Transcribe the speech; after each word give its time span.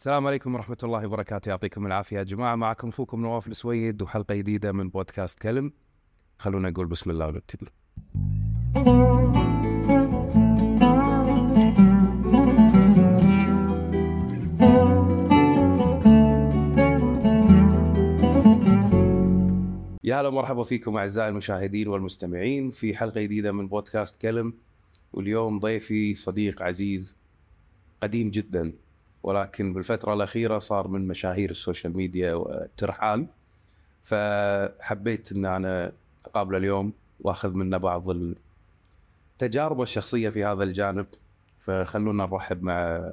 السلام 0.00 0.26
عليكم 0.26 0.54
ورحمة 0.54 0.76
الله 0.82 1.06
وبركاته. 1.06 1.48
يعطيكم 1.48 1.86
العافية. 1.86 2.18
يا 2.18 2.22
جماعة 2.22 2.56
معكم 2.56 2.88
أخوكم 2.88 3.20
نواف 3.20 3.46
السويد 3.48 4.02
وحلقة 4.02 4.34
جديدة 4.34 4.72
من 4.72 4.88
بودكاست 4.88 5.38
كلم. 5.38 5.72
خلونا 6.38 6.70
نقول 6.70 6.86
بسم 6.86 7.10
الله 7.10 7.26
ونبتدي. 7.26 7.66
يا 20.04 20.20
هلا 20.20 20.28
ومرحبا 20.28 20.62
فيكم 20.62 20.96
أعزائي 20.96 21.28
المشاهدين 21.28 21.88
والمستمعين 21.88 22.70
في 22.70 22.96
حلقة 22.96 23.20
جديدة 23.20 23.52
من 23.52 23.68
بودكاست 23.68 24.20
كلم. 24.20 24.54
واليوم 25.12 25.58
ضيفي 25.58 26.14
صديق 26.14 26.62
عزيز 26.62 27.16
قديم 28.02 28.30
جدا. 28.30 28.72
ولكن 29.22 29.72
بالفترة 29.72 30.14
الأخيرة 30.14 30.58
صار 30.58 30.88
من 30.88 31.08
مشاهير 31.08 31.50
السوشيال 31.50 31.96
ميديا 31.96 32.34
والترحال 32.34 33.26
فحبيت 34.02 35.32
أن 35.32 35.46
أنا 35.46 35.92
أقابله 36.26 36.58
اليوم 36.58 36.92
وأخذ 37.20 37.50
منه 37.54 37.76
بعض 37.76 38.10
التجارب 39.32 39.82
الشخصية 39.82 40.28
في 40.28 40.44
هذا 40.44 40.64
الجانب. 40.64 41.06
فخلونا 41.58 42.26
نرحب 42.26 42.62
مع 42.62 43.10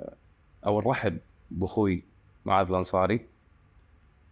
أو 0.66 0.82
نرحب 0.82 1.18
بأخوي 1.52 2.04
معاذ 2.46 2.68
الأنصاري. 2.68 3.26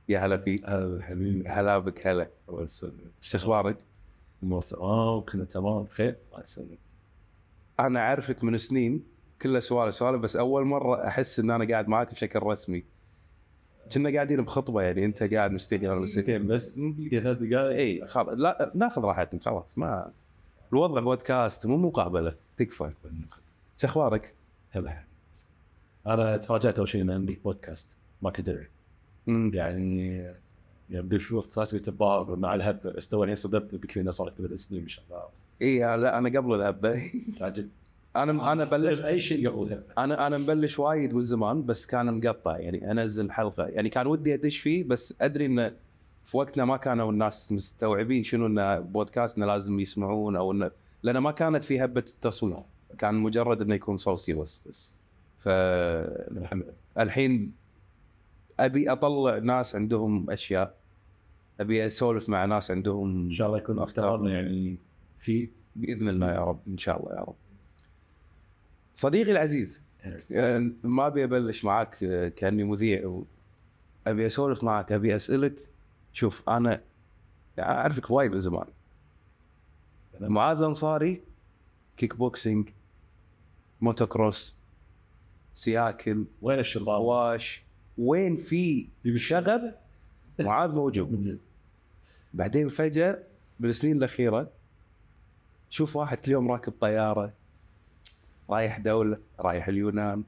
يا 0.10 0.20
هلا 0.20 0.38
فيك. 0.38 0.70
هلا 0.70 1.04
حبيبي. 1.04 1.50
هلا 1.50 1.78
بك 1.78 2.08
هلا. 2.08 2.28
الله 2.50 2.64
يسلمك. 2.64 2.94
إيش 3.24 3.36
أخبارك؟ 3.36 3.78
الأمور 4.44 4.62
تمام 4.62 5.22
كله 5.22 5.46
تمام؟ 5.46 5.84
بخير 5.84 6.16
الله 6.32 6.42
يسلمك. 6.42 6.80
أنا 7.80 8.00
أعرفك 8.00 8.44
من 8.44 8.58
سنين. 8.58 9.15
كلها 9.46 9.60
سوالف 9.60 9.96
سوالف 9.96 10.22
بس 10.22 10.36
أول 10.36 10.66
مرة 10.66 11.08
أحس 11.08 11.40
إن 11.40 11.52
أنا 11.52 11.68
قاعد 11.68 11.88
معاك 11.88 12.12
بشكل 12.12 12.40
رسمي. 12.40 12.84
كنا 13.94 14.14
قاعدين 14.14 14.42
بخطبة 14.42 14.82
يعني 14.82 15.06
أنت 15.06 15.24
قاعد 15.24 15.52
مستحي 15.52 15.78
دقيقتين 15.78 16.48
بس 16.48 16.80
ثلاث 17.12 17.38
دقائق. 17.38 17.78
إي 17.78 18.06
خلاص. 18.06 18.38
لا 18.38 18.72
ناخذ 18.76 19.02
راحتنا 19.02 19.40
خلاص 19.42 19.78
ما 19.78 20.12
الوضع 20.74 21.02
بودكاست 21.02 21.66
مو 21.66 21.78
مقابلة. 21.78 22.34
تكفى. 22.58 22.84
إيش 22.84 23.86
أخبارك؟ 23.86 24.34
هلا. 24.72 25.04
أنا 26.08 26.38
تفاجأت 26.38 26.78
أول 26.78 26.88
شيء 26.88 27.02
إن 27.02 27.12
عندي 27.12 27.40
بودكاست. 27.44 27.98
ما 28.22 28.30
كنت 28.32 28.50
أدري. 28.50 28.68
يعني 29.58 30.26
يبدو 30.90 31.18
شو 31.18 31.42
كلاسيك 31.42 31.86
تبار 31.86 32.36
مع 32.36 32.56
الهب 32.56 32.80
بس 32.84 33.08
تو 33.08 33.24
الحين 33.24 33.36
صدقت 33.36 33.76
بك 33.76 33.92
فينا 33.92 34.12
صار 34.12 34.34
ثلاث 34.38 34.54
سنين 34.54 34.82
ما 34.82 34.88
شاء 34.88 35.06
الله. 35.10 35.24
إي 35.62 35.80
لا 35.80 36.18
أنا 36.18 36.40
قبل 36.40 36.56
الهبه 36.56 37.12
أنا 38.16 38.52
أنا 38.52 38.66
بلشت 38.66 39.04
أي 39.04 39.20
شيء 39.20 39.80
أنا 39.98 40.28
أنا 40.28 40.38
مبلش 40.38 40.80
وايد 40.80 41.14
من 41.14 41.26
زمان 41.26 41.66
بس 41.66 41.86
كان 41.86 42.20
مقطع 42.20 42.58
يعني 42.58 42.92
أنزل 42.92 43.32
حلقة. 43.32 43.66
يعني 43.66 43.90
كان 43.90 44.08
ودي 44.08 44.34
أدش 44.34 44.58
فيه 44.58 44.84
بس 44.84 45.16
أدري 45.22 45.46
انه 45.46 45.72
في 46.24 46.38
وقتنا 46.38 46.66
ما 46.66 46.78
كانوا 46.78 47.12
الناس 47.12 47.52
مستوعبين 47.52 48.24
شنو 48.24 48.48
انه 48.48 48.80
بودكاستنا 48.80 49.46
لازم 49.46 49.80
يسمعون 49.80 50.36
أو 50.36 50.52
انه 50.52 50.72
لأن 51.04 51.18
ما 51.18 51.32
كانت 51.32 51.64
في 51.64 51.84
هبة 51.84 52.06
التصوير. 52.08 52.58
كان 52.98 53.16
مجرد 53.16 53.62
إنه 53.62 53.76
يكون 53.76 53.98
صوتي 53.98 54.34
بس 54.34 54.64
بس. 54.68 54.94
فالحين 55.40 57.52
أبي 58.60 58.92
أطلع 58.92 59.38
ناس 59.38 59.76
عندهم 59.76 60.30
أشياء. 60.30 60.76
أبي 61.60 61.88
أسولف 61.88 62.30
مع 62.30 62.46
ناس 62.46 62.72
عندهم 62.72 63.26
إن 63.26 63.34
شاء 63.34 63.48
الله 63.48 63.58
يكون 63.58 63.80
افتقارنا 63.80 64.32
يعني 64.32 64.78
في 65.20 65.50
بإذن 65.76 66.10
الله 66.10 66.32
يا 66.32 66.40
رب 66.40 66.60
إن 66.68 66.78
شاء 66.78 67.00
الله 67.00 67.16
يا 67.16 67.22
رب. 67.22 67.36
صديقي 68.96 69.32
العزيز 69.32 69.82
ما 70.84 71.08
أبي 71.08 71.24
أبلش 71.24 71.66
معاك 71.66 72.04
آه، 72.04 72.30
كأني 72.30 72.64
مذيع. 72.64 73.22
ابي 74.08 74.28
أسولف 74.28 74.64
معك 74.64 74.92
أبي 74.92 75.16
أسألك 75.16 75.54
شوف 76.14 76.50
أنا 76.50 76.82
أعرفك 77.60 78.12
وايد 78.12 78.32
من 78.32 78.40
زمان. 78.40 78.66
معاذ 80.20 80.58
الانصاري 80.58 81.22
kick 81.98 82.16
boxing 82.16 82.70
motocross 83.82 84.56
سياكل 85.56 86.26
وين 86.42 86.60
الشباب؟ 86.60 87.02
واش 87.02 87.64
وين 87.98 88.38
في 88.38 88.88
شغب؟ 89.16 89.74
معاذ 90.40 90.72
موجود. 90.72 91.40
بعدين 92.34 92.70
فجأة 92.70 93.20
بالسنين 93.60 93.98
الأخيرة 93.98 94.52
شوف 95.70 95.96
واحد 95.96 96.20
كل 96.20 96.32
يوم 96.32 96.52
راكب 96.52 96.74
طيارة 96.82 97.34
رايح 98.50 98.80
دولة 98.80 99.18
رايح 99.40 99.68
اليونان 99.68 100.24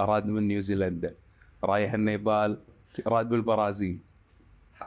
راد 0.00 0.26
من 0.26 0.48
نيوزيلندا. 0.48 1.14
رايح 1.64 1.94
النيبال 1.94 2.58
راد 3.06 3.28
بالبرازيل 3.28 3.98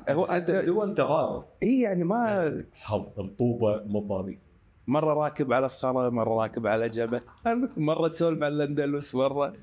هو 0.10 0.26
أنت 0.26 0.50
انت 0.50 0.66
دول 0.66 0.96
تغارب. 0.96 1.44
إي 1.64 1.82
يعني 1.82 2.04
ما 2.04 2.64
حظ 2.74 3.06
رطوبة 3.18 3.84
مضاري 3.86 4.40
مرة 4.88 5.14
راكب 5.14 5.54
على 5.54 5.70
صخره 5.70 6.10
مرة 6.10 6.42
راكب 6.42 6.68
على 6.68 6.90
جبل. 6.90 7.22
مرة 7.78 8.08
تسولف 8.08 8.44
عن 8.44 8.52
الأندلس 8.52 9.16
مرة. 9.16 9.54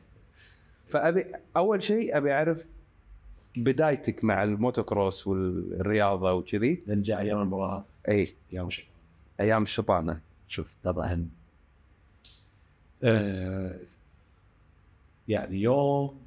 فأبي 0.89 1.25
أول 1.57 1.83
شيء 1.83 2.17
أبي 2.17 2.33
أعرف 2.33 2.65
بدايتك 3.57 4.25
مع 4.25 4.43
الموتوكروس 4.43 5.27
والرياضة 5.27 6.33
وكذي. 6.33 6.83
نرجع 6.87 7.21
أيام 7.21 7.43
المباراه 7.43 7.85
إي. 8.09 8.29
أيام 8.53 8.69
أيام 9.41 9.63
الشطانة. 9.63 10.21
شوف 10.49 10.75
طبعا 10.85 11.29
آه 13.03 13.81
يعني 15.29 15.63
يوم 15.63 16.21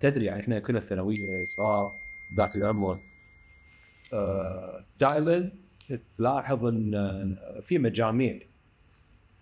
تدري 0.00 0.24
يعني 0.24 0.40
إحنا 0.40 0.58
كنا 0.58 0.80
ثانوية 0.80 1.44
صار 1.44 1.92
ذات 2.36 2.56
العمر. 2.56 2.98
آه 4.12 4.84
دائما 5.00 5.52
تلاحظ 6.18 6.64
إن 6.64 7.36
في 7.62 7.78
مجاميع 7.78 8.40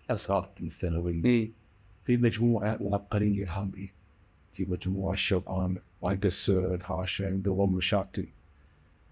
أصغر 0.09 0.49
من 0.59 0.67
الثانوية. 0.67 1.25
اي 1.25 1.51
في 2.05 2.17
مجموعة 2.17 2.69
عبقريه 2.81 3.51
هذه 3.51 3.87
في 4.53 4.65
مجموعة 4.65 5.15
شباب 5.15 5.77
ما 6.03 6.13
يقصرون 6.13 6.79
هاشم 6.85 7.25
عندهم 7.25 7.75
مشاكل. 7.75 8.25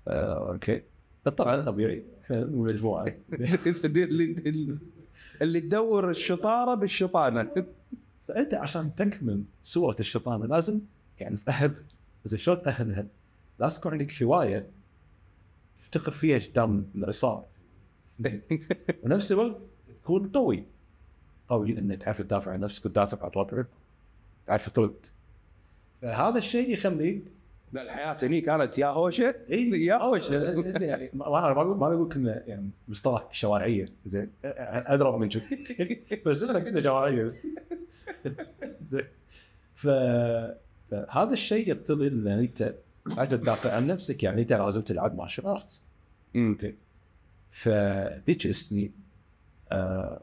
آه 0.08 0.52
أوكي. 0.54 0.82
طبعا 1.26 1.62
طبيعي. 1.62 2.04
إحنا 2.24 2.46
مجموعة. 2.46 3.16
اللي 5.42 5.62
تدور 5.62 6.10
الشطارة 6.10 6.76
بالشطانة. 6.76 7.52
فأنت 8.28 8.54
عشان 8.54 8.96
تكمل 8.96 9.44
صورة 9.64 9.96
الشيطان 10.00 10.44
لازم 10.44 10.80
يعني 11.20 11.38
تاهل 11.38 11.76
زين 12.26 12.40
شلون 12.40 12.62
تاهلها؟ 12.62 13.06
لازم 13.60 13.78
يكون 13.80 13.92
عندك 13.92 14.24
هواية 14.24 14.68
تفتخر 15.80 16.12
فيها 16.12 16.40
قدام 16.40 16.86
العصابه 16.96 17.46
ونفس 19.04 19.32
الوقت 19.32 19.62
تكون 20.04 20.28
قوي. 20.28 20.64
قوي 21.50 21.80
انك 21.80 22.02
تعرف 22.02 22.22
تدافع 22.22 22.52
عن 22.52 22.60
نفسك 22.60 22.86
وتدافع 22.86 23.24
عن 23.24 23.32
ربعك. 23.36 23.68
تعرف 24.48 24.70
ترد. 24.70 25.06
فهذا 26.02 26.38
الشيء 26.38 26.70
يخليك 26.70 27.24
لا، 27.74 27.82
الحياة 27.82 28.18
هني 28.24 28.42
كانت 28.42 28.78
يا 28.78 28.88
هوشه 28.88 29.36
اي 29.52 29.70
يا 29.86 29.96
هوشه 29.96 30.34
يعني 30.84 31.10
ما 31.14 31.54
بقول 31.54 31.78
ما 31.78 31.90
بقول 31.90 32.14
كنا 32.14 32.44
يعني 32.48 32.70
مصطلح 32.88 33.28
شوارعيه 33.32 33.90
زين 34.06 34.30
اضرب 34.44 35.20
من 35.20 35.30
كذي 35.30 36.04
بس 36.26 36.44
إحنا 36.44 36.60
كنا 36.60 36.82
شوارعيه 36.82 37.26
زين 38.86 39.06
ف 39.76 39.88
فهذا 40.92 41.34
الشيء 41.34 41.70
يقتضي 41.70 42.08
ان 42.08 42.28
انت 42.28 42.76
عشان 43.12 43.30
تدافع 43.30 43.76
عن 43.76 43.88
نفسك 43.88 44.24
يعني 44.24 44.42
انت 44.42 44.54
لازم 44.54 44.82
تلعب 44.82 45.16
martial 45.18 45.46
arts 45.46 45.84
أمم. 46.36 46.58
فذيك 47.52 48.46
السنين 48.46 48.92
آه 49.72 50.22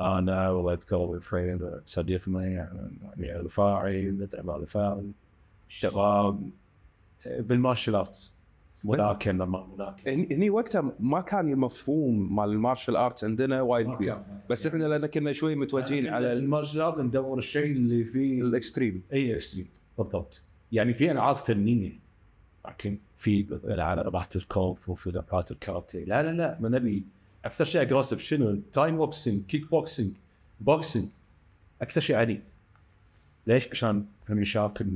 أنا 0.00 0.50
واذكر 0.50 1.20
فريم 1.20 1.70
صديقنا 1.86 2.44
يعني 2.46 3.40
رفاعي 3.40 4.10
متعب 4.10 4.50
رفاعي 4.50 5.10
شباب 5.68 6.50
بال 7.38 7.50
martial 7.50 7.94
arts 7.94 8.34
ملاكمه 8.84 9.44
ما 9.44 9.66
ملاكمه 9.76 10.12
هني 10.14 10.50
وقتها 10.50 10.92
ما 11.00 11.20
كان 11.20 11.52
المفهوم 11.52 12.36
مال 12.36 12.48
ال 12.48 12.54
martial 12.54 12.96
arts 12.96 13.24
عندنا 13.24 13.62
وايد 13.62 13.86
كبير. 13.94 14.18
بس 14.50 14.66
إحنا 14.66 14.84
لأن 14.84 15.06
كنا 15.06 15.32
شوي 15.32 15.54
متوجهين 15.54 16.06
على 16.08 16.32
ال- 16.32 16.38
ال 16.38 16.43
martial 16.43 16.80
art 16.80 16.98
ندور 16.98 17.38
الشيء 17.38 17.72
اللي 17.72 18.04
فيه 18.04 18.42
ال 18.42 18.49
extreme. 18.49 19.02
إي 19.12 19.34
extreme. 19.34 19.68
بالضبط. 19.98 20.42
يعني 20.72 20.94
في 20.94 21.10
ألعاب 21.10 21.36
فنية 21.36 21.92
لكن 22.68 22.98
في 23.16 23.46
العاب 23.64 24.26
الكونغ 24.36 24.74
فو 24.74 24.94
في 24.94 25.06
العاب 25.06 25.44
الكاراتيه. 25.50 26.04
لا 26.04 26.22
لا 26.22 26.32
لا 26.32 26.58
ما 26.60 26.68
نبي. 26.68 27.04
أكثر 27.44 27.64
شيء 27.64 27.82
aggressive 27.82 28.20
شنو؟ 28.20 28.58
Thai 28.72 28.96
boxing 28.96 29.42
kick 29.46 29.70
boxing 29.70 30.12
boxing 30.60 31.08
أكثر 31.82 32.00
شيء 32.00 32.16
عنيف 32.16 32.40
ليش؟ 33.46 33.68
عشان 33.68 34.04
هم 34.30 34.42
يشارك 34.42 34.86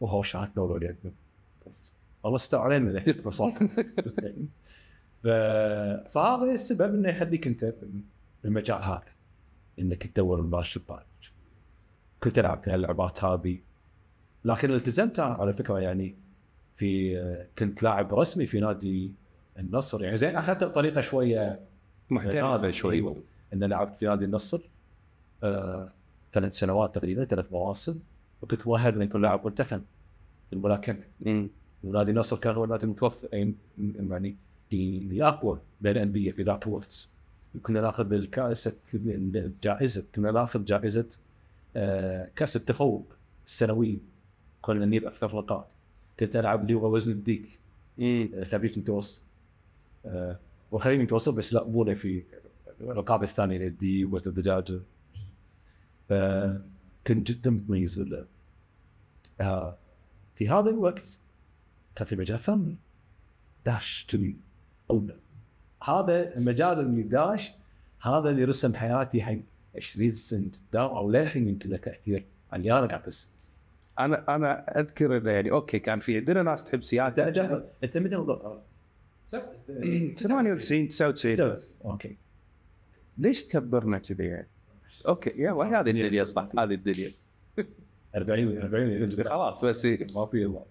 وهو 0.00 0.22
دور 0.56 0.82
يقدم 0.84 1.10
الله 2.24 2.36
استر 2.36 2.58
علينا 2.58 3.00
ف... 5.22 5.26
فهذا 6.12 6.52
السبب 6.52 6.94
إنه 6.94 7.08
يخليك 7.08 7.46
أنت 7.46 7.74
بالمجال 8.42 8.82
هذا 8.82 9.02
إنك 9.78 10.06
تدور 10.06 10.40
المارشال 10.40 10.82
ارت 10.90 11.06
كنت 12.22 12.38
ألعب 12.38 12.62
في 12.62 12.70
هاللعبات 12.70 13.24
هذه 13.24 13.58
لكن 14.44 14.74
التزمت 14.74 15.20
على 15.20 15.52
فكرة 15.52 15.78
يعني 15.78 16.14
في 16.76 17.18
كنت 17.58 17.82
لاعب 17.82 18.14
رسمي 18.14 18.46
في 18.46 18.60
نادي 18.60 19.12
النصر. 19.58 20.04
يعني 20.04 20.16
زين 20.16 20.36
اخذتها 20.36 20.68
بطريقة 20.68 21.00
شوية 21.00 21.60
محترفة 22.10 22.70
شوي. 22.70 22.94
أيوة. 22.94 23.16
ان 23.52 23.64
لعبت 23.64 23.96
في 23.96 24.06
نادي 24.06 24.24
النصر 24.24 24.60
آه 25.42 25.88
ثلاث 26.32 26.52
سنوات 26.52 26.94
تقريبا 26.94 27.24
ثلاث 27.24 27.52
مواسم 27.52 28.00
وكنت 28.42 28.66
مؤهل 28.66 28.94
إني 28.94 29.04
أكون 29.04 29.22
لاعب 29.22 29.46
منتخب 29.46 29.82
في 30.50 30.52
الملاكمه. 30.52 31.02
ونادي 31.84 32.10
النصر 32.10 32.36
كان 32.36 32.54
هو 32.54 32.64
النادي 32.64 32.84
المتوفر 32.84 33.28
يعني 33.32 33.54
يعني 33.78 34.36
لاقوى 35.10 35.60
بين 35.80 35.92
الأندية 35.92 36.30
في 36.32 36.42
ذاك 36.42 36.66
الوقت. 36.66 37.08
كنا 37.62 37.80
ناخذ 37.80 38.12
الكاس 38.12 38.70
الجائزه 38.94 40.04
كنا 40.14 40.30
ناخذ 40.30 40.64
جائزة 40.64 41.08
آه 41.76 42.30
كأس 42.36 42.56
التفوق 42.56 43.12
السنوي. 43.46 43.98
كنا 44.62 44.86
نجيب 44.86 45.04
أكثر 45.04 45.36
نقاط. 45.36 45.66
كنت 46.20 46.36
ألعب 46.36 46.62
اللي 46.62 46.74
هو 46.74 46.94
وزن 46.94 47.12
الديك. 47.12 47.58
آه، 48.00 48.44
خفيف 48.44 48.78
متوسط. 48.78 49.22
آه 50.06 50.38
متوسط 50.72 51.34
بس 51.34 51.54
لا 51.54 51.64
مو 51.64 51.94
في 51.94 52.22
الالقاب 52.80 53.22
الثانية 53.22 53.66
الدي 53.66 54.04
وزن 54.04 54.30
الدجاجه 54.30 54.80
فكنت 56.08 57.30
جدا 57.30 57.50
متميز 57.50 58.04
آه 59.40 59.76
في 60.38 60.48
هذا 60.48 60.70
الوقت 60.70 61.18
كان 61.96 62.06
في 62.06 62.16
مجال 62.16 62.38
ثاني 62.38 62.76
داش 63.66 64.06
تبي 64.08 64.36
أو 64.90 65.06
هذا 65.82 66.36
المجال 66.36 66.80
اللي 66.80 67.02
داش 67.02 67.52
هذا 68.00 68.30
اللي 68.30 68.44
رسم 68.44 68.74
حياتي 68.74 69.22
حق 69.22 69.36
20 69.76 70.10
سنه 70.10 70.50
دام 70.72 70.84
أو 70.84 71.10
للحين 71.10 71.48
يمكن 71.48 71.70
له 71.70 71.76
تأثير. 71.76 72.24
على 72.52 72.78
أنا 72.78 72.86
قاعد 72.86 73.12
أنا 73.98 74.34
أنا 74.34 74.80
أذكر 74.80 75.16
إنه 75.16 75.30
يعني 75.30 75.50
أوكي 75.50 75.78
كان 75.78 76.00
في 76.00 76.16
عندنا 76.16 76.42
ناس 76.42 76.64
تحب 76.64 76.82
سياده 76.82 77.28
أنت 77.84 77.98
متى 77.98 78.16
بالضبط؟ 78.16 78.62
98 80.16 80.88
99 80.88 81.56
okay. 81.84 82.16
ليش 83.18 83.42
تكبرنا 83.42 83.98
كذي 83.98 84.24
يعني؟ 84.24 84.48
okay 85.08 85.30
يا 85.30 85.52
هذه 85.52 85.90
الدنيا 85.90 86.24
صح 86.24 86.48
هذه 86.58 86.74
الدنيا. 86.74 87.12
40 88.16 88.58
40 88.58 89.10
خلاص 89.24 89.64
بس 89.64 89.84
إيه. 89.84 90.06
ما 90.14 90.26
في 90.26 90.44
الله 90.44 90.64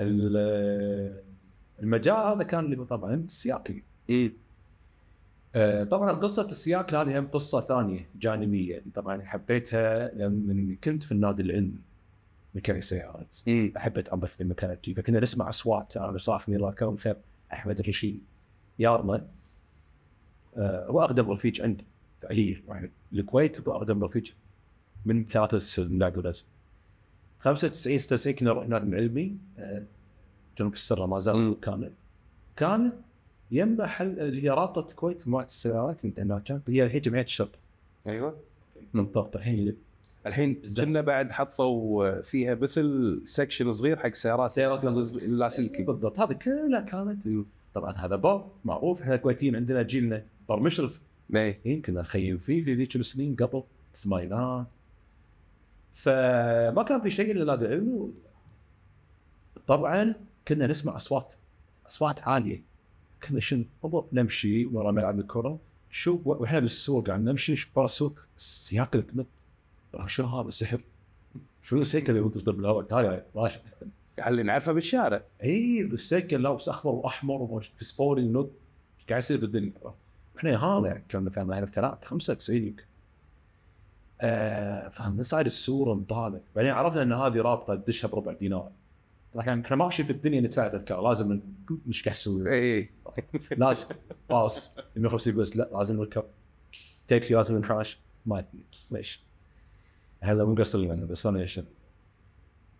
ال- 0.00 1.22
المجال 1.82 2.14
هذا 2.16 2.42
كان 2.42 2.64
اللي 2.72 2.84
طبعا 2.84 3.24
سياكل 3.28 3.82
مم. 4.08 4.32
آه، 5.54 5.84
طبعا 5.84 6.12
قصة 6.12 6.46
السياكل 6.46 6.94
هذه 6.94 7.18
هم 7.18 7.26
قصة 7.26 7.60
ثانية 7.60 8.08
جانبية 8.20 8.82
طبعا 8.94 9.22
حبيتها 9.22 10.14
لما 10.14 10.76
كنت 10.84 11.02
في 11.02 11.12
النادي 11.12 11.42
العلمي 11.42 11.78
ميكانيك 12.54 12.82
سيارات. 12.82 13.36
حبيت 13.76 14.08
انبث 14.08 14.34
في 14.36 14.40
الميكانيكي 14.40 14.94
فكنا 14.94 15.20
نسمع 15.20 15.48
أصوات 15.48 15.96
أنا 15.96 16.18
صاحبي 16.18 16.56
الله 16.56 16.68
يكرم 16.70 16.96
خير 16.96 17.16
أحمد 17.52 17.78
الرشيد 17.80 18.20
يارنا 18.78 19.26
آه، 20.56 20.86
هو 20.86 21.02
اقدم 21.02 21.30
رفيج 21.30 21.60
عندي 21.62 21.84
فعليا 22.22 22.62
الكويت 23.12 23.68
هو 23.68 23.76
اقدم 23.76 24.04
رفيج 24.04 24.30
من 25.06 25.24
ثلاث 25.24 25.54
سنين 25.54 25.98
لا 25.98 26.06
أقول 26.06 26.34
95 27.40 27.98
96 27.98 28.34
كنا 28.34 28.52
رحنا 28.52 28.76
العلمي 28.76 29.36
آه، 29.58 29.82
جنوب 30.58 30.72
السرة 30.72 31.06
ما 31.06 31.18
زال. 31.18 31.56
كامل 31.62 31.92
كان. 32.56 32.92
يم 33.50 33.76
محل 33.76 34.20
اللي 34.20 34.44
هي 34.44 34.50
رابطة 34.50 34.90
الكويت 34.90 35.20
مجموعه 35.20 35.44
السيارات 35.44 36.00
كنت 36.00 36.20
هناك 36.20 36.50
هي 36.68 36.94
هي 36.94 37.00
جمعية 37.00 37.22
الشرطة. 37.22 37.58
أيوه. 38.06 38.36
من 38.94 39.04
ضبط 39.04 39.36
الحين. 39.36 39.76
الحين 40.26 40.62
كنا 40.76 41.00
بعد 41.00 41.30
حطوا 41.30 42.20
فيها 42.22 42.54
مثل 42.54 43.20
سكشن 43.24 43.72
صغير 43.72 43.96
حق 43.96 44.12
سيارات 44.12 44.50
سيارات 44.50 44.84
اللاسلكي 44.84 45.82
بالضبط. 45.82 46.20
هذه 46.20 46.32
كلها 46.32 46.80
كانت 46.80 47.28
طبعا 47.74 47.92
هذا 47.92 48.16
بر 48.16 48.46
معروف 48.64 49.02
إحنا 49.02 49.14
الكويتيين 49.14 49.56
عندنا 49.56 49.82
جيلنا 49.82 50.22
بر 50.48 50.60
مشرف. 50.60 51.00
إيه. 51.34 51.58
إيه، 51.66 51.82
كنا 51.82 52.00
نخيم 52.00 52.38
فيه 52.38 52.64
في 52.64 52.74
ذيك 52.74 52.96
السنين 52.96 53.34
قبل 53.34 53.62
الثمانينات 53.94 54.66
فما 55.96 56.82
كان 56.82 57.00
في 57.00 57.10
شيء 57.10 57.30
إلا 57.30 57.44
نادي 57.44 57.66
العلمي 57.66 58.12
طبعا 59.66 60.14
كنا 60.48 60.66
نسمع 60.66 60.96
أصوات 60.96 61.34
أصوات 61.86 62.20
عالية. 62.20 62.62
كنا 63.28 63.40
شنو 63.40 63.64
نمشي 64.12 64.66
ورا 64.66 64.90
ملعب 64.90 65.20
الكرة 65.20 65.58
شوف 65.90 66.26
وإحنا 66.26 66.58
بالسوق 66.58 67.06
قاعد 67.06 67.20
نمشي 67.20 67.52
نشوف 67.52 67.70
برا 67.76 67.84
السوق 67.84 68.18
السياق 68.36 69.04
شنو 70.06 70.26
هذا 70.26 70.50
سحر 70.50 70.80
شنو 71.62 71.80
السيكل 71.80 72.16
اللي 72.16 72.26
يضرب 72.26 72.56
بالهواء 72.56 72.94
هاي 72.94 73.22
ماشي 73.34 73.60
اللي 74.26 74.42
نعرفه 74.42 74.72
بالشارع. 74.72 75.22
إي 75.42 75.84
بالسيكل 75.84 76.42
لابس 76.42 76.68
أخضر 76.68 76.90
وأحمر 76.94 77.60
في 77.76 77.84
سبوري 77.84 78.22
نط 78.22 78.50
إيش 78.98 79.06
قاعد 79.08 79.22
يصير 79.22 79.40
بالدنيا. 79.40 79.72
إحنا 80.38 80.64
هذا 80.64 81.66
ثلاث 81.66 82.04
95 82.04 82.56
يمكن. 82.56 82.84
آه 84.20 84.88
فنصعد 84.88 85.46
السور 85.46 85.94
نطالع 85.94 86.40
بعدين 86.56 86.70
عرفنا 86.70 87.02
إن 87.02 87.12
هذه 87.12 87.36
رابطة 87.36 87.74
تدشها 87.74 88.08
بربع 88.08 88.32
دينار. 88.32 88.70
لكن 89.34 89.60
إحنا 89.60 89.76
ماشي 89.76 90.04
في 90.04 90.10
الدنيا 90.10 90.40
ندفع 90.40 90.68
تذكار 90.68 91.08
لازم 91.08 91.40
إيش 91.88 92.02
قاعد 92.02 92.16
نسوي؟ 92.16 92.50
إيه 92.50 92.90
لازم 93.56 93.86
باص. 94.30 94.78
150 94.96 95.34
بس 95.34 95.56
لا 95.56 95.68
لازم 95.72 95.96
نركب 95.96 96.24
تاكسي 97.08 97.34
لازم 97.34 97.58
نحاش 97.58 97.98
ما 98.26 98.38
أدري 98.38 98.64
ليش؟ 98.90 99.20
هذا 100.20 100.44
مو 100.44 100.54
قصدي 100.54 100.92
أنا 100.92 101.04
بس 101.04 101.26
أنا 101.26 101.40
إيش؟ 101.40 101.60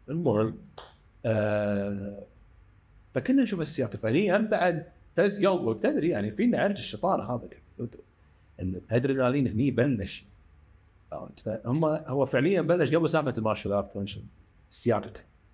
المهم. 0.09 0.59
آه 1.25 2.23
فكنا 3.15 3.43
نشوف 3.43 3.61
السياق 3.61 3.91
الفني. 3.95 4.37
هم 4.37 4.47
بعد 4.47 4.87
فز 5.17 5.47
قلبك 5.47 5.83
تدري 5.83 6.09
يعني 6.09 6.31
فينا 6.31 6.59
عرج 6.59 6.79
الشيطان 6.79 7.21
هذا. 7.21 7.49
الادرينالين 8.61 9.47
هني 9.47 9.71
بلش 9.71 10.25
فهمت؟ 11.17 11.41
فهم 11.65 11.85
هو 11.85 12.27
فعليا 12.27 12.61
بلش 12.61 12.95
قبل 12.95 13.09
سالفة 13.09 13.35
المارشال 13.39 13.73
آرت 13.73 14.09
السياق 14.71 15.13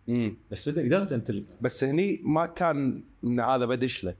مم. 0.08 0.36
بس 0.50 0.68
قدرت 0.68 1.12
أنت 1.12 1.32
بس 1.60 1.84
هني 1.84 2.20
ما 2.24 2.46
كان 2.46 3.02
إن 3.24 3.40
هذا 3.40 3.66
بدش 3.66 4.04
له. 4.04 4.14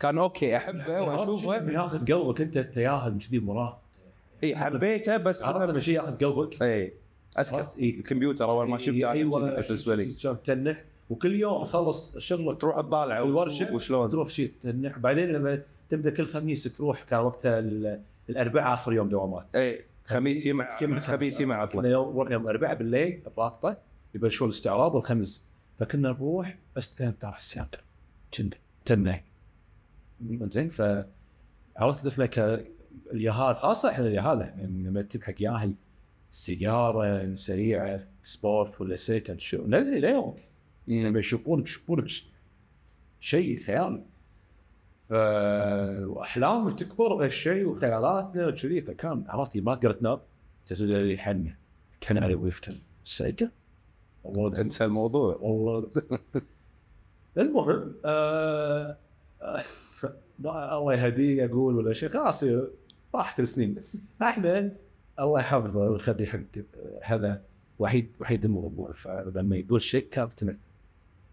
كان 0.00 0.18
okay 0.18 0.56
أحبه 0.56 1.02
وأشوفه. 1.02 1.54
ياخذ 1.72 2.12
قلبك 2.12 2.40
أنت 2.40 2.58
ياهل 2.58 3.18
كذي 3.18 3.38
مراهق 3.38 3.78
إي 4.44 4.56
حبيته 4.56 5.16
بس 5.16 5.42
عرفت 5.42 5.70
لما 5.70 5.80
شيء 5.80 5.94
ياخذ 5.94 6.16
قلبك؟ 6.16 6.62
إي 6.62 6.92
أذكر. 7.38 7.56
عرفت؟ 7.56 7.78
إي. 7.78 7.90
الكمبيوتر 7.90 8.44
أول 8.50 8.68
ما 8.68 8.78
شفته 8.78 9.10
أيوه 9.10 9.40
بالنسبة 9.40 9.94
لي. 9.94 10.04
تنح 10.44 10.84
وكل 11.10 11.34
يوم 11.34 11.64
تخلص 11.64 12.18
شغلك. 12.18 12.60
تروح 12.60 12.80
تطالع 12.80 13.20
والورشه 13.20 13.74
وشلون. 13.74 14.08
تروح 14.08 14.28
شيء 14.28 14.52
تنح. 14.62 14.98
بعدين 14.98 15.28
لما 15.32 15.62
تبدأ 15.88 16.10
كل 16.10 16.26
خميس 16.26 16.76
تروح 16.76 17.02
كان 17.02 17.20
وقتها 17.20 17.58
ال- 17.58 18.00
الأربعاء 18.30 18.74
آخر 18.74 18.92
يوم 18.92 19.08
دوامات. 19.08 19.56
إي. 19.56 19.80
خميس 20.04 20.46
يمع 20.46 20.68
خميس 21.00 21.40
يمع 21.40 21.54
إحنا 21.54 21.62
عطله 21.62 21.88
يوم 21.88 22.32
يوم 22.32 22.42
الأربعاء 22.42 22.74
بالليل 22.76 23.22
الرابطة 23.26 23.78
يبلشون 24.14 24.48
الاستعراض 24.48 24.94
والخميس. 24.94 25.46
فكنا 25.78 26.08
نروح 26.08 26.58
بس 26.76 26.94
كان 26.94 27.18
ترى 27.18 27.34
السياق 27.36 27.80
كنا 28.36 28.50
تنح 28.84 29.24
زين 30.42 30.68
ف 30.68 30.82
عرفت 31.76 32.04
طفله 32.06 32.26
ك 32.26 32.64
اليهال 33.12 33.56
خاصة 33.56 33.90
إحنا 33.90 34.06
اليهال 34.06 34.40
يعني 34.40 34.82
لما 34.82 35.02
تجيب 35.02 35.22
حق 35.22 35.34
ياهل 35.40 35.74
سيارة 36.32 37.36
سريعة 37.36 38.06
سبورت 38.22 38.80
ولا 38.80 38.96
سيكل 38.96 39.40
شو 39.40 39.66
ليه 39.66 39.80
ليه 39.98 40.34
لما 40.88 41.18
يشوفونك 41.18 41.66
يشوفونك. 41.66 42.06
شيء 43.20 43.58
خيالي. 43.58 44.02
ف 45.12 45.14
واحلامك 45.14 46.78
تكبر 46.78 47.14
بهالشيء 47.14 47.66
وخيالاتنا 47.66 48.46
وكذي 48.46 48.82
فكان 48.82 49.24
عرفت 49.28 49.56
ما 49.56 49.74
تقدر 49.74 49.92
تنام 49.92 50.18
تسوي 50.66 51.18
حنة. 51.18 51.56
كان 52.00 52.18
علي 52.18 52.34
ويفتن. 52.34 52.78
سيكل 53.04 53.48
والله. 54.24 54.60
انسى 54.60 54.84
الموضوع. 54.84 55.36
والله. 55.40 55.90
المهم 57.38 57.94
آه 58.04 58.96
آه، 59.42 59.62
الله 60.44 60.94
يهديه 60.94 61.44
أقول 61.44 61.76
ولا 61.76 61.92
شيء. 61.92 62.08
خلاص 62.08 62.44
راحت 63.14 63.40
السنين. 63.40 63.76
أحمد 64.22 64.76
الله 65.20 65.40
يحفظه 65.40 65.80
ويخليه 65.80 66.26
حق 66.26 66.38
هذا 67.02 67.42
وحيد 67.78 68.10
وحيد 68.20 68.44
الموضوع. 68.44 68.92
فلما 68.92 69.56
يقول 69.56 69.82
شيء 69.82 70.08
كابتن 70.10 70.56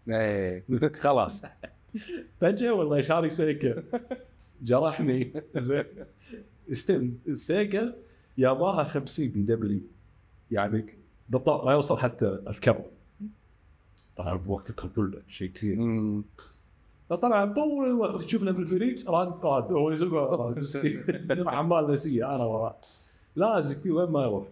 إيه. 0.08 0.64
خلاص. 0.94 1.44
فجأة 2.40 2.72
والله 2.72 3.00
شاري 3.00 3.30
سيكل. 3.30 3.82
جرحني. 4.62 5.32
زين. 5.56 5.84
السيكل 7.28 7.92
ياباها 8.38 8.84
50 8.84 9.28
بي 9.28 9.42
دبليو. 9.42 9.80
يعني 10.50 10.84
بالضبط 11.28 11.64
ما 11.64 11.72
يوصل 11.72 11.98
حتى 11.98 12.26
الكبر 12.48 12.84
طبعا 14.16 14.34
بوقت 14.34 14.72
كله 14.72 15.22
شيء 15.28 15.50
كثير. 15.50 15.76
مم. 15.76 16.24
فطبعا 17.10 17.52
طول 17.52 17.86
الوقت 17.86 18.22
تشوفنا 18.22 18.50
بالفريق 18.50 19.10
ران 19.10 19.30
قاد 19.30 19.64
هو 19.72 19.90
يسوق 19.90 20.58
حمال 21.48 21.90
نسيه 21.90 22.34
أنا 22.34 22.44
وراه. 22.44 22.76
لازق 23.36 23.76
فيه 23.82 23.90
وين 23.90 24.10
ما 24.10 24.22
يروح. 24.22 24.46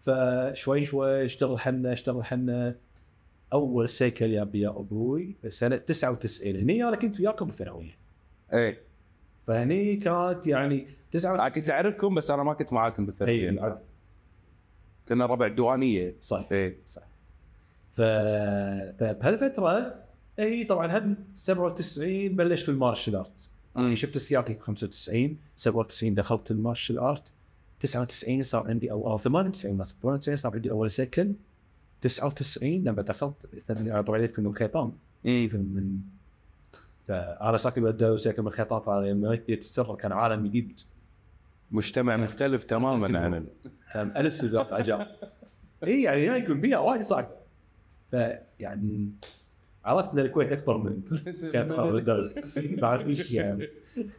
فشوي 0.00 0.84
شوي 0.84 1.24
اشتغل 1.24 1.58
حنا 1.58 1.92
اشتغل 1.92 2.24
حنا 2.24 2.76
أول 3.52 3.88
سيكل 3.88 4.30
يا 4.30 4.42
أبي 4.42 4.60
يا 4.60 4.68
أبوي 4.68 5.36
سنة 5.48 5.76
99 5.76 6.56
هني 6.56 6.84
أنا 6.84 6.96
كنت 6.96 7.20
وياكم 7.20 7.46
بالثانويه 7.46 7.96
اي 8.52 8.78
فهني 9.46 9.96
كانت 9.96 10.46
يعني 10.46 10.86
أنا 11.14 11.48
99 11.48 11.48
كنت 11.50 11.70
أعرفكم 11.70 12.14
بس 12.14 12.30
أنا 12.30 12.42
ما 12.42 12.54
كنت 12.54 12.72
معاكم 12.72 13.06
بالثانويه 13.06 13.50
اي 13.66 13.78
كنا 15.08 15.26
ربع 15.26 15.46
الديوانية. 15.46 16.16
صح 16.20 16.48
اي 16.52 16.78
ف... 17.92 18.00
فبهالفتره 18.98 19.94
هي 20.38 20.64
طبعا 20.64 20.98
هم 20.98 21.16
97 21.34 22.28
بلش 22.28 22.62
في 22.62 22.68
ال 22.68 22.74
martial 22.74 23.16
art. 23.16 23.50
مم. 23.76 23.94
شفت 23.94 24.16
السياكل 24.16 24.54
95 24.54 25.36
97 25.56 26.14
دخلت 26.14 26.50
ال 26.50 26.56
martial 26.56 26.98
art. 26.98 27.32
99 27.80 28.42
صار 28.42 28.68
عندي 28.68 28.90
أو 28.90 29.10
أو 29.10 29.18
98 29.18 29.76
مثلا 29.76 29.96
98 30.02 30.36
صار 30.36 30.52
عندي 30.54 30.70
أول 30.70 30.90
سيكل. 30.90 31.32
99 32.08 32.84
لما 32.84 33.02
دخلت 33.02 33.34
طبعا 34.02 34.26
في 34.26 34.38
الخيطان 34.38 34.92
مم. 35.24 35.48
في 35.50 35.56
من 35.56 35.98
فانا 37.08 37.56
ساكن 37.56 38.16
سيكل 38.16 38.42
من 38.42 38.48
الخيطان 38.48 38.80
فلما 38.80 39.38
يتسرب 39.48 39.96
كان 39.96 40.12
عالم 40.12 40.46
جديد. 40.46 40.80
مجتمع 41.70 42.16
مختلف 42.16 42.62
تماما 42.62 43.18
عن 43.18 43.34
ال- 43.34 43.46
كان 43.92 44.16
الف 44.16 44.44
ذاك 44.44 44.72
عجاب 44.72 45.06
اي 45.84 46.02
يعني 46.02 46.28
هاي 46.28 46.40
يكون 46.40 46.60
بيئه 46.60 46.76
وايد 46.76 47.02
صعب. 47.02 47.28
فيعني 48.10 49.10
عرفت 49.84 50.10
إن 50.12 50.18
الكويت 50.18 50.52
أكبر 50.52 50.78
من 50.78 51.02
كان 51.52 51.72
هذا 51.72 51.82
الدرس. 51.98 52.58
بعد 52.58 53.00
إيش 53.08 53.32
يعني. 53.32 53.68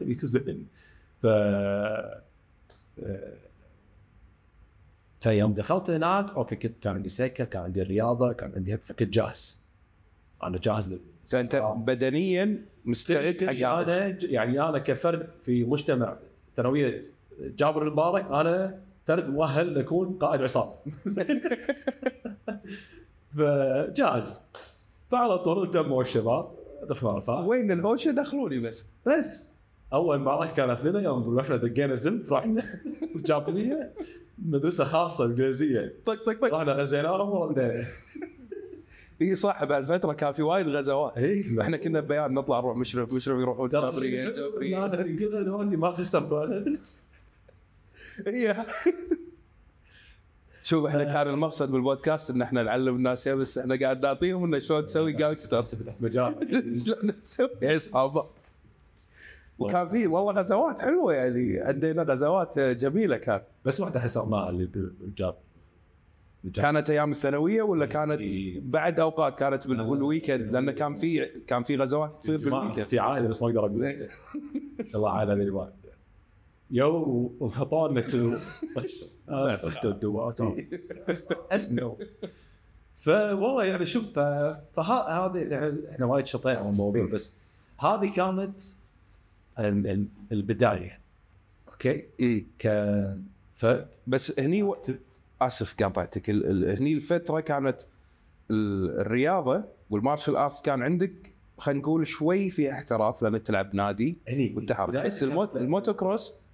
ف 1.22 1.26
فيوم 5.20 5.52
دخلت 5.54 5.90
هناك 5.90 6.30
أوكي 6.30 6.56
كنت 6.56 6.82
كان 6.82 6.94
عندي 6.94 7.08
سيكل 7.08 7.44
كان 7.44 7.62
عندي 7.62 7.82
الرياضه 7.82 8.32
كان 8.32 8.52
عندي 8.56 8.76
كنت 8.76 9.02
جاهز. 9.02 9.60
أنا 10.42 10.58
جاهز 10.58 10.92
لل- 10.92 11.00
فأنت 11.28 11.56
بدنيا 11.76 12.64
مستعد؟ 12.84 13.36
حق. 13.44 13.68
أنا 13.68 14.18
يعني 14.22 14.60
أنا 14.60 14.78
كفرد 14.78 15.28
في 15.40 15.64
مجتمع 15.64 16.16
ثانوية 16.56 17.02
جابر 17.40 17.82
المبارك 17.82 18.24
أنا 18.24 18.78
فرد 19.06 19.28
مؤهل 19.28 19.74
لأكون 19.74 20.18
قائد 20.20 20.42
عصابة. 20.42 20.74
فجاهز. 23.36 24.40
فعلى 25.10 25.38
طول 25.38 25.70
تموا 25.70 26.02
الشباب 26.02 26.50
وين 27.46 27.72
الهوشة؟ 27.72 28.10
دخلوني 28.10 28.58
بس. 28.60 28.84
بس. 29.06 29.57
أول 29.92 30.18
معركه 30.18 30.54
كانت 30.54 30.84
لنا 30.84 31.00
يوم 31.00 31.38
رحنا 31.38 31.56
دقينا 31.56 31.94
زلف 31.94 32.32
رحنا 32.32 32.62
جابريه 33.16 33.92
مدرسة 34.38 34.84
خاصة 34.84 35.24
إنجليزية. 35.24 35.94
طق 36.06 36.24
طق 36.24 36.40
طق. 36.48 36.54
رحنا 36.54 36.72
غزيناهم 36.72 37.28
وردينا 37.30 37.84
إي 39.22 39.34
صح 39.34 39.64
بهالفتره 39.64 40.12
كان 40.12 40.32
في 40.32 40.42
وايد 40.42 40.68
غزوات. 40.68 41.18
إي. 41.18 41.60
إحنا 41.60 41.76
كنا 41.76 42.00
ببيان 42.00 42.34
نطلع 42.34 42.60
نروح 42.60 42.76
مشرف 42.76 43.12
مشرف 43.12 43.40
يروحون 43.40 43.70
ترى 43.70 43.90
جابريه 43.90 44.30
جابريه 44.32 44.84
أنا 44.84 45.16
كذا 45.16 45.42
دلوقتي 45.42 45.76
ما 45.76 45.90
خسر 45.90 46.62
إيه. 48.26 48.66
شوف 50.62 50.86
إحنا 50.86 51.04
كان 51.04 51.28
المقصد 51.28 51.70
بالبودكاست 51.72 52.30
إن 52.30 52.42
إحنا 52.42 52.62
نعلم 52.62 52.96
الناس 52.96 53.28
بس 53.28 53.58
إحنا 53.58 53.78
قاعد 53.80 54.02
نعطيهم 54.02 54.44
انه 54.44 54.58
شلون 54.58 54.86
تسوي 54.86 55.12
gangster 55.12 55.62
تفتح 55.62 55.94
مجال. 56.00 56.34
شلون 56.86 57.22
تسوي 57.22 57.48
عصابات 57.62 58.30
وكان 59.58 59.88
في 59.88 60.06
والله 60.06 60.32
غزوات 60.32 60.80
حلوة 60.80 61.12
يعني 61.14 61.60
عندنا 61.60 62.02
غزوات 62.02 62.58
جميلة 62.58 63.16
كان. 63.16 63.40
بس 63.64 63.80
واحدة 63.80 64.00
خسرناها 64.00 64.50
اللي 64.50 64.66
بالجاب. 65.00 65.34
كانت 66.54 66.90
أيام 66.90 67.10
الثانوية 67.10 67.62
ولا 67.62 67.86
كانت 67.86 68.20
إيه. 68.20 68.60
بعد 68.64 69.00
أوقات؟ 69.00 69.38
كانت 69.38 69.66
بال- 69.68 69.84
بال 69.90 70.04
weekend 70.04 70.52
لأن 70.52 70.70
كان 70.70 70.94
في 70.94 71.26
كان 71.46 71.62
في 71.62 71.76
غزوات 71.76 72.14
تصير 72.14 72.36
بال 72.38 72.48
weekend 72.48 72.82
في 72.84 72.98
عائلة 72.98 73.28
بس 73.28 73.42
ما 73.42 73.48
أقدر 73.48 73.60
أقول. 73.60 74.08
الله 74.94 75.10
عالم 75.10 75.40
الوالد 75.40 75.72
يو 76.70 77.32
آه، 79.28 79.58
الدوات 79.84 80.40
اسمعوا 81.52 81.94
فوالله 82.96 83.64
يعني 83.64 83.86
شوف 83.86 84.04
فهذه 84.76 85.38
يعني 85.38 85.74
إحنا 85.90 86.06
وايد 86.06 86.26
شطينا 86.26 86.68
الموضوع 86.68 87.06
بس 87.06 87.32
هذه 87.78 88.12
كانت 88.16 88.62
البداية. 90.32 90.98
أوكي. 91.68 92.04
إيه. 92.20 92.44
ك 92.58 92.68
ف 93.54 93.66
بس 94.06 94.40
هني 94.40 94.62
و... 94.62 94.76
آسف 95.40 95.74
قاطعتك 95.82 96.30
ال... 96.30 96.46
ال... 96.46 96.78
هني 96.78 96.92
الفترة 96.92 97.40
كانت 97.40 97.80
ال... 98.50 98.90
الرياضة 99.00 99.64
وال 99.90 100.00
martial 100.00 100.36
arts 100.36 100.62
كان 100.62 100.82
عندك 100.82 101.12
خلينا 101.58 101.80
نقول 101.80 102.06
شوي 102.06 102.50
في 102.50 102.72
احتراف 102.72 103.22
لأن 103.22 103.42
تلعب 103.42 103.74
نادي 103.74 104.16
هني 104.28 104.52
والتحرك. 104.56 105.06
بس 105.06 105.22
الموت... 105.22 105.56
الموتو 105.56 105.94
كروس 105.94 106.48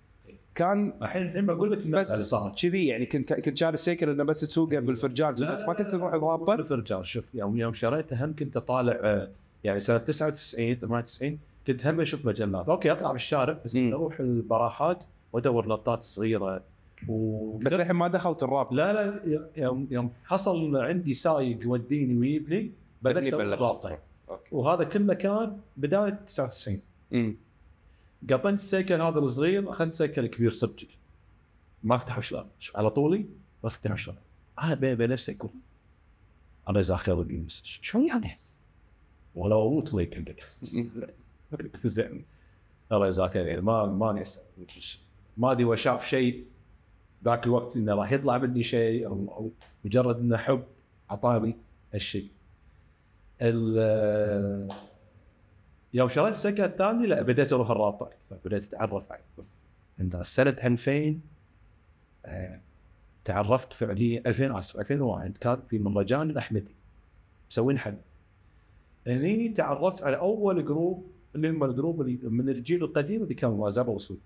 كان 0.54 0.92
الحين 1.02 1.23
الحين 1.23 1.46
بقول 1.46 1.73
لك 1.73 1.87
بس 1.87 2.11
اللي 2.11 2.25
صار. 2.25 2.54
كذي 2.62 2.87
يعني 2.87 3.06
كنت 3.06 3.32
كنت 3.32 3.58
شاري 3.58 3.75
السيكل 3.75 4.11
إنه 4.11 4.25
بس 4.25 4.40
تسوقه 4.40 4.78
بالفرجان 4.78 5.34
بس 5.34 5.64
ما 5.64 5.73
كنت 5.73 5.90
تروح 5.90 6.12
الرابطه 6.14 6.56
بالفرجان 6.56 7.04
شوف 7.04 7.34
يوم 7.34 7.56
يوم 7.56 7.73
شريته 7.73 8.25
هم 8.25 8.34
كنت 8.37 8.56
أطالع 8.56 8.99
آه، 9.02 9.30
يعني 9.64 9.80
سنة 9.80 9.99
99 9.99 10.75
98 10.75 11.38
كنت 11.66 11.87
هم 11.87 12.00
أشوف 12.00 12.26
مجلات. 12.26 12.68
أوكي 12.68 12.92
أطلع 12.92 13.12
بالشارع 13.12 13.59
بس. 13.64 13.76
كنت 13.76 13.92
أروح 13.92 14.21
البراحات 14.21 15.04
وأدور 15.33 15.68
لطات 15.68 16.02
صغيرة. 16.02 16.62
و 17.09 17.56
بس 17.59 17.73
الحين 17.73 17.97
ما 17.97 18.09
دخلت 18.09 18.42
الراب 18.42 18.73
لا 18.73 18.92
لا 18.92 19.21
يوم 19.56 19.88
يوم 19.90 20.12
حصل 20.25 20.76
عندي 20.76 21.14
سايق 21.14 21.62
يوديني 21.62 22.18
ويجيبني 22.18 22.73
بدني 23.02 23.30
بدأت 23.30 23.40
بلشت. 23.40 23.62
رابطه 23.62 23.99
وهذا 24.52 24.85
كله 24.85 25.14
كان 25.14 25.59
بداية 25.76 26.11
99 26.11 26.80
امم 27.12 27.37
قبلت 28.30 28.54
السيكل 28.54 29.00
هذا 29.00 29.18
الصغير 29.18 29.71
أخذت 29.71 29.94
سيكل 29.94 30.26
كبير 30.26 30.50
صدق 30.50 30.87
ما 31.83 31.97
افتح 31.97 32.21
شلون 32.21 32.47
على 32.75 32.90
طولي 32.90 33.26
ما 33.64 33.68
افتح 33.68 33.94
شلون 33.94 34.16
أنا 34.62 34.75
بيني 34.75 34.92
وبين 34.92 35.11
نفسي 35.11 35.37
أقول 35.37 35.50
أنا 36.68 36.80
إذا 36.80 36.94
أخذ 36.94 37.18
الجيمز 37.21 37.62
شلون 37.64 38.06
يعني؟ 38.06 38.37
ولو 39.35 39.68
أموت 39.68 39.94
ويك 39.94 40.25
زين. 41.84 42.25
الله 42.92 43.06
يجزاك 43.06 43.37
يعني 43.37 43.61
ما 43.61 43.87
ما 43.87 44.25
ما 45.37 45.52
أدري 45.52 45.64
هو 45.64 45.75
شاف 45.76 46.06
شيء 46.06 46.44
ذاك 47.25 47.46
الوقت 47.46 47.76
إنه 47.76 47.94
راح 47.94 48.12
يطلع 48.12 48.38
مني 48.38 48.62
شيء 48.62 49.06
أو 49.06 49.50
مجرد 49.84 50.18
إنه 50.18 50.37
حب 50.37 50.64
اعطاني 51.11 51.56
هالشيء. 51.94 52.28
ال- 53.42 54.68
يوم 55.94 56.08
شريت 56.08 56.34
السكن 56.34 56.64
الثاني 56.64 57.06
لا 57.06 57.23
بديت 57.23 57.52
أروح 57.52 57.70
الرابطة. 57.70 58.11
بديت 58.44 58.75
أتعرف 58.75 59.12
على 59.12 59.20
عند 60.00 60.23
سنة 60.23 60.56
2000 60.64 61.20
آه، 62.26 62.61
تعرفت 63.25 63.73
فعليا 63.73 64.23
2000 64.26 64.58
آسف 64.58 64.76
2001 64.80 65.38
كان 65.38 65.58
في 65.70 65.78
مهرجان 65.78 66.30
الأحمدي. 66.30 66.75
مسوين 67.50 67.78
حل. 67.78 67.96
هني 69.06 69.49
تعرفت 69.49 70.02
على 70.02 70.16
أول 70.16 70.64
group 70.64 71.11
اللي 71.34 71.50
هم 71.50 71.64
الجروب 71.64 72.00
اللي 72.00 72.18
من 72.22 72.48
الجيل 72.48 72.84
القديم 72.84 73.22
اللي 73.22 73.34
كانوا 73.34 73.56
ما 73.64 73.68
زالوا 73.68 73.94
وصول. 73.94 74.16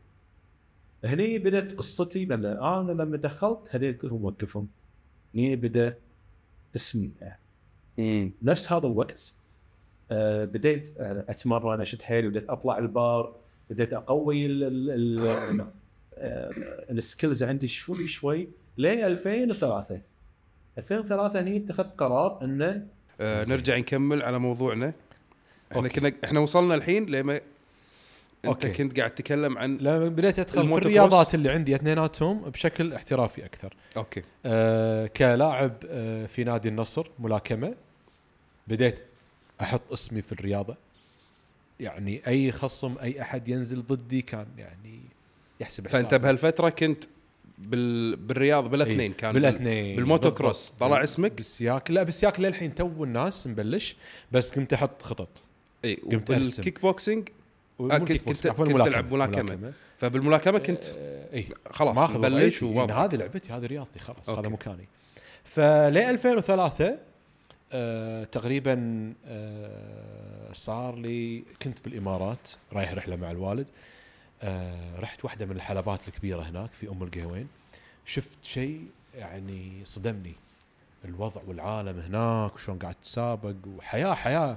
هني 1.04 1.38
بدأت 1.38 1.72
قصتي 1.72 2.24
لأن 2.24 2.44
أنا 2.46 2.92
لما 3.02 3.16
دخلت 3.16 3.58
هذول 3.70 3.92
كلهم 3.92 4.24
وقفهم. 4.24 4.68
هني 5.34 5.56
بدأ 5.56 5.94
اسمي. 6.76 7.10
نفس 8.42 8.72
هذا 8.72 8.86
الوقت 8.86 9.34
آه 10.10 10.44
بديت 10.44 10.92
آه 10.98 11.24
أتمرن 11.28 11.80
أشد 11.80 12.02
حيلي 12.02 12.28
بديت 12.28 12.50
أطلع 12.50 12.78
البار 12.78 13.34
بديت 13.70 13.92
أقوي 13.92 14.46
ال- 14.46 14.64
ال- 14.64 14.90
ال- 15.20 15.66
آه، 16.20 16.50
skills 16.90 17.42
عندي 17.42 17.68
شوي 17.68 18.06
شوي 18.06 18.48
ل 18.78 18.86
2003 18.86 20.00
2003 20.78 21.40
هني 21.40 21.56
اتخذت 21.56 21.94
قرار 21.98 22.44
إنه 22.44 22.86
آه 23.20 23.44
نرجع 23.48 23.76
نكمل 23.78 24.22
على 24.22 24.38
موضوعنا. 24.38 24.92
إحنا. 25.72 25.88
كنا 25.88 26.12
إحنا 26.24 26.40
وصلنا 26.40 26.74
الحين 26.74 27.06
لما 27.06 27.40
أنت 28.44 28.64
أوكي. 28.64 28.70
كنت 28.70 28.98
قاعد 28.98 29.10
تتكلم 29.10 29.58
عن 29.58 29.76
لما 29.76 30.08
بديت 30.08 30.38
أدخل 30.38 30.68
في. 30.68 30.74
الرياضات 30.74 31.34
اللي 31.34 31.50
عندي 31.50 31.74
اثنيناتهم 31.74 32.40
بشكل 32.40 32.92
احترافي 32.92 33.44
أكثر. 33.44 33.74
أوكي. 33.96 34.22
أه 34.46 35.06
كلاعب 35.06 35.72
أه 35.86 36.26
في 36.26 36.44
نادي 36.44 36.68
النصر 36.68 37.06
ملاكمة. 37.18 37.74
بديت 38.68 38.98
أحط 39.60 39.92
اسمي 39.92 40.22
في 40.22 40.32
الرياضة. 40.32 40.76
يعني 41.80 42.22
أي 42.26 42.52
خصم 42.52 42.94
أي 43.02 43.22
أحد 43.22 43.48
ينزل 43.48 43.82
ضدي 43.82 44.22
كان 44.22 44.46
يعني 44.58 45.00
يحسب 45.60 45.88
حساب 45.88 46.00
فأنت 46.00 46.14
بهالفترة 46.14 46.68
كنت 46.68 47.04
بال... 47.58 48.16
بالرياض 48.16 48.70
بالاثنين 48.70 49.12
كان. 49.12 49.32
بالاثنين 49.32 49.96
بالموتو 49.96 50.30
كروس. 50.30 50.72
طلع 50.80 51.04
اسمك؟ 51.04 51.32
بالسياك. 51.32 51.90
لا 51.90 52.02
بالسياك 52.02 52.40
للحين 52.40 52.74
تو 52.74 53.04
الناس 53.04 53.46
مبلش 53.46 53.96
بس 54.32 54.52
قمت 54.54 54.72
أحط 54.72 55.02
خطط. 55.02 55.28
اي. 55.84 55.98
والكيك 56.04 56.80
بوكسينج 56.82 57.28
مو 57.78 57.88
كنت- 57.88 58.12
box، 58.12 58.46
كنت- 58.46 58.56
كنت. 58.56 58.82
تلعب 58.88 59.12
ملاكمة. 59.12 59.72
فبالملاكمة 59.98 60.58
كنت 60.58 60.84
آه، 60.96 61.34
اي 61.34 61.46
خلاص 61.70 61.96
ماخذ 61.96 62.18
مبلش 62.18 62.32
وضعيتي، 62.32 62.64
إن 62.64 62.76
وواضح 62.76 62.96
هذه 62.96 63.16
لعبتي 63.16 63.52
هذه 63.52 63.66
رياضتي 63.66 63.98
خلاص 63.98 64.28
أوكي. 64.28 64.40
هذا 64.40 64.48
مكاني 64.48 64.88
فل 65.44 65.62
2003 65.98 66.98
آه 67.72 68.24
تقريبا 68.24 68.74
آه 69.26 70.52
صار 70.52 70.94
لي 70.96 71.44
كنت 71.62 71.84
بالإمارات 71.84 72.50
رايح 72.72 72.92
رحلة 72.92 73.16
مع 73.16 73.30
الوالد. 73.30 73.66
آه 74.42 75.00
رحت 75.00 75.24
واحدة 75.24 75.46
من 75.46 75.56
الحلبات 75.56 76.08
الكبيرة 76.08 76.42
هناك 76.42 76.70
في 76.72 76.88
أم 76.88 77.02
القهوين. 77.02 77.48
شفت 78.04 78.44
شيء 78.44 78.84
يعني 79.14 79.72
صدمني. 79.84 80.32
الوضع 81.04 81.40
والعالم 81.46 82.00
هناك 82.00 82.54
وشلون 82.54 82.78
قاعد 82.78 82.94
تسابق 83.02 83.54
وحياة 83.76 84.14
حياة 84.14 84.56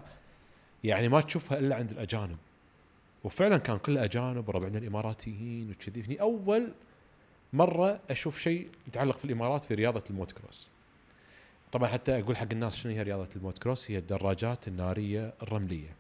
يعني 0.83 1.09
ما 1.09 1.21
تشوفها 1.21 1.59
إلا 1.59 1.75
عند 1.75 1.91
الأجانب. 1.91 2.37
وفعلا 3.23 3.57
كان 3.57 3.77
كل 3.77 3.97
اجانب 3.97 4.49
وربعنا 4.49 4.77
الإماراتيين 4.77 5.71
وكذي. 5.71 6.03
هني 6.03 6.21
أول 6.21 6.73
مرة 7.53 7.99
أشوف 8.09 8.39
شيء 8.39 8.69
يتعلق 8.87 9.17
في 9.17 9.25
الإمارات 9.25 9.63
في 9.63 9.73
رياضة 9.73 10.03
الموت 10.09 10.31
كروس. 10.31 10.67
طبعا 11.71 11.89
حتى 11.89 12.19
أقول 12.19 12.37
حق 12.37 12.47
الناس 12.51 12.75
شنو 12.75 12.91
هي 12.91 13.01
رياضة 13.01 13.29
الموت 13.35 13.57
كروس. 13.57 13.91
هي 13.91 13.97
الدراجات 13.97 14.67
النارية 14.67 15.33
الرملية 15.43 15.95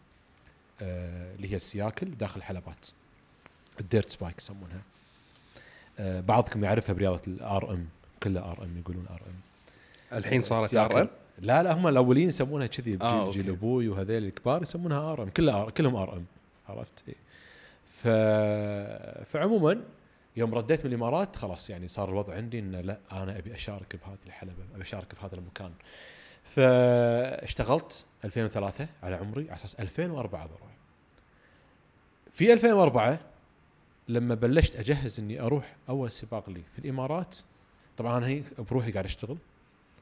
آه 0.81 1.35
اللي 1.35 1.51
هي 1.51 1.55
السياكل 1.55 2.11
داخل 2.11 2.37
الحلبات. 2.37 2.87
ال 3.79 3.85
dirt 3.85 4.09
bike 4.09 4.37
يسمونها. 4.37 4.81
آه 5.99 6.21
بعضكم 6.21 6.63
يعرفها 6.63 6.93
برياضة 6.93 7.21
ال 7.27 7.73
RM. 7.73 7.87
كلها 8.23 8.51
RM 8.51 8.77
يقولون 8.77 9.05
RM. 9.09 10.17
الحين 10.17 10.41
صارت. 10.41 10.73
RM؟ 10.73 11.07
لا 11.41 11.63
لا 11.63 11.73
هم 11.73 11.87
الأولين 11.87 12.27
يسمونها 12.27 12.67
كذي 12.67 12.95
بجيل 12.95 13.07
آه، 13.07 13.31
جيل. 13.31 13.49
أبوي 13.49 13.87
وهذيل 13.87 14.23
الكبار 14.23 14.61
يسمونها 14.61 15.11
RM 15.11 15.29
كلها 15.29 15.69
كلهم 15.69 15.95
RM 15.95 16.25
عرفت 16.69 17.03
إيه. 17.07 17.15
ف 17.85 18.07
فعموما 19.25 19.81
يوم 20.37 20.55
رديت 20.55 20.85
من 20.85 20.91
الإمارات 20.91 21.35
خلاص 21.35 21.69
يعني 21.69 21.87
صار 21.87 22.09
الوضع 22.09 22.33
عندي 22.33 22.59
انه 22.59 22.81
لا 22.81 22.97
أنا 23.11 23.37
أبي 23.37 23.53
أشارك 23.53 23.95
بهذه 23.95 24.17
الحلبة 24.27 24.53
أبي 24.75 24.81
أشارك 24.81 25.15
بهذا 25.21 25.35
المكان 25.35 25.71
فاشتغلت 26.43 28.05
2003 28.25 28.87
على 29.03 29.15
عمري 29.15 29.43
على 29.43 29.55
أساس 29.55 29.75
2004 29.75 30.47
بروح 30.47 30.71
في 32.33 32.53
2004 32.53 33.19
لما 34.07 34.35
بلشت 34.35 34.75
أجهز 34.75 35.19
إني 35.19 35.41
أروح 35.41 35.75
أول 35.89 36.11
سباق 36.11 36.49
لي 36.49 36.61
في 36.73 36.79
الإمارات 36.79 37.37
طبعا 37.97 38.17
أنا 38.17 38.27
هي 38.27 38.43
بروحي 38.69 38.91
قاعد 38.91 39.05
أشتغل 39.05 39.37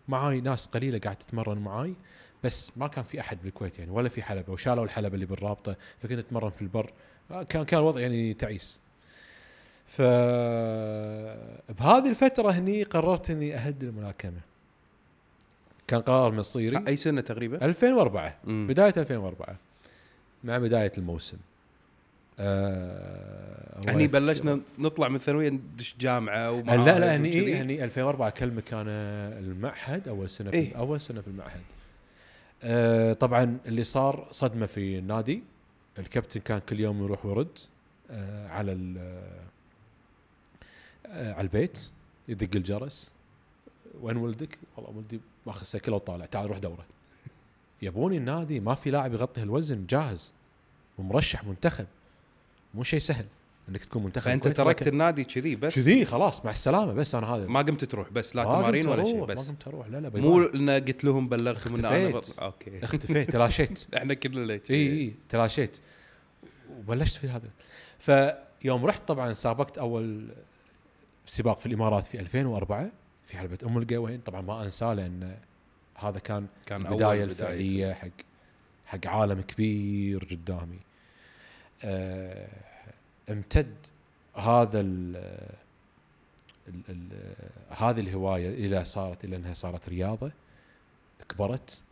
معاي 0.10 0.42
ناس 0.42 0.66
قليلة 0.66 1.00
قاعد 1.00 1.16
تتمرن 1.16 1.58
معاي 1.58 1.94
بس 2.44 2.72
ما 2.78 2.88
كان 2.88 3.04
في 3.04 3.20
أحد 3.20 3.38
بالكويت 3.44 3.80
يعني 3.80 3.92
ولا 3.92 4.10
في 4.10 4.22
حلبة 4.24 4.54
وشالوا 4.54 4.84
الحلبة 4.84 5.16
اللي 5.16 5.26
بالرابطة 5.26 5.76
فكنت 6.04 6.20
أتمرن 6.20 6.50
في 6.50 6.62
البر. 6.62 6.90
كان 7.50 7.64
كان 7.64 7.80
الوضع 7.80 8.02
يعني 8.02 8.34
تعيس. 8.34 8.80
ف 9.88 10.02
بهذه 11.72 12.10
الفترة 12.10 12.52
هني 12.52 12.84
قررت 12.84 13.30
إني 13.30 13.56
اهد 13.56 13.84
الملاكمة. 13.84 14.40
كان 15.88 16.02
قرار 16.02 16.32
مصيري. 16.32 16.84
أي 16.88 16.96
سنة 16.96 17.22
تقريبا؟ 17.22 17.66
2004 17.66 18.38
مم. 18.44 18.68
بداية 18.68 18.94
2004 18.98 19.56
مع 20.44 20.58
بداية 20.58 20.92
الموسم. 20.98 21.38
آه 22.40 23.82
هني 23.88 24.08
بلشنا 24.08 24.60
نطلع 24.80 25.08
من 25.08 25.16
الثانوية 25.16 25.50
ندش 25.50 25.96
جامعة 26.00 26.52
ومع 26.52 26.76
لا 26.76 27.00
لا 27.00 27.16
هني 27.16 27.30
إيه 27.30 27.62
هني 27.62 27.84
2004 27.84 28.28
اكلمك 28.28 28.74
أنا 28.74 29.40
المعهد 29.40 30.08
أول 30.08 30.30
سنة 30.30 30.52
في 30.52 30.58
إيه. 30.58 30.68
إيه؟ 30.68 30.76
أول 30.78 31.02
سنة 31.02 31.22
في 31.22 31.28
المعهد 31.28 31.62
آه 32.64 33.14
طبعا 33.14 33.58
اللي 33.66 33.84
صار 33.84 34.28
صدمة 34.32 34.66
في 34.66 35.00
النادي 35.00 35.44
الكابتن 36.00 36.40
كان 36.40 36.60
كل 36.70 36.80
يوم 36.80 37.04
يروح 37.04 37.26
ويرد 37.26 37.58
آه 38.12 38.48
على 38.48 38.72
ال- 38.72 38.98
آه 41.06 41.34
على 41.34 41.42
البيت 41.42 41.88
يدق 42.28 42.50
الجرس 42.56 43.14
وين 44.02 44.18
ولدك؟ 44.18 44.58
والله 44.78 44.92
ولدي 44.98 45.20
ماخذ 45.48 45.64
سيكل 45.66 45.94
وطالع 45.94 46.26
تعال 46.26 46.48
روح 46.48 46.58
دوره 46.58 46.86
يبوني 47.82 48.18
النادي 48.18 48.60
ما 48.60 48.76
في 48.76 48.92
لاعب 48.92 49.14
يغطي 49.14 49.42
هالوزن 49.42 49.86
جاهز 49.86 50.32
ومرشح 50.98 51.44
منتخب 51.44 51.86
مو 52.74 52.84
شيء 52.84 53.00
سهل 53.00 53.26
إنك 53.70 53.86
تكون 53.86 54.04
منتخب 54.04 54.26
فأنت 54.26 54.48
تركت 54.48 54.88
النادي 54.88 55.24
كذي 55.24 55.56
بس. 55.56 55.76
كذي 55.76 56.06
خلاص 56.06 56.46
مع 56.46 56.52
السلامة 56.52 56.94
بس 56.94 57.16
أنا 57.16 57.28
هذا. 57.28 57.46
ما 57.48 57.62
قمت 57.62 57.84
تروح 57.86 58.10
بس 58.10 58.36
لا 58.36 58.44
تمارين 58.44 58.88
ولا 58.88 59.04
شيء 59.04 59.16
أروح، 59.16 59.30
ما 59.30 59.34
بس. 59.36 59.50
قمت 59.50 59.68
أروح. 59.68 59.88
لا 59.88 59.98
لا 59.98 60.10
مو 60.10 60.38
مو 60.38 60.44
ان 60.44 60.70
قلت 60.70 61.04
لهم 61.04 61.30
بلغتهم 61.30 61.76
ان 61.76 61.86
أنا. 61.86 62.10
بطلع. 62.10 62.46
أوكي. 62.46 62.80
اختفيت 62.84 63.32
تلاشيت. 63.32 63.88
إحنا 63.98 64.14
كلنا. 64.14 64.54
إي 64.54 64.60
إي 64.70 65.14
تلاشيت. 65.30 65.80
وبلشت 66.80 67.18
في 67.18 67.30
هذا. 67.30 67.50
فيوم 68.00 68.86
رحت 68.86 69.08
طبعا 69.08 69.34
سابقت 69.34 69.78
أول 69.78 70.28
سباق 71.26 71.60
في 71.60 71.66
الإمارات 71.66 72.08
في 72.08 72.20
2004 72.20 72.90
في 73.28 73.38
حلبة 73.38 73.58
أم 73.66 73.78
القوين. 73.78 74.20
طبعا 74.20 74.42
ما 74.42 74.64
انساه 74.64 74.94
لأن 74.94 75.38
هذا 75.96 76.20
كان 76.20 76.48
كان 76.66 76.86
البداية. 76.88 77.24
الفعلية 77.24 77.94
حق 77.94 78.08
حق 78.86 79.08
عالم 79.08 79.42
كبير 79.42 80.28
قدامي. 80.32 80.76
آه 80.76 80.89
امتد 83.30 83.76
هذا 84.36 84.80
ال 84.80 85.16
ال 86.68 86.82
ال 86.90 87.08
هذه 87.70 88.00
الهواية 88.00 88.50
إلى 88.50 88.86
صارت 88.86 89.24
إلى 89.24 89.36
أنها 89.36 89.54
صارت 89.54 89.90
رياضة 89.90 90.32
كبرت 91.30 91.84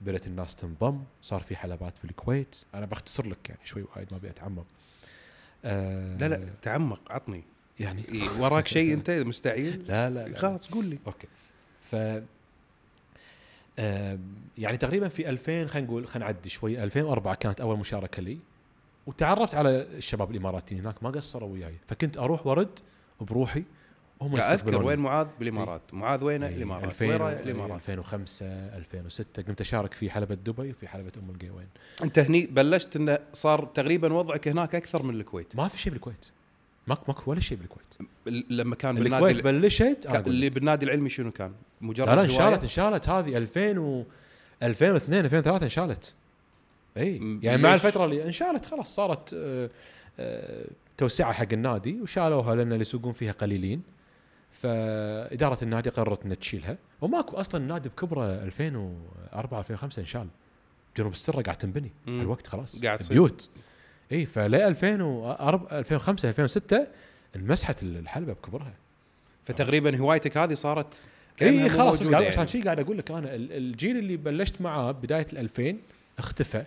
بدأت 0.00 0.26
الناس 0.26 0.56
تنضم 0.56 1.02
صار 1.22 1.40
في 1.42 1.56
حلبات 1.56 1.94
بالكويت. 2.04 2.56
أنا 2.74 2.86
بختصر 2.86 3.26
لك 3.26 3.48
يعني 3.48 3.60
شوي 3.64 3.84
وايد 3.96 4.08
ما 4.12 4.18
أبي 4.18 4.30
أتعمق. 4.30 4.64
آه 5.64 6.06
لا 6.16 6.28
لا 6.28 6.40
تعمق 6.62 7.12
عطني. 7.12 7.42
يعني 7.80 8.04
إيه 8.08 8.40
وراك 8.40 8.68
شيء 8.68 8.94
أنت 8.94 9.10
مستعجل؟ 9.30 9.84
لا 9.88 10.10
لا, 10.10 10.28
لا. 10.28 10.38
خلاص 10.38 10.68
قول 10.68 10.84
لي. 10.84 10.98
أوكي. 11.06 11.28
ف 11.90 11.96
يعني 14.58 14.76
تقريبا 14.76 15.08
في 15.08 15.28
2000 15.28 15.66
خلينا 15.66 15.88
نقول 15.88 16.06
خلينا 16.06 16.32
نعدي 16.32 16.50
شوي 16.50 16.82
2004 16.84 17.34
كانت 17.34 17.60
أول 17.60 17.78
مشاركة 17.78 18.22
لي. 18.22 18.38
وتعرفت 19.06 19.54
على 19.54 19.86
الشباب 19.96 20.30
الإماراتيين 20.30 20.80
هناك 20.80 21.02
ما 21.02 21.10
قصروا 21.10 21.52
وياي. 21.52 21.74
فكنت 21.86 22.18
أروح 22.18 22.46
ورد 22.46 22.78
بروحي 23.20 23.64
هم 24.20 24.36
أذكر. 24.36 24.82
وين 24.82 24.98
معاذ؟ 24.98 25.26
بالإمارات. 25.38 25.82
معاذ 25.92 26.24
وين 26.24 26.42
إيه، 26.42 26.56
الإمارات. 26.56 26.84
2000 26.84 27.08
وين 27.08 27.16
رايح 27.16 27.40
و- 27.40 27.42
الامارات 27.42 27.74
2005 27.74 28.46
2006 28.46 29.42
قمت 29.42 29.60
أشارك 29.60 29.94
في 29.94 30.10
حلبة 30.10 30.34
دبي 30.34 30.70
وفي 30.70 30.88
حلبة 30.88 31.12
أم 31.18 31.30
القوين. 31.30 31.66
أنت 32.04 32.18
هني 32.18 32.46
بلشت 32.46 32.96
إنه 32.96 33.18
صار 33.32 33.64
تقريبا 33.64 34.12
وضعك 34.12 34.48
هناك 34.48 34.74
أكثر 34.74 35.02
من 35.02 35.14
الكويت. 35.14 35.56
ما 35.56 35.68
في 35.68 35.78
شيء 35.78 35.92
بالكويت. 35.92 36.26
ماكو 36.86 37.02
ماكو 37.08 37.30
ولا 37.30 37.40
شيء 37.40 37.58
بالكويت. 37.58 37.94
ال- 38.28 38.44
لما 38.56 38.74
كان 38.76 38.94
بالكويت 38.94 39.40
بلشت. 39.40 40.06
اللي 40.26 40.50
بالنادي 40.50 40.86
العلمي 40.86 41.08
شنو 41.08 41.30
كان؟ 41.30 41.52
مجرد 41.80 42.08
لا 42.08 42.14
لا؟ 42.14 42.22
انشالت 42.22 42.62
انشالت. 42.62 43.08
هذه 43.08 43.36
2000 43.36 43.78
و 43.78 44.04
2002 44.62 45.24
2003 45.24 45.64
انشالت. 45.64 46.14
إي 46.96 47.38
يعني 47.42 47.62
مع؟ 47.62 47.74
الفترة 47.74 48.04
اللي 48.04 48.24
انشالت 48.26 48.66
خلاص 48.66 48.94
صارت 48.94 49.34
آه، 49.34 49.70
آه، 50.20 50.64
توسعه 50.96 51.32
حق 51.32 51.46
النادي 51.52 52.00
وشالوها 52.00 52.54
لأن 52.54 52.72
اللي 52.72 52.80
يسوقون 52.80 53.12
فيها 53.12 53.32
قليلين 53.32 53.82
فإدارة 54.52 55.58
النادي 55.64 55.90
قررت 55.90 56.24
إنها 56.24 56.36
تشيلها 56.36 56.76
وماكو 57.00 57.36
أصلا 57.36 57.60
النادي 57.60 57.88
بكبره 57.88 58.24
2004 58.42 59.58
2005 59.60 60.00
انشال 60.00 60.26
جنوب 60.96 61.12
السره 61.12 61.42
قاعد 61.42 61.56
تنبني. 61.56 61.90
الوقت 62.08 62.46
خلاص 62.46 62.82
قاعد. 62.84 62.98
بيوت 63.10 63.50
إي 64.12 64.26
فلا 64.26 64.68
2004 64.68 65.78
2005 65.78 66.28
2006 66.28 66.86
انمسحت 67.36 67.82
الحلبة 67.82 68.32
بكبرها 68.32 68.72
فتقريبا 69.44 69.96
هوايتك 69.98 70.36
هذه 70.36 70.54
صارت 70.54 70.94
إي 71.42 71.68
خلاص 71.70 72.00
بس 72.00 72.08
قاعد 72.10 72.22
يعني. 72.22 72.34
عشان 72.34 72.46
شي 72.46 72.62
قاعد 72.62 72.80
أقول 72.80 72.98
لك 72.98 73.10
أنا 73.10 73.34
ال- 73.34 73.52
الجيل 73.52 73.96
اللي 73.98 74.16
بلشت 74.16 74.60
معاه 74.60 74.92
بداية 74.92 75.26
ال 75.32 75.38
2000 75.38 75.76
اختفى 76.18 76.64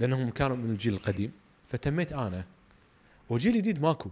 لأنهم 0.00 0.30
كانوا 0.30 0.56
من 0.56 0.70
الجيل 0.70 0.94
القديم 0.94 1.32
فتميت 1.68 2.12
أنا 2.12 2.44
وجيل 3.30 3.52
جديد 3.52 3.82
ماكو 3.82 4.10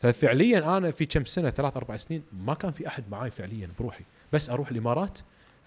ففعليا 0.00 0.76
أنا 0.76 0.90
في 0.90 1.06
كم 1.06 1.24
سنة 1.24 1.50
ثلاث 1.50 1.76
أربع 1.76 1.96
سنين 1.96 2.22
ما 2.32 2.54
كان 2.54 2.70
في 2.70 2.88
أحد 2.88 3.04
معاي 3.10 3.30
فعليا 3.30 3.68
بروحي 3.78 4.04
بس 4.32 4.50
أروح 4.50 4.70
الإمارات 4.70 5.18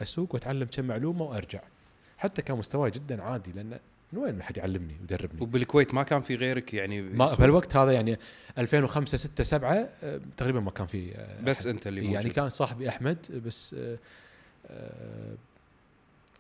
أسوق 0.02 0.34
وأتعلم 0.34 0.68
كم 0.72 0.86
معلومة 0.86 1.24
وأرجع 1.24 1.60
حتى 2.18 2.42
كان 2.42 2.58
مستواي 2.58 2.92
جدا 2.92 3.24
عادي 3.24 3.52
لأن 3.52 3.80
من 4.14 4.20
وين 4.20 4.36
ما 4.36 4.44
حد 4.44 4.58
يعلمني 4.58 4.96
ويدربني 5.02 5.42
وبالكويت 5.42 5.94
ما 5.94 6.04
كان 6.04 6.22
في 6.22 6.36
غيرك 6.36 6.74
يعني 6.74 7.02
ما. 7.02 7.36
بهالوقت 7.36 7.76
هذا 7.76 7.92
يعني 7.92 8.20
2005 8.58 9.18
6 9.18 9.44
7 9.44 9.90
آه، 10.04 10.20
تقريبا 10.38 10.60
ما 10.60 10.72
كان 10.72 10.88
في 10.88 11.16
آه، 11.16 11.42
بس. 11.42 11.68
أنت 11.68 11.88
اللي 11.88 12.02
موجود. 12.02 12.16
يعني 12.16 12.30
كان 12.30 12.50
صاحبي 12.50 12.90
أحمد 12.90 13.42
بس 13.46 13.76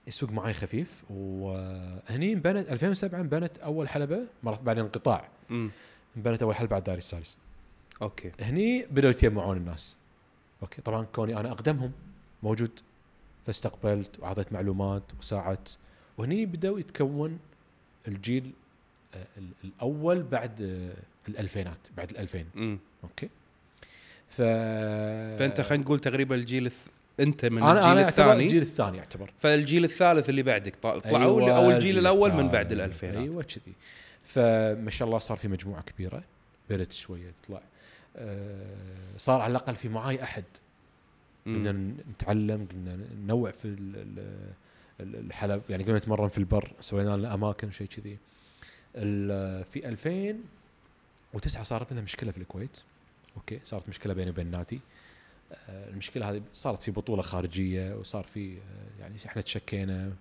يسوق 0.09 0.31
معي 0.31 0.53
خفيف 0.53 1.03
وهني 1.09 2.33
انبنت 2.33 2.69
2007 2.69 3.19
انبنت 3.21 3.57
أول 3.59 3.89
حلبة 3.89 4.19
مرت 4.43 4.61
بعد 4.61 4.77
انقطاع. 4.79 5.29
انبنت 6.17 6.41
أول 6.43 6.55
حلبة 6.55 6.73
على 6.75 6.79
الدائري 6.79 6.97
السادس 6.97 7.37
أوكي. 8.01 8.31
هني 8.41 8.85
بدأوا 8.91 9.11
يتجمعون 9.11 9.57
الناس. 9.57 9.97
أوكي 10.61 10.81
طبعا 10.81 11.05
كوني 11.05 11.39
أنا 11.39 11.51
أقدمهم 11.51 11.91
موجود 12.43 12.71
فاستقبلت 13.45 14.19
وأعطيت 14.19 14.53
معلومات 14.53 15.03
وساعدت. 15.19 15.77
وهني 16.17 16.45
بدأوا 16.45 16.79
يتكون 16.79 17.39
الجيل 18.07 18.51
آه، 19.15 19.25
ال- 19.37 19.53
الأول 19.63 20.23
بعد 20.23 20.61
آه، 20.61 21.29
الألفينات 21.29 21.87
بعد 21.97 22.09
الألفين. 22.09 22.79
أوكي. 23.03 23.29
ف 24.29 24.41
فأنت 25.39 25.61
خلينا 25.61 25.83
نقول 25.83 25.99
تقريبا 25.99 26.35
الجيل 26.35 26.65
الث... 26.65 26.87
أنت 27.19 27.45
من 27.45 27.63
أنا 27.63 27.71
الجيل 27.91 28.03
اعتبر 28.03 28.23
الثاني. 28.25 28.43
الجيل 28.43 28.61
الثاني 28.61 28.97
يعتبر. 28.97 29.31
فالجيل 29.39 29.83
الثالث 29.83 30.29
اللي 30.29 30.43
بعدك 30.43 30.75
طل- 30.75 31.01
طلعوا 31.01 31.41
أيوة، 31.41 31.57
أو 31.57 31.71
الجيل 31.71 31.97
الأول 31.97 32.31
من. 32.33 32.47
بعد 32.47 32.71
الألفينات. 32.71 33.17
أيوه 33.17 33.43
كذي. 33.43 33.73
فما 34.23 34.89
شاء 34.89 35.07
الله 35.07 35.19
صار 35.19 35.37
في 35.37 35.47
مجموعة 35.47 35.81
كبيرة 35.81 36.23
بدات 36.69 36.91
شوية 36.91 37.31
تطلع. 37.43 37.61
آه، 38.17 38.65
صار 39.17 39.41
على 39.41 39.51
الأقل 39.51 39.75
في 39.75 39.89
معاي 39.89 40.23
أحد. 40.23 40.43
قلنا. 41.45 41.71
نتعلم 42.11 42.67
قلنا 42.71 42.99
ننوع 43.23 43.51
في 43.51 43.65
ال- 43.65 43.95
ال- 43.95 44.53
ال- 44.99 45.25
الحلب 45.25 45.61
يعني 45.69 45.83
قلنا 45.83 45.97
نتمرن 45.97 46.29
في 46.29 46.37
البر 46.37 46.71
سوينا 46.81 47.17
لنا 47.17 47.33
أماكن 47.33 47.67
وشيء 47.67 47.87
كذي. 47.87 48.17
في 49.63 49.81
2009 49.89 51.63
صارت 51.63 51.91
لنا 51.93 52.01
مشكلة 52.01 52.31
في 52.31 52.37
الكويت. 52.37 52.79
أوكي 53.37 53.59
صارت 53.63 53.89
مشكلة 53.89 54.13
بيني 54.13 54.29
وبين 54.29 54.51
نادي 54.51 54.79
المشكلة 55.69 56.29
هذه 56.29 56.41
صارت 56.53 56.81
في 56.81 56.91
بطولة 56.91 57.21
خارجية 57.21 57.95
وصار 57.95 58.23
في 58.23 58.57
آه، 58.57 59.01
يعني 59.01 59.15
إحنا 59.25 59.41
تشكينا 59.41 60.13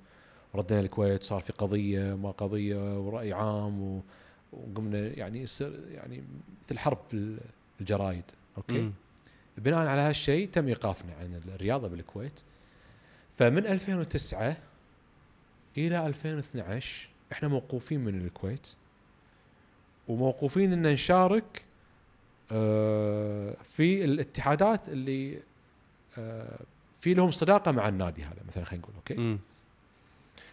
وردينا 0.54 0.80
الكويت 0.80 1.22
صار 1.22 1.40
في 1.40 1.52
قضية 1.52 2.16
ما 2.16 2.30
قضية 2.30 3.00
ورأي 3.00 3.32
عام 3.32 4.02
وقمنا 4.52 4.98
يعني 4.98 5.42
يصير 5.42 5.80
يعني 5.90 6.24
مثل 6.64 6.78
حرب 6.78 6.98
في 7.10 7.38
الجرايد. 7.80 8.24
أوكي. 8.56 8.92
بناء 9.58 9.86
على 9.86 10.00
هالشيء 10.00 10.48
تم 10.48 10.66
إيقافنا 10.68 11.14
عن 11.14 11.40
الرياضة 11.54 11.88
بالكويت. 11.88 12.40
فمن 13.38 13.66
2009 13.66 14.56
إلى 15.78 16.06
2012 16.06 17.08
إحنا 17.32 17.48
موقوفين 17.48 18.00
من 18.00 18.20
الكويت. 18.20 18.68
وموقوفين 20.08 20.72
إن 20.72 20.82
نشارك 20.82 21.44
آه، 21.44 21.67
في 23.62 24.04
الاتحادات 24.04 24.88
اللي 24.88 25.38
آه، 26.18 26.58
في 27.00 27.14
لهم 27.14 27.30
صداقة 27.30 27.72
مع 27.72 27.88
النادي 27.88 28.22
هذا 28.22 28.36
مثلا 28.48 28.64
خلينا 28.64 28.82
نقول 28.84 28.94
أوكي. 28.96 29.38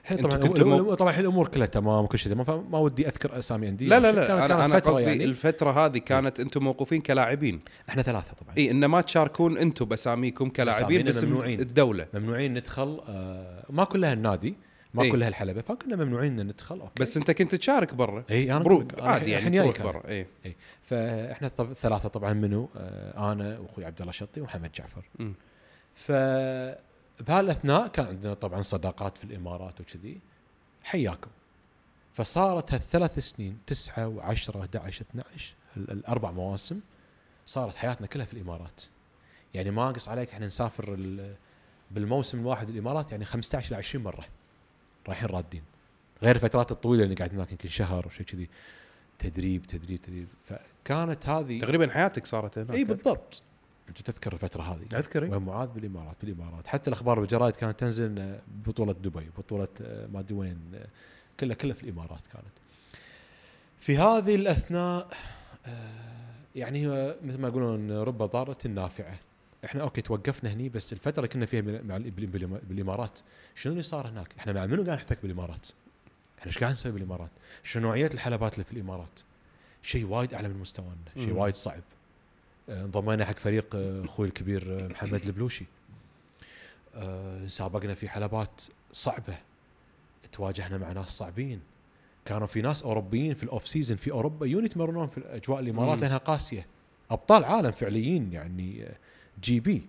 الحين 0.04 0.18
طبعا 0.18 0.96
طبعا 0.96 1.10
الحين 1.10 1.26
الأمور 1.26 1.48
كلها 1.48 1.66
تمام 1.66 2.04
وكل 2.04 2.20
شيء 2.20 2.32
تمام 2.32 2.46
فما 2.46 2.80
ودي 2.80 3.08
أذكر 3.08 3.40
أسامي 3.40 3.68
انديه 3.70 3.88
لا 3.88 4.00
لا 4.00 4.12
لا 4.12 4.28
كانت 4.28 4.52
أنا 4.52 4.68
فترة 4.68 4.92
قصدي 4.94 5.04
يعني. 5.04 5.24
الفترة 5.24 5.86
هذه 5.86 5.98
كانت 5.98 6.40
أنتم 6.40 6.64
موقوفين 6.64 7.02
كلاعبين. 7.02 7.60
إحنا 7.90 8.02
ثلاثة 8.02 8.34
طبعا. 8.34 8.58
إي 8.58 8.72
إن 8.72 8.86
ما 8.86 9.02
تشاركون 9.02 9.58
أنتم 9.58 9.86
بأساميكم 9.86 10.50
كلاعبين 10.50 11.04
باسم 11.04 11.28
ممنوعين. 11.28 11.60
الدولة. 11.60 12.08
ممنوعين 12.14 12.54
ندخل 12.54 13.02
آه 13.10 13.64
ما 13.70 13.84
كلها 13.84 14.14
النادي 14.14 14.56
ما 14.96 15.04
إيه. 15.04 15.12
كلها 15.12 15.28
الحلبه 15.28 15.62
فكنا 15.62 15.96
ممنوعين 15.96 16.40
إن 16.40 16.48
ندخل 16.48 16.80
أوكي. 16.80 17.02
بس 17.02 17.18
أنت 17.18 17.32
كنت 17.32 17.56
تشارك 17.56 17.94
برا. 17.94 18.24
اي 18.32 18.52
أنا 18.52 18.64
برو 18.64 18.76
أقول 18.76 18.88
لك، 18.88 19.00
أنا 19.02 19.10
عادي 19.12 19.32
يعني 19.32 19.72
تروح. 19.74 19.82
برا 19.98 20.10
اي 20.10 20.28
فإحنا 20.84 21.48
طب 21.48 21.74
ثلاثة 21.74 22.10
طبعا 22.10 22.34
منو؟ 22.34 22.70
آه 22.78 23.32
أنا 23.32 23.60
وأخوي 23.60 23.86
عبد 23.86 24.00
الله 24.02 24.12
شطي 24.12 24.42
ومحمد 24.42 24.72
جعفر. 24.72 25.06
ف 25.96 26.12
بهالاثناء 27.28 27.88
كان 27.88 28.06
عندنا 28.06 28.34
طبعا 28.34 28.62
صداقات 28.62 29.18
في 29.18 29.24
الإمارات 29.24 29.82
وكذي. 29.82 30.20
حياكم 30.84 31.32
فصارت 32.14 32.74
هالثلاث 32.74 33.20
سنين 33.20 33.58
9 33.68 34.16
و10 34.18 34.56
11 34.56 35.02
12 35.12 35.54
ال- 35.78 35.92
الأربع 35.92 36.32
مواسم 36.32 36.80
صارت 37.48 37.76
حياتنا 37.76 38.08
كلها 38.08 38.26
في 38.26 38.34
الإمارات. 38.34 38.82
يعني 39.54 39.72
ما 39.72 39.90
أقص 39.90 40.10
عليك 40.10 40.30
إحنا 40.34 40.46
نسافر 40.46 40.94
ال- 40.94 41.36
بالموسم 41.92 42.40
الواحد 42.40 42.70
الإمارات 42.70 43.12
يعني 43.12 43.26
15 43.26 43.76
ل 43.76 43.78
20 43.78 44.04
مرة. 44.04 44.26
رايحين 45.08 45.30
رادين. 45.30 45.64
غير 46.24 46.36
الفترات 46.36 46.72
الطويلة 46.72 47.04
اللي 47.04 47.16
قاعد 47.16 47.34
هناك 47.34 47.52
يمكن 47.52 47.70
شهر 47.70 48.08
وشيء 48.08 48.26
كذي. 48.26 48.50
تدريب 49.20 49.66
تدريب 49.66 50.02
تدريب. 50.02 50.28
فكانت 50.44 51.30
هذه 51.30 51.60
تقريبا 51.60 51.92
حياتك 51.92 52.26
صارت 52.26 52.58
هناك. 52.58 52.78
إي 52.78 52.84
بالضبط. 52.84 53.42
أنت 53.90 54.02
تذكر 54.02 54.34
الفترة 54.34 54.62
هذه. 54.62 55.00
أذكر 55.00 55.24
إي. 55.24 55.30
ومعاذ 55.30 55.68
بالإمارات 55.68 56.16
بالإمارات. 56.22 56.68
حتى 56.68 56.90
الأخبار 56.90 57.20
بالجرايد 57.20 57.56
كانت 57.56 57.80
تنزل 57.80 58.20
آه، 58.20 58.40
بطولة 58.66 58.94
دبي 58.94 59.30
بطولة 59.38 59.68
آه، 59.82 60.08
ما 60.08 60.20
أدري 60.20 60.36
وين 60.38 60.72
آه، 60.76 60.88
كلها 61.40 61.56
كلها 61.56 61.74
في 61.74 61.84
الإمارات 61.84 62.28
كانت. 62.34 62.56
في 63.80 63.98
هذه 63.98 64.36
الأثناء 64.36 65.08
يعني 66.56 66.88
مثل 67.24 67.38
ما 67.38 67.48
يقولون 67.48 67.92
رب 67.92 68.18
ضارة 68.18 68.58
نافعه 68.68 69.20
إحنا 69.66 69.82
أوكي 69.82 70.02
توقفنا 70.02 70.54
هني 70.54 70.70
بس 70.70 70.94
الفترة 70.94 71.18
اللي 71.20 71.28
كنا 71.28 71.46
فيها 71.46 71.62
مع 71.62 71.96
ال- 71.96 72.12
بال- 72.12 72.26
بال- 72.28 72.48
بالإمارات 72.48 73.20
شنو 73.56 73.72
اللي 73.74 73.84
صار 73.84 74.08
هناك؟ 74.08 74.28
إحنا 74.40 74.54
مع 74.54 74.66
منو 74.66 74.84
قاعد 74.84 74.98
نحتك 74.98 75.18
بالإمارات؟ 75.22 75.68
إحنا 76.40 76.48
إيش 76.52 76.58
قاعد 76.58 76.72
نسوي 76.72 76.92
بالإمارات؟ 76.92 77.30
شنو 77.64 77.84
نوعية 77.84 78.10
الحلبات 78.14 78.54
اللي 78.54 78.64
في 78.66 78.72
الإمارات؟ 78.72 79.20
شيء 79.84 80.06
وايد 80.06 80.34
أعلى 80.34 80.48
من 80.48 80.60
مستوانا، 80.60 80.96
شيء. 81.18 81.34
وايد 81.34 81.54
صعب. 81.54 81.82
آه، 82.70 82.84
انضمينا 82.84 83.26
حق 83.26 83.40
فريق 83.40 83.76
آه، 83.76 84.06
أخوي 84.06 84.28
الكبير 84.28 84.80
آه، 84.84 84.88
محمد 84.88 85.26
البلوشي. 85.26 85.66
سابقنا 87.48 87.94
في 87.94 88.10
حلبات 88.10 88.62
صعبة. 88.94 89.38
تواجهنا 90.32 90.78
مع 90.78 90.92
ناس 90.92 91.10
صعبين. 91.10 91.60
كانوا 92.26 92.48
في 92.48 92.62
ناس 92.62 92.84
أوروبيين 92.84 93.34
في 93.34 93.44
ال 93.44 93.50
off 93.50 93.68
season 93.68 93.98
في 93.98 94.12
أوروبا 94.12 94.46
يجون 94.46 94.66
يتمرنون 94.66 95.08
في 95.08 95.22
اجواء 95.26 95.60
الإمارات. 95.60 96.00
لأنها 96.00 96.18
قاسية. 96.18 96.66
أبطال 97.12 97.44
عالم 97.44 97.72
فعليين 97.72 98.34
يعني 98.34 98.88
GP 99.44 99.82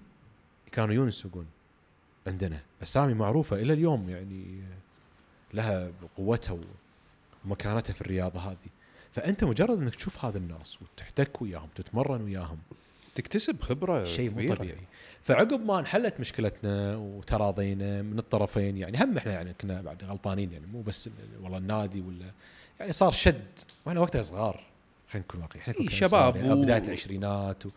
كانوا 0.73 0.95
يجون 0.95 1.09
يسوقون 1.09 1.47
عندنا 2.27 2.61
أسامي 2.83 3.15
معروفة 3.15 3.57
إلى 3.57 3.73
اليوم 3.73 4.11
يعني 4.11 4.63
لها 5.55 5.91
قوتها 6.17 6.59
ومكانتها 7.45 7.93
في 7.93 8.01
الرياضة 8.01 8.41
هذه. 8.41 8.57
فأنت 9.13 9.45
مجرد 9.45 9.79
إنك 9.83 9.95
تشوف 9.95 10.25
هذا 10.25 10.39
الناس 10.39 10.79
وتحتك 10.83 11.43
وياهم 11.43 11.69
تتمرن 11.75 12.23
وياهم 12.23 12.59
تكتسب 13.15 13.61
خبرة 13.61 14.05
شيء 14.05 14.31
مو. 14.31 14.55
طبيعي 14.55 14.79
فعقب 15.23 15.61
ما 15.67 15.79
انحلت 15.81 16.21
مشكلتنا 16.21 16.97
وتراضينا 16.97 18.03
من 18.03 18.19
الطرفين 18.19 18.77
يعني 18.77 18.99
هم 19.05 19.17
إحنا 19.19 19.33
يعني 19.33 19.55
كنا 19.61 19.83
بعد 19.83 20.05
غلطانين 20.05 20.53
يعني 20.53 20.67
مو 20.67 20.83
بس 20.83 21.07
ال- 21.07 21.13
والله 21.43 21.59
النادي 21.59 22.01
ولا 22.01 22.31
يعني 22.81 22.93
صار 22.93 23.13
شد 23.13 23.45
وإحنا 23.87 24.01
وقتها 24.01 24.23
صغار 24.23 24.65
خلينا 25.11 25.27
نكون 25.29 25.41
واقعيين 25.41 25.63
إحنا 25.63 25.75
إي 25.81 25.87
كنا 25.87 25.97
شباب 25.97 26.37
يعني 26.37 26.53
و- 26.53 26.57
بدايه 26.63 26.83
العشرينات 26.83 27.67
و... 27.67 27.71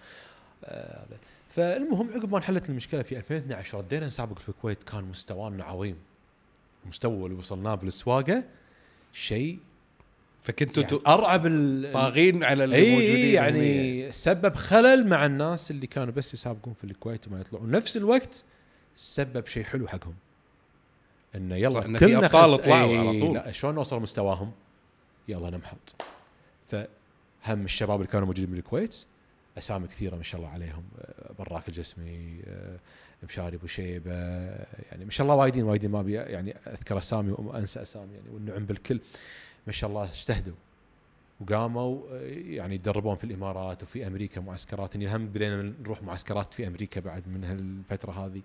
آه. 0.64 1.06
فالمهم 1.50 2.10
عقب 2.14 2.32
ما 2.32 2.38
انحلت 2.38 2.70
المشكلة 2.70 3.02
في 3.02 3.18
2012 3.18 3.78
ردينا 3.78 4.08
نسابق 4.08 4.40
في 4.40 4.50
الكويت 4.50 4.84
كان 4.84 5.04
مستوانا 5.04 5.64
عظيم. 5.64 5.96
المستوى 6.84 7.26
اللي 7.26 7.38
وصلناه 7.38 7.76
بالسواقة 7.76 8.44
شيء 9.14 9.60
فكنتوا 10.42 10.84
يعني 10.84 11.00
أرعب 11.08 11.46
ال- 11.46 11.94
طاغين 11.94 12.44
على 12.44 12.64
الموجودين 12.64 13.16
اي 13.16 13.34
يعني 13.34 14.12
سبب 14.12 14.56
خلل 14.56 15.08
مع 15.08 15.26
الناس 15.26 15.72
اللي 15.72 15.88
كانوا 15.88 16.14
بس 16.14 16.34
يسابقون 16.34 16.74
في 16.74 16.84
الكويت 16.84 17.28
وما 17.28 17.40
يطلعون. 17.40 17.72
نفس 17.72 17.98
الوقت 17.98 18.44
سبب 18.96 19.46
شيء 19.48 19.64
حلو 19.64 19.88
حقهم. 19.88 20.16
إنه 21.36 21.56
يلا 21.56 21.86
إن 21.86 21.98
كلنا 21.98 22.18
أبطال 22.26 22.50
خس- 22.50 22.58
طلعوا 22.66 22.90
إي، 22.92 22.98
على 22.98 23.20
طول. 23.20 23.36
لا 23.36 23.52
شلون 23.52 23.76
نوصل 23.76 24.02
مستواهم؟ 24.02 24.52
يلا 25.28 25.50
نمحط. 25.50 25.96
فهم 26.68 27.66
الشباب 27.66 27.96
اللي 28.02 28.12
كانوا 28.12 28.28
موجودين 28.28 28.52
بالكويت 28.56 29.06
أسامي 29.60 29.88
كثيرة 29.88 30.16
ما 30.16 30.24
شاء 30.24 30.42
الله 30.42 30.52
عليهم. 30.52 30.84
آه، 31.00 31.34
براك 31.40 31.70
الجسمي 31.70 32.42
آه، 32.48 32.80
مشاري 33.24 33.56
أبو 33.56 33.68
شيبة 33.68 34.14
يعني 34.92 35.06
ما 35.06 35.12
شاء 35.12 35.26
الله 35.26 35.36
وايدين 35.36 35.64
وايدين 35.64 35.92
ما 35.92 36.00
أبي 36.00 36.14
يعني 36.14 36.56
أذكر 36.68 36.98
أسامي 36.98 37.32
وانسى 37.32 37.82
أسامي 37.82 38.14
يعني 38.14 38.30
والنعم 38.34 38.66
بالكل. 38.66 39.00
ما 39.68 39.74
شاء 39.74 39.90
الله 39.90 40.04
اجتهدوا 40.04 40.56
وقاموا 41.42 42.02
آه، 42.12 42.22
يعني 42.28 42.76
يتدربون 42.76 43.16
في 43.16 43.24
الإمارات 43.24 43.84
وفي 43.84 44.08
أمريكا 44.08 44.42
معسكرات. 44.42 44.96
يعني 44.96 45.16
هم 45.16 45.28
بدينا 45.28 45.74
نروح 45.82 46.04
معسكرات 46.04 46.54
في 46.54 46.68
أمريكا 46.68 47.02
بعد 47.02 47.28
من 47.28 47.44
هالفترة 47.44 48.12
هذه. 48.12 48.42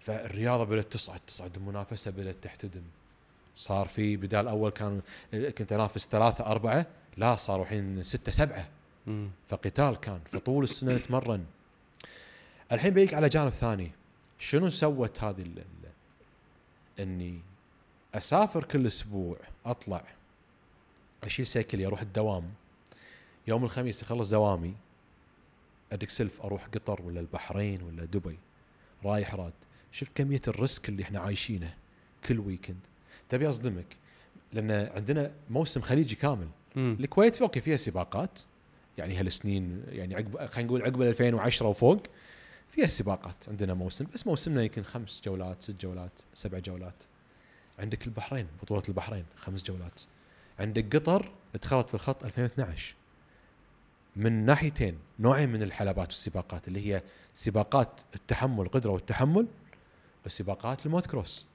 فالرياضة 0.00 0.64
بدأت 0.64 0.92
تصعد 0.92 1.20
تصعد 1.26 1.56
المنافسة 1.56 2.10
بدأت 2.10 2.36
تحتدم. 2.42 2.82
صار 3.56 3.88
في 3.88 4.16
بدال 4.16 4.48
أول 4.48 4.70
كان 4.70 5.00
كنت 5.32 5.72
أنافس 5.72 6.08
ثلاثة 6.08 6.46
أربعة 6.46 6.86
لا 7.16 7.36
صاروا 7.36 7.64
الحين 7.64 8.02
ستة 8.02 8.32
سبعة. 8.32 8.68
فقتال 9.48 10.00
كان 10.00 10.20
فطول 10.32 10.64
السنة 10.64 10.94
نتمرن 10.94 11.44
الحين 12.72 12.94
بيجيك 12.94 13.14
على 13.14 13.28
جانب 13.28 13.50
ثاني 13.52 13.90
شنو 14.38 14.68
سوت 14.68 15.22
هذه 15.24 15.42
ال- 15.42 15.58
ال- 15.58 15.90
إني 17.00 17.40
أسافر 18.14 18.64
كل 18.64 18.86
أسبوع 18.86 19.36
أطلع 19.66 20.04
أشيل 21.24 21.46
cycle 21.46 21.79
ي 21.79 21.86
أروح 21.86 22.00
الدوام. 22.00 22.50
يوم 23.46 23.64
الخميس 23.64 24.02
أخلص 24.02 24.30
دوامي 24.30 24.74
أدق 25.92 26.08
سلف 26.08 26.40
أروح 26.42 26.66
قطر 26.66 27.02
ولا 27.02 27.20
البحرين 27.20 27.82
ولا 27.82 28.04
دبي. 28.04 28.38
رايح 29.04 29.34
راد. 29.34 29.52
شفت 29.92 30.10
كمية 30.14 30.40
ال 30.48 30.56
risk 30.56 30.88
اللي 30.88 31.02
إحنا 31.02 31.20
عايشينه 31.20 31.74
كل 32.28 32.38
weekend 32.40 32.80
تبي 33.28 33.48
أصدمك 33.48 33.96
لأن 34.52 34.70
عندنا 34.96 35.32
موسم 35.50 35.80
خليجي 35.80 36.14
كامل. 36.14 36.48
الكويت 36.76 37.42
أوكي 37.42 37.60
فيها 37.60 37.76
سباقات. 37.76 38.40
يعني 38.98 39.16
هالسنين 39.16 39.84
يعني 39.88 40.14
عقب 40.14 40.46
خلينا 40.46 40.68
نقول 40.68 40.82
عقب 40.82 41.02
2010 41.02 41.66
وفوق 41.68 42.02
فيها 42.74 42.86
سباقات 42.86 43.48
عندنا 43.48 43.74
موسم 43.74 44.06
بس 44.14 44.26
موسمنا 44.26 44.62
يمكن 44.62 44.82
خمس 44.82 45.22
جولات 45.24 45.62
ست 45.62 45.80
جولات 45.80 46.20
سبع 46.34 46.58
جولات. 46.58 47.02
عندك 47.78 48.06
البحرين 48.06 48.46
بطولة 48.62 48.82
البحرين 48.88 49.24
خمس 49.36 49.62
جولات. 49.62 50.00
عندك 50.58 50.96
قطر 50.96 51.32
دخلت 51.62 51.88
في 51.88 51.94
الخط 51.94 52.24
2012 52.24 52.94
من 54.16 54.46
ناحيتين 54.46 54.98
نوعين 55.18 55.48
من 55.48 55.62
الحلبات 55.62 56.08
والسباقات 56.08 56.68
اللي 56.68 56.94
هي 56.94 57.02
سباقات 57.34 58.00
التحمل 58.14 58.64
القدره 58.64 58.90
والتحمل 58.90 59.46
وسباقات 60.26 60.86
الموتو 60.86 61.06
كروس. 61.06 61.46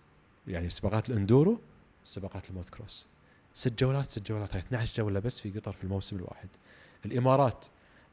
يعني 0.48 0.70
سباقات 0.70 1.10
ال 1.10 1.17
enduro 1.17 1.60
سباقات 2.04 2.50
الموتو 2.50 2.70
كروس. 2.70 3.06
ست 3.54 3.80
جولات 3.80 4.10
ست 4.10 4.28
جولات 4.28 4.54
هاي 4.54 4.60
12 4.60 4.98
جولة 4.98 5.20
بس 5.20 5.40
في 5.40 5.52
قطر 5.52 5.72
في 5.72 5.84
الموسم 5.84 6.16
الواحد. 6.16 6.50
الإمارات 7.06 7.66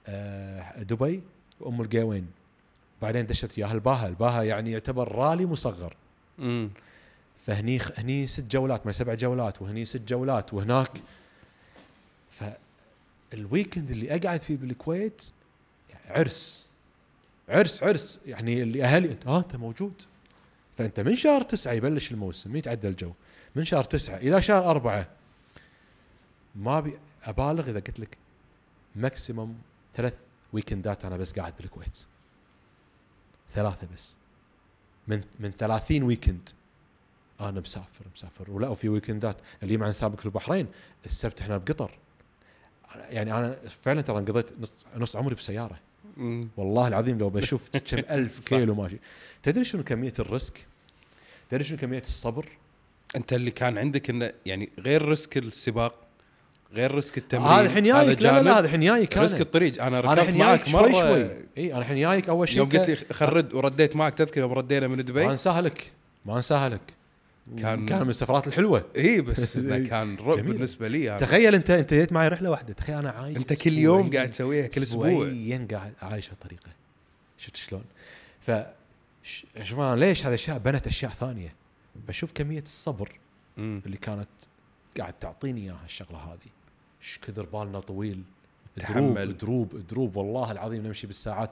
آه، 0.06 0.82
دبي 0.82 1.22
وأم 1.60 1.80
القيوين 1.80 2.26
بعدين 3.02 3.26
دشت 3.26 3.58
وياها 3.58 3.72
الباها 3.72 4.06
الباها 4.06 4.42
يعني 4.42 4.72
يعتبر 4.72 5.12
رالي 5.12 5.46
مصغر. 5.46 5.96
امم 6.38 6.70
فهني 7.46 7.80
هني 7.98 8.26
ست 8.26 8.50
جولات 8.50 8.86
ما 8.86 8.92
سبع 8.92 9.14
جولات 9.14 9.62
وهني 9.62 9.84
ست 9.84 10.02
جولات 10.08 10.54
وهناك. 10.54 10.90
فال 12.30 12.66
weekend 12.66 13.90
اللي 13.90 14.16
أقعد 14.16 14.40
فيه 14.40 14.56
بالكويت 14.56 15.22
عرس. 16.08 16.68
عرس 17.48 17.82
عرس. 17.82 18.20
يعني 18.26 18.62
اللي 18.62 18.84
أهلي 18.84 19.08
أنت 19.08 19.26
آه 19.26 19.38
أنت 19.38 19.56
موجود. 19.56 20.02
فأنت 20.78 21.00
من 21.00 21.16
شهر 21.16 21.42
تسعة 21.42 21.72
يبلش 21.72 22.12
الموسم 22.12 22.56
يتعدى 22.56 22.88
الجو. 22.88 23.12
من 23.56 23.64
شهر 23.64 23.84
تسعة 23.84 24.16
إلى 24.16 24.42
شهر 24.42 24.70
أربعة. 24.70 25.08
ما 26.56 26.78
ابي 26.78 26.98
أبالغ 27.24 27.70
إذا 27.70 27.78
قلت 27.78 28.00
لك 28.00 28.18
maximum 28.96 29.54
ثلاث 29.94 30.14
weekend 30.52 30.98
ات 30.98 31.04
أنا 31.04 31.16
بس 31.16 31.32
قاعد 31.32 31.54
بالكويت. 31.60 31.98
ثلاثة 33.54 33.86
بس. 33.94 34.14
من 35.08 35.22
من 35.40 35.50
30 35.50 36.02
weekend 36.02 36.48
أنا 37.40 37.60
مسافر 37.60 38.04
مسافر. 38.14 38.50
ولا 38.50 38.68
وفي 38.68 38.88
weekend 38.88 39.30
ات 39.30 39.36
اللي 39.62 39.76
مع 39.76 39.88
نسابق 39.88 40.20
في 40.20 40.26
البحرين 40.26 40.66
السبت 41.06 41.40
إحنا 41.40 41.56
بقطر. 41.58 41.90
يعني 42.94 43.32
أنا 43.36 43.58
فعلا 43.68 44.00
ترى 44.00 44.16
قضيت 44.24 44.60
نص 44.60 44.86
نص 44.96 45.16
عمري 45.16 45.34
بسيارة. 45.34 45.78
والله 46.56 46.88
العظيم 46.88 47.18
لو 47.18 47.30
بشوف 47.30 47.68
كم 47.90 47.98
ألف. 47.98 48.48
كيلو 48.48 48.74
ماشي 48.74 48.96
تدري 49.42 49.64
شنو 49.64 49.82
كمية 49.84 50.12
ال 50.18 50.26
risk؟ 50.26 50.66
تدري 51.50 51.64
شنو 51.64 51.78
كمية 51.78 52.00
الصبر؟ 52.00 52.48
أنت 53.16 53.32
اللي 53.32 53.50
كان 53.50 53.78
عندك 53.78 54.10
إنه 54.10 54.32
يعني 54.46 54.70
غير 54.78 55.08
risk 55.08 55.38
السباق 55.38 56.05
غير 56.74 56.94
risk 56.94 57.18
التمرين. 57.18 57.46
هذا 57.48 57.66
الحين 57.66 57.84
جايك 57.84 58.22
لا 58.22 58.42
لا 58.42 58.58
هذا 58.58 58.66
الحين 58.66 58.80
جايك 58.80 59.16
risk 59.16 59.40
الطريق. 59.40 59.82
أنا 59.84 60.00
ركبت 60.00 60.34
معك 60.34 60.68
شوي 60.68 60.92
شوي. 60.92 61.28
إي 61.58 61.72
أنا 61.72 61.78
الحين 61.78 61.96
جايك 61.96 62.28
أول 62.28 62.48
شيء 62.48 62.56
يوم 62.58 62.68
قلت 62.68 62.88
لي 62.90 62.96
خرد 63.12 63.54
ورديت 63.54 63.96
معك 63.96 64.14
تذكر 64.14 64.40
يوم 64.40 64.52
ردينا 64.52 64.88
من 64.88 64.96
ما 64.96 65.02
دبي. 65.02 65.30
انساها 65.30 65.60
لك 65.60 65.92
ما 66.24 66.36
انساها 66.36 66.68
لك 66.68 66.80
كان- 67.58 67.86
كان 67.86 68.02
من 68.02 68.08
السفرات 68.08 68.46
الحلوة. 68.46 68.84
إي 68.96 69.20
بس 69.20 69.58
كان 69.90 70.16
رعب. 70.16 70.36
بالنسبة 70.38 70.88
لي 70.88 71.10
هذا. 71.10 71.18
تخيل 71.18 71.54
انت 71.54 71.70
أنت 71.70 71.94
جيت 71.94 72.12
معي 72.12 72.28
رحلة 72.28 72.50
واحدة. 72.50 72.74
تخيل 72.74 72.96
أنا 72.98 73.10
عايش 73.10 73.36
أنت 73.36 73.52
كل 73.52 73.78
يوم. 73.78 74.10
قاعد 74.10 74.30
تسويها 74.30 74.66
كل 74.66 74.82
أسبوع. 74.82 75.08
اسبوعيا 75.08 75.66
قاعد 75.70 75.92
عايش 76.02 76.30
هالطريقه 76.30 76.70
شفت 77.38 77.56
شلون؟ 77.56 77.84
ف 78.40 78.50
شوف 79.62 79.78
أنا 79.80 79.96
ليش 79.96 80.20
هذه 80.22 80.28
الاشياء 80.28 80.58
بنت 80.58 80.86
أشياء 80.86 81.10
ثانية. 81.10 81.52
بشوف 82.08 82.32
كمية 82.34 82.62
الصبر. 82.62 83.12
اللي 83.58 83.96
كانت 83.96 84.28
قاعد 85.00 85.12
تعطيني 85.12 85.60
إياها 85.60 85.84
الشغلة 85.84 86.18
هذه. 86.18 86.50
إيش 87.02 87.20
كثر 87.22 87.46
بالنا 87.46 87.80
طويل. 87.80 88.22
تحمل. 88.76 89.36
دروب 89.36 89.68
دروب 89.68 89.86
دروب. 89.86 90.16
والله 90.16 90.52
العظيم 90.52 90.86
نمشي 90.86 91.06
بالساعات. 91.06 91.50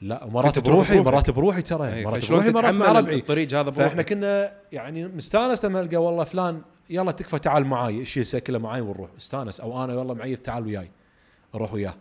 لا 0.00 0.26
مرات 0.26 0.58
بروحي. 0.58 1.00
مرات 1.00 1.30
بروحي 1.30 1.62
ترى. 1.62 1.94
إي، 1.94 2.04
مرات 2.04 2.30
بروحي 2.30 2.50
مرات 2.50 2.74
مع 2.74 2.92
ربعي 2.92 3.16
الطريق 3.16 3.54
هذا 3.54 3.70
فإحنا 3.70 3.92
بروحك 3.92 4.08
كنا 4.08 4.52
يعني 4.72 5.06
مستانس 5.06 5.64
لما 5.64 5.80
القى 5.80 5.96
والله 5.96 6.24
فلان 6.24 6.62
يلا 6.90 7.12
تكفى 7.12 7.38
تعال 7.38 7.66
معاي. 7.66 8.04
شيل 8.04 8.26
cycle 8.26 8.53
ه 8.53 8.58
معاي 8.58 8.80
ونروح. 8.80 9.10
استانس 9.18 9.60
أو 9.60 9.84
أنا 9.84 9.94
والله 9.94 10.14
معي 10.14 10.36
تعال 10.36 10.66
وياي. 10.66 10.90
أروح 11.54 11.72
وياه. 11.72 11.94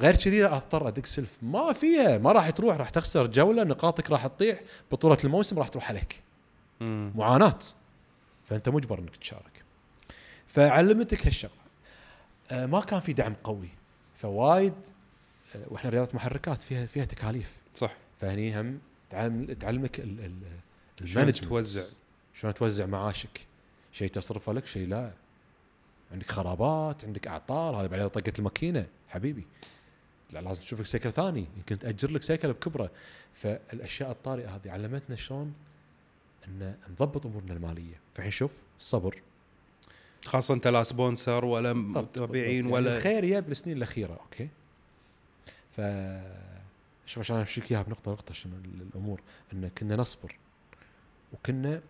غير 0.00 0.16
كذي 0.16 0.44
أضطر 0.44 0.88
أدق 0.88 1.06
سلف. 1.06 1.38
ما 1.42 1.72
فيها. 1.72 2.18
ما 2.18 2.32
راح 2.32 2.50
تروح. 2.50 2.76
راح 2.76 2.90
تخسر 2.90 3.26
جولة. 3.26 3.64
نقاطك 3.64 4.10
راح 4.10 4.26
تطيح. 4.26 4.60
بطولة 4.92 5.18
الموسم 5.24 5.58
راح 5.58 5.68
تروح 5.68 5.88
عليك. 5.88 6.22
معاناة. 6.80 7.58
فأنت 8.44 8.68
مجبر 8.68 8.98
إنك 8.98 9.16
تشارك. 9.16 9.67
فعلمتك 10.48 11.26
هالشغلة. 11.26 11.52
آه 12.50 12.66
ما 12.66 12.80
كان 12.80 13.00
في 13.00 13.12
دعم 13.12 13.34
قوي. 13.44 13.68
فوايد 14.16 14.74
آه 15.56 15.64
وإحنا 15.68 15.90
رياضة 15.90 16.10
محركات 16.14 16.62
فيها 16.62 16.86
فيها 16.86 17.04
تكاليف. 17.04 17.56
صح. 17.74 17.92
فهني 18.20 18.60
هم 18.60 18.78
تعلم 19.10 19.52
تعلمك 19.52 20.00
ال- 20.00 20.20
ال- 20.20 20.32
شلون 20.98 21.10
ال 21.10 21.12
management 21.12 21.38
توزع. 21.38 21.82
شلون 22.34 22.54
توزع 22.54 22.86
معاشك. 22.86 23.46
شيء 23.92 24.08
تصرفه 24.08 24.52
لك 24.52 24.66
شيء 24.66 24.88
لا. 24.88 25.12
عندك 26.12 26.30
خرابات 26.30 27.04
عندك 27.04 27.26
أعطال. 27.26 27.74
هذا 27.74 27.86
بعدين 27.86 28.08
طقه 28.08 28.32
الماكينة. 28.38 28.86
حبيبي. 29.08 29.46
لا 30.30 30.38
لازم 30.40 30.60
تشوف 30.62 30.80
لك 30.80 30.86
cycle 30.86 31.12
ثاني. 31.12 31.46
يمكن 31.56 31.78
تأجر 31.78 32.10
لك 32.10 32.22
cycle 32.22 32.52
بكبره. 32.52 32.90
فالأشياء 33.34 34.10
الطارئة 34.10 34.56
هذه 34.56 34.70
علمتنا 34.70 35.16
شلون 35.16 35.54
إن 36.48 36.74
نضبط 36.90 37.26
أمورنا 37.26 37.52
المالية. 37.52 38.00
فالحين 38.14 38.32
شوف 38.32 38.50
الصبر 38.78 39.22
خاصة 40.24 40.54
أنت 40.54 40.66
لا 40.66 40.82
sponsor 40.82 41.44
ولا 41.44 41.72
متابعين 41.72 42.62
بالضبط. 42.62 42.74
ولا 42.74 42.86
يعني 42.86 42.98
الخير 42.98 43.24
يا 43.24 43.40
بالسنين 43.40 43.76
الأخيرة 43.76 44.12
أوكي؟ 44.22 44.48
ف 45.76 45.80
شوف 47.06 47.18
عشان 47.18 47.36
امشي 47.36 47.62
إياها 47.70 47.82
بنقطة 47.82 48.12
نقطة 48.12 48.34
شنو 48.34 48.52
ال- 48.56 48.82
الأمور. 48.90 49.20
إن 49.52 49.68
كنا 49.78 49.96
نصبر 49.96 50.36
وكنا 51.32 51.80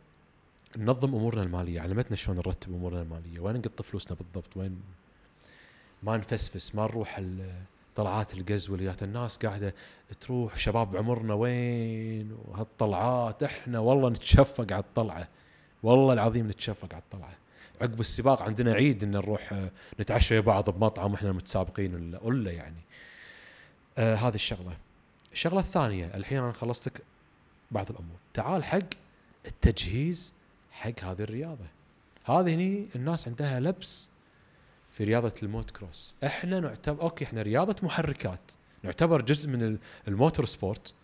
ننظم 0.77 1.15
أمورنا 1.15 1.43
المالية 1.43 1.81
علمتنا 1.81 2.17
شلون 2.17 2.37
نرتب 2.37 2.73
أمورنا 2.75 3.03
المالية 3.03 3.41
وين 3.41 3.57
نقط 3.57 3.83
فلوسنا 3.83 4.17
بالضبط 4.17 4.57
وين 4.57 4.81
ما 6.03 6.17
نفسفس 6.17 6.75
ما 6.75 6.83
نروح 6.83 7.21
طلعات 7.97 8.35
القز 8.35 8.71
واليات 8.71 9.03
الناس 9.03 9.39
قاعدة 9.39 9.75
تروح 10.21 10.57
شباب 10.57 10.97
عمرنا 10.97 11.35
وين؟ 11.35 12.33
وهالطلعات 12.49 13.43
إحنا 13.43 13.79
والله 13.79 14.09
نتشفق 14.09 14.73
على 14.73 14.83
الطلعة 14.83 15.29
والله 15.83 16.13
العظيم 16.13 16.49
نتشفق 16.49 16.95
على 16.95 17.03
الطلعة. 17.03 17.37
عقب 17.81 18.01
السباق 18.01 18.43
عندنا 18.43 18.73
عيد 18.73 19.03
إن 19.03 19.11
نروح 19.11 19.53
آه، 19.53 19.71
نتعشى 20.01 20.35
ويا 20.35 20.41
بعض 20.41 20.71
بمطعم 20.71 21.13
وإحنا 21.13 21.33
متسابقين 21.33 22.19
ولا 22.23 22.51
يعني. 22.53 22.81
آه 23.99 24.15
هذه 24.15 24.35
الشغلة. 24.35 24.77
الشغلة 25.33 25.61
الثانية 25.61 26.07
الحين 26.15 26.39
أنا 26.39 26.53
خلصتك 26.53 27.01
بعض 27.71 27.91
الأمور. 27.91 28.17
تعال 28.35 28.65
حق 28.65 28.79
التجهيز 29.47 30.33
حق 30.73 31.05
هذه 31.05 31.23
الرياضة. 31.23 31.65
هذه 32.25 32.55
هني 32.55 32.87
الناس 32.97 33.29
عندها 33.29 33.61
لبس 33.61 34.09
في 34.91 35.05
رياضة 35.05 35.35
الموتو 35.43 35.71
كروس. 35.71 36.15
إحنا 36.25 36.61
نعتبر 36.61 37.03
أوكي 37.03 37.25
إحنا 37.25 37.43
رياضة 37.43 37.77
محركات. 37.83 38.41
نعتبر 38.83 39.21
جزء 39.23 39.49
من 39.49 39.63
ال- 39.63 39.79
ال 40.09 40.15
motor 40.15 40.45
sport. 40.47 40.95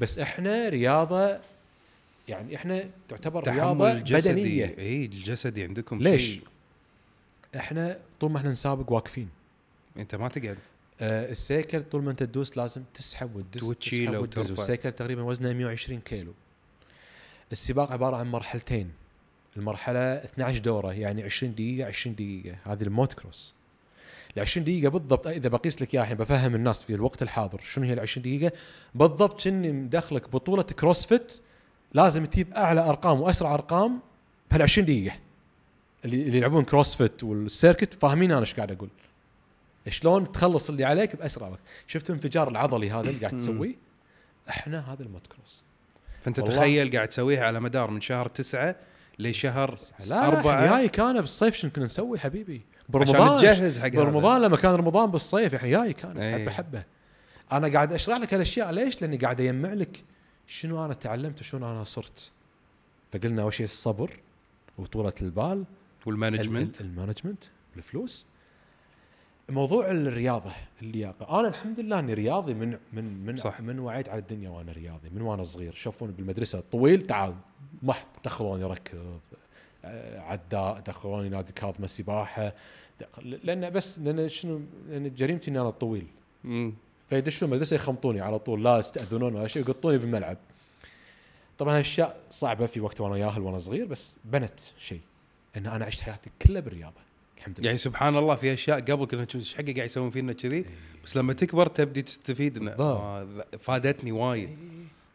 بس 0.00 0.18
إحنا 0.18 0.68
رياضة 0.68 1.38
يعني 2.28 2.56
إحنا 2.56 2.90
تعتبر 3.08 3.48
رياضة 3.48 3.92
بدنية. 3.92 4.74
اي 4.78 5.04
الجسدي 5.04 5.62
عندكم 5.62 5.98
ليش؟ 5.98 6.22
شيء. 6.22 6.42
إحنا 7.56 7.98
طول 8.20 8.30
ما 8.30 8.38
إحنا 8.38 8.50
نسابق 8.50 8.92
واقفين. 8.92 9.28
أنت 9.96 10.14
ما 10.14 10.28
تقعد. 10.28 10.58
آه 11.00 11.30
السيكل 11.30 11.82
طول 11.82 12.02
ما 12.02 12.10
أنت 12.10 12.22
تدوس 12.22 12.56
لازم 12.56 12.82
تسحب 12.94 13.36
وتدس 13.36 13.62
وتشيله 13.62 14.10
تسحب 14.10 14.22
وتدس. 14.22 14.50
والسيكل 14.50 14.92
تقريبا 14.92 15.22
وزنه 15.22 15.52
120 15.52 16.00
كيلو. 16.00 16.32
السباق 17.52 17.92
عبارة 17.92 18.16
عن 18.16 18.30
مرحلتين. 18.30 18.92
المرحلة 19.56 20.00
12 20.00 20.58
دورة 20.58 20.92
يعني 20.92 21.22
20 21.22 21.54
دقيقة 21.54 21.86
20 21.86 22.14
دقيقة. 22.14 22.56
هذه 22.64 22.82
الموت 22.82 23.12
كروس. 23.12 23.54
ال 24.36 24.40
20 24.40 24.64
دقيقة 24.64 24.90
بالضبط 24.90 25.26
إذا 25.26 25.48
بقيس 25.48 25.82
لك 25.82 25.94
إياها 25.94 26.02
الحين 26.02 26.16
بفهم 26.16 26.54
الناس 26.54 26.84
في 26.84 26.94
الوقت 26.94 27.22
الحاضر 27.22 27.60
شنو 27.60 27.84
هي 27.84 27.92
ال 27.92 28.00
20 28.00 28.22
دقيقة؟ 28.22 28.52
بالضبط 28.94 29.44
كني 29.44 29.72
مدخلك 29.72 30.30
بطولة 30.30 30.62
كروسفيت 30.62 31.40
لازم 31.92 32.24
تجيب 32.24 32.54
أعلى 32.54 32.80
أرقام 32.80 33.20
وأسرع 33.20 33.54
أرقام 33.54 34.00
بهال 34.50 34.62
20 34.62 34.86
دقيقة. 34.86 35.16
اللي 36.04 36.22
اللي 36.22 36.38
يلعبون 36.38 36.64
CrossFit 36.64 37.24
وال 37.24 37.40
circuit 37.40 37.94
فاهمين 37.94 38.30
أنا 38.30 38.40
إيش 38.40 38.54
قاعد 38.54 38.72
أقول. 38.72 38.88
شلون 39.88 40.32
تخلص 40.32 40.70
اللي 40.70 40.84
عليك 40.84 41.16
بأسرع 41.16 41.48
وقت. 41.48 41.60
شفت 41.86 42.10
الانفجار 42.10 42.48
العضلي 42.48 42.90
هذا 42.90 43.10
اللي 43.10 43.20
قاعد 43.26 43.38
تسويه؟ 43.38 43.74
إحنا 44.48 44.92
هذا 44.92 45.02
الموتو 45.02 45.26
كروس 45.26 45.62
فأنت. 46.22 46.40
تخيل 46.40 46.96
قاعد 46.96 47.08
تسويها 47.08 47.44
على 47.44 47.60
مدار 47.60 47.90
من 47.90 48.00
شهر 48.00 48.28
تسعة 48.28 48.76
لشهر 49.18 49.76
لا 50.00 50.06
لا 50.08 50.26
أربعة. 50.26 50.76
جاي 50.76 50.88
كان 50.88 51.20
بالصيف 51.20 51.56
شنو 51.56 51.70
كنا 51.70 51.84
نسوي 51.84 52.18
حبيبي؟ 52.18 52.62
عشان 52.78 52.86
برمضان. 52.88 53.38
تجهز 53.38 53.80
حق. 53.80 53.88
برمضان 53.88 54.42
لما 54.42 54.56
كان 54.56 54.74
رمضان 54.74 55.10
بالصيف 55.10 55.52
يا 55.52 55.58
جاي 55.58 55.92
كان. 55.92 56.18
إيه. 56.18 56.34
حبه 56.34 56.50
حبه 56.50 56.82
أنا 57.52 57.68
قاعد 57.68 57.92
أشرح 57.92 58.18
لك 58.18 58.34
هالأشياء 58.34 58.70
ليش؟ 58.70 59.02
لأني 59.02 59.16
قاعد 59.16 59.40
أجمع 59.40 59.72
لك 59.72 60.04
شنو 60.48 60.84
أنا 60.84 60.94
تعلمت 60.94 61.40
وشنو 61.40 61.70
أنا 61.72 61.84
صرت؟ 61.84 62.30
فقلنا 63.12 63.42
أول 63.42 63.52
شيء 63.52 63.64
الصبر 63.66 64.10
وطولة 64.78 65.12
البال 65.22 65.64
وال 66.06 66.17
management. 66.17 66.80
ال- 66.80 66.86
ال 66.86 66.91
management 66.91 67.44
الفلوس. 67.76 68.26
موضوع 69.48 69.90
الرياضة 69.90 70.50
اللياقه 70.82 71.40
أنا 71.40 71.48
الحمد 71.48 71.80
لله 71.80 71.98
إني 71.98 72.14
رياضي 72.14 72.54
من 72.54 72.78
من 72.92 73.26
من 73.26 73.36
صح. 73.36 73.60
من 73.60 73.78
وعيت 73.78 74.08
على 74.08 74.18
الدنيا 74.20 74.50
وأنا 74.50 74.72
رياضي 74.72 75.08
من 75.10 75.22
وأنا 75.22 75.42
صغير. 75.42 75.74
شوفوني 75.74 76.12
بالمدرسة 76.12 76.62
طويل 76.72 77.06
تعال 77.06 77.34
ما 77.82 77.94
تاخذوني 78.22 78.64
ركض 78.64 79.20
آه، 79.84 80.20
عداء 80.20 80.80
دخلوني 80.80 81.28
نادي 81.28 81.52
كاظمه 81.52 81.84
السباحة. 81.84 82.52
دخل- 83.00 83.40
لأن 83.44 83.70
بس 83.70 83.98
لأن 83.98 84.28
شنو 84.28 84.60
لأن 84.88 85.14
جريمتي 85.14 85.50
إني 85.50 85.60
أنا 85.60 85.70
طويل. 85.70 86.06
فيدشون 87.08 87.48
المدرسة 87.48 87.76
يخمطوني 87.76 88.20
على 88.20 88.38
طول 88.38 88.64
لا 88.64 88.78
يستأذنون 88.78 89.34
ولا 89.34 89.48
شيء 89.48 89.62
يقطوني 89.62 89.98
بالملعب. 89.98 90.36
طبعا 91.58 91.74
هالأشياء 91.74 92.20
صعبة 92.30 92.66
في 92.66 92.80
وقت 92.80 93.00
وأنا 93.00 93.16
ياهل 93.16 93.42
وأنا 93.42 93.58
صغير 93.58 93.86
بس 93.86 94.16
بنت 94.24 94.60
شيء 94.78 95.00
إن 95.56 95.66
أنا 95.66 95.84
عشت 95.84 96.00
حياتي 96.00 96.30
كلها 96.46 96.60
بالرياضة 96.60 97.00
الحمد 97.38 97.60
لله. 97.60 97.66
يعني 97.66 97.78
سبحان 97.78 98.16
الله 98.16 98.36
في 98.36 98.52
أشياء 98.52 98.80
قبل 98.80 99.04
كنا 99.04 99.22
نشوف 99.22 99.40
إيش 99.40 99.54
حقه 99.54 99.72
قاعد 99.72 99.86
يسوون 99.86 100.10
فينا 100.10 100.32
كذي 100.32 100.64
بس 101.04 101.16
لما 101.16 101.32
تكبر 101.32 101.66
تبدي 101.66 102.02
تستفيد 102.02 102.56
انه. 102.56 102.70
آه، 102.70 103.26
فادتني 103.60 104.12
وايد. 104.12 104.48
يعني 104.48 104.58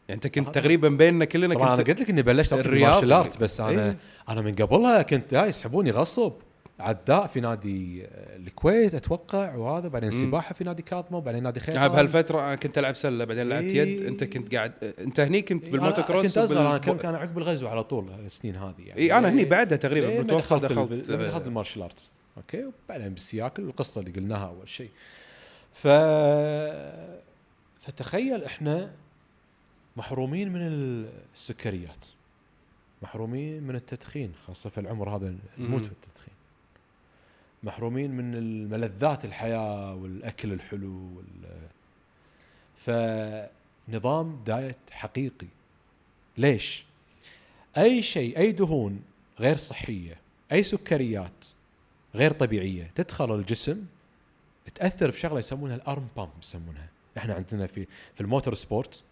أنت 0.10 0.27
كنت 0.27 0.56
تقريبا 0.56 0.89
بيننا 0.89 1.25
كلنا 1.25 1.56
طبعا 1.56 1.67
أنا 1.67 1.84
كنت 1.84 1.89
قلت 1.89 2.01
لك 2.01 2.10
إني 2.10 2.21
بلشت 2.21 2.53
arts 2.54 3.38
بس 3.38 3.60
أنا 3.62 3.86
إيه. 3.86 3.97
أنا 4.29 4.41
من 4.41 4.56
قبلها 4.56 5.01
كنت 5.01 5.34
هاي 5.34 5.49
يسحبوني 5.49 5.91
غصب 5.91 6.34
عداء 6.79 7.27
في 7.27 7.41
نادي 7.41 8.05
آه، 8.05 8.36
الكويت 8.38 8.95
أتوقع 8.95 9.55
وهذا 9.55 9.88
بعدين 9.88 10.09
السباحه 10.09 10.53
في 10.53 10.63
نادي 10.63 10.81
كاظمة 10.81 11.17
وبعدين 11.17 11.43
نادي 11.43 11.59
خير 11.59 11.88
بهالفتره 11.88 12.39
أنا 12.39 12.55
كنت 12.55 12.77
ألعب 12.77 12.95
سلة 12.95 13.25
بعدين 13.25 13.49
لعبت 13.49 13.63
إيه. 13.63 13.97
يد 13.97 14.05
أنت 14.05 14.23
كنت 14.23 14.55
قاعد 14.55 14.93
أنت 14.99 15.19
هني 15.19 15.41
كنت 15.41 15.65
بالموتو 15.65 16.03
كروس 16.03 16.25
كنت 16.25 16.38
أصغر 16.38 16.67
أنا 16.67 16.77
كم 16.77 16.97
كان 16.97 17.15
عقب 17.15 17.38
الغزو 17.38 17.67
على 17.67 17.83
طول 17.83 18.12
السنين 18.25 18.55
هذه 18.55 18.81
يعني. 18.86 19.01
إي 19.01 19.17
أنا 19.17 19.29
هني 19.29 19.45
بعدها 19.45 19.77
تقريبا 19.77 20.07
إيه، 20.07 20.17
بالمتوسط 20.17 20.53
دخلت 20.53 20.71
دخلت. 20.71 20.93
دخلت 20.93 21.09
لما 21.09 21.23
دخلت 21.23 21.43
آه، 21.43 21.47
ال 21.47 21.52
martial 21.52 21.82
arts. 21.82 22.12
okay 22.38 22.65
وبعدين 22.65 23.09
بالسياكل 23.09 23.63
القصة 23.63 24.01
اللي 24.01 24.12
قلناها 24.12 24.47
أول 24.47 24.69
شيء. 24.69 24.89
ف 25.73 25.88
فتخيل 27.81 28.43
إحنا 28.43 28.91
محرومين 29.97 30.53
من 30.53 30.62
السكريات 31.36 32.05
محرومين 33.01 33.63
من 33.63 33.75
التدخين 33.75 34.31
خاصة 34.47 34.69
في 34.69 34.79
العمر 34.79 35.09
هذا 35.09 35.36
نموت. 35.57 35.81
بالتدخين 35.81 36.33
محرومين 37.63 38.12
من 38.12 38.36
الملذات 38.36 39.26
الحياة 39.26 39.95
والأكل 39.95 40.54
الحلو 40.54 40.91
وال 41.17 41.23
فنظام 42.78 44.39
diet 44.45 44.76
حقيقي 44.91 45.47
ليش؟ 46.38 46.84
أي 47.78 48.04
شيء 48.04 48.38
أي 48.38 48.52
دهون 48.52 49.02
غير 49.39 49.56
صحية 49.56 50.17
أي 50.52 50.63
سكريات 50.63 51.45
غير 52.15 52.32
طبيعية 52.32 52.91
تدخل 52.95 53.36
الجسم 53.36 53.86
تأثر 54.76 55.12
بشغلة 55.12 55.39
يسمونها 55.39 55.76
ال 55.76 55.84
arm 55.84 56.08
pump 56.15 56.30
يسمونها 56.41 56.88
إحنا 57.17 57.34
عندنا 57.34 57.67
في 57.67 57.88
في 58.15 58.21
ال 58.21 58.54
motorsport 58.54 59.04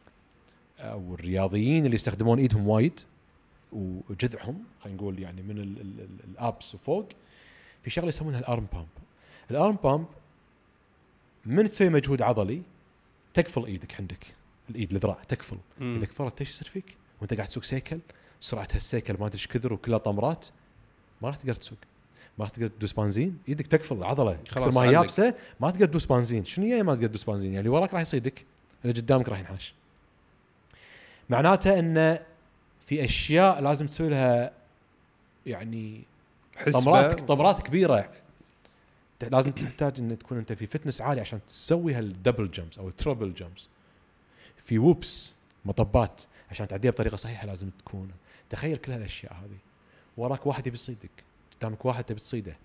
أو 0.79 1.13
الرياضيين 1.13 1.85
اللي 1.85 1.95
يستخدمون 1.95 2.39
إيدهم 2.39 2.67
وايد 2.67 2.99
وجذعهم 3.71 4.63
خلينا 4.83 4.97
نقول 4.97 5.19
يعني 5.19 5.41
من 5.41 5.57
ال- 5.57 5.81
ال- 5.81 5.99
ال- 5.99 6.29
ال 6.31 6.42
abs 6.42 6.75
وفوق 6.75 7.09
في 7.83 7.89
شغلة 7.89 8.07
يسمونها 8.07 8.39
ال 8.39 8.46
arm 8.46 8.67
pump. 8.73 8.87
ال 9.51 9.58
arm 9.58 9.77
pump 9.83 10.05
من 11.45 11.69
تسوي 11.69 11.89
مجهود 11.89 12.21
عضلي 12.21 12.61
تقفل 13.33 13.65
إيدك 13.65 13.95
عندك. 13.99 14.25
الإيد 14.69 14.91
الذراع 14.91 15.17
تقفل 15.27 15.57
مم. 15.79 15.95
إذا 15.95 16.05
كثرت 16.05 16.41
إيش 16.41 16.49
يصير 16.49 16.67
فيك؟ 16.67 16.97
وأنت 17.19 17.33
قاعد 17.33 17.47
تسوق 17.47 17.63
سيكل 17.63 17.99
سرعه 18.39 18.67
هالسيكل 18.73 19.13
ما 19.19 19.25
ادري 19.25 19.37
إيش 19.37 19.47
كثر 19.47 19.73
وكلها 19.73 19.97
طمرات 19.97 20.47
ما 21.21 21.27
راح 21.27 21.35
تقدر 21.37 21.55
تسوق. 21.55 21.77
ما 22.37 22.45
راح 22.45 22.49
تقدر 22.49 22.67
تدوس 22.67 22.93
بنزين 22.93 23.37
إيدك 23.49 23.67
تقفل 23.67 23.95
العضله 23.95 24.39
خلاص 24.47 24.75
ما 24.75 24.81
هي. 24.81 24.93
يابسة 24.93 25.33
ما 25.59 25.71
تقدر 25.71 25.85
تدوس 25.85 26.05
بنزين. 26.05 26.45
شنو 26.45 26.65
يعني 26.65 26.83
ما 26.83 26.95
تقدر 26.95 27.07
تدوس 27.07 27.23
بنزين؟ 27.23 27.53
يعني 27.53 27.59
اللي 27.59 27.69
وراك 27.69 27.93
راح 27.93 28.01
يصيدك 28.01 28.45
اللي 28.85 29.01
قدامك 29.01 29.29
راح 29.29 29.39
ينحاش. 29.39 29.73
معناته 31.29 31.79
إن 31.79 32.19
في 32.85 33.05
أشياء 33.05 33.61
لازم 33.61 33.87
تسوي 33.87 34.09
لها 34.09 34.51
يعني 35.45 36.01
حسبة. 36.61 36.79
طمرات 36.79 37.19
طمرات 37.19 37.61
كبيرة. 37.61 38.11
لازم 39.31 39.51
تحتاج 39.51 39.99
إن 39.99 40.19
تكون 40.19 40.37
أنت 40.37 40.53
في 40.53 40.67
fitness 40.67 41.01
عالي 41.01 41.21
عشان 41.21 41.39
تسوي 41.47 41.93
هال 41.93 42.08
double 42.08 42.51
jumps 42.51 42.79
أو 42.79 42.87
ال 42.87 42.94
triple 42.94 43.33
jumps 43.33 43.67
في 44.57 44.79
whoops 44.79 45.33
مطبات. 45.65 46.21
عشان 46.51 46.67
تعديها 46.67 46.91
بطريقة 46.91 47.15
صحيحة 47.15 47.47
لازم 47.47 47.69
تكون. 47.69 48.11
تخيل 48.49 48.77
كل 48.77 48.91
هالأشياء 48.91 49.33
هذه. 49.33 49.57
وراك 50.17 50.47
واحد 50.47 50.67
يبي 50.67 50.73
يصيدك. 50.73 51.23
قدامك 51.57 51.85
واحد 51.85 52.03
تبي 52.03 52.19
تصيده. 52.19 52.55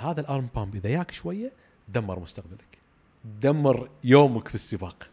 هذا 0.00 0.20
الارم 0.20 0.48
بامب 0.54 0.74
إذا 0.74 0.88
ياك 0.90 1.12
شوية 1.12 1.52
دمر 1.88 2.18
مستقبلك. 2.18 2.78
دمر 3.24 3.90
يومك 4.04 4.48
في 4.48 4.54
السباق. 4.54 5.08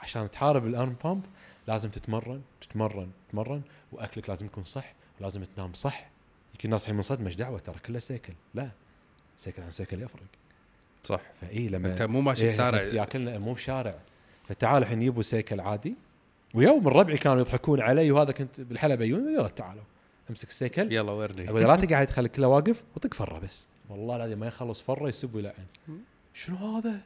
عشان 0.00 0.30
تحارب 0.30 0.66
الارم 0.66 0.96
بامب 1.04 1.24
لازم 1.68 1.90
تتمرن 1.90 2.42
تتمرن 2.60 3.10
تتمرن. 3.28 3.62
وأكلك 3.92 4.28
لازم 4.28 4.46
يكون 4.46 4.64
صح 4.64 4.94
ولازم 5.20 5.44
تنام 5.44 5.72
صح. 5.72 6.09
الناس 6.64 6.82
الحين 6.82 6.96
من 6.96 7.02
صدمة 7.02 7.26
إيش 7.26 7.34
دعوة؟ 7.34 7.58
ترى 7.58 7.78
كله 7.86 7.98
سيكل 7.98 8.32
لا 8.54 8.70
سيكل 9.36 9.62
عن 9.62 9.70
سيكل 9.70 10.02
يفرق. 10.02 10.22
صح. 11.04 11.20
فاي 11.40 11.68
لما 11.68 11.92
أنت 11.92 12.02
مو 12.02 12.20
ماشي 12.20 12.44
إيه 12.44 12.50
بسارع. 12.50 12.78
بس 12.78 12.92
ياكلنا 12.92 13.38
مو 13.38 13.52
بشارع. 13.52 13.94
فتعالوا 14.48 14.78
الحين 14.78 15.02
يجيبوا 15.02 15.22
سيكل 15.22 15.60
عادي. 15.60 15.94
ويوم 16.54 16.84
من 16.84 16.92
ربعي 16.92 17.18
كانوا 17.18 17.40
يضحكون 17.40 17.80
علي 17.80 18.10
وهذا 18.10 18.32
كنت 18.32 18.60
بالحلبة 18.60 19.04
يقولون 19.04 19.34
يلا 19.34 19.48
تعالوا 19.48 19.82
امسك 20.30 20.48
السيكل 20.48 20.92
يلا 20.92 21.12
ورني. 21.12 21.50
ابدا 21.50 21.66
لا 21.66 21.76
تقعد 21.76 22.10
خليك 22.16 22.32
كله 22.32 22.48
واقف 22.48 22.82
وطق 22.96 23.14
فرة 23.14 23.38
بس. 23.38 23.66
والله 23.88 24.16
العظيم 24.16 24.38
ما 24.38 24.46
يخلص 24.46 24.82
فرة 24.82 25.08
يسب 25.08 25.34
ويلعن. 25.34 25.66
شنو 26.34 26.76
هذا؟ 26.76 27.00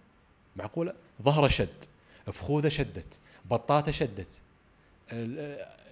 معقولة؟ 0.56 0.92
ظهره 1.22 1.48
شد 1.48 1.84
فخوذه 2.26 2.68
شدت 2.68 3.18
بطاطه 3.50 3.92
شدت 3.92 4.28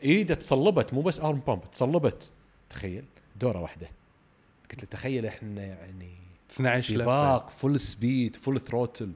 إيده 0.03 0.35
تصلبت 0.35 0.95
مو 0.95 1.01
بس 1.01 1.21
arm 1.21 1.41
pump 1.47 1.71
تصلبت. 1.71 2.31
تخيل. 2.71 3.05
دورة 3.37 3.61
واحدة. 3.61 3.89
قلت 4.71 4.81
له 4.83 4.89
تخيل 4.91 5.27
إحنا 5.27 5.63
يعني 5.63 6.13
12 6.51 6.95
لفة. 6.95 7.05
سباق 7.05 7.51
full 7.51 7.81
speed 7.81 8.37
full 8.37 8.61
throttle 8.61 9.13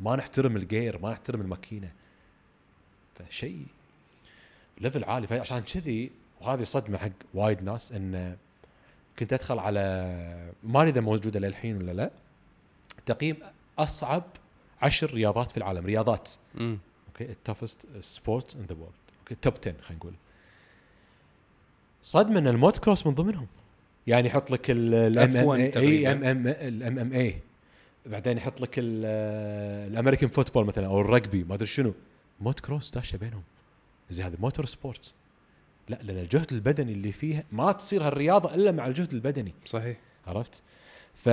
ما 0.00 0.16
نحترم 0.16 0.56
الgear 0.56 0.98
ما 0.98 1.10
نحترم 1.10 1.40
الماكينة. 1.40 1.92
فشيء 3.14 3.66
level 4.78 5.04
عالي. 5.04 5.26
فعشان 5.26 5.58
كذي 5.58 6.10
وهذه 6.40 6.62
صدمة 6.62 6.98
حق 6.98 7.10
وايد 7.34 7.62
ناس 7.62 7.92
إن 7.92 8.36
كنت 9.18 9.32
أدخل 9.32 9.58
على 9.58 10.52
ما 10.62 10.82
إذا 10.82 11.00
موجودة 11.00 11.40
للحين 11.40 11.76
ولا 11.76 11.92
لا 11.92 12.10
تقييم 13.06 13.36
أصعب 13.78 14.24
عشر 14.82 15.14
رياضات 15.14 15.50
في 15.50 15.56
العالم. 15.56 15.86
رياضات. 15.86 16.30
okay 16.58 16.78
ال 17.20 17.27
toughest 17.27 17.86
sport 18.00 18.56
in 18.56 18.62
the 18.62 18.74
world 18.74 18.94
okay 19.20 19.34
top 19.34 19.54
10 19.62 19.72
خلينا 19.80 19.96
نقول. 19.96 20.14
صدمة 22.02 22.38
إن 22.38 22.48
الموت 22.48 22.78
كروس 22.78 23.06
من 23.06 23.14
ضمنهم. 23.14 23.46
يعني 24.06 24.28
يحط 24.28 24.50
لك 24.50 24.70
ال 24.70 25.36
MM 25.36 25.70
F1 25.72 25.76
A. 25.76 26.12
MM 26.12 26.46
ال 26.46 26.98
MMA 26.98 27.38
بعدين 28.06 28.36
يحط 28.36 28.60
لك 28.60 28.74
ال 28.78 28.95
American 28.95 30.28
football 30.28 30.64
مثلا 30.64 30.86
أو 30.86 31.00
الرجبي 31.00 31.44
ما 31.44 31.54
أدري 31.54 31.66
شنو. 31.66 31.94
موت 32.40 32.60
كروس 32.60 32.90
داشه 32.90 33.16
بينهم. 33.16 33.42
زي 34.10 34.24
هذا 34.24 34.36
motorsport 34.38 35.14
لا 35.88 35.98
لأن 36.02 36.18
الجهد 36.18 36.52
البدني 36.52 36.92
اللي 36.92 37.12
فيها 37.12 37.44
ما 37.52 37.72
تصير 37.72 38.02
هالرياضة 38.02 38.54
إلا 38.54 38.72
مع 38.72 38.86
الجهد 38.86 39.12
البدني. 39.12 39.52
صحيح. 39.64 39.96
عرفت؟ 40.26 40.62
ف 41.24 41.28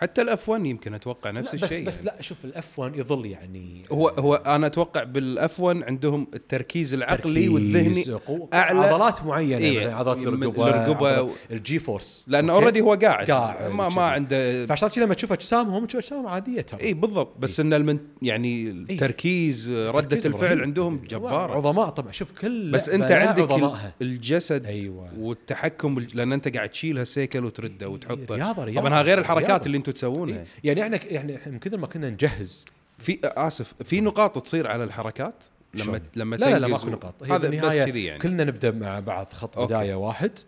حتى 0.00 0.22
ال 0.22 0.48
F1 0.48 0.66
يمكن 0.66 0.94
أتوقع 0.94 1.30
نفس 1.30 1.54
بس 1.54 1.64
الشيء 1.64 1.86
بس 1.86 1.96
يعني. 1.96 2.06
لا 2.16 2.22
شوف 2.22 2.44
ال 2.44 2.78
F1 2.78 2.96
يظل 2.96 3.26
يعني 3.26 3.84
هو 3.92 4.08
هو 4.08 4.34
أنا 4.34 4.66
أتوقع 4.66 5.04
بال 5.04 5.60
F1 5.60 5.82
عندهم 5.82 6.26
التركيز 6.34 6.94
العقلي 6.94 7.18
تركيز، 7.34 7.48
والذهني 7.48 8.18
أعلى. 8.54 8.78
عضلات 8.80 9.24
معينة 9.24 9.56
إيه، 9.58 9.78
يعني 9.80 9.92
عضلات 9.92 10.22
الرقبه 10.22 11.30
ال 11.50 11.78
G-force. 11.78 12.24
لأنه 12.28 12.52
okay؟ 12.52 12.62
already 12.62 12.80
هو 12.80 12.94
قاعد, 12.94 13.30
قاعد 13.30 13.70
ما. 13.70 13.88
ما 13.88 14.02
عنده 14.02 14.66
فعشان 14.66 14.88
كذا 14.88 15.04
لما 15.04 15.14
تشوف 15.14 15.32
اجسامهم 15.32 15.84
تشوف 15.84 16.00
اجسامهم 16.00 16.26
عادية 16.26 16.60
ترى. 16.60 16.80
اي 16.80 16.94
بالضبط. 16.94 17.38
بس 17.38 17.60
إن 17.60 17.72
المن 17.72 17.98
يعني 18.22 18.70
التركيز 18.70 19.70
ردة 19.70 20.00
تركيزهم 20.00 20.34
الفعل 20.34 20.50
رهيب. 20.50 20.62
عندهم 20.62 20.96
جبارة. 21.08 21.52
عظماء 21.56 21.88
طبعا. 21.88 22.12
شوف 22.12 22.32
كل 22.40 22.70
بس 22.70 22.88
أنت 22.88 23.10
عندك 23.10 23.52
عظمائها. 23.52 23.92
الجسد 24.02 24.66
أيوه. 24.66 25.08
والتحكم 25.18 26.06
لأن 26.14 26.32
أنت 26.32 26.56
قاعد 26.56 26.68
تشيل 26.68 26.98
هالسيكل 26.98 27.44
وترده 27.44 27.88
وتحطه. 27.88 28.34
رياضة 28.34 28.64
رياضة. 28.64 28.83
طبعا 28.88 29.00
ها 29.00 29.02
غير 29.02 29.18
الحركات. 29.18 29.66
اللي 29.66 29.78
أنتم 29.78 29.92
تسوونها. 29.92 30.38
إيه. 30.38 30.46
يعني 30.64 30.82
إحنا 30.82 30.98
يعني 31.04 31.36
إحنا 31.36 31.52
من 31.52 31.58
كثر 31.58 31.78
ما 31.78 31.86
كنا 31.86 32.10
نجهز. 32.10 32.64
في 32.98 33.18
آسف 33.24 33.74
في 33.82 34.00
نقاط 34.00 34.42
تصير 34.42 34.66
على 34.66 34.84
الحركات؟ 34.84 35.34
لما؟ 35.74 36.00
لما 36.16 36.36
لا 36.36 36.50
لا 36.50 36.58
لا 36.58 36.66
ماكو 36.66 36.90
نقاط. 36.90 37.14
هي 37.22 37.32
هذا 37.32 37.68
بس 37.68 37.74
كذي 37.74 38.04
يعني. 38.04 38.20
كلنا 38.20 38.44
نبدأ 38.44 38.70
مع 38.70 39.00
بعض 39.00 39.32
خط 39.32 39.58
أوكي. 39.58 39.74
بداية 39.74 39.94
واحد 39.94 40.38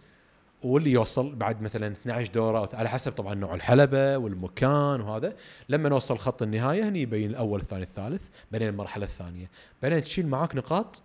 واللي 0.63 0.91
يوصل 0.91 1.35
بعد 1.35 1.63
مثلا 1.63 1.93
12 1.93 2.33
دورة 2.33 2.69
على 2.75 2.89
حسب 2.89 3.13
طبعا 3.13 3.35
نوع 3.35 3.55
الحلبة 3.55 4.17
والمكان 4.17 5.01
وهذا. 5.01 5.37
لما 5.69 5.89
نوصل 5.89 6.19
خط 6.19 6.43
النهاية 6.43 6.89
هني 6.89 7.01
يبين 7.01 7.31
الأول 7.31 7.61
الثاني 7.61 7.83
الثالث 7.83 8.23
بعدين 8.53 8.69
المرحلة 8.69 9.07
الثانية. 9.07 9.51
بعدين 9.83 10.05
تشيل 10.05 10.27
معاك 10.27 10.57
نقاط 10.57 11.03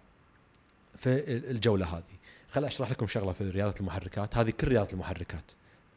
في 0.98 1.24
الجولة 1.28 1.86
هذه. 1.86 2.04
خل 2.52 2.66
أشرح 2.66 2.92
لكم 2.92 3.08
شغلة 3.08 3.32
في 3.32 3.50
رياضه 3.50 3.76
المحركات. 3.80 4.38
هذه 4.38 4.50
كل 4.50 4.68
رياضه 4.68 4.94
المحركات. 4.94 5.52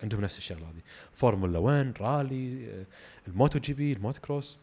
عندهم 0.05 0.21
نفس 0.21 0.39
الشغلة 0.39 0.63
هذه. 0.67 0.83
فورمولا 1.15 1.59
1 1.59 1.95
رالي 2.01 2.71
آه، 2.71 2.85
ال 3.29 3.33
MotoGP 3.33 3.59
ال 3.59 3.73
motocross. 3.73 4.59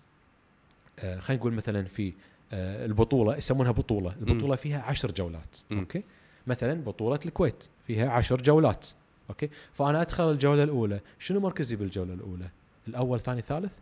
آه، 1.00 1.20
خلينا 1.20 1.40
نقول 1.42 1.54
مثلا 1.54 1.84
في 1.84 2.14
آه، 2.54 2.86
البطولة 2.86 3.38
يسمونها 3.38 3.72
بطولة. 3.72 4.16
البطولة 4.22 4.56
فيها 4.56 4.82
عشر 4.82 5.12
جولات. 5.12 5.58
okay؟ 5.72 6.04
مثلا 6.48 6.82
بطولة 6.84 7.20
الكويت 7.26 7.64
فيها 7.88 8.10
عشر 8.10 8.42
جولات 8.42 8.88
okay؟ 9.30 9.50
فأنا 9.74 10.02
أدخل 10.02 10.32
الجولة 10.32 10.64
الأولى. 10.64 11.00
شنو 11.20 11.40
مركزي 11.40 11.76
بالجولة 11.76 12.14
الأولى؟ 12.14 12.50
الأول 12.88 13.20
ثاني 13.20 13.42
ثالث؟ 13.42 13.74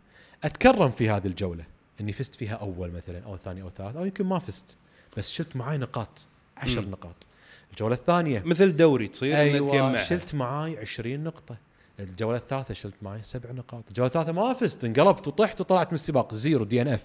أتكرم 0.44 0.90
في 0.90 1.10
هذه 1.10 1.26
الجولة 1.26 1.64
إني 2.00 2.12
فزت 2.12 2.34
فيها 2.34 2.54
أول 2.54 2.90
مثلا 2.90 3.24
أو 3.24 3.36
ثاني 3.36 3.62
أو 3.62 3.70
ثالث 3.70 3.96
أو 3.96 4.04
يمكن 4.04 4.26
ما 4.26 4.38
فزت 4.38 4.76
بس 5.16 5.30
شلت 5.30 5.56
معاي 5.56 5.78
نقاط 5.78 6.26
عشر 6.56 6.80
مم. 6.80 6.90
نقاط. 6.90 7.26
الجولة 7.70 7.94
الثانية. 7.94 8.42
مثل 8.46 8.76
دوري 8.76 9.08
تصير 9.08 9.34
إن 9.34 9.38
أيوه 9.38 9.68
تجمعها. 9.68 10.04
شلت 10.04 10.34
معاي 10.34 10.78
20 10.78 11.24
نقطة. 11.24 11.56
الجولة 12.00 12.36
الثالثة 12.36 12.74
شلت 12.74 12.94
معي 13.02 13.22
سبع 13.22 13.50
نقاط. 13.50 13.84
الجولة 13.88 14.06
الثالثة 14.06 14.32
ما 14.32 14.52
فزت 14.52 14.84
انقلبت 14.84 15.28
وطحت 15.28 15.60
وطلعت 15.60 15.88
من 15.88 15.94
السباق. 15.94 16.34
zero 16.34 16.64
DNF. 16.64 17.04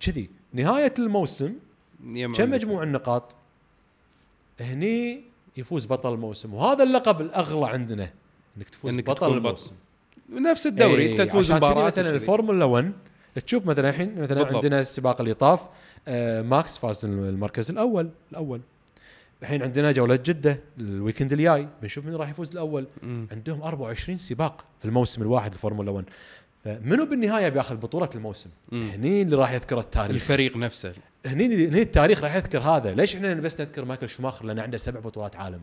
كذي. 0.00 0.30
نهاية 0.52 0.94
الموسم 0.98 1.54
كم 2.14 2.50
مجموع 2.50 2.82
النقاط؟ 2.82 3.36
هني 4.60 5.20
يفوز 5.56 5.86
بطل 5.86 6.14
الموسم. 6.14 6.54
وهذا 6.54 6.82
اللقب 6.82 7.20
الأغلى 7.20 7.66
عندنا 7.66 8.10
إنك 8.56 8.68
تفوز 8.68 8.92
إنك 8.92 9.10
بطل. 9.10 9.36
الموسم. 9.36 9.74
نفس 10.32 10.66
الدوري 10.66 11.12
أنت 11.12 11.20
تفوز 11.20 11.52
مباراه 11.52 11.86
مثلا. 11.86 12.10
الفورمولا 12.10 12.64
1 12.64 12.92
تشوف 13.46 13.66
مثلا 13.66 13.90
الحين 13.90 14.22
مثلا 14.22 14.42
بالضبط. 14.42 14.54
عندنا 14.54 14.80
السباق 14.80 15.20
اللي 15.20 15.34
طاف 15.34 15.68
آه 16.08 16.42
ماكس 16.42 16.78
فاز 16.78 17.04
المركز 17.04 17.70
الأول. 17.70 18.10
الأول. 18.30 18.60
الحين 19.42 19.62
عندنا 19.62 19.92
جولة 19.92 20.16
جدة 20.16 20.60
ال 20.78 20.85
weekend 20.85 21.32
الجاي. 21.32 21.68
بنشوف 21.82 22.06
من 22.06 22.14
راح 22.14 22.28
يفوز 22.28 22.50
الأول. 22.52 22.86
مم. 23.02 23.28
عندهم 23.32 23.62
24 23.62 24.16
سباق 24.16 24.64
في 24.78 24.84
الموسم 24.84 25.22
الواحد 25.22 25.52
الفورمولا 25.52 25.90
1 25.90 26.04
فمنو 26.64 27.06
بالنهاية 27.06 27.48
بياخذ 27.48 27.76
بطولة 27.76 28.10
الموسم. 28.14 28.50
هني 28.72 29.22
اللي 29.22 29.36
راح 29.36 29.52
يذكر 29.52 29.78
التاريخ. 29.78 30.10
الفريق 30.10 30.56
نفسه. 30.56 30.92
هني 31.26 31.68
هني 31.68 31.82
التاريخ 31.82 32.24
راح 32.24 32.34
يذكر 32.34 32.58
هذا. 32.60 32.94
ليش 32.94 33.16
إحنا 33.16 33.34
بس 33.34 33.60
نذكر 33.60 33.84
مايكل 33.84 34.08
شوماخر؟ 34.08 34.44
لأن 34.44 34.58
عنده 34.58 34.76
سبع 34.76 35.00
بطولات 35.00 35.36
عالم. 35.36 35.62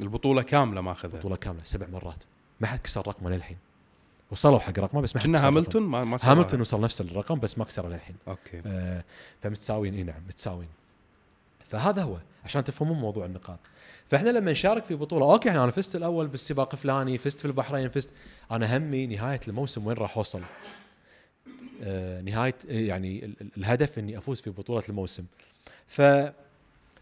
البطولة 0.00 0.42
كاملة 0.42 0.80
ماخذها 0.80 1.18
بطولة 1.18 1.36
كاملة 1.36 1.64
سبع 1.64 1.86
مرات. 1.86 2.18
ما 2.60 2.66
حد 2.66 2.78
كسر 2.78 3.00
رقمه 3.08 3.30
للحين. 3.30 3.56
وصلوا 4.30 4.58
حق 4.58 4.78
رقمه 4.78 5.00
بس 5.00 5.16
ما 5.16 5.20
حد 5.22 5.26
كنا 5.26 5.46
هاملتون. 5.46 5.82
ما. 5.82 6.18
هاملتون 6.22 6.60
وصل 6.60 6.80
نفس 6.80 7.00
الرقم 7.00 7.38
بس 7.40 7.58
ما 7.58 7.64
كسره 7.64 7.88
للحين. 7.88 8.16
okay. 8.28 8.62
ف- 8.62 9.02
فمتساويين. 9.42 9.94
إي 9.94 10.02
نعم 10.02 10.20
متساويين. 10.28 10.68
فهذا 11.72 12.02
هو 12.02 12.16
عشان 12.44 12.64
تفهمون 12.64 12.98
موضوع 12.98 13.26
النقاط. 13.26 13.58
فإحنا 14.10 14.30
لما 14.30 14.52
نشارك 14.52 14.84
في 14.84 14.94
بطولة 14.94 15.32
okay 15.32 15.50
أنا 15.50 15.70
فزت 15.70 15.96
الأول 15.96 16.26
بالسباق 16.28 16.68
الفلاني 16.72 17.18
فزت 17.18 17.38
في 17.40 17.44
البحرين 17.44 17.88
فزت. 17.88 18.10
أنا 18.50 18.76
همي 18.76 19.06
نهاية 19.06 19.40
الموسم 19.48 19.86
وين 19.86 19.96
راح 19.96 20.16
أوصل؟ 20.16 20.40
آه 21.82 22.20
نهاية 22.20 22.54
يعني 22.68 23.24
ال- 23.24 23.34
ال- 23.40 23.50
الهدف 23.56 23.98
إني 23.98 24.18
أفوز 24.18 24.40
في 24.40 24.50
بطولة 24.50 24.82
الموسم. 24.88 25.24
ف 25.86 26.02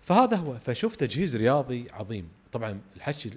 فهذا 0.03 0.37
هو. 0.37 0.59
فشوف 0.59 0.97
تجهيز 0.97 1.37
رياضي 1.37 1.87
عظيم. 1.93 2.29
طبعا 2.53 2.81
الحكي 2.97 3.31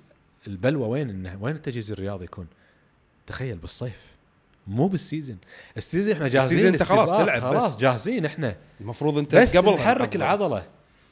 البلوه 0.48 0.88
وين 0.88 1.10
إنه 1.10 1.38
وين 1.42 1.56
التجهيز 1.56 1.92
الرياضي 1.92 2.26
يكون؟ 2.26 2.48
تخيل 3.28 3.58
بالصيف. 3.58 4.00
مو 4.68 4.88
بال 4.88 5.00
season 5.00 5.38
ال 5.78 5.83
season 5.83 6.14
إحنا 6.14 6.28
جاهزين 6.28 6.58
ال 6.58 6.60
season 6.60 6.74
أنت 6.74 6.84
خلاص 6.84 7.12
تلعب 7.12 7.38
بس. 7.38 7.42
خلاص 7.44 7.78
جاهزين 7.78 8.26
إحنا. 8.26 8.56
المفروض 8.82 9.18
أنت 9.18 9.36
بس 9.36 9.58
قبل 9.58 9.74
نحرك 9.74 10.16
العضلة. 10.16 10.66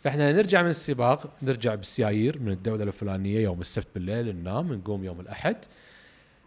فإحنا 0.03 0.31
نرجع 0.31 0.61
من 0.63 0.69
السباق 0.69 1.33
نرجع 1.41 1.75
بالسيايير 1.75 2.39
من 2.39 2.51
الدولة 2.51 2.83
الفلانية 2.83 3.39
يوم 3.39 3.61
السبت 3.61 3.87
بالليل 3.95 4.35
ننام 4.35 4.73
نقوم 4.73 5.03
يوم 5.03 5.19
الأحد. 5.19 5.65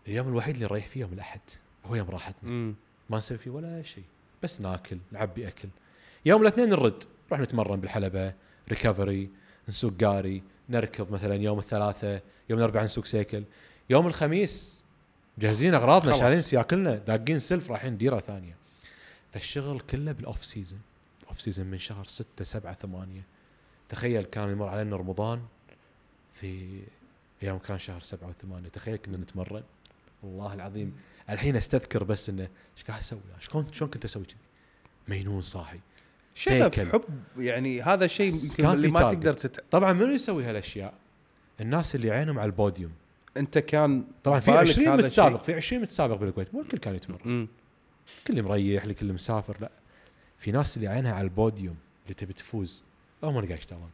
اليوم 0.08 0.28
الوحيد 0.28 0.54
اللي 0.54 0.66
نريح 0.66 0.86
فيه 0.86 1.00
يوم 1.00 1.12
الأحد 1.12 1.40
هو 1.86 1.94
يوم 1.94 2.10
راحتنا. 2.10 2.50
مم. 2.50 2.74
ما 3.10 3.18
نسوي 3.18 3.38
فيه 3.38 3.50
ولا 3.50 3.82
شيء 3.82 4.04
بس 4.42 4.60
ناكل 4.60 4.98
نعبي 5.12 5.48
أكل. 5.48 5.68
يوم 6.26 6.42
الاثنين 6.42 6.68
نرد 6.68 7.02
نروح 7.28 7.40
نتمرن 7.40 7.80
بالحلبة 7.80 8.34
recovery 8.68 9.30
نسوق 9.68 9.92
قاري 10.04 10.42
نركض 10.68 11.12
مثلا 11.12 11.34
يوم 11.34 11.58
الثلاثاء 11.58 12.22
يوم 12.50 12.58
الاربعاء 12.58 12.84
نسوق 12.84 13.04
cycle. 13.04 13.44
يوم 13.90 14.06
الخميس 14.06 14.84
مجهزين 15.38 15.74
أغراضنا. 15.74 16.16
شايلين 16.16 16.42
سياكلنا 16.42 16.94
داقين 16.94 17.38
سلف 17.38 17.70
رايحين 17.70 17.96
ديرة 17.96 18.20
ثانية. 18.20 18.56
فالشغل 19.32 19.80
كله 19.80 20.12
بال 20.12 20.25
off 20.25 20.44
season 20.44 20.80
off 21.28 21.40
season 21.40 21.66
من 21.66 21.78
شهر 21.78 22.04
6 22.04 22.44
7 22.44 22.74
8 22.74 23.22
تخيل 23.88 24.22
كان 24.22 24.50
يمر 24.50 24.68
علينا 24.68 24.96
رمضان 24.96 25.42
في 26.34 26.80
أيام 27.42 27.58
كان 27.58 27.78
شهر 27.78 28.00
7 28.00 28.32
و8 28.32 28.70
تخيل 28.72 28.96
كنا 28.96 29.16
نتمرن. 29.16 29.62
والله 30.22 30.54
العظيم. 30.54 30.96
الحين 31.30 31.56
أستذكر 31.56 32.04
بس 32.04 32.28
إنه 32.28 32.48
إيش 32.76 32.84
قاعد 32.84 33.00
أسوي؟ 33.00 33.20
شلون 33.40 33.72
شلون 33.72 33.90
كنت 33.90 34.04
أسوي 34.04 34.24
كذي؟ 34.24 34.36
مينون 35.08 35.40
صاحي. 35.40 35.80
شغف 36.34 36.74
cycle. 36.74 36.90
حب. 36.90 37.04
يعني 37.38 37.82
هذا 37.82 38.04
الشيء 38.04 38.32
يمكن 38.34 38.66
اللي 38.66 38.88
ما 38.88 39.00
target. 39.00 39.14
تقدر 39.14 39.34
تت... 39.34 39.64
طبعا 39.70 39.92
منو 39.92 40.06
يسوي 40.06 40.44
هالأشياء؟ 40.44 40.94
الناس 41.60 41.94
اللي 41.94 42.10
عينهم 42.10 42.38
على 42.38 42.46
البوديوم. 42.46 42.92
أنت 43.36 43.58
كان 43.58 44.04
طبعا 44.24 44.40
في 44.40 44.50
بالك 44.50 44.68
20 44.68 44.88
هذا 44.88 44.96
متسابق. 44.96 45.42
في 45.42 45.54
20 45.54 45.82
متسابق 45.82 46.16
بالكويت. 46.16 46.54
مو 46.54 46.60
الكل 46.60 46.78
كان 46.78 46.94
يتمرن. 46.94 47.48
كل 48.26 48.42
مريح 48.42 48.82
اللي 48.82 48.94
كل 48.94 49.12
مسافر. 49.12 49.56
لا. 49.60 49.70
في 50.36 50.52
ناس 50.52 50.76
اللي 50.76 50.88
عينها 50.88 51.12
على 51.12 51.24
البوديوم 51.24 51.76
اللي 52.04 52.14
تبي 52.14 52.32
تفوز. 52.32 52.84
هم 53.22 53.36
اللي 53.36 53.46
قاعد 53.48 53.58
يشتغلون 53.58 53.90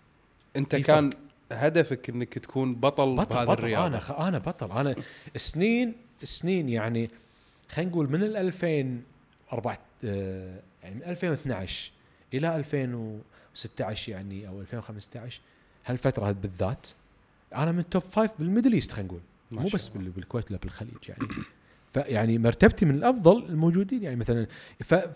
أنت 0.57 0.77
في 0.77 0.83
كان 0.83 1.11
هدفك 1.53 2.09
إنك 2.11 2.39
تكون 2.39 2.75
بطل, 2.75 3.17
بطل 3.17 3.35
بهذه 3.35 3.45
بطل. 3.47 3.53
الرياضة. 3.59 3.87
أنا 3.87 3.99
خ... 3.99 4.11
أنا 4.11 4.39
بطل. 4.39 4.73
أنا 4.73 4.95
سنين 5.37 5.93
سنين 6.25 6.69
يعني 6.69 7.11
خلينا 7.69 7.91
نقول 7.91 8.11
من 8.11 8.23
ال 8.23 8.37
2004 8.37 9.79
آه، 10.05 10.61
يعني 10.83 10.95
من 10.95 11.03
2012 11.03 11.91
إلى 12.35 12.57
2016 12.57 14.13
يعني 14.13 14.49
أو 14.49 14.61
2015 14.61 15.41
هالفترة 15.87 16.33
بالذات 16.33 16.87
أنا 17.55 17.73
من 17.73 17.89
top 17.89 18.03
five 18.03 18.31
بال 18.39 18.47
Middle 18.47 18.73
East 18.73 18.93
خلينا 18.93 19.09
نقول. 19.09 19.21
مو 19.53 19.69
بس 19.75 19.89
بالكويت 19.89 20.51
لا 20.51 20.57
بالخليج 20.59 21.09
يعني. 21.09 21.29
فيعني 21.93 22.39
مرتبتي 22.39 22.85
من 22.87 22.95
الأفضل 22.95 23.45
الموجودين 23.45 24.03
يعني 24.03 24.17
مثلا. 24.17 24.47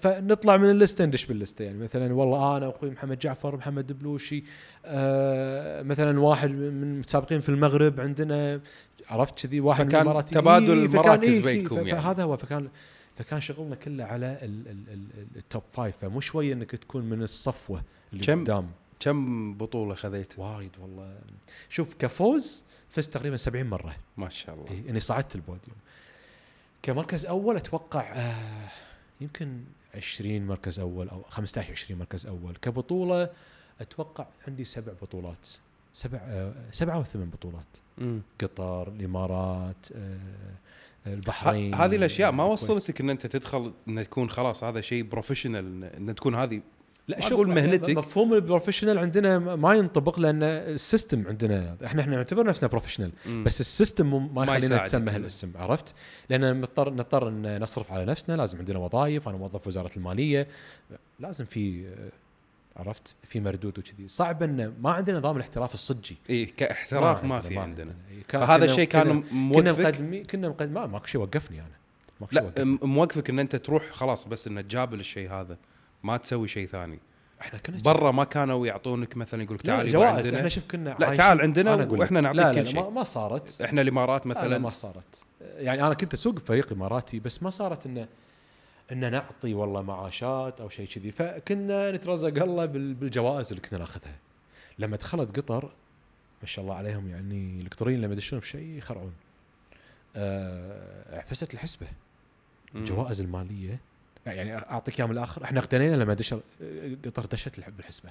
فنطلع 0.00 0.56
من 0.56 0.70
اللسته 0.70 1.04
ندش 1.04 1.26
باللسته 1.26 1.64
يعني 1.64 1.78
مثلا 1.78 2.14
والله 2.14 2.56
أنا 2.56 2.66
واخوي 2.66 2.90
محمد 2.90 3.18
جعفر 3.18 3.56
محمد 3.56 3.86
دبلوشي 3.86 4.44
آه 4.84 5.82
مثلا 5.82 6.20
واحد 6.20 6.50
من 6.50 6.82
المتسابقين 6.82 7.40
في 7.40 7.48
المغرب 7.48 8.00
عندنا 8.00 8.60
عرفت 9.08 9.46
كذي 9.46 9.60
واحد 9.60 9.84
فكان 9.84 9.94
من 10.00 10.06
الإماراتي. 10.06 10.34
تبادل 10.34 10.78
إيه، 10.78 10.88
فكان 10.88 11.02
مراكز 11.06 11.28
إيه، 11.32 11.42
بينكم 11.42 11.74
ف- 11.76 11.86
يعني. 11.86 12.02
فهذا 12.02 12.22
هو 12.22 12.36
فكان 12.36 12.68
فكان 13.16 13.40
شغلنا 13.40 13.74
كله 13.76 14.04
على 14.04 14.38
ال 14.42 14.68
ال 14.68 14.84
ال 14.92 15.26
ال 15.36 15.43
top 15.43 15.62
five 15.72 15.96
فمو 15.96 16.20
شوية 16.20 16.52
إنك 16.52 16.70
تكون 16.70 17.04
من 17.04 17.22
الصفوة 17.22 17.82
اللي 18.12 18.24
كم؟ 18.24 18.40
قدام 18.44 18.70
كم 19.00 19.54
بطولة 19.54 19.94
خذيت 19.94 20.38
وايد 20.38 20.70
والله 20.82 21.14
شوف 21.68 21.94
كفوز 21.98 22.64
فزت 22.88 23.14
تقريبا 23.14 23.36
70 23.36 23.66
مرة 23.66 23.96
ما 24.16 24.28
شاء 24.28 24.54
الله 24.54 24.66
إيه 24.70 24.90
إني 24.90 25.00
صعدت 25.00 25.34
البوديوم 25.34 25.76
كمركز 26.84 27.26
أول 27.26 27.56
أتوقع 27.56 28.12
آه 28.12 28.68
يمكن 29.20 29.60
20 29.94 30.46
مركز 30.46 30.80
أول 30.80 31.08
أو 31.08 31.22
15 31.28 31.72
20 31.72 32.00
مركز 32.00 32.26
أول 32.26 32.56
كبطولة 32.62 33.30
أتوقع 33.80 34.26
عندي 34.48 34.64
سبع 34.64 34.92
بطولات 35.02 35.48
سبع 35.94 36.18
آه 36.18 36.52
سبعة 36.72 36.96
أو 36.96 37.04
ثمان 37.04 37.30
بطولات 37.30 37.66
مم. 37.98 38.22
قطر 38.40 38.88
الإمارات 38.88 39.86
آه 39.96 40.18
البحرين 41.06 41.74
هذه 41.74 41.96
الأشياء 41.96 42.32
ما. 42.32 42.44
وصلتك 42.44 43.00
إن 43.00 43.10
أنت 43.10 43.26
تدخل 43.26 43.72
ان 43.88 44.04
تكون 44.04 44.30
خلاص 44.30 44.64
هذا 44.64 44.80
شيء 44.80 45.02
professional 45.02 45.84
إن 45.84 46.14
تكون 46.14 46.34
هذه 46.34 46.60
لا 47.08 47.16
ما 47.16 47.22
شوف 47.22 47.32
أقول 47.32 47.48
مهنتك. 47.48 47.90
مفهوم 47.96 48.34
ال 48.34 48.39
professional 48.39 48.98
عندنا 48.98 49.38
ما 49.38 49.74
ينطبق 49.74 50.18
لأن 50.20 50.42
ال 50.42 50.55
system 50.55 51.28
عندنا 51.28 51.76
إحنا 51.84 52.02
إحنا 52.02 52.16
نعتبر 52.16 52.46
نفسنا 52.46 52.68
professional. 52.68 53.12
بس 53.26 53.60
ال 53.60 53.67
system 53.67 54.10
ما 54.34 54.44
ما 54.46 54.56
يخلينا 54.56 54.80
نتسمى. 54.80 55.10
هالاسم 55.10 55.52
عرفت؟ 55.56 55.94
لأن 56.30 56.60
نضطر 56.60 56.92
نضطر 56.92 57.28
إن 57.28 57.60
نصرف 57.60 57.92
على 57.92 58.04
نفسنا 58.04 58.34
لازم 58.36 58.58
عندنا 58.58 58.78
وظائف 58.78 59.28
أنا 59.28 59.36
موظف 59.36 59.66
وزارة 59.66 59.90
المالية. 59.96 60.46
لازم 61.20 61.44
في 61.44 61.84
عرفت؟ 62.76 63.14
في 63.22 63.40
مردود 63.40 63.78
وكذي. 63.78 64.08
صعب 64.08 64.42
إن 64.42 64.74
ما 64.80 64.92
عندنا 64.92 65.18
نظام 65.18 65.36
الاحتراف 65.36 65.74
الصجي. 65.74 66.16
اي 66.30 66.44
كاحتراف 66.44 67.24
ما 67.24 67.40
في 67.40 67.58
عندنا. 67.58 67.94
إيه، 68.10 68.22
كان- 68.28 68.40
فهذا 68.40 68.64
الشيء 68.64 68.84
كان 68.88 69.22
كنا- 69.22 69.72
مقدمين 69.72 70.24
كنا 70.24 70.48
مقدم 70.48 70.72
ما 70.74 70.86
ماكو 70.86 71.06
شيء 71.06 71.20
وقفني 71.20 71.60
أنا. 71.60 71.68
لا 72.32 72.64
موقفك 72.82 73.30
إن 73.30 73.38
أنت 73.38 73.56
تروح 73.56 73.90
خلاص 73.90 74.24
بس 74.28 74.46
انه 74.46 74.60
تجابل 74.60 75.00
الشيء 75.00 75.30
هذا. 75.30 75.56
ما 76.04 76.16
تسوي 76.16 76.48
شيء 76.48 76.66
ثاني. 76.66 76.98
إحنا 77.40 77.58
كنا 77.58 77.80
برا 77.80 78.10
ما 78.10 78.24
كانوا 78.24 78.66
يعطونك 78.66 79.16
مثلا 79.16 79.42
يقول 79.42 79.56
لك 79.56 79.62
تعال 79.62 79.88
جوائز. 79.88 80.16
عندنا. 80.26 80.36
إحنا 80.38 80.48
شوف 80.48 80.64
كنا 80.70 80.96
لا، 81.00 81.14
تعال 81.14 81.40
عندنا. 81.40 81.74
وإحنا 81.74 82.20
نعطيك 82.20 82.40
لا 82.40 82.52
لا 82.52 82.60
كل 82.62 82.66
شيء. 82.66 82.80
ما, 82.82 82.90
ما 82.90 83.02
صارت. 83.02 83.60
إحنا 83.60 83.80
الإمارات 83.80 84.26
مثلا. 84.26 84.58
ما 84.58 84.70
صارت. 84.70 85.24
يعني 85.40 85.86
أنا 85.86 85.94
كنت 85.94 86.14
أسوق 86.14 86.34
بفريق 86.34 86.72
إماراتي 86.72 87.20
بس 87.20 87.42
ما 87.42 87.50
صارت 87.50 87.86
انه 87.86 88.08
ان 88.92 89.10
نعطي 89.10 89.54
والله 89.54 89.82
معاشات 89.82 90.60
أو 90.60 90.68
شيء 90.68 90.86
كذي. 90.86 91.10
فكنا 91.10 91.90
نترزق 91.90 92.42
الله 92.42 92.64
بال- 92.64 92.94
بالجوائز 92.94 93.48
اللي 93.52 93.68
كنا 93.68 93.78
ناخذها. 93.78 94.16
لما 94.78 94.96
دخلت 94.96 95.36
قطر 95.36 95.64
ما 96.42 96.46
شاء 96.48 96.64
الله 96.64 96.74
عليهم 96.74 97.08
يعني 97.08 97.60
القطريين 97.60 98.00
لما 98.00 98.12
يدشون 98.12 98.38
بشيء 98.38 98.78
يخرعون. 98.78 99.12
أه 100.16 101.24
فزت 101.26 101.54
الحسبة. 101.54 101.86
الجوائز 102.74 103.20
المالية 103.20 103.80
يعني 104.26 104.56
أعطيك 104.56 104.98
اياها 105.00 105.06
من 105.08 105.12
الآخر. 105.18 105.44
إحنا 105.44 105.60
اغتنينا 105.60 105.96
لما 105.96 106.14
دش 106.14 106.34
قطر 107.04 107.26
دشت 107.26 107.58
الح- 107.58 107.68
بالحسبة. 107.68 108.10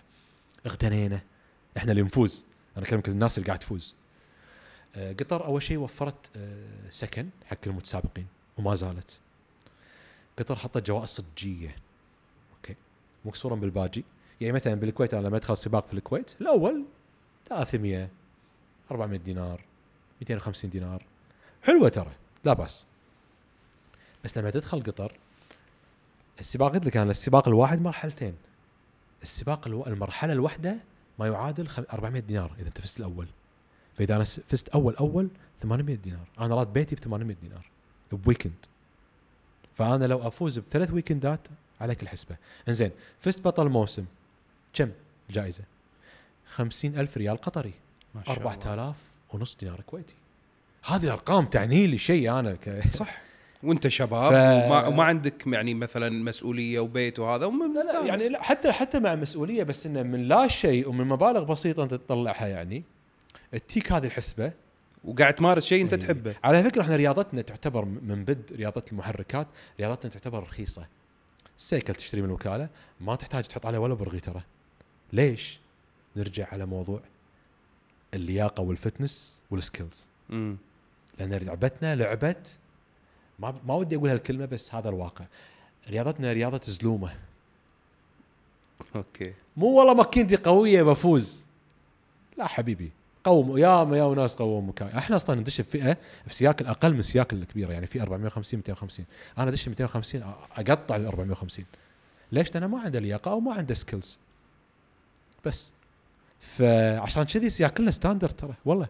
اغتنينا. 0.65 1.21
إحنا 1.77 1.91
اللي 1.91 2.01
نفوز. 2.03 2.45
أنا 2.77 2.85
أكلمك 2.85 3.07
الناس 3.09 3.37
اللي 3.37 3.47
قاعد 3.47 3.59
تفوز. 3.59 3.95
آه، 4.95 5.13
قطر 5.13 5.45
أول 5.45 5.61
شيء 5.63 5.77
وفرت 5.77 6.29
آه، 6.35 6.89
سكن 6.89 7.29
حق 7.45 7.57
المتسابقين 7.67 8.27
وما 8.57 8.75
زالت. 8.75 9.19
قطر 10.39 10.55
حطت 10.55 10.87
جوائز 10.87 11.09
صجية. 11.09 11.75
okay. 12.55 12.75
مكسورا 13.25 13.55
بالباجي. 13.55 14.03
يعني 14.41 14.53
مثلا 14.53 14.73
بالكويت 14.73 15.13
أنا 15.13 15.27
لما 15.27 15.37
أدخل 15.37 15.57
سباق 15.57 15.87
في 15.87 15.93
الكويت 15.93 16.35
الأول 16.41 16.85
300 17.49 18.09
400 18.91 19.19
دينار 19.19 19.61
250 20.21 20.69
دينار. 20.69 21.05
حلوة 21.63 21.89
ترى. 21.89 22.11
لا 22.43 22.53
بأس. 22.53 22.85
بس 24.23 24.37
لما 24.37 24.49
تدخل 24.49 24.83
قطر 24.83 25.17
السباق 26.39 26.73
قلت 26.73 26.85
لك 26.85 26.97
أنا 26.97 27.11
السباق 27.11 27.47
الواحد 27.47 27.81
مرحلتين. 27.81 28.35
السباق 29.23 29.67
ألو... 29.67 29.85
المرحلة 29.87 30.33
الواحدة 30.33 30.77
ما 31.19 31.27
يعادل 31.27 31.67
خم- 31.67 31.83
400 31.93 32.21
دينار 32.21 32.51
إذا 32.59 32.67
أنت 32.67 32.81
فزت 32.81 32.99
الأول. 32.99 33.27
فإذا 33.97 34.15
أنا 34.15 34.23
فزت 34.23 34.69
أول 34.69 34.95
أول 34.95 35.29
800 35.61 35.95
دينار. 35.95 36.25
أنا 36.39 36.55
راد 36.55 36.73
بيتي 36.73 36.95
ب 36.95 36.99
800 36.99 37.37
دينار 37.41 37.65
ب 38.11 38.17
weekend 38.17 38.53
فأنا 39.75 40.05
لو 40.05 40.27
أفوز 40.27 40.59
بثلاث 40.59 40.91
weekend 40.91 41.33
ات 41.33 41.39
عليك 41.81 42.03
الحسبة. 42.03 42.35
إنزين 42.67 42.91
فزت 43.19 43.41
بطل 43.45 43.69
موسم. 43.69 44.05
كم؟ 44.73 44.91
الجائزه 45.29 45.63
50 46.49 46.95
ألف 46.99 47.17
ريال 47.17 47.37
قطري. 47.37 47.73
ما 48.15 48.23
شاء 48.23 48.37
الله. 48.37 48.51
4000 48.51 48.95
ونص 49.33 49.55
دينار 49.59 49.81
كويتي. 49.81 50.15
هذه 50.85 51.03
الأرقام 51.03 51.45
تعني 51.45 51.87
لي 51.87 51.97
شيء 51.97 52.39
أنا 52.39 52.53
ك... 52.53 52.83
صح. 52.91 53.22
وانت 53.63 53.87
شباب 53.87 54.31
ف- 54.31 54.35
وما, 54.67 54.87
وما 54.87 55.03
عندك 55.03 55.47
يعني 55.47 55.73
مثلا 55.73 56.09
مسؤولية 56.23 56.79
وبيت 56.79 57.19
وهذا 57.19 57.45
لا 57.45 57.91
لا. 57.99 58.05
يعني 58.05 58.29
لا 58.29 58.41
حتى 58.43 58.71
حتى 58.71 58.99
مع 58.99 59.15
مسؤولية 59.15 59.63
بس 59.63 59.85
إنه 59.87 60.03
من 60.03 60.23
لا 60.23 60.47
شيء 60.47 60.89
ومن 60.89 61.07
مبالغ 61.07 61.43
بسيطة 61.43 61.83
أنت 61.83 61.93
تطلعها 61.93 62.47
يعني 62.47 62.83
تجيك 63.67 63.91
هذه 63.91 64.05
الحسبة 64.05 64.51
وقاعد 65.03 65.33
تمارس 65.33 65.65
شيء 65.65 65.83
أنت. 65.83 65.95
تحبه 65.95 66.35
على 66.43 66.63
فكرة 66.63 66.81
إحنا 66.81 66.95
رياضتنا 66.95 67.41
تعتبر 67.41 67.85
من 67.85 68.25
بد 68.25 68.51
رياضة 68.55 68.83
المحركات 68.91 69.47
رياضتنا 69.79 70.11
تعتبر 70.11 70.39
رخيصة 70.43 70.87
ال 71.57 71.64
cycle 71.64 71.95
تشتري 71.95 72.21
من 72.21 72.27
الوكالة 72.27 72.69
ما 73.01 73.15
تحتاج 73.15 73.43
تحط 73.43 73.65
عليه 73.65 73.77
ولا 73.77 73.93
برغي 73.93 74.19
ترى 74.19 74.41
ليش؟ 75.13 75.59
نرجع 76.15 76.47
على 76.51 76.65
موضوع 76.65 76.99
اللياقة 78.13 78.61
وال 78.63 78.81
fitness 78.81 79.41
وال 79.51 79.65
skills 79.65 80.07
لأن 80.29 81.33
لعبتنا 81.33 81.95
لعبة 81.95 82.35
ما 83.51 83.55
ما 83.67 83.73
ودي 83.75 83.95
أقول 83.95 84.09
هالكلمه 84.09 84.45
بس 84.45 84.75
هذا 84.75 84.89
الواقع. 84.89 85.25
رياضتنا 85.89 86.33
رياضة 86.33 86.61
زلومة. 86.63 87.11
okay. 88.95 89.33
مو 89.57 89.67
والله 89.67 89.93
ماكينتي 89.93 90.35
قوية 90.35 90.83
بفوز. 90.83 91.45
لا 92.37 92.47
حبيبي 92.47 92.91
قوم. 93.23 93.57
يا 93.57 93.83
ما 93.83 93.97
يا 93.97 94.15
ناس 94.15 94.35
قوموا 94.35 94.61
مكاي 94.61 94.97
إحنا 94.97 95.15
أصلا 95.15 95.39
ندش 95.39 95.61
بفئة 95.61 95.97
بسياكل 96.29 96.65
أقل 96.67 96.93
من 96.93 96.99
السياكل 96.99 97.37
الكبيرة 97.37 97.71
يعني 97.71 97.87
في 97.87 98.01
450 98.01 98.57
250 98.59 99.05
أنا 99.37 99.49
أدش 99.49 99.69
250 99.69 100.21
أ- 100.21 100.25
أقطع 100.59 100.95
ال 100.95 101.05
450 101.05 101.65
ليش؟ 102.31 102.53
لأنه 102.53 102.67
ما 102.67 102.79
عنده 102.79 102.99
لياقة 102.99 103.31
أو 103.31 103.39
ما 103.39 103.53
عنده 103.53 103.73
skills 103.73 104.17
بس. 105.45 105.71
فعشان 106.39 107.23
كذي 107.23 107.49
سياكلنا 107.49 107.91
standard 107.91 108.31
ترى 108.31 108.53
والله. 108.65 108.87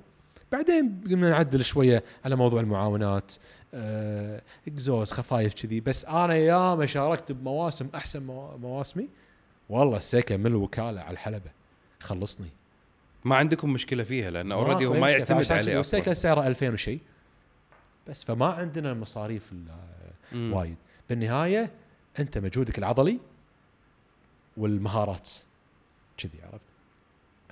بعدين 0.54 1.02
قمنا 1.10 1.30
نعدل 1.30 1.64
شوية 1.66 2.04
على 2.26 2.36
موضوع 2.36 2.62
المعاونات 2.62 3.34
آه، 3.74 4.42
اكزوز 4.68 5.12
خفايف 5.12 5.54
كذي. 5.54 5.80
بس 5.80 6.06
أنا 6.06 6.36
ياما 6.36 6.86
شاركت 6.86 7.32
بمواسم 7.32 7.90
أحسن 7.96 8.24
مو- 8.24 8.58
مواسمي. 8.58 9.08
والله 9.70 9.98
ال 9.98 10.04
cycle 10.04 10.38
من 10.38 10.46
الوكاله 10.46 11.02
على 11.02 11.12
الحلبة. 11.14 11.52
خلصني. 12.00 12.48
ما 13.26 13.36
عندكم 13.36 13.74
مشكلة 13.74 14.04
فيها 14.04 14.32
لأن 14.32 14.52
already 14.52 14.86
هو 14.86 14.94
ما. 14.94 15.10
يعتمد 15.10 15.52
عليه 15.52 15.80
أصلا. 15.80 16.14
سعره 16.14 16.48
2000 16.48 16.74
وشيء 16.74 17.00
بس 18.08 18.24
فما 18.24 18.46
عندنا 18.46 18.92
المصاريف. 18.92 19.54
وايد. 20.36 20.76
بالنهاية 21.10 21.72
أنت 22.20 22.38
مجهودك 22.38 22.78
العضلي 22.78 23.20
والمهارات. 24.58 25.30
كذي 26.18 26.40
عرفت؟ 26.44 26.62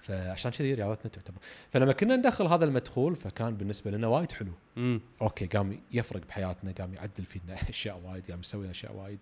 فعشان 0.02 0.52
كذي 0.52 0.74
رياضتنا 0.74 1.12
تعتبر. 1.12 1.38
فلما 1.72 1.94
كنا 1.94 2.16
ندخل 2.16 2.46
هذا 2.46 2.66
المدخول 2.66 3.16
فكان 3.16 3.56
بالنسبة 3.56 3.92
لنا 3.92 4.08
وايد 4.08 4.32
حلو. 4.32 4.52
مم. 4.76 5.02
okay 5.22 5.46
قام 5.46 5.80
يفرق 5.92 6.22
بحياتنا 6.28 6.72
قام 6.72 6.94
يعدل 6.94 7.24
فينا 7.26 7.56
أشياء 7.70 8.02
وايد 8.06 8.32
قام 8.32 8.40
يسوي 8.40 8.72
أشياء 8.72 8.96
وايد. 8.96 9.20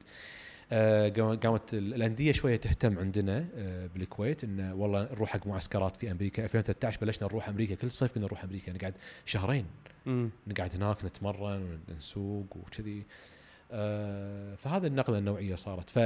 آه، 0.71 1.09
قام- 1.09 1.39
قامت 1.39 1.73
ال- 1.73 1.93
الأندية 1.93 2.31
شوية 2.31 2.55
تهتم 2.55 2.99
عندنا 2.99 3.45
آه، 3.55 3.87
بالكويت 3.95 4.43
إنه 4.43 4.75
والله 4.75 5.03
نروح 5.11 5.29
حق 5.29 5.47
معسكرات 5.47 5.97
في 5.97 6.11
أمريكا. 6.11 6.43
2013 6.43 6.97
بلشنا 7.01 7.27
نروح 7.27 7.49
أمريكا 7.49 7.75
كل 7.75 7.91
صيف 7.91 8.11
كنا 8.11 8.25
نروح 8.25 8.43
أمريكا 8.43 8.73
نقعد 8.73 8.93
شهرين. 9.25 9.65
مم. 10.05 10.29
نقعد 10.47 10.75
هناك 10.75 11.05
نتمرن 11.05 11.79
ونسوق 11.89 12.57
وكذي. 12.57 13.03
آه، 13.71 14.55
فهذا 14.55 14.87
النقلة 14.87 15.17
النوعية 15.17 15.55
صارت. 15.55 15.89
ف 15.89 15.99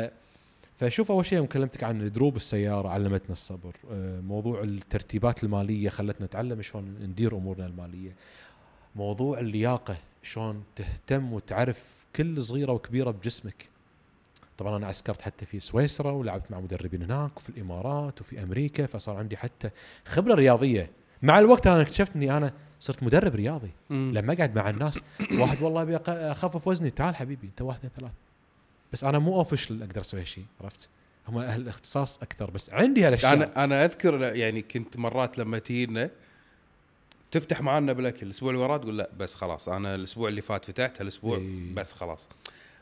فشوف 0.84 1.12
أول 1.12 1.26
شيء 1.26 1.38
يوم 1.38 1.48
كلمتك 1.48 1.84
عن 1.84 2.12
دروب 2.12 2.36
السيارة 2.36 2.90
علمتنا 2.90 3.32
الصبر. 3.32 3.76
آه، 3.92 4.20
موضوع 4.20 4.64
الترتيبات 4.64 5.44
المالية 5.44 5.90
خلتنا 5.90 6.26
نتعلم 6.26 6.62
شلون 6.62 6.84
ندير 7.02 7.38
أمورنا 7.38 7.66
المالية. 7.66 8.16
موضوع 8.96 9.40
اللياقة 9.40 9.96
شلون 10.24 10.64
تهتم 10.76 11.34
وتعرف 11.34 11.84
كل 12.16 12.44
صغيرة 12.44 12.72
وكبيرة 12.72 13.12
بجسمك. 13.12 13.66
طبعا 14.58 14.78
أنا 14.78 14.88
عسكرت 14.88 15.22
حتى 15.22 15.46
في 15.46 15.60
سويسرا 15.60 16.12
ولعبت 16.12 16.52
مع 16.52 16.60
مدربين 16.60 17.04
هناك 17.04 17.38
وفي 17.38 17.50
الإمارات 17.50 18.22
وفي 18.22 18.44
أمريكا 18.44 18.86
فصار 18.86 19.18
عندي 19.18 19.38
حتى 19.38 19.70
خبرة 20.06 20.36
رياضية. 20.36 20.90
مع 21.22 21.40
الوقت 21.40 21.68
أنا 21.68 21.82
اكتشفت 21.82 22.16
إني 22.16 22.38
أنا 22.38 22.54
صرت 22.80 23.04
مدرب 23.04 23.36
رياضي. 23.36 23.72
مم. 23.90 24.12
لما 24.16 24.34
أقعد 24.34 24.56
مع 24.56 24.70
الناس 24.70 25.00
واحد 25.40 25.62
والله 25.62 25.82
ابي 25.82 25.96
أخفف 26.08 26.68
وزني 26.68 26.90
تعال 26.90 27.16
حبيبي 27.16 27.48
أنت 27.48 27.62
واحد 27.62 27.78
اثنين 27.78 27.92
ثلاث 27.98 28.12
بس 28.94 29.04
أنا 29.04 29.20
مو 29.20 29.36
اوفشل 29.36 29.82
أقدر 29.84 30.02
أسوي 30.02 30.20
هالشيء 30.22 30.46
عرفت؟ 30.62 30.90
هم 31.28 31.38
أهل 31.38 31.62
الاختصاص 31.62 32.18
أكثر 32.22 32.52
بس 32.52 32.70
عندي 32.70 33.04
هالأشياء. 33.08 33.34
أنا 33.34 33.64
أنا 33.64 33.86
أذكر 33.86 34.22
يعني 34.36 34.62
كنت 34.62 34.98
مرات 34.98 35.38
لما 35.38 35.60
تجينا 35.60 36.10
تفتح 37.32 37.62
معنا 37.62 37.94
بالأكل 37.94 38.26
الأسبوع 38.26 38.50
اللي 38.52 38.62
وراه 38.62 38.78
تقول 38.78 38.98
لا 38.98 39.10
بس 39.20 39.36
خلاص 39.36 39.70
أنا 39.70 39.96
الأسبوع 39.96 40.30
اللي 40.30 40.42
فات 40.42 40.66
فتحت 40.66 41.02
هالاسبوع 41.02 41.38
إيه. 41.38 41.74
بس 41.74 41.94
خلاص. 41.94 42.30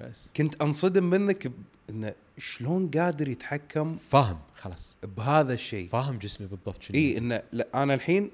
بس. 0.02 0.28
كنت 0.38 0.62
أنصدم 0.62 1.04
منك 1.10 1.52
إنه 1.90 2.14
شلون 2.38 2.92
قادر 2.92 3.28
يتحكم 3.28 3.98
فاهم 4.10 4.40
خلاص. 4.56 4.96
بهذا 5.18 5.54
الشيء. 5.54 5.90
فاهم 5.90 6.18
جسمي 6.18 6.48
بالضبط 6.48 6.82
شنو. 6.84 6.98
اي 6.98 7.18
إنه 7.18 7.42
لا 7.52 7.68
أنا 7.84 7.94
الحين 7.94 8.32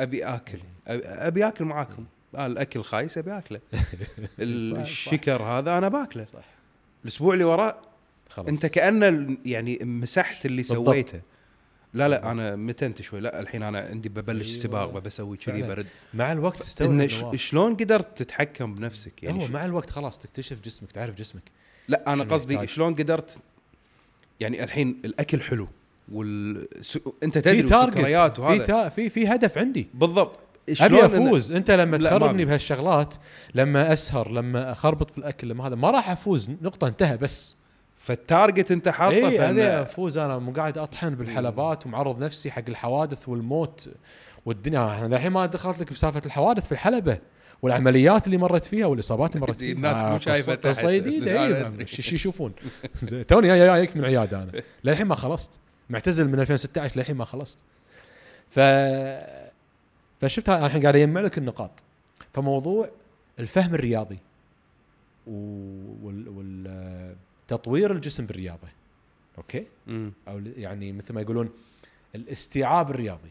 أبي 0.00 0.24
آكل. 0.24 0.58
أبي- 0.58 0.62
أبي 1.04 1.48
آكل 1.48 1.64
معاكم. 1.64 2.04
آه 2.34 2.46
الأكل 2.46 2.82
خايس 2.84 3.18
أبي 3.18 3.38
آكله. 3.38 3.60
الشكر 4.40 5.42
هذا 5.42 5.78
أنا 5.78 5.88
باكله. 5.88 6.24
صح. 6.24 6.44
الأسبوع 7.02 7.34
اللي 7.34 7.44
وراه 7.44 7.78
خلاص 8.28 8.48
أنت 8.48 8.66
كانه 8.66 9.08
ال- 9.08 9.38
يعني 9.46 9.78
مسحت 9.82 10.46
اللي 10.46 10.62
بالضبط. 10.62 10.86
سويته 10.86 11.20
لا 11.94 12.08
لا 12.08 12.30
أنا 12.30 12.56
متنت 12.56 13.02
شوي 13.02 13.20
لا 13.20 13.40
الحين 13.40 13.62
أنا 13.62 13.78
عندي 13.80 14.08
ببلش 14.08 14.48
أيوة. 14.50 14.60
سباق 14.62 14.98
بسوي 14.98 15.36
كذي. 15.36 15.62
برد 15.62 15.86
مع 16.14 16.32
الوقت 16.32 16.62
تستوعب. 16.62 17.06
ش- 17.06 17.24
شلون 17.36 17.74
قدرت 17.74 18.18
تتحكم 18.22 18.74
بنفسك 18.74 19.22
يعني 19.22 19.42
هو 19.42 19.46
مع 19.48 19.64
الوقت 19.64 19.90
خلاص 19.90 20.18
تكتشف 20.18 20.56
جسمك 20.64 20.92
تعرف 20.92 21.14
جسمك 21.14 21.42
لا 21.88 22.12
أنا 22.12 22.24
قصدي 22.24 22.54
يحتاج؟ 22.54 22.68
شلون 22.68 22.94
قدرت 22.94 23.38
يعني 24.40 24.64
الحين 24.64 25.00
الأكل 25.04 25.40
حلو 25.40 25.68
وال. 26.12 26.68
أنت 27.22 27.38
في 27.38 27.40
تدري 27.40 27.62
تارجت 27.62 27.98
في 28.36 28.40
وهذا 28.40 28.64
تا 28.64 28.88
في 28.88 29.08
في 29.08 29.26
هدف 29.28 29.58
عندي 29.58 29.88
بالضبط 29.94 30.38
أبي 30.80 31.06
أفوز. 31.06 31.52
أنت 31.52 31.70
لما 31.70 31.98
تخربني 31.98 32.44
بهالشغلات 32.44 33.14
لما 33.54 33.92
أسهر 33.92 34.30
لما 34.30 34.72
أخربط 34.72 35.10
في 35.10 35.18
الأكل 35.18 35.48
لما 35.48 35.66
هذا 35.66 35.74
ما 35.74 35.90
راح 35.90 36.10
أفوز. 36.10 36.50
نقطة 36.62 36.86
انتهى 36.86 37.16
بس. 37.16 37.56
فال 37.98 38.16
target 38.16 38.70
أنت 38.70 38.88
حاطه 38.88 39.14
اي 39.14 39.50
أبي. 39.50 39.62
أفوز. 39.64 40.18
أنا 40.18 40.38
مو 40.38 40.52
قاعد 40.52 40.78
أطحن 40.78 41.14
بالحلبات 41.14 41.86
ومعرض 41.86 42.24
نفسي 42.24 42.50
حق 42.50 42.62
الحوادث 42.68 43.28
والموت 43.28 43.88
والدنيا. 44.46 44.88
إحنا 44.88 45.16
الحين 45.16 45.32
ما 45.32 45.46
دخلت 45.46 45.80
لك 45.80 45.92
بسالفة 45.92 46.22
الحوادث 46.26 46.66
في 46.66 46.72
الحلبة 46.72 47.18
والعمليات 47.62 48.26
اللي 48.26 48.36
مرت 48.36 48.64
فيها 48.64 48.86
والإصابات 48.86 49.34
اللي 49.36 49.46
مرت 49.46 49.58
فيها. 49.58 49.72
الناس 49.72 49.96
مو 49.96 50.18
تحت. 50.18 50.66
قصة 50.66 50.96
جديدة 50.96 51.66
أدري. 51.66 51.86
شو 51.86 52.14
يشوفون. 52.14 52.52
توني 53.28 53.48
جاي 53.48 53.58
جايك 53.58 53.96
من 53.96 54.04
عيادة 54.04 54.42
أنا. 54.42 54.62
للحين 54.84 55.06
ما 55.06 55.14
خلصت. 55.14 55.50
معتزل 55.90 56.28
من 56.28 56.40
2016 56.40 56.96
للحين 56.96 57.16
ما 57.16 57.24
خلصت. 57.24 57.58
ف 58.50 58.58
فشفت 60.22 60.48
الحين 60.48 60.82
قاعد 60.82 60.96
اجمع 60.96 61.20
لك 61.20 61.38
النقاط. 61.38 61.70
فموضوع 62.34 62.90
الفهم 63.38 63.74
الرياضي 63.74 64.18
و- 65.26 66.06
وال, 66.06 66.28
وال... 66.28 67.16
تطوير 67.48 67.92
الجسم 67.92 68.26
بالرياضة 68.26 68.68
أوكي؟ 69.38 69.66
مم. 69.86 70.12
أو 70.28 70.38
يعني 70.56 70.92
مثل 70.92 71.14
ما 71.14 71.20
يقولون 71.20 71.50
الاستيعاب 72.14 72.90
الرياضي. 72.90 73.30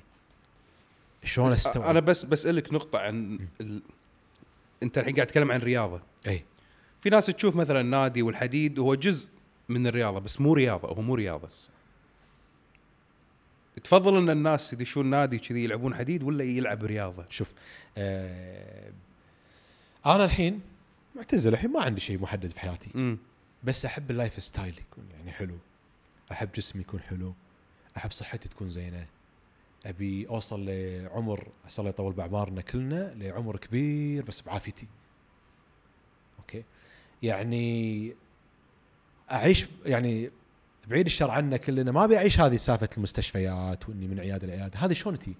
شلون 1.23 1.51
استوعب؟ 1.51 1.89
أنا 1.89 1.99
بس 1.99 2.25
بسالك 2.25 2.73
نقطة 2.73 2.99
عن 2.99 3.39
ال... 3.61 3.81
أنت 4.83 4.97
الحين 4.97 5.15
قاعد 5.15 5.27
تتكلم 5.27 5.51
عن 5.51 5.59
رياضة. 5.59 6.01
أي. 6.27 6.43
في 7.01 7.09
ناس 7.09 7.25
تشوف 7.25 7.55
مثلا 7.55 7.81
النادي 7.81 8.21
والحديد 8.21 8.79
هو 8.79 8.95
جزء 8.95 9.27
من 9.69 9.87
الرياضة 9.87 10.19
بس 10.19 10.41
مو 10.41 10.53
رياضة 10.53 10.87
هو 10.87 11.01
مو 11.01 11.15
رياضة 11.15 11.47
تفضل 13.83 14.17
إن 14.17 14.29
الناس 14.29 14.73
يدشون 14.73 15.05
نادي 15.05 15.37
كذي 15.37 15.63
يلعبون 15.63 15.95
حديد 15.95 16.23
ولا 16.23 16.43
يلعب 16.43 16.83
رياضة؟ 16.83 17.25
شوف 17.29 17.51
آه 17.97 18.91
أنا 20.05 20.25
الحين 20.25 20.61
معتزل 21.15 21.53
الحين 21.53 21.71
ما 21.71 21.81
عندي 21.81 22.01
شيء 22.01 22.19
محدد 22.19 22.49
في 22.49 22.59
حياتي. 22.59 22.89
امم 22.95 23.17
بس 23.63 23.85
أحب 23.85 24.11
ال 24.11 24.43
lifestyle 24.43 24.79
يكون 24.79 25.03
يعني 25.11 25.31
حلو. 25.31 25.57
أحب 26.31 26.51
جسمي 26.51 26.81
يكون 26.81 26.99
حلو. 26.99 27.33
أحب 27.97 28.11
صحتي 28.11 28.49
تكون 28.49 28.69
زينة. 28.69 29.07
أبي 29.85 30.27
أوصل 30.29 30.65
لعمر 30.65 31.47
اسال 31.67 31.79
الله 31.79 31.89
يطول 31.89 32.13
بأعمارنا 32.13 32.61
كلنا 32.61 33.13
لعمر 33.15 33.57
كبير 33.57 34.25
بس 34.25 34.41
بعافيتي. 34.41 34.87
أوكي؟ 36.39 36.63
يعني 37.23 38.15
أعيش 39.31 39.67
يعني 39.85 40.31
بعيد 40.87 41.05
الشر 41.05 41.31
عنا 41.31 41.57
كلنا 41.57 41.91
ما 41.91 42.05
أبي 42.05 42.17
أعيش 42.17 42.39
هذه 42.39 42.55
سالفة 42.55 42.89
المستشفيات 42.97 43.89
وإني 43.89 44.07
من 44.07 44.19
عيادة 44.19 44.47
لعيادة. 44.47 44.79
هذه 44.79 44.93
شلون 44.93 45.19
تي؟ 45.19 45.33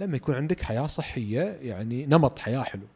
لما 0.00 0.16
يكون 0.16 0.34
عندك 0.34 0.60
حياة 0.62 0.86
صحية 0.86 1.58
يعني 1.62 2.06
نمط 2.06 2.38
حياة 2.38 2.62
حلو. 2.62 2.86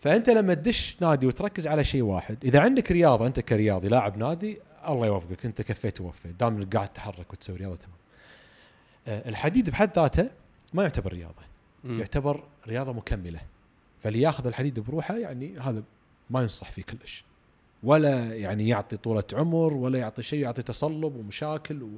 فأنت 0.00 0.30
لما 0.30 0.54
تدش 0.54 0.96
نادي 1.00 1.26
وتركز 1.26 1.66
على 1.66 1.84
شيء 1.84 2.02
واحد 2.02 2.36
إذا 2.44 2.60
عندك 2.60 2.92
رياضة 2.92 3.26
أنت 3.26 3.40
كرياضي 3.40 3.88
لاعب 3.88 4.18
نادي 4.18 4.58
الله 4.88 5.06
يوفقك 5.06 5.46
أنت 5.46 5.62
كفيت 5.62 6.00
ووفيت 6.00 6.34
دام 6.40 6.56
إنك 6.56 6.76
قاعد 6.76 6.88
تتحرك 6.88 7.32
وتسوي 7.32 7.56
رياضة 7.56 7.76
تمام. 7.76 7.96
آه، 9.08 9.28
الحديد 9.28 9.70
بحد 9.70 9.90
ذاته 9.96 10.30
ما 10.74 10.82
يعتبر 10.82 11.12
رياضة 11.12 11.42
مم. 11.84 11.98
يعتبر 11.98 12.44
رياضة 12.66 12.92
مكملة. 12.92 13.40
فاللي 14.00 14.20
ياخذ 14.20 14.46
الحديد 14.46 14.80
بروحه 14.80 15.16
يعني 15.16 15.58
هذا 15.58 15.82
ما 16.30 16.42
ينصح 16.42 16.70
فيه 16.70 16.82
كلش. 16.82 17.24
ولا 17.82 18.34
يعني 18.36 18.68
يعطي 18.68 18.96
طولة 18.96 19.24
عمر 19.32 19.74
ولا 19.74 19.98
يعطي 19.98 20.22
شيء 20.22 20.38
يعطي 20.38 20.62
تصلب 20.62 21.16
ومشاكل 21.16 21.82
و... 21.82 21.90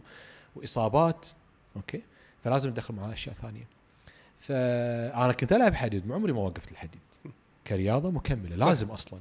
وإصابات. 0.57 1.26
أوكي؟ 1.76 2.03
فلازم 2.45 2.70
تدخل 2.72 2.95
معاه 2.95 3.12
أشياء 3.12 3.35
ثانية. 3.35 3.66
فأنا 4.39 5.32
كنت 5.32 5.53
ألعب 5.53 5.74
حديد 5.74 6.07
ما 6.07 6.14
عمري 6.14 6.32
ما 6.32 6.41
وقفت 6.41 6.72
الحديد. 6.72 7.01
كرياضة 7.66 8.11
مكملة 8.11 8.57
لازم 8.57 8.91
أصلا. 8.91 9.20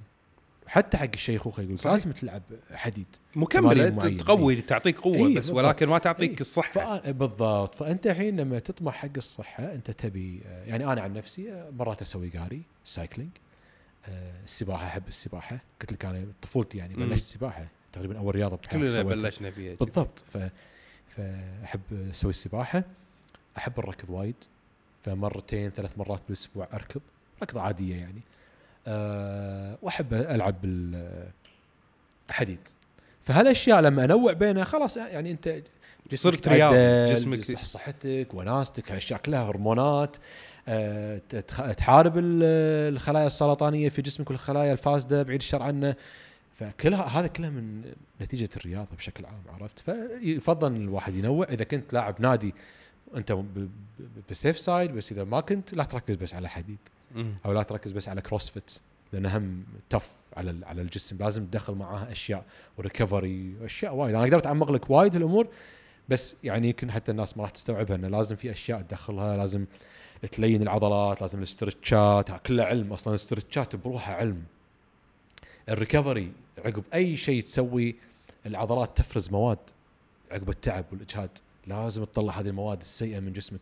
حتى 0.68 0.98
حق 0.98 1.10
الشيخوخة 1.14 1.64
يقول. 1.64 1.76
لازم 1.86 2.12
تلعب 2.12 2.42
حديد. 2.72 3.08
مكملة. 3.36 3.90
تقوي 4.10 4.62
تعطيك 4.62 5.00
قوة 5.00 5.16
إيه، 5.28 5.38
بس. 5.40 5.50
ولكن 5.50 5.88
ما 5.88 5.98
تعطيك 5.98 6.32
إيه. 6.32 6.40
الصحة. 6.42 7.00
فأ- 7.00 7.10
بالضبط. 7.10 7.76
فأنت 7.76 8.08
الحين 8.08 8.40
لما 8.40 8.60
تطمح 8.60 8.94
حق 8.94 9.10
الصحة 9.18 9.74
أنت 9.74 9.92
تبي 9.92 10.42
يعني 10.66 10.86
أنا 10.86 11.02
عن 11.02 11.14
نفسي 11.14 11.70
مرات 11.78 12.02
أسوي 12.02 12.30
قاري 12.30 12.62
cycling. 12.86 13.32
السباحة 14.44 14.88
أحب 14.88 15.08
السباحة. 15.08 15.60
قلت 15.82 15.92
لك 15.94 16.06
أنا 16.06 16.26
طفولتي 16.42 16.78
يعني. 16.78 16.94
بلشت 16.96 17.26
سباحة 17.26 17.68
تقريبا 17.94 18.18
أول 18.18 18.36
رياضة 18.36 18.56
كلنا. 18.72 19.02
بلشنا 19.04 19.52
فيها 19.52 19.76
بالضبط. 19.76 20.24
ف 20.34 20.38
فأحب 21.08 21.82
أسوي 22.12 22.30
السباحة. 22.30 22.84
أحب 23.58 23.80
الركض 23.80 24.10
وايد. 24.10 24.36
فمرتين 25.04 25.70
ثلاث 25.70 25.98
مرات 25.98 26.22
بالأسبوع 26.28 26.68
أركض. 26.74 27.02
ركضة 27.44 27.62
عادية 27.62 27.96
يعني. 27.96 28.22
أه 28.88 29.78
وأحب 29.82 30.14
ألعب 30.14 30.62
بالحديد 32.28 32.68
فهالأشياء 33.24 33.82
لما 33.82 34.04
أنوع 34.06 34.34
بينها 34.34 34.64
خلاص 34.64 34.98
يعني 34.98 35.32
أنت 35.32 35.48
جسمك 36.12 36.34
صرت 36.34 36.48
رياضي، 36.48 37.14
جسمك- 37.14 37.38
جس- 37.40 37.52
صحتك 37.66 38.28
وناستك 38.34 38.92
هالأشياء 38.92 39.20
كلها 39.20 39.44
هرمونات. 39.50 40.18
تحارب 41.78 42.18
ال- 42.18 42.94
الخلايا 42.94 43.28
السرطانية 43.28 43.90
في 43.90 44.02
جسمك 44.02 44.30
والخلايا 44.30 44.74
الفاسدة 44.74 45.24
بعيد 45.24 45.40
الشر 45.40 45.62
عنه. 45.64 45.96
فكلها 46.56 47.04
هذا 47.04 47.28
كلها 47.28 47.50
من 47.50 47.82
نتيجة 48.22 48.50
الرياضة 48.58 48.96
بشكل 48.98 49.26
عام 49.26 49.42
عرفت؟ 49.62 49.80
فيفضل 49.80 50.76
إن 50.76 50.82
الواحد 50.82 51.16
ينوع. 51.16 51.46
إذا 51.50 51.64
كنت 51.64 51.94
لاعب 51.94 52.22
نادي 52.22 52.54
أنت 53.16 53.38
ب 54.30 54.36
safe 54.36 54.60
side 54.60 54.92
بس 54.92 55.12
إذا 55.12 55.24
ما 55.24 55.42
كنت 55.42 55.74
لا 55.74 55.84
تركز 55.84 56.16
بس 56.16 56.34
على 56.34 56.50
حديد. 56.50 56.78
أو 57.46 57.54
لا 57.54 57.64
تركز 57.64 57.92
بس 57.92 58.10
على 58.10 58.22
CrossFit 58.22 58.72
لأن 59.14 59.26
هم 59.26 59.64
tough 59.90 60.10
على 60.38 60.66
على 60.66 60.82
الجسم. 60.82 61.18
لازم 61.20 61.46
تدخل 61.46 61.74
معاها 61.74 62.12
أشياء 62.12 62.44
و 62.78 62.86
recovery 62.86 63.54
واشياء 63.62 63.96
وايد. 63.96 64.16
أنا 64.16 64.24
قدرت 64.26 64.46
اعمق 64.46 64.72
لك 64.72 64.90
وايد 64.90 65.16
هالامور 65.16 65.48
بس 66.10 66.36
يعني 66.44 66.68
يمكن 66.68 66.92
حتى 66.92 67.12
الناس 67.12 67.38
ما 67.38 67.44
راح 67.44 67.52
تستوعبها 67.52 67.96
إنه 67.96 68.08
لازم 68.08 68.36
في 68.36 68.52
أشياء 68.52 68.82
تدخلها 68.82 69.38
لازم 69.38 69.66
تلين 70.32 70.62
العضلات 70.62 71.22
لازم 71.22 71.38
ال 71.38 71.48
stretch 71.48 72.21
ات 72.21 72.32
كله 72.48 72.64
علم 72.64 72.94
أصلا. 72.94 73.14
ال 73.14 73.21
stretch 73.21 73.69
ات 73.69 73.76
بروحها 73.76 74.16
علم. 74.16 74.44
ال 75.70 75.77
recovery 75.77 76.32
عقب 76.66 76.84
أي 76.94 77.18
شيء 77.18 77.44
تسوي 77.44 77.96
العضلات 78.46 78.98
تفرز 78.98 79.30
مواد. 79.30 79.58
عقب 80.32 80.50
التعب 80.50 80.86
والإجهاد. 80.92 81.30
لازم 81.68 82.04
تطلع 82.04 82.40
هذه 82.40 82.48
المواد 82.48 82.82
السيئة 82.82 83.20
من 83.20 83.34
جسمك. 83.34 83.60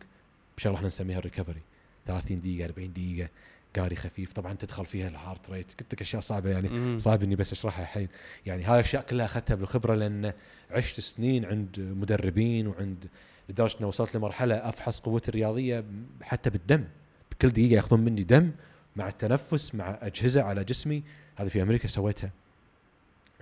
بشغلة 0.56 0.76
إحنا 0.76 0.86
نسميها 0.86 1.18
ال 1.18 1.23
recovery 1.23 1.60
30 2.06 2.40
دقيقة 2.40 2.66
40 2.66 2.92
دقيقة 2.92 3.28
قاري 3.76 3.96
خفيف. 3.96 4.32
طبعا 4.32 4.52
تدخل 4.52 4.86
فيها 4.86 5.08
ال 5.08 5.15
heart 5.15 5.50
rate 5.50 5.72
قلت 5.80 5.94
لك 5.94 6.02
أشياء 6.02 6.22
صعبة 6.22 6.50
يعني. 6.50 6.98
صعب 6.98 7.22
إني 7.22 7.36
بس 7.36 7.52
أشرحها 7.52 7.82
الحين. 7.82 8.08
يعني 8.46 8.64
هاي 8.64 8.74
الاشياء 8.74 9.02
كلها 9.02 9.26
أخذتها 9.26 9.54
بالخبرة 9.54 9.94
لأن 9.94 10.32
عشت 10.70 11.00
سنين 11.00 11.44
عند 11.44 11.80
مدربين 12.00 12.66
وعند 12.66 13.06
لدرجة 13.52 13.76
اني 13.78 13.86
وصلت 13.86 14.16
لمرحلة 14.16 14.54
أفحص 14.54 15.00
قوتي 15.00 15.28
الرياضية 15.28 15.84
حتى 16.22 16.50
بالدم. 16.50 16.84
بكل 17.30 17.48
دقيقة 17.48 17.74
يأخذون 17.74 18.00
مني 18.00 18.22
دم 18.22 18.50
مع 18.96 19.08
التنفس 19.08 19.74
مع 19.74 19.98
أجهزة 20.02 20.42
على 20.42 20.64
جسمي. 20.64 21.02
هذه 21.36 21.48
في 21.48 21.62
أمريكا 21.62 21.88
سويتها. 21.88 22.30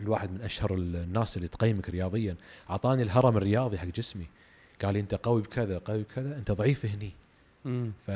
الواحد 0.00 0.32
من 0.32 0.40
أشهر 0.40 0.74
الناس 0.74 1.36
اللي 1.36 1.48
تقيمك 1.48 1.90
رياضيا. 1.90 2.36
أعطاني 2.70 3.02
الهرم 3.02 3.36
الرياضي 3.36 3.78
حق 3.78 3.86
جسمي. 3.86 4.26
قال 4.84 4.94
لي 4.94 5.00
أنت 5.00 5.14
قوي 5.14 5.42
بكذا 5.42 5.78
قوي 5.78 6.02
بكذا 6.02 6.36
أنت 6.36 6.50
ضعيف 6.50 6.86
هني. 6.86 7.12
ف 8.06 8.11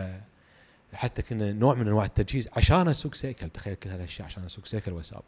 حتى 0.93 1.23
كنا 1.23 1.53
نوع 1.53 1.75
من 1.75 1.89
أنواع 1.89 2.05
التجهيز. 2.05 2.49
عشان 2.57 2.89
أسوق 2.89 3.15
سيكل. 3.15 3.51
تخيل 3.51 3.75
كل 3.75 3.91
هالأشياء 3.91 4.27
عشان 4.27 4.45
أسوق 4.45 4.67
سيكل 4.67 4.93
وأسابق. 4.93 5.25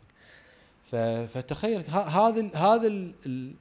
فتخيل 1.26 1.84
هذا 1.90 2.50
هذا 2.54 2.86
ال- 2.86 3.12
ال- 3.26 3.54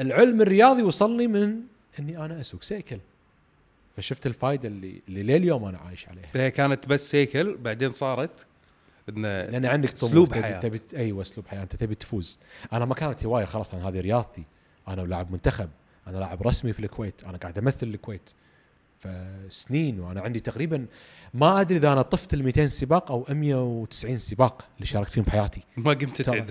العلم 0.00 0.42
الرياضي 0.42 0.82
وصلني 0.82 1.26
من 1.26 1.60
إني 1.98 2.24
أنا 2.24 2.40
أسوق 2.40 2.62
سيكل. 2.62 2.98
فشفت 3.96 4.26
الفائده 4.26 4.68
اللي 4.68 5.02
اللي 5.08 5.22
لليوم 5.22 5.64
أنا 5.64 5.78
عايش 5.78 6.08
عليها. 6.08 6.26
فهي 6.34 6.50
كانت 6.50 6.88
بس 6.88 7.10
سيكل 7.10 7.56
بعدين 7.56 7.88
صارت 7.88 8.46
انه 9.08 9.28
لأن 9.44 9.66
عندك 9.66 9.90
طموح 9.90 10.10
أسلوب 10.12 10.34
تبي- 10.60 10.80
أيوه 10.96 11.22
أسلوب 11.22 11.46
حياة. 11.46 11.62
أنت 11.62 11.76
تبي 11.76 11.94
تفوز. 11.94 12.38
أنا 12.72 12.84
ما 12.84 12.94
كانت 12.94 13.24
هواية 13.26 13.44
خلاص 13.44 13.74
أنا 13.74 13.88
هذه 13.88 14.00
رياضتي. 14.00 14.42
أنا 14.88 15.00
لاعب 15.00 15.32
منتخب. 15.32 15.68
أنا 16.06 16.16
لاعب 16.18 16.42
رسمي 16.42 16.72
في 16.72 16.80
الكويت. 16.80 17.24
أنا 17.24 17.38
قاعد 17.38 17.58
أمثل 17.58 17.86
الكويت. 17.86 18.30
فسنين 19.00 20.00
وأنا 20.00 20.20
عندي 20.20 20.40
تقريبا 20.40 20.86
ما 21.34 21.60
أدري 21.60 21.78
إذا 21.78 21.92
أنا 21.92 22.02
طفت 22.02 22.34
ال 22.34 22.42
200 22.44 22.66
سباق 22.66 23.10
أو 23.12 23.26
190 23.28 24.18
سباق 24.18 24.64
اللي 24.76 24.86
شاركت 24.86 25.10
فيهم 25.10 25.24
بحياتي. 25.24 25.60
ما 25.76 25.90
قمت 25.92 26.22
ترى. 26.22 26.46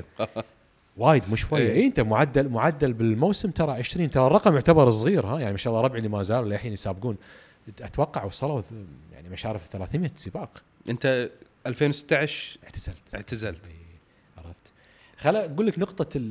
وايد 0.98 1.30
مو 1.30 1.36
شوية 1.36 1.62
إيه. 1.72 1.74
اي 1.82 1.86
انت 1.88 2.00
معدل 2.00 2.50
معدل 2.50 2.94
بالموسم 2.94 3.52
ترى 3.52 3.72
20 3.72 4.12
ترى 4.12 4.28
الرقم 4.28 4.54
يعتبر 4.54 4.90
صغير 4.90 5.26
ها؟ 5.26 5.40
يعني 5.40 5.52
ما 5.52 5.58
شاء 5.58 5.74
الله 5.74 5.84
ربعي 5.86 5.98
اللي 5.98 6.10
ما 6.10 6.24
زالوا 6.24 6.50
للحين 6.50 6.74
يسابقون. 6.74 7.18
أتوقع 7.82 8.24
وصلوا 8.24 8.62
يعني 9.14 9.30
مشارف 9.30 9.68
300 9.72 10.12
سباق. 10.16 10.64
أنت 10.90 11.30
2016 11.68 12.60
اعتزلت. 12.64 13.16
اعتزلت. 13.16 13.66
إيه، 13.68 13.74
عرفت. 14.38 14.72
خل 15.18 15.36
أقول 15.36 15.68
لك 15.68 15.80
نقطة 15.80 16.22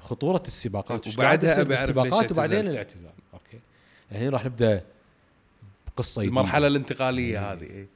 خطورة 0.00 0.42
السباقات. 0.46 1.08
وبعدها 1.08 1.62
بالسباقات 1.62 2.32
وبعدين. 2.32 2.68
الاعتزال. 2.68 3.10
أوكي. 3.34 3.58
الحين 4.12 4.28
راح 4.28 4.44
نبدأ 4.44 4.82
بقصة. 5.86 6.22
المرحلة 6.22 6.66
الانتقالية 6.66 7.38
إيه. 7.38 7.52
هذه 7.52 7.62
إيه. 7.62 7.86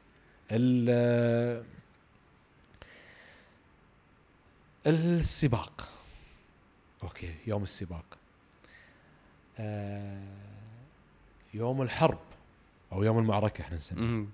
ال- 0.50 1.62
السباق. 4.86 5.88
أوكي 7.02 7.34
يوم 7.46 7.62
السباق. 7.62 8.04
آه، 9.58 10.22
يوم 11.54 11.82
الحرب 11.82 12.18
أو 12.92 13.02
يوم 13.02 13.18
المعركة 13.18 13.62
إحنا 13.62 13.76
نسميه. 13.76 14.26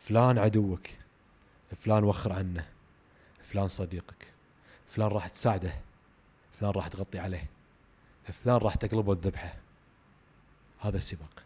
فلان 0.00 0.38
عدوك 0.38 0.86
فلان 1.80 2.04
وخر 2.04 2.32
عنه 2.32 2.66
فلان 3.42 3.68
صديقك 3.68 4.26
فلان 4.88 5.08
راح 5.08 5.28
تساعده 5.28 5.74
فلان 6.60 6.70
راح 6.72 6.88
تغطي 6.88 7.18
عليه 7.18 7.46
فلان 8.32 8.56
راح 8.56 8.74
تقلبه 8.74 9.12
الذبحة. 9.12 9.54
هذا 10.80 10.96
السباق. 10.96 11.42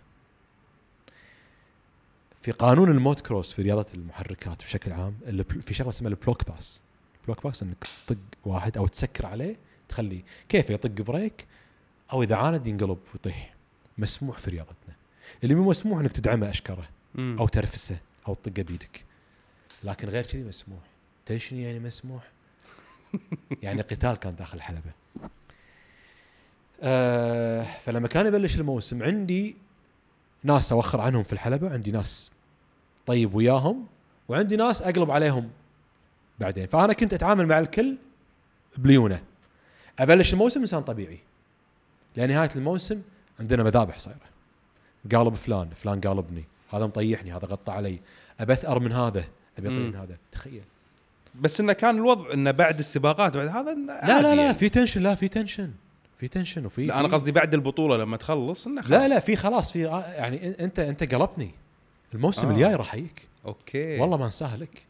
في 2.42 2.50
قانون 2.50 2.90
الموت 2.90 3.20
كروس 3.20 3.52
في 3.52 3.62
رياضة 3.62 3.86
المحركات 3.94 4.62
بشكل 4.64 4.92
عام 4.92 5.16
في 5.60 5.74
شغلة 5.74 5.90
اسمها 5.90 6.10
ال 6.10 6.17
block 6.17 6.50
pass. 6.50 6.82
ال 7.20 7.25
block 7.25 7.46
pass 7.46 7.62
إنك 7.62 7.84
تطق 8.06 8.18
واحد 8.44 8.76
أو 8.76 8.86
تسكر 8.86 9.26
عليه 9.26 9.56
تخليه 9.94 10.22
كيف 10.48 10.70
يطق 10.70 10.90
brake 10.90 11.46
أو 12.12 12.22
إذا 12.22 12.36
عاند 12.36 12.66
ينقلب 12.66 12.98
ويطيح. 13.14 13.54
مسموح 13.98 14.38
في 14.38 14.50
رياضتنا. 14.50 14.94
اللي 15.44 15.54
مو 15.54 15.68
مسموح 15.68 15.98
إنك 15.98 16.12
تدعمه 16.12 16.50
أشكره. 16.50 16.88
أو 17.18 17.48
ترفسه 17.48 17.98
أو 18.28 18.34
تطقه 18.34 18.62
بيدك. 18.62 19.04
لكن 19.84 20.08
غير 20.08 20.26
كذي 20.26 20.42
مسموح. 20.42 20.82
تدري 21.26 21.62
يعني 21.62 21.78
مسموح؟ 21.78 22.22
يعني 23.62 23.82
قتال 23.82 24.14
كان 24.14 24.36
داخل 24.36 24.58
الحلبة. 24.58 24.90
آه 26.82 27.62
فلما 27.62 28.08
كان 28.08 28.26
يبلش 28.26 28.56
الموسم 28.56 29.02
عندي 29.02 29.56
ناس 30.42 30.72
أوخر 30.72 31.00
عنهم 31.00 31.22
في 31.22 31.32
الحلبة 31.32 31.72
عندي 31.72 31.90
ناس 31.90 32.30
طيب 33.06 33.34
وياهم 33.34 33.86
وعندي 34.28 34.56
ناس 34.56 34.82
أقلب 34.82 35.10
عليهم 35.10 35.50
بعدين. 36.40 36.66
فأنا 36.66 36.92
كنت 36.92 37.14
أتعامل 37.14 37.46
مع 37.46 37.58
الكل 37.58 37.96
بليونة. 38.76 39.33
أبلش 39.98 40.32
الموسم 40.32 40.60
إنسان 40.60 40.82
طبيعي. 40.82 41.18
لنهايه 42.16 42.50
الموسم 42.56 43.02
عندنا 43.40 43.62
مذابح 43.62 43.98
صايرة. 43.98 44.18
قالب 45.12 45.34
فلان 45.34 45.68
فلان 45.68 46.00
قالبني. 46.00 46.44
هذا 46.72 46.86
مطيحني 46.86 47.32
هذا 47.32 47.46
غطى 47.46 47.72
علي. 47.72 47.98
ابي 48.40 48.52
اثأر 48.52 48.80
من 48.80 48.92
هذا 48.92 49.24
أبي 49.58 49.68
اطيح 49.68 49.78
مم. 49.78 49.86
من 49.86 49.96
هذا. 49.96 50.16
تخيل. 50.32 50.62
بس 51.40 51.60
إنه 51.60 51.72
كان 51.72 51.96
الوضع 51.96 52.32
إنه 52.32 52.50
بعد 52.50 52.78
السباقات 52.78 53.36
بعد 53.36 53.48
هذا 53.48 53.74
لا 54.06 54.22
لا 54.22 54.34
لا 54.34 54.52
في 54.52 54.68
tension 54.68 55.02
لا 55.02 55.14
في 55.14 55.28
tension. 55.28 55.70
في 56.20 56.28
tension 56.28 56.66
وفي 56.66 56.86
لا 56.86 57.00
أنا 57.00 57.08
قصدي 57.08 57.32
بعد 57.32 57.54
البطولة 57.54 57.96
لما 57.96 58.16
تخلص 58.16 58.66
إنه 58.66 58.82
لا 58.82 59.08
لا 59.08 59.20
في 59.20 59.36
خلاص 59.36 59.72
في 59.72 59.86
آه، 59.86 60.12
يعني 60.12 60.64
أنت 60.64 60.78
أنت 60.78 61.14
قلبني. 61.14 61.50
الموسم 62.14 62.48
آه. 62.48 62.52
الجاي 62.52 62.74
راح 62.74 62.94
أجيك. 62.94 63.22
أوكي. 63.46 64.00
والله 64.00 64.16
ما 64.16 64.26
أنساها 64.26 64.56
لك. 64.56 64.82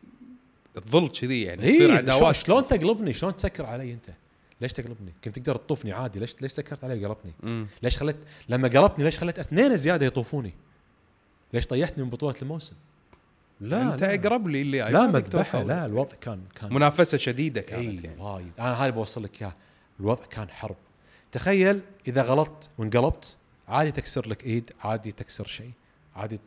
تظل 0.75 1.09
كذي 1.09 1.43
يعني 1.43 1.73
تصير 1.73 1.91
اي 1.91 1.97
عداوات. 1.97 2.35
شلون 2.35 2.63
تقلبني؟ 2.63 3.13
شلون 3.13 3.37
تسكر 3.37 3.67
علي 3.67 3.93
أنت؟ 3.93 4.11
ليش 4.61 4.73
تقلبني؟ 4.73 5.13
كنت 5.25 5.39
تقدر 5.39 5.57
تطوفني 5.57 5.93
عادي 5.93 6.19
ليش 6.19 6.37
ليش 6.41 6.53
سكرت 6.53 6.85
علي 6.85 7.05
وقلبتني؟ 7.07 7.33
مم. 7.43 7.67
ليش 7.83 7.99
خليت 7.99 8.17
لما 8.49 8.69
قلبتني 8.69 9.05
ليش 9.05 9.19
خليت 9.19 9.39
اثنين 9.39 9.77
زيادة 9.77 10.07
يطوفوني؟ 10.07 10.55
ليش 11.53 11.67
طيحتني 11.67 12.05
من 12.05 12.11
بطولة 12.11 12.35
الموسم؟ 12.43 12.77
لا 13.61 13.93
أنت 13.93 14.03
لا. 14.03 14.15
اقرب 14.15 14.49
لي 14.49 14.63
اللي 14.63 14.79
لا 14.79 15.07
مذبحة. 15.07 15.63
لا 15.63 15.87
الوضع 15.87 16.15
كان 16.21 16.41
كان 16.55 16.75
منافسة 16.75 17.19
شديدة 17.19 17.61
كانت 17.61 18.05
يعني 18.05 18.21
وايد. 18.21 18.53
أنا 18.59 18.73
هذا 18.75 18.91
بوصل 18.91 19.23
لك 19.23 19.43
اياه 19.43 19.55
الوضع 20.01 20.25
كان 20.31 20.49
حرب. 20.49 20.77
تخيل 21.33 21.81
إذا 22.09 22.23
غلطت 22.23 22.71
وانقلبت 22.79 23.37
عادي 23.69 23.91
تكسر 23.91 24.29
لك 24.29 24.45
إيد 24.45 24.71
عادي 24.85 25.13
تكسر 25.13 25.47
شيء 25.47 25.71
عادي 26.17 26.41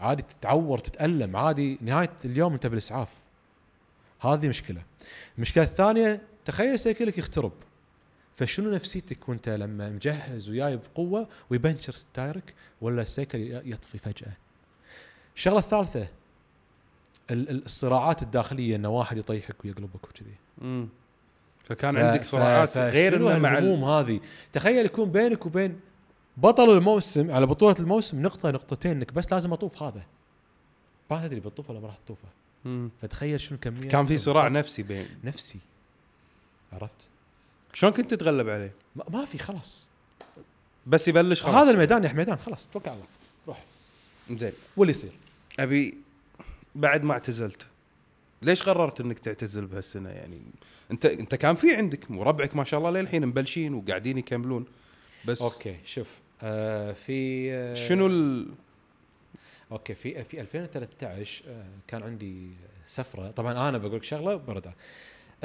عادي 0.00 0.22
تتعور 0.22 0.78
تتألم 0.78 1.36
عادي 1.36 1.78
نهاية 1.80 2.10
اليوم 2.24 2.52
أنت 2.52 2.66
بالإسعاف. 2.66 3.08
هذه 4.20 4.48
مشكلة. 4.48 4.82
المشكلة 5.36 5.64
الثانية 5.64 6.22
تخيل 6.46 6.78
سيكلك 6.78 7.18
يخترب. 7.18 7.52
فشنو 8.36 8.70
نفسيتك 8.70 9.28
وانت 9.28 9.48
لما 9.48 9.90
مجهز 9.90 10.50
وجاي 10.50 10.76
بقوة 10.76 11.28
ويبنشر 11.50 11.92
تايرك 12.14 12.54
ولا 12.80 13.02
السيكل 13.02 13.38
يطفي 13.64 13.98
فجأة؟ 13.98 14.32
الشغلة 15.36 15.58
الثالثة 15.58 16.08
ال- 17.30 17.50
ال- 17.50 17.64
الصراعات 17.64 18.22
الداخلية 18.22 18.76
إن 18.76 18.86
واحد 18.86 19.16
يطيحك 19.16 19.64
ويقلبك 19.64 20.04
وكذي. 20.04 20.34
فكان 21.60 21.94
ف- 21.94 21.98
عندك 21.98 22.22
ف- 22.22 22.26
صراعات 22.26 22.76
غير 22.78 23.12
فشنو 23.12 23.28
إنه 23.28 23.38
مع 23.38 23.58
ال- 23.58 23.64
الهموم 23.64 23.84
هذه؟ 23.84 24.20
تخيل 24.52 24.84
يكون 24.86 25.10
بينك 25.10 25.46
وبين 25.46 25.80
بطل 26.36 26.70
الموسم 26.76 27.30
على 27.30 27.46
بطولة 27.46 27.76
الموسم 27.80 28.22
نقطة 28.22 28.50
نقطتين 28.50 28.90
إنك 28.90 29.12
بس 29.12 29.32
لازم 29.32 29.52
أطوف 29.52 29.82
هذا. 29.82 30.02
ما 31.10 31.26
تدري 31.26 31.40
بتطوفه 31.40 31.70
ولا 31.70 31.80
ما 31.80 31.86
راح 31.86 31.96
تطوفه. 31.96 32.28
فتخيل 33.02 33.40
شنو 33.40 33.58
كمية 33.58 33.88
كان 33.88 34.04
في 34.04 34.18
صراع 34.18 34.48
نفسي 34.48 34.82
بين 34.82 35.06
نفسي. 35.24 35.58
عرفت؟ 36.72 37.08
شلون 37.72 37.92
كنت 37.92 38.10
تتغلب 38.14 38.48
عليه؟ 38.48 38.72
ما, 38.96 39.04
ما 39.08 39.24
في 39.24 39.38
خلاص. 39.38 39.86
بس 40.86 41.08
يبلش 41.08 41.42
خلاص. 41.42 41.54
هذا 41.54 41.70
الميدان 41.70 42.04
يا 42.04 42.12
ميدان 42.12 42.36
خلاص 42.36 42.68
توكل 42.68 42.90
على 42.90 42.96
الله. 42.96 43.08
روح. 43.48 43.64
زين. 44.30 44.52
واللي 44.76 44.90
يصير؟ 44.90 45.10
أبي 45.60 45.98
بعد 46.74 47.04
ما 47.04 47.12
اعتزلت 47.12 47.66
ليش 48.42 48.62
قررت 48.62 49.00
إنك 49.00 49.18
تعتزل 49.18 49.66
بهالسنة؟ 49.66 50.10
يعني 50.10 50.40
أنت 50.90 51.06
أنت 51.06 51.34
كان 51.34 51.54
في 51.54 51.74
عندك 51.76 52.10
وربعك 52.10 52.56
ما 52.56 52.64
شاء 52.64 52.78
الله 52.80 52.90
للحين 52.90 53.26
مبلشين 53.26 53.74
وقاعدين 53.74 54.18
يكملون 54.18 54.66
بس 55.24 55.42
أوكي 55.42 55.76
شوف 55.84 56.08
آه 56.42 56.92
في 56.92 57.52
آه 57.52 57.74
شنو 57.74 58.06
ال... 58.06 58.48
أوكي 59.72 59.94
في 59.94 60.24
في 60.24 60.40
2013 60.40 61.44
آه، 61.48 61.64
كان 61.88 62.02
عندي 62.02 62.50
سفرة. 62.86 63.30
طبعا 63.30 63.68
أنا 63.68 63.78
بقول 63.78 63.96
لك 63.96 64.04
شغلة 64.04 64.36
برد 64.36 64.72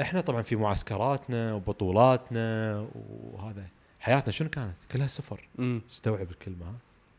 إحنا 0.00 0.20
طبعا 0.20 0.42
في 0.42 0.56
معسكراتنا 0.56 1.54
وبطولاتنا 1.54 2.78
وهذا 3.22 3.66
حياتنا 4.00 4.32
شنو 4.32 4.48
كانت؟ 4.48 4.74
كلها 4.92 5.06
سفر. 5.06 5.48
استوعب 5.90 6.30
الكلمة 6.30 6.66
ها؟ 6.66 6.74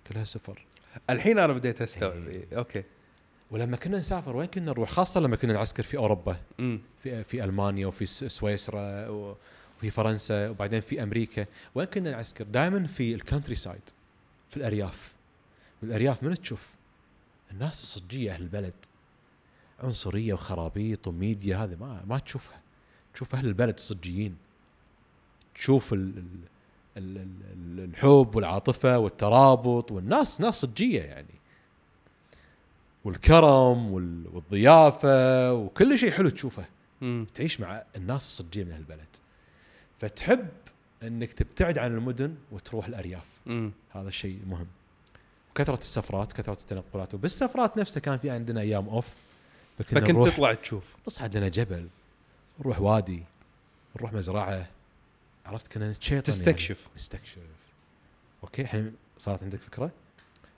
كلها 0.07 0.24
سفر 0.24 0.65
الحين 1.09 1.39
أنا 1.39 1.53
بديت 1.53 1.82
أستوعب 1.82 2.28
إيه. 2.28 2.45
إيه. 2.51 2.57
أوكي 2.57 2.84
ولما 3.51 3.78
كنا 3.78 3.97
نسافر 3.97 4.36
وين 4.36 4.47
كنا 4.47 4.65
نروح 4.65 4.89
خاصة 4.89 5.19
لما 5.19 5.36
كنا 5.36 5.53
نعسكر 5.53 5.84
في 5.84 5.97
أوروبا. 5.97 6.38
في 7.03 7.24
في 7.24 7.43
ألمانيا 7.43 7.88
وفي 7.88 8.05
سويسرا 8.05 9.07
وفي 9.07 9.89
فرنسا 9.91 10.49
وبعدين 10.49 10.82
في 10.82 11.03
أمريكا 11.03 11.45
وين 11.76 11.88
كنا 11.88 12.11
نعسكر؟ 12.11 12.43
دائما 12.43 12.88
في 12.88 13.13
ال 13.16 13.55
countryside 13.55 13.89
في 14.49 14.57
الأرياف 14.57 15.13
بالارياف 15.82 16.24
من 16.24 16.36
تشوف 16.41 16.69
الناس 17.51 17.82
الصجية 17.82 18.34
أهل 18.34 18.41
البلد 18.41 18.74
عنصرية 19.80 20.34
وخرابيط 20.34 21.07
وميديا 21.07 21.57
هذه 21.57 21.78
ما 21.80 22.03
ما 22.07 22.19
تشوفها 22.19 22.62
تشوف 23.14 23.36
أهل 23.36 23.45
البلد 23.47 23.74
الصجيين 23.74 24.36
تشوف 25.55 25.93
ال 25.93 25.99
ال 26.18 26.28
ال 26.97 27.18
ال 27.53 27.80
الحب 27.89 28.36
والعاطفة 28.36 28.97
والترابط 28.97 29.91
والناس 29.91 30.41
ناس 30.41 30.61
صجية 30.61 31.01
يعني. 31.01 31.28
والكرم 33.05 33.91
وال- 33.91 34.28
والضيافة 34.34 35.53
وكل 35.53 35.99
شيء 35.99 36.11
حلو 36.11 36.30
تشوفه. 36.30 36.66
مم. 37.01 37.28
تعيش 37.36 37.59
مع 37.59 37.84
الناس 37.95 38.22
الصجية 38.22 38.64
من 38.64 38.72
هالبلد 38.72 39.07
فتحب 39.99 40.47
إنك 41.03 41.34
تبتعد 41.34 41.78
عن 41.78 41.95
المدن 41.95 42.36
وتروح 42.51 42.86
الأرياف. 42.88 43.26
مم. 43.45 43.72
هذا 43.91 44.07
الشيء 44.07 44.39
مهم. 44.47 44.68
كثرة 45.55 45.80
السفرات 45.80 46.34
كثرة 46.34 46.53
التنقلات. 46.61 47.14
وبالسفرات 47.14 47.78
نفسها 47.78 47.99
كان 48.01 48.18
في 48.18 48.30
عندنا 48.30 48.61
أيام 48.61 48.89
أوف 48.89 49.07
فكنت 49.80 50.11
نروح 50.11 50.34
تطلع 50.34 50.53
تشوف. 50.53 50.95
نصعد 51.07 51.38
لنا 51.38 51.47
جبل. 51.47 51.88
نروح 52.60 52.82
وادي 52.82 53.24
نروح 53.95 54.14
مزرعة. 54.14 54.68
عرفت 55.45 55.68
كنا 55.74 55.91
نتشيطن 55.91 56.24
تستكشف. 56.24 56.80
يعني. 56.82 56.95
نستكشف. 56.95 57.38
أوكي 58.43 58.62
الحين 58.62 58.95
صارت 59.18 59.43
عندك 59.43 59.60
فكرة؟ 59.60 59.91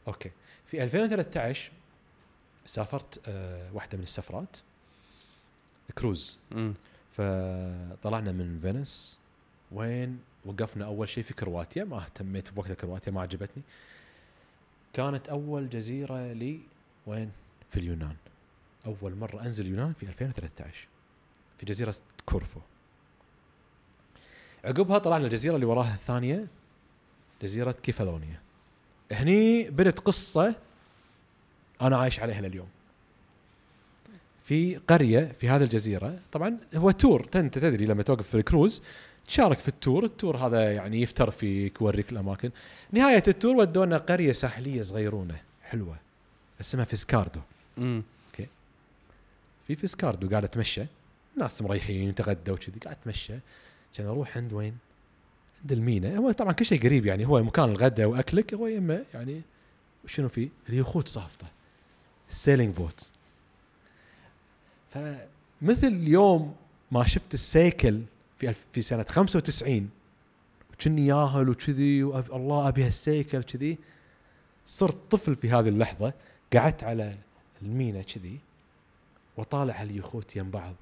أوكي. 0.07 0.31
في 0.65 0.83
2013 0.83 1.71
سافرت 2.65 3.21
آه 3.27 3.73
واحدة 3.73 3.97
من 3.97 4.03
السفرات 4.03 4.57
كروز. 5.97 6.39
مم. 6.51 6.73
فطلعنا 7.17 8.31
من 8.31 8.59
فينيس 8.61 9.19
وين 9.71 10.19
وقفنا 10.45 10.85
أول 10.85 11.09
شيء 11.09 11.23
في 11.23 11.33
كرواتيا. 11.33 11.83
ما 11.83 11.97
اهتميت 11.97 12.51
بوقتها 12.51 12.73
كرواتيا 12.73 13.11
ما 13.11 13.21
عجبتني. 13.21 13.63
كانت 14.93 15.29
أول 15.29 15.69
جزيرة 15.69 16.33
لي 16.33 16.59
وين؟ 17.07 17.31
في 17.69 17.79
اليونان. 17.79 18.15
أول 18.85 19.15
مرة 19.15 19.41
أنزل 19.41 19.65
اليونان 19.65 19.93
في 19.93 20.05
2013 20.05 20.87
في 21.59 21.65
جزيرة 21.65 21.95
كورفو. 22.25 22.59
عقبها 24.65 24.97
طلعنا 24.97 25.25
الجزيرة 25.25 25.55
اللي 25.55 25.65
وراها 25.65 25.93
الثانية 25.93 26.47
جزيرة 27.41 27.71
كيفالونيا. 27.71 28.39
هني 29.11 29.69
بدت 29.69 29.99
قصة 29.99 30.55
أنا 31.81 31.97
عايش 31.97 32.19
عليها 32.19 32.41
لليوم. 32.41 32.67
في 34.43 34.75
قرية 34.75 35.31
في 35.39 35.49
هذه 35.49 35.63
الجزيرة 35.63 36.19
طبعا 36.31 36.57
هو 36.75 36.91
tour 36.91 37.29
انت 37.35 37.57
تدري 37.57 37.85
لما 37.85 38.03
توقف 38.03 38.27
في 38.27 38.35
الكروز 38.35 38.81
تشارك 39.27 39.59
في 39.59 39.67
ال 39.67 39.75
tour 39.75 40.03
ال 40.03 40.10
tour 40.10 40.37
هذا 40.37 40.73
يعني 40.73 41.01
يفتر 41.01 41.31
فيك 41.31 41.81
يوريك 41.81 42.11
الأماكن. 42.11 42.51
نهاية 42.91 43.23
التور 43.27 43.55
ودونا 43.55 43.97
قرية 43.97 44.31
ساحلية 44.31 44.81
صغيرونة 44.81 45.41
حلوة 45.63 45.97
اسمها 46.61 46.85
فيسكاردو. 46.85 47.39
مم. 47.77 48.03
في 49.67 49.75
فيسكاردو 49.75 50.29
قاعد 50.29 50.43
اتمشى 50.43 50.85
ناس 51.37 51.61
مريحين 51.61 52.15
تغدوا 52.15 52.55
وكذي 52.55 52.79
قاعد 52.79 52.97
أتمشى. 53.01 53.33
كان 53.93 54.07
أروح 54.07 54.37
عند 54.37 54.53
وين؟ 54.53 54.77
عند 55.61 55.71
المينا. 55.71 56.17
هو 56.17 56.31
طبعا 56.31 56.51
كل 56.51 56.65
شيء 56.65 56.83
قريب 56.83 57.05
يعني 57.05 57.27
هو 57.27 57.43
مكان 57.43 57.69
الغداء 57.69 58.07
وأكلك 58.07 58.53
هو 58.53 58.67
يمه 58.67 59.05
يعني 59.13 59.41
شنو 60.07 60.29
فيه؟ 60.29 60.49
اليخوت 60.69 61.07
صافطه 61.07 61.47
ال 62.29 62.35
sailing 62.35 62.75
boat 62.75 63.11
فمثل 64.89 65.87
اليوم 65.87 66.55
ما 66.91 67.03
شفت 67.03 67.33
السيكل 67.33 68.01
في 68.39 68.53
في 68.73 68.81
سنة 68.81 69.05
95 69.09 69.89
وكني 70.73 71.07
ياهل 71.07 71.49
وكذي 71.49 72.03
الله 72.33 72.67
أبي 72.67 72.83
هالسيكل 72.83 73.43
كذي 73.43 73.77
صرت 74.65 74.97
طفل 75.11 75.35
في 75.35 75.49
هذه 75.49 75.69
اللحظة 75.69 76.13
قعدت 76.53 76.83
على 76.83 77.17
المينا 77.61 78.01
كذي 78.01 78.39
وطالع 79.37 79.81
اليخوت 79.81 80.35
يم 80.35 80.51
بعض 80.51 80.75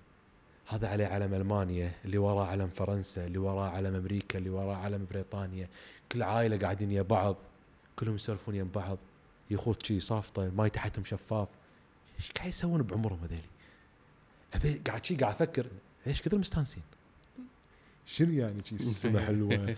هذا 0.67 0.87
عليه 0.87 1.05
علم 1.05 1.33
ألمانيا 1.33 1.91
اللي 2.05 2.17
وراه 2.17 2.45
علم 2.45 2.69
فرنسا 2.69 3.25
اللي 3.25 3.37
وراه 3.37 3.69
علم 3.69 3.95
أمريكا 3.95 4.39
اللي 4.39 4.49
وراه 4.49 4.75
علم 4.75 5.07
بريطانيا. 5.11 5.69
كل 6.11 6.23
عائلة 6.23 6.57
قاعدين 6.57 6.91
يا 6.91 7.01
بعض 7.01 7.35
كلهم 7.95 8.15
يسولفون 8.15 8.55
يم 8.55 8.69
بعض. 8.75 8.97
يخوت 9.49 9.85
شي 9.85 9.99
صافطة 9.99 10.45
الماي 10.45 10.69
تحتهم 10.69 11.03
شفاف. 11.03 11.47
إيش 12.19 12.31
قاعد 12.31 12.49
يسوون 12.49 12.81
بعمرهم 12.81 13.19
هذيلي؟ 13.23 13.41
هذيل 14.51 14.81
قاعد 14.87 15.05
شي 15.05 15.15
قاعد 15.15 15.33
أفكر 15.33 15.65
ليش 16.05 16.21
كثر 16.21 16.37
مستانسين؟ 16.37 16.83
شنو 18.05 18.31
يعني 18.33 18.57
شي 18.65 18.75
السما 18.75 19.19
حلوة؟ 19.25 19.75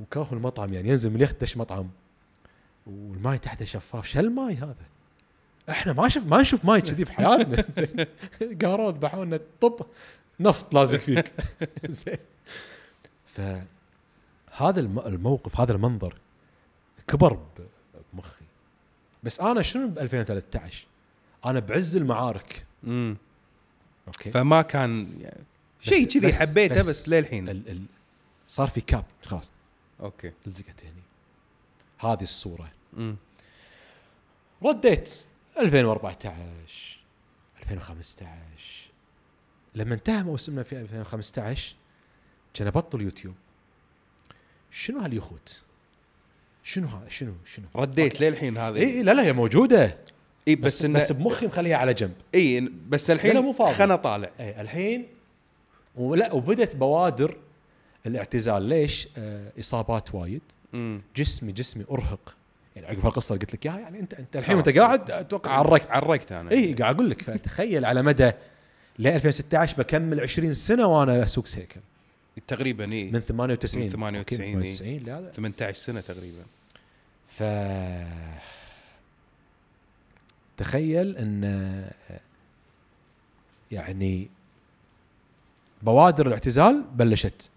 وكاهو 0.00 0.34
المطعم 0.34 0.74
يعني 0.74 0.88
ينزل 0.88 1.10
من 1.10 1.16
اليخت 1.16 1.40
دش 1.40 1.56
مطعم. 1.56 1.90
والماي 2.86 3.38
تحته 3.38 3.64
شفاف. 3.64 4.06
شو 4.06 4.18
هالماي 4.18 4.54
هذا؟ 4.54 4.86
إحنا 5.68 5.92
ما 5.92 6.08
شف 6.08 6.26
ما 6.26 6.40
نشوف 6.40 6.64
ماي 6.64 6.80
كذي 6.80 7.04
بحياتنا. 7.04 7.64
قاروا 8.62 8.90
ذبحوا 8.90 9.24
لنا 9.24 9.40
طب. 9.60 9.86
نفط 10.40 10.74
لازق 10.74 10.98
فيك. 10.98 11.32
زين. 11.88 12.18
فهذا 13.26 14.80
الم- 14.80 14.98
الموقف 14.98 15.60
هذا 15.60 15.72
المنظر 15.72 16.16
كبر 17.08 17.46
بمخي. 18.12 18.44
بس 19.22 19.40
أنا 19.40 19.62
شنو 19.62 19.88
ب 19.88 19.98
2013 19.98 20.86
أنا 21.44 21.60
بعز 21.60 21.96
المعارك. 21.96 22.66
امم 22.84 23.16
okay. 24.06 24.30
فما 24.30 24.62
كان 24.62 25.20
يعني 25.20 25.44
شيء 25.80 26.06
كذي 26.08 26.32
حبيته 26.32 26.74
بس 26.80 26.88
بس, 26.88 27.08
للحين. 27.08 27.48
ال 27.48 27.68
ال 27.68 27.82
صار 28.48 28.68
في 28.68 28.80
gap 28.80 29.04
خلاص. 29.24 29.50
okay. 30.00 30.32
لزقت 30.46 30.84
هني. 30.84 31.02
هذه 31.98 32.22
الصورة. 32.22 32.70
امم 32.96 33.16
رديت 34.64 35.14
2014 35.58 36.98
2015 37.62 38.85
لما 39.76 39.94
انتهى 39.94 40.22
موسمنا 40.22 40.62
في 40.62 40.80
2015 40.80 41.74
كان 42.54 42.66
ابطل 42.66 43.02
يوتيوب. 43.02 43.34
شنو 44.70 45.00
هاليخوت؟ 45.00 45.62
شنو 46.62 46.86
هذا 46.86 47.08
شنو 47.08 47.34
شنو؟ 47.44 47.66
رديت 47.76 48.20
للحين 48.20 48.58
هذا 48.58 48.78
اي 48.78 48.84
إي، 48.84 49.02
لا 49.02 49.14
لا 49.14 49.22
هي 49.24 49.32
موجودة. 49.32 49.98
اي 50.48 50.56
بس 50.56 50.62
بس 50.62 50.84
انه 50.84 50.98
بس 50.98 51.12
بمخي 51.12 51.46
مخليها 51.46 51.76
على 51.76 51.94
جنب. 51.94 52.14
اي 52.34 52.72
بس 52.88 53.10
الحين 53.10 53.38
مو 53.38 53.52
فاضي. 53.52 53.74
خلنا 53.74 53.96
طالع. 53.96 54.30
اي 54.40 54.60
الحين 54.60 55.06
ولا 55.96 56.32
وبدت 56.32 56.76
بوادر 56.76 57.36
الاعتزال. 58.06 58.62
ليش؟ 58.62 59.08
آه 59.16 59.52
إصابات 59.60 60.14
وايد. 60.14 60.42
امم 60.74 61.02
جسمي 61.16 61.52
جسمي 61.52 61.84
أرهق. 61.90 62.34
يعني 62.76 62.88
عقب 62.88 63.04
هالقصة 63.04 63.32
اللي 63.32 63.44
قلت 63.44 63.54
لك 63.54 63.66
إياها 63.66 63.78
يعني 63.78 64.00
انت 64.00 64.14
أنت 64.14 64.36
الحين. 64.36 64.56
وانت 64.56 64.68
قاعد 64.68 65.10
أتوقع 65.10 65.50
عرقت. 65.50 65.90
عرقت 65.90 66.32
أنا. 66.32 66.50
اي 66.50 66.74
قاعد 66.74 66.94
أقول 66.94 67.10
لك 67.10 67.22
فتخيل 67.22 67.84
على 67.84 68.02
مدى 68.02 68.32
ل 68.98 69.06
2016 69.06 69.78
بكمل 69.78 70.20
20 70.20 70.54
سنة 70.54 70.86
وأنا 70.86 71.22
اسوق 71.22 71.46
سيكل. 71.46 71.80
تقريبا 72.46 72.92
اي 72.92 73.10
من 73.10 73.20
98 73.20 73.84
من 73.84 73.90
98 73.90 74.54
okay، 74.54 74.68
إي. 74.68 74.72
98 74.72 74.98
لهذا 74.98 75.32
18 75.32 75.78
سنة 75.78 76.00
تقريبا. 76.00 76.42
ف 77.28 77.42
تخيل 80.56 81.16
إن 81.16 81.90
يعني 83.70 84.28
بوادر 85.82 86.26
الاعتزال 86.26 86.84
بلشت. 86.94 87.50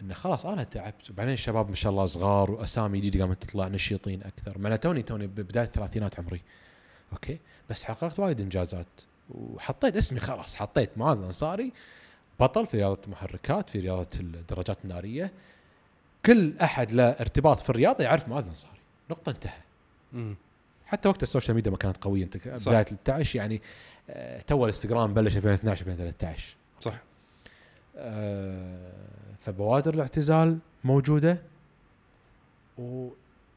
انه 0.00 0.14
خلاص 0.14 0.46
أنا 0.46 0.62
تعبت. 0.62 1.10
وبعدين 1.10 1.34
الشباب 1.34 1.68
ما 1.68 1.74
شاء 1.74 1.92
الله 1.92 2.06
صغار 2.06 2.50
وأسامي 2.50 3.00
جديده 3.00 3.24
قامت 3.24 3.42
تطلع 3.42 3.68
نشيطين 3.68 4.22
أكثر. 4.22 4.58
مع 4.58 4.68
أنا 4.68 4.76
توني 4.76 5.02
توني 5.02 5.26
ببدايه 5.26 5.64
الثلاثينات 5.64 6.18
عمري. 6.18 6.40
okay؟ 7.12 7.38
بس 7.70 7.84
حققت 7.84 8.18
وايد 8.18 8.40
إنجازات. 8.40 8.86
وحطيت 9.30 9.96
اسمي 9.96 10.20
خلاص 10.20 10.54
حطيت 10.54 10.98
معاذ 10.98 11.18
الانصاري 11.18 11.72
بطل 12.40 12.66
في 12.66 12.76
رياضة 12.76 13.00
المحركات 13.06 13.70
في 13.70 13.80
رياضة 13.80 14.08
الدراجات 14.20 14.78
النارية. 14.84 15.32
كل 16.26 16.58
أحد 16.58 16.92
له 16.92 17.04
ارتباط 17.04 17.60
في 17.60 17.70
الرياضة 17.70 18.04
يعرف 18.04 18.28
معاذ 18.28 18.42
الانصاري 18.42 18.78
نقطة 19.10 19.30
انتهى. 19.30 19.58
حتى 20.86 21.08
وقت 21.08 21.22
ال 21.22 21.27
social 21.27 21.54
media 21.54 21.70
ما 21.70 21.76
كانت 21.76 22.04
قوية 22.04 22.24
انت. 22.24 22.48
بداية 22.48 22.82
13 22.82 23.36
يعني 23.38 23.62
آه، 24.10 24.40
تو 24.40 24.64
الانستغرام 24.64 25.14
بلش 25.14 25.36
2012 25.36 25.86
2013 25.86 26.56
صح. 26.80 26.94
آه، 27.96 28.92
فبوادر 29.40 29.94
الاعتزال 29.94 30.58
موجودة. 30.84 31.42
و 32.78 33.08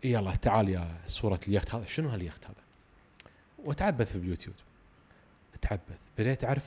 يلا 0.03 0.35
تعال 0.35 0.69
يا 0.69 0.97
صورة 1.07 1.39
اليخت 1.47 1.75
هذا. 1.75 1.85
شنو 1.85 2.09
هاليخت 2.09 2.45
هذا؟ 2.45 2.55
واتعبث 3.65 4.11
في 4.11 4.17
اليوتيوب. 4.17 4.55
اتعبث 5.65 5.97
بديت 6.17 6.43
أعرف 6.43 6.63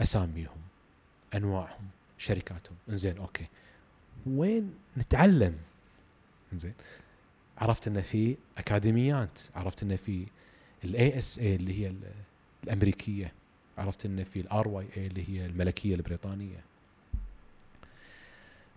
أساميهم 0.00 0.56
أنواعهم 1.34 1.88
شركاتهم. 2.18 2.76
إنزين 2.88 3.18
okay. 3.18 3.46
وين 4.26 4.74
نتعلم؟ 4.96 5.56
إنزين. 6.52 6.72
عرفت 7.58 7.86
إنه 7.88 8.00
في 8.00 8.36
أكاديميات 8.58 9.38
عرفت 9.54 9.82
إنه 9.82 9.96
في 9.96 10.26
ال 10.84 11.18
ASA 11.18 11.54
اللي 11.54 11.80
هي 11.80 11.88
ال- 11.88 12.12
الأمريكية 12.64 13.32
عرفت 13.78 14.06
إنه 14.06 14.24
في 14.24 14.40
ال 14.40 14.68
RYA 14.68 15.06
اللي 15.06 15.28
هي 15.28 15.46
الملكية 15.46 15.94
البريطانية. 15.94 16.60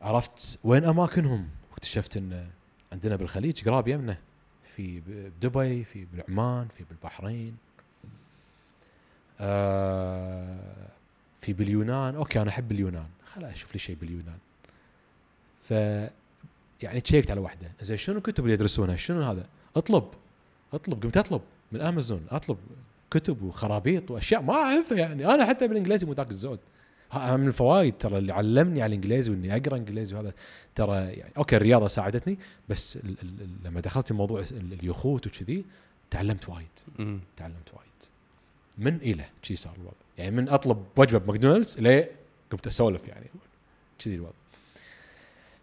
عرفت 0.01 0.59
وين 0.63 0.83
أماكنهم؟ 0.83 1.49
واكتشفت 1.71 2.17
إن 2.17 2.47
عندنا 2.91 3.15
بالخليج 3.15 3.65
قراب 3.69 3.87
يمنا 3.87 4.17
في 4.75 4.99
بدبي 5.07 5.83
في 5.83 6.05
بالعمان 6.05 6.67
في 6.77 6.83
بالبحرين. 6.89 7.57
في 11.41 11.53
باليونان 11.53 12.15
okay 12.15 12.41
أنا 12.41 12.49
أحب 12.49 12.71
اليونان 12.71 13.05
خل 13.25 13.43
أشوف 13.43 13.73
لي 13.73 13.79
شيء 13.79 13.97
باليونان 14.01 14.37
ف 15.63 15.71
يعني 16.83 17.01
تشيكت 17.01 17.31
على 17.31 17.39
واحدة. 17.39 17.71
زين 17.81 17.97
شنو 17.97 18.17
الكتب 18.17 18.43
اللي 18.43 18.53
يدرسونها؟ 18.53 18.95
شنو 18.95 19.21
هذا؟ 19.21 19.45
اطلب. 19.75 20.03
اطلب. 20.73 21.03
قمت 21.03 21.17
أطلب 21.17 21.41
من 21.71 21.81
أمازون. 21.81 22.25
أطلب 22.29 22.57
كتب 23.11 23.41
وخرابيط 23.41 24.11
وأشياء 24.11 24.41
ما 24.41 24.53
أعرفها 24.53 24.97
يعني. 24.97 25.25
أنا 25.25 25.45
حتى 25.45 25.67
بالإنجليزي 25.67 26.05
مو 26.05 26.13
ذاك 26.13 26.29
الزود. 26.31 26.59
من 27.15 27.47
الفوائد 27.47 27.93
ترى 27.97 28.17
اللي 28.17 28.33
علمني 28.33 28.81
على 28.81 28.89
الإنجليزي 28.89 29.31
وإني 29.31 29.55
أقرأ 29.55 29.77
إنجليزي 29.77 30.15
وهذا 30.15 30.33
ترى 30.75 30.95
يعني. 30.95 31.31
okay 31.37 31.55
الرياضة 31.57 31.87
ساعدتني 31.87 32.39
بس 32.69 32.95
ال 32.95 33.15
ال 33.23 33.41
ال 33.41 33.49
لما 33.63 33.79
دخلت 33.81 34.11
موضوع 34.11 34.39
ال- 34.39 34.73
اليخوت 34.73 35.27
وكذي 35.27 35.65
تعلمت 36.09 36.49
وايد. 36.49 36.67
تعلمت 37.37 37.73
وايد. 37.73 37.86
من 38.77 38.95
إلى 38.95 39.25
شي 39.41 39.55
صار 39.55 39.73
الوضع 39.75 39.91
يعني 40.17 40.31
من 40.31 40.49
أطلب 40.49 40.85
وجبة 40.97 41.19
بماكدونالدز 41.19 41.79
ليه 41.79 42.11
قمت 42.51 42.67
أسولف 42.67 43.07
يعني. 43.07 43.25
كذي 43.99 44.15
الوضع. 44.15 44.31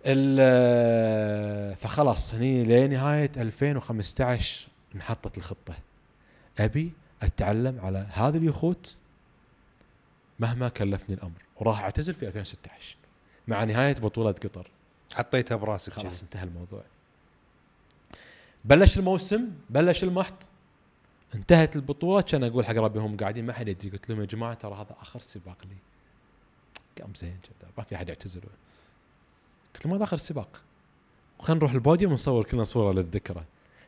ال- 0.06 1.76
فخلاص 1.76 2.34
هني 2.34 2.64
لنهاية 2.64 3.30
2015 3.36 4.68
انحطت 4.94 5.38
الخطة. 5.38 5.74
أبي 6.58 6.92
أتعلم 7.22 7.80
على 7.80 8.06
هذا 8.12 8.36
اليخوت 8.38 8.96
مهما 10.38 10.68
كلفني 10.68 11.14
الأمر. 11.16 11.42
وراح 11.56 11.80
أعتزل 11.80 12.14
في 12.14 12.26
2016 12.26 12.96
مع 13.48 13.64
نهاية 13.64 13.94
بطولة 13.94 14.32
قطر. 14.32 14.70
حطيتها 15.14 15.56
براسك 15.56 15.92
خلاص. 15.92 16.22
انتهى 16.22 16.42
الموضوع. 16.44 16.82
بلش 18.64 18.98
الموسم 18.98 19.50
بلش 19.70 20.04
المحط. 20.04 20.34
انتهت 21.34 21.76
البطوله 21.76 22.20
كان 22.20 22.44
أقول 22.44 22.66
حق 22.66 22.74
ربي 22.74 22.98
هم 22.98 23.16
قاعدين 23.16 23.46
ما 23.46 23.52
حد 23.52 23.68
يدري. 23.68 23.90
قلت 23.90 24.10
لهم 24.10 24.20
يا 24.20 24.26
جماعة 24.26 24.54
ترى 24.54 24.74
هذا 24.74 24.96
آخر 25.00 25.20
سباق 25.20 25.56
لي. 25.64 25.76
قام 27.02 27.14
زين 27.14 27.38
كذا 27.42 27.70
ما 27.78 27.84
في 27.84 27.96
أحد 27.96 28.08
يعتزل 28.08 28.40
قلت 29.74 29.86
لهم 29.86 29.94
هذا 29.94 30.04
آخر 30.04 30.16
سباق. 30.16 30.62
وخلينا 31.38 31.58
نروح 31.58 31.72
البوديوم 31.72 32.12
ونصور 32.12 32.44
كلنا 32.44 32.64
صورة 32.64 32.92
للذكرى. 32.92 33.44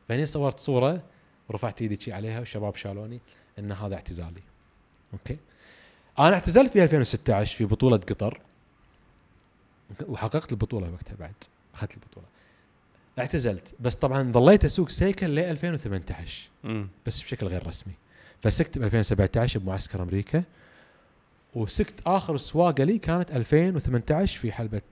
فهني 0.09 0.27
صورت 0.27 0.59
صورة 0.59 1.03
ورفعت 1.49 1.83
إيدي 1.83 2.01
شي 2.01 2.13
عليها 2.13 2.39
والشباب 2.39 2.77
شالوني 2.77 3.21
إن 3.59 3.73
هذا 3.73 3.95
اعتزالي. 3.95 4.43
okay؟ 5.13 5.37
أنا 6.19 6.35
اعتزلت 6.35 6.73
في 6.73 6.85
2016 6.85 7.57
في 7.57 7.65
بطولة 7.65 7.97
قطر 7.97 8.41
وحققت 10.09 10.53
البطولة 10.53 10.93
وقتها 10.93 11.15
بعد. 11.15 11.35
أخذت 11.75 11.95
البطولة. 11.95 12.27
اعتزلت. 13.19 13.75
بس 13.81 13.95
طبعا 13.95 14.33
ظليت 14.33 14.65
أسوق 14.65 14.89
سيكل 14.89 15.35
ل 15.35 15.39
2018 15.39 16.49
امم 16.65 16.89
بس 17.07 17.21
بشكل 17.23 17.47
غير 17.47 17.67
رسمي. 17.67 17.93
فسقت 18.43 18.79
ب 18.79 18.83
2017 18.83 19.61
بمعسكر 19.61 20.03
أمريكا 20.03 20.43
وسقت 21.55 21.95
آخر 22.07 22.37
سواقة 22.37 22.85
لي 22.85 22.99
كانت 22.99 23.31
2018 23.33 24.39
في 24.41 24.53
حلبة 24.53 24.83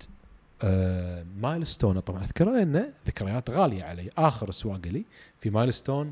آه 0.63 1.25
مايلستون. 1.41 2.01
طبعا 2.01 2.23
اذكرها 2.25 2.53
لأن 2.53 2.93
ذكريات 3.07 3.51
غالية 3.51 3.85
علي. 3.85 4.11
آخر 4.19 4.51
سواقة 4.51 4.91
لي 4.91 5.05
في 5.41 5.51
مايلستون 5.51 6.11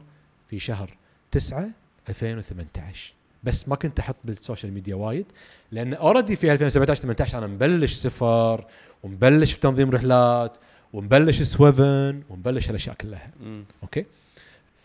في 0.50 0.58
شهر 0.58 0.96
9 1.30 1.68
2018 2.08 3.12
بس 3.44 3.68
ما 3.68 3.76
كنت 3.76 3.98
أحط 3.98 4.16
بال 4.24 4.36
social 4.36 4.72
media 4.72 4.95
وايد 4.94 5.26
لأن 5.72 5.94
already 5.95 6.36
في 6.36 6.52
2017 6.52 7.02
18 7.02 7.38
أنا 7.38 7.46
مبلش 7.46 7.94
سفر 7.94 8.64
ومبلش 9.02 9.54
بتنظيم 9.54 9.90
رحلات 9.90 10.56
ومبلش 10.93 11.43
سويفن 11.43 12.22
ومبلش 12.30 12.68
هالاشياء 12.68 12.95
كلها. 12.97 13.30
امم 13.43 13.64
okay؟ 13.82 14.05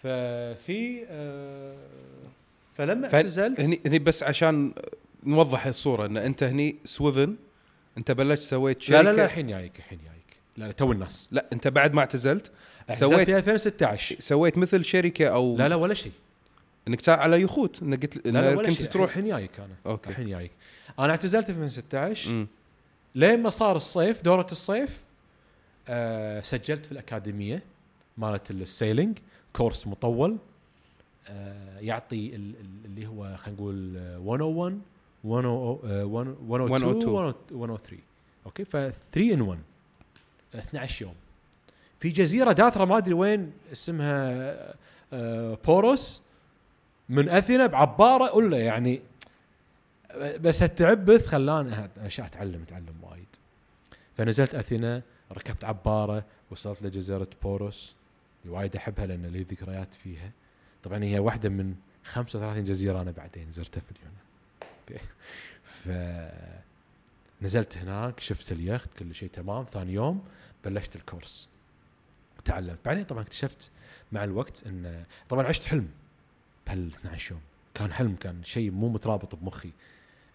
ففي 0.04 1.06
آه 1.10 1.76
فلما 2.78 3.14
اعتزلت 3.14 3.60
هني 3.60 3.80
هني 3.86 4.00
بس 4.00 4.24
عشان 4.24 4.74
نوضح 5.24 5.66
الصورة 5.66 6.06
إن 6.06 6.18
أنت 6.18 6.44
هني 6.44 6.76
سويفن 6.86 7.36
أنت 7.98 8.12
بلشت 8.12 8.42
سويت 8.42 8.82
شركه 8.82 9.02
لا 9.02 9.12
لا 9.12 9.16
لا 9.18 9.26
الحين 9.26 9.48
جايك 9.48 9.78
الحين 9.80 10.00
جايك 10.00 10.38
لا 10.58 10.66
لا 10.66 10.72
تو 10.72 10.92
الناس. 10.92 11.30
لا 11.32 11.46
أنت 11.54 11.68
بعد 11.68 11.94
ما 11.94 12.00
اعتزلت 12.00 12.52
سويت 12.94 13.26
في 13.26 13.38
2016 13.38 14.16
سويت 14.20 14.58
مثل 14.58 14.86
شركة 14.86 15.28
أو 15.28 15.58
لا 15.58 15.70
لا 15.70 15.76
ولا 15.76 15.94
شيء. 15.94 16.12
إنك 16.88 17.02
تساعد 17.02 17.20
على 17.20 17.42
يخوت 17.42 17.82
إنك 17.82 18.02
قلت 18.02 18.28
لا 18.28 18.32
لا 18.32 18.50
ولا 18.58 18.68
كنت 18.68 18.78
شيء. 18.78 18.86
تروح 18.88 19.10
الحين 19.18 19.28
جايك 19.28 19.60
أنا. 19.60 19.76
okay. 19.86 20.10
الحين 20.10 20.30
جايك 20.30 20.52
أنا 21.00 21.10
اعتزلت 21.12 21.46
في 21.46 21.52
2016 21.52 22.32
مم. 22.32 22.48
لين 23.16 23.44
ما 23.44 23.50
صار 23.50 23.76
الصيف 23.76 24.22
دورة 24.22 24.48
الصيف 24.52 24.98
آه 25.90 26.42
سجلت 26.42 26.86
في 26.86 26.92
الأكاديمية 26.92 27.64
مالت 28.18 28.52
ال 28.52 28.60
sailing 28.60 29.18
course 29.54 29.88
مطول 29.88 30.38
آه 31.30 31.80
يعطي 31.80 32.36
ال- 32.36 32.56
ال- 32.62 32.86
اللي 32.86 33.08
هو 33.08 33.36
خلينا 33.36 33.60
نقول 33.62 33.98
آه، 33.98 34.18
101 34.20 34.80
102 35.24 35.92
آه، 35.92 36.06
102 36.06 37.44
103 37.52 37.98
okay؟ 38.46 38.66
ف 38.66 38.72
3 38.78 39.34
in 39.34 39.42
1 39.42 39.60
12 40.56 41.02
يوم. 41.06 41.14
في 42.00 42.10
جزيرة 42.10 42.52
داثرة 42.52 42.86
ما 42.86 42.98
أدري 42.98 43.14
وين 43.14 43.52
اسمها 43.72 44.42
آه، 45.14 45.58
بوروس 45.66 46.22
من 47.10 47.30
اثينا 47.30 47.68
بعبارة 47.68 48.36
ولا 48.36 48.58
يعني 48.58 49.02
بس 50.40 50.62
هالتعبث 50.64 51.28
خلاني 51.28 51.72
اشياء 51.98 52.28
اتعلم 52.28 52.62
أتعلم 52.62 52.96
وايد. 53.04 53.26
فنزلت 54.18 54.56
اثينا 54.56 55.02
ركبت 55.32 55.64
عباره 55.64 56.26
وصلت 56.52 56.82
لجزيره 56.82 57.28
بوروس. 57.44 57.96
وايد 58.46 58.76
احبها 58.76 59.06
لأن 59.06 59.26
لي 59.26 59.44
ذكريات 59.44 59.94
فيها. 59.94 60.32
طبعا 60.84 61.04
هي 61.04 61.20
واحدة 61.20 61.50
من 61.50 61.76
35 62.04 62.64
جزيرة 62.64 63.02
أنا 63.02 63.12
بعدين 63.12 63.52
زرتها 63.52 63.82
في 63.82 63.92
اليونان. 63.92 64.28
ف 65.64 65.90
نزلت 67.42 67.78
هناك 67.78 68.20
شفت 68.20 68.52
اليخت 68.52 68.94
كل 68.94 69.16
شيء 69.16 69.30
تمام. 69.30 69.64
ثاني 69.64 69.94
يوم 69.94 70.24
بلشت 70.66 70.96
الكورس. 70.96 71.50
تعلمت 72.46 72.80
بعدين 72.86 73.04
طبعا 73.04 73.22
اكتشفت 73.22 73.72
مع 74.12 74.24
الوقت 74.24 74.68
إن 74.68 75.04
طبعا 75.30 75.46
عشت 75.46 75.66
حلم 75.66 75.90
بهال 76.68 76.88
12 76.88 77.32
يوم. 77.32 77.42
كان 77.74 77.94
حلم 77.94 78.16
كان 78.16 78.44
شيء 78.44 78.72
مو 78.72 78.90
مترابط 78.90 79.36
بمخي. 79.36 79.72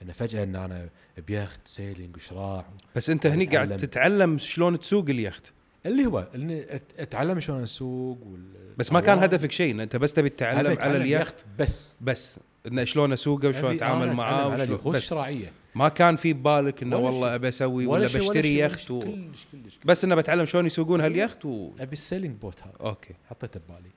إنه 0.03 0.13
فجأة 0.13 0.45
إن 0.45 0.57
أنا 0.57 0.89
بيخت 1.27 1.61
سيلينج 1.65 2.17
وشراع 2.17 2.65
بس 2.97 3.11
أنت 3.11 3.27
هني 3.27 3.45
قاعد. 3.45 3.77
تتعلم 3.77 4.39
شلون 4.39 4.81
تسوق 4.81 5.05
اليخت. 5.09 5.53
اللي 5.87 6.07
هو 6.07 6.29
إني 6.35 6.67
أتعلم 6.99 7.41
شلون 7.41 7.63
أسوق 7.63 8.19
وال 8.27 8.43
بس 8.79 8.93
ما 8.93 9.01
كان. 9.01 9.19
هدفك 9.19 9.51
شيء 9.53 9.83
أنت 9.83 9.97
بس 9.97 10.15
تبي 10.15 10.29
تتعلم 10.29 10.79
على 10.81 10.97
اليخت؟ 10.97 11.35
بس. 11.59 11.95
بس. 12.01 12.39
انه 12.67 12.85
شلون 12.85 13.13
أسوقه 13.13 13.49
وشلون 13.49 13.75
أتعامل 13.75 14.13
معاه 14.13 14.35
على 14.35 14.55
وشلون 14.55 14.69
اليخوت 14.69 14.95
بس. 14.95 15.03
الشراعيه 15.03 15.53
ما 15.75 15.89
كان 15.89 16.17
في 16.17 16.33
ببالك 16.33 16.83
إنه 16.83 16.97
ولا 16.97 17.07
والله. 17.07 17.35
أبي 17.35 17.49
أسوي 17.49 17.87
ولا, 17.87 18.09
شيء- 18.09 18.21
بشتري 18.21 18.59
يخت 18.59 18.91
و... 18.91 19.01
كلش 19.01 19.47
كلش 19.53 19.79
بس 19.85 20.05
إنه 20.05 20.15
بتعلم 20.15 20.45
شلون 20.45 20.67
يسوقون 20.67 21.01
هاليخت 21.01 21.45
و... 21.45 21.71
أبي 21.81 21.93
ال 21.93 21.98
sailing 21.98 22.37
boat 22.41 22.63
هذا. 22.63 22.73
okay. 22.81 23.15
حطيته 23.31 23.61
ببالي. 23.61 23.91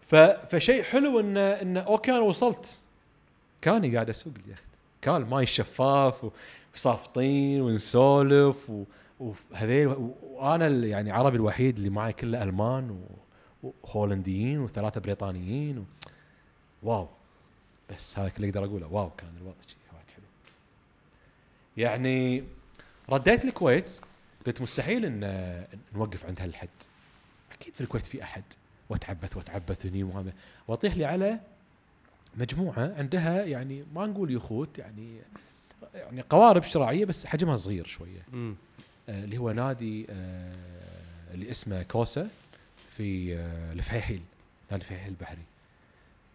ف... 0.00 0.14
فشيء 0.54 0.82
حلو 0.82 1.20
إنه 1.20 1.40
إنه 1.40 1.80
okay 1.80 2.10
أنا 2.10 2.20
وصلت. 2.20 2.80
كاني 3.62 3.94
قاعد 3.94 4.10
أسوق 4.10 4.34
اليخت. 4.46 4.64
كان 5.02 5.16
الماي 5.16 5.46
شفاف 5.46 6.30
وصافطين 6.74 7.60
ونسولف. 7.60 8.72
وهذيل 9.20 10.12
وأنا 10.22 10.66
يعني 10.68 11.10
عربي 11.10 11.36
الوحيد 11.36 11.76
اللي 11.76 11.90
معي 11.90 12.12
كله 12.12 12.42
ألمان. 12.42 13.04
وهولنديين 13.62 14.60
وثلاثة 14.60 15.00
بريطانيين 15.00 15.78
و... 15.78 15.84
واو. 16.82 17.08
بس 17.90 18.18
هذا 18.18 18.28
كله 18.28 18.48
أقدر 18.48 18.64
أقوله. 18.64 18.86
واو 18.86 19.10
كان 19.10 19.30
الوضع 19.36 19.56
وايد 19.92 20.10
حلو. 20.10 20.24
يعني 21.76 22.44
رديت 23.10 23.44
الكويت. 23.44 24.00
قلت 24.46 24.62
مستحيل 24.62 25.04
ان 25.04 25.64
نوقف 25.94 26.26
عند 26.26 26.40
هالحد. 26.40 26.68
أكيد 27.52 27.74
في 27.74 27.80
الكويت 27.80 28.06
في 28.06 28.22
أحد. 28.22 28.42
وأتعبث 28.88 29.36
واتعبث 29.36 29.86
هني 29.86 30.02
وهذا. 30.02 30.32
وأطيح 30.68 30.96
لي 30.96 31.04
على 31.04 31.40
مجموعة 32.36 32.94
عندها 32.98 33.44
يعني 33.44 33.84
ما 33.94 34.06
نقول 34.06 34.30
يخوت 34.30 34.78
يعني 34.78 35.20
يعني 35.94 36.20
قوارب 36.20 36.62
شراعيه 36.62 37.04
بس 37.04 37.26
حجمها 37.26 37.56
صغير 37.56 37.86
شوية. 37.86 38.22
آه، 39.08 39.24
اللي 39.24 39.38
هو 39.38 39.52
نادي 39.52 40.06
آه، 40.10 40.54
اللي 41.34 41.50
اسمه 41.50 41.82
كوسا 41.82 42.28
في 42.90 43.36
آه، 43.36 43.72
الفحيحيل 43.72 44.22
نادي 44.70 44.82
الفحيحيل 44.82 45.08
البحري. 45.08 45.42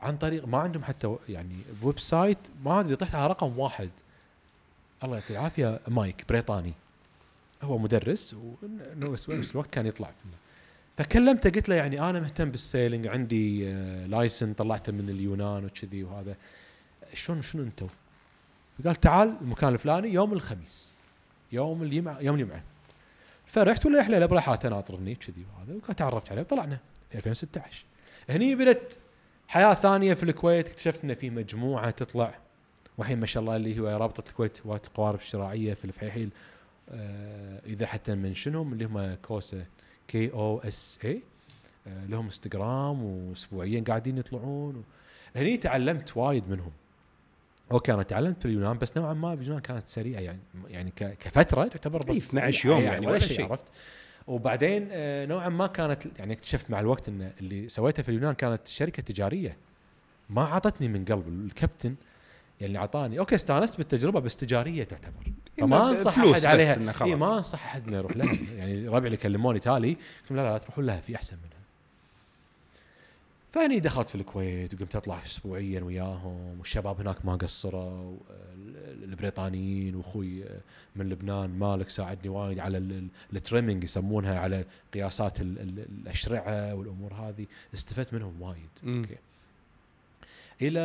عن 0.01 0.17
طريق 0.17 0.45
ما 0.45 0.57
عندهم 0.57 0.83
حتى 0.83 1.15
يعني 1.29 1.55
website 1.81 2.37
ما 2.65 2.79
أدري 2.79 2.95
طحت 2.95 3.15
على 3.15 3.27
رقم 3.27 3.59
واحد. 3.59 3.89
الله 5.03 5.15
يعطيه 5.15 5.33
العافية 5.33 5.79
مايك 5.87 6.25
بريطاني. 6.29 6.73
هو 7.63 7.77
مدرس 7.77 8.35
ونفس 8.97 9.51
الوقت 9.51 9.69
كان 9.69 9.85
يطلع 9.85 10.07
في 10.07 10.25
فكلمته 10.97 11.49
قلت 11.49 11.69
له 11.69 11.75
يعني 11.75 12.09
أنا 12.09 12.19
مهتم 12.19 12.51
بال 12.51 12.64
sailing 12.64 13.07
عندي 13.07 13.69
آه، 13.69 14.05
license 14.05 14.53
طلعته 14.53 14.91
من 14.91 15.09
اليونان 15.09 15.65
وكذي 15.65 16.03
وهذا. 16.03 16.35
شلون 17.13 17.41
شنو 17.41 17.63
أنتم؟ 17.63 17.87
فقال 18.79 18.95
تعال 18.95 19.35
المكان 19.41 19.73
الفلاني 19.73 20.13
يوم 20.13 20.33
الخميس 20.33 20.93
يوم 21.51 21.83
الجمعة 21.83 22.19
يوم 22.19 22.39
الجمعة. 22.39 22.63
فرحت 23.45 23.85
ولا 23.85 23.99
يحلى 23.99 24.27
برحاته 24.27 24.69
ناطرني 24.69 25.15
كذي 25.15 25.45
وهذا. 25.57 25.75
وكان 25.75 25.95
تعرفت 25.95 26.31
عليه 26.31 26.41
وطلعنا 26.41 26.77
في 27.09 27.15
2016 27.17 27.85
هني 28.29 28.55
بدت 28.55 28.99
حياة 29.47 29.73
ثانية 29.73 30.13
في 30.13 30.23
الكويت 30.23 30.67
اكتشفت 30.67 31.03
ان 31.03 31.15
في 31.15 31.29
مجموعة 31.29 31.89
تطلع. 31.89 32.33
والحين 32.97 33.19
ما 33.19 33.25
شاء 33.25 33.41
الله 33.41 33.55
اللي 33.55 33.79
هو 33.79 33.87
رابطة 33.87 34.29
الكويت 34.29 34.65
هواة 34.65 34.81
القوارب 34.87 35.19
الشراعيه 35.19 35.73
في 35.73 35.85
الفحيحيل 35.85 36.29
آه 36.89 37.61
إذا 37.65 37.85
حتى 37.87 38.15
منشنهم 38.15 38.73
اللي 38.73 38.85
هم 38.85 39.13
كوسا 39.21 39.65
K 40.07 40.31
O 40.31 40.59
S 40.59 40.99
A 41.05 41.21
لهم 42.09 42.25
انستغرام 42.25 43.03
واسبوعيا 43.03 43.83
قاعدين 43.87 44.17
يطلعون 44.17 44.75
و... 44.75 44.81
هني 45.35 45.57
تعلمت 45.57 46.17
وايد 46.17 46.49
منهم. 46.49 46.71
okay 47.71 47.93
أنا 47.93 48.03
تعلمت 48.03 48.39
في 48.41 48.45
اليونان 48.45 48.77
بس 48.77 48.97
نوعا 48.97 49.13
ما 49.13 49.35
باليونان 49.35 49.61
كانت 49.61 49.87
سريعة 49.87 50.19
يعني 50.21 50.39
يعني 50.69 50.91
كفترة 50.97 51.67
تعتبر 51.67 52.11
إي، 52.11 52.17
12 52.17 52.69
يوم 52.69 52.81
يعني 52.81 52.99
ولا 52.99 53.09
ولا 53.09 53.19
شيء. 53.19 53.37
شيء. 53.37 53.45
عرفت؟ 53.45 53.65
وبعدين 54.27 54.87
آه، 54.91 55.25
نوعا 55.25 55.49
ما 55.49 55.67
كانت 55.67 56.19
يعني 56.19 56.33
اكتشفت 56.33 56.71
مع 56.71 56.79
الوقت 56.79 57.09
إن 57.09 57.31
اللي 57.39 57.69
سويته 57.69 58.03
في 58.03 58.09
اليونان 58.09 58.33
كانت 58.33 58.67
شركة 58.67 59.03
تجارية. 59.03 59.57
ما 60.29 60.43
عطتني 60.43 60.87
من 60.87 61.05
قلب 61.05 61.27
الكابتن 61.27 61.95
يعني 62.61 62.77
اعطاني 62.77 63.19
okay 63.19 63.35
استانست 63.35 63.77
بالتجربة 63.77 64.19
بس 64.19 64.35
تجارية 64.35 64.83
تعتبر. 64.83 65.31
فما 65.57 65.89
انصح 65.89 66.19
أحد 66.19 66.45
عليها. 66.45 66.91
خلاص. 66.91 67.11
ما 67.19 67.37
انصح 67.37 67.65
أحد 67.65 67.87
إنه 67.87 67.97
يروح 67.97 68.17
لها. 68.17 68.33
يعني 68.57 68.87
ربعي 68.87 69.05
اللي 69.05 69.17
كلموني 69.17 69.59
تالي 69.59 69.89
قلت 69.93 70.31
لهم 70.31 70.39
لا 70.39 70.51
لا 70.51 70.57
تروحون 70.57 70.85
لها 70.85 70.99
في 71.01 71.15
أحسن 71.15 71.35
منها. 71.35 71.53
فاني 73.51 73.79
دخلت 73.79 74.07
في 74.07 74.15
الكويت 74.15 74.73
وقمت 74.73 74.95
أطلع 74.95 75.23
اسبوعيا 75.25 75.81
وياهم 75.81 76.59
والشباب 76.59 76.99
هناك 76.99 77.25
ما 77.25 77.35
قصروا. 77.35 78.17
ال- 78.55 79.03
البريطانيين 79.03 79.95
وأخوي 79.95 80.43
من 80.95 81.09
لبنان 81.09 81.49
مالك 81.59 81.89
ساعدني 81.89 82.29
وايد 82.29 82.59
على 82.59 82.77
ال- 82.77 82.91
ال- 82.91 83.07
ال 83.33 83.39
trimming 83.39 83.83
يسمونها 83.83 84.39
على 84.39 84.65
قياسات 84.93 85.41
ال- 85.41 85.59
ال- 85.59 85.85
الأشرعة 86.01 86.73
والأمور 86.75 87.13
هذه. 87.13 87.45
استفدت 87.73 88.13
منهم 88.13 88.41
وايد. 88.41 88.69
okay. 88.97 89.15
إلى 90.61 90.79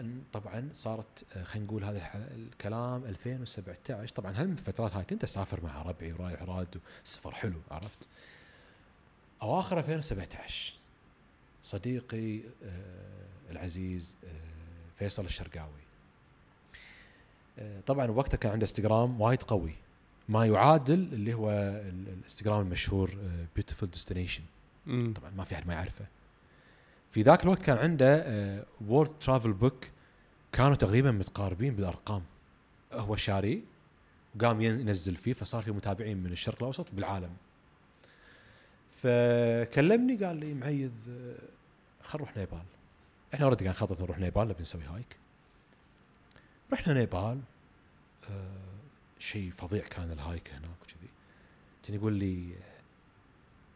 أن 0.00 0.22
طبعا 0.32 0.68
صارت 0.74 1.24
آه، 1.36 1.42
خلينا 1.42 1.66
نقول 1.66 1.84
هذا 1.84 2.10
الكلام 2.34 3.04
2017 3.04 4.08
طبعا 4.08 4.32
هل 4.32 4.46
من 4.48 4.52
الفترات 4.52 4.94
هاي 4.94 5.04
كنت 5.04 5.24
أسافر 5.24 5.64
مع 5.64 5.82
ربعي 5.82 6.12
ورايح 6.12 6.42
راد 6.42 6.80
سفر 7.04 7.34
حلو 7.34 7.60
عرفت؟ 7.70 7.98
أواخر 9.42 9.78
2017 9.78 10.74
صديقي 11.62 12.38
آه، 12.38 13.50
العزيز 13.50 14.16
آه، 14.24 14.28
فيصل 14.98 15.24
الشرقاوي. 15.24 15.82
طبعا 17.86 18.06
وقتها 18.10 18.36
كان 18.36 18.52
عنده 18.52 18.62
إنستغرام 18.62 19.20
وايد 19.20 19.42
قوي. 19.42 19.72
ما 20.28 20.46
يعادل 20.46 20.94
اللي 21.12 21.34
هو 21.34 21.50
ال- 21.50 22.08
الإنستغرام 22.08 22.60
المشهور 22.60 23.10
Beautiful 23.54 23.90
Destination. 23.90 24.42
طبعا 25.14 25.30
ما 25.30 25.44
في 25.44 25.54
أحد 25.54 25.66
ما 25.66 25.74
يعرفه. 25.74 26.04
في 27.12 27.22
ذاك 27.22 27.42
الوقت 27.44 27.62
كان 27.62 27.76
عنده 27.78 28.24
World 28.86 29.18
Travel 29.18 29.52
Book 29.52 29.84
كانوا 30.52 30.74
تقريبا 30.74 31.10
متقاربين 31.10 31.74
بالأرقام. 31.74 32.22
هو 32.92 33.16
شاري 33.16 33.62
وقام 34.36 34.60
ين- 34.60 34.80
ينزل 34.80 35.16
فيه 35.16 35.32
فصار 35.32 35.62
في 35.62 35.70
متابعين 35.70 36.16
من 36.16 36.32
الشرق 36.32 36.56
الأوسط 36.58 36.86
بالعالم. 36.92 37.30
فكلمني 38.96 40.16
قال 40.24 40.36
لي 40.36 40.54
معيذ 40.54 40.90
آه، 41.10 41.34
خل 42.02 42.18
نروح 42.18 42.36
نيبال. 42.36 42.62
إحنا 43.34 43.44
already 43.44 43.64
كان 43.64 43.72
خطط 43.72 44.02
نروح 44.02 44.18
نيبال 44.18 44.48
نبي 44.48 44.62
نسوي 44.62 44.82
hike. 44.84 45.16
رحنا 46.72 46.94
نيبال 46.94 47.40
آه 48.30 48.46
شيء 49.18 49.50
فظيع 49.50 49.82
كان 49.86 50.12
ال 50.12 50.20
hike 50.20 50.50
هناك 50.50 50.70
وكذي. 50.82 51.08
كان 51.86 51.94
يقول 51.96 52.12
لي 52.12 52.52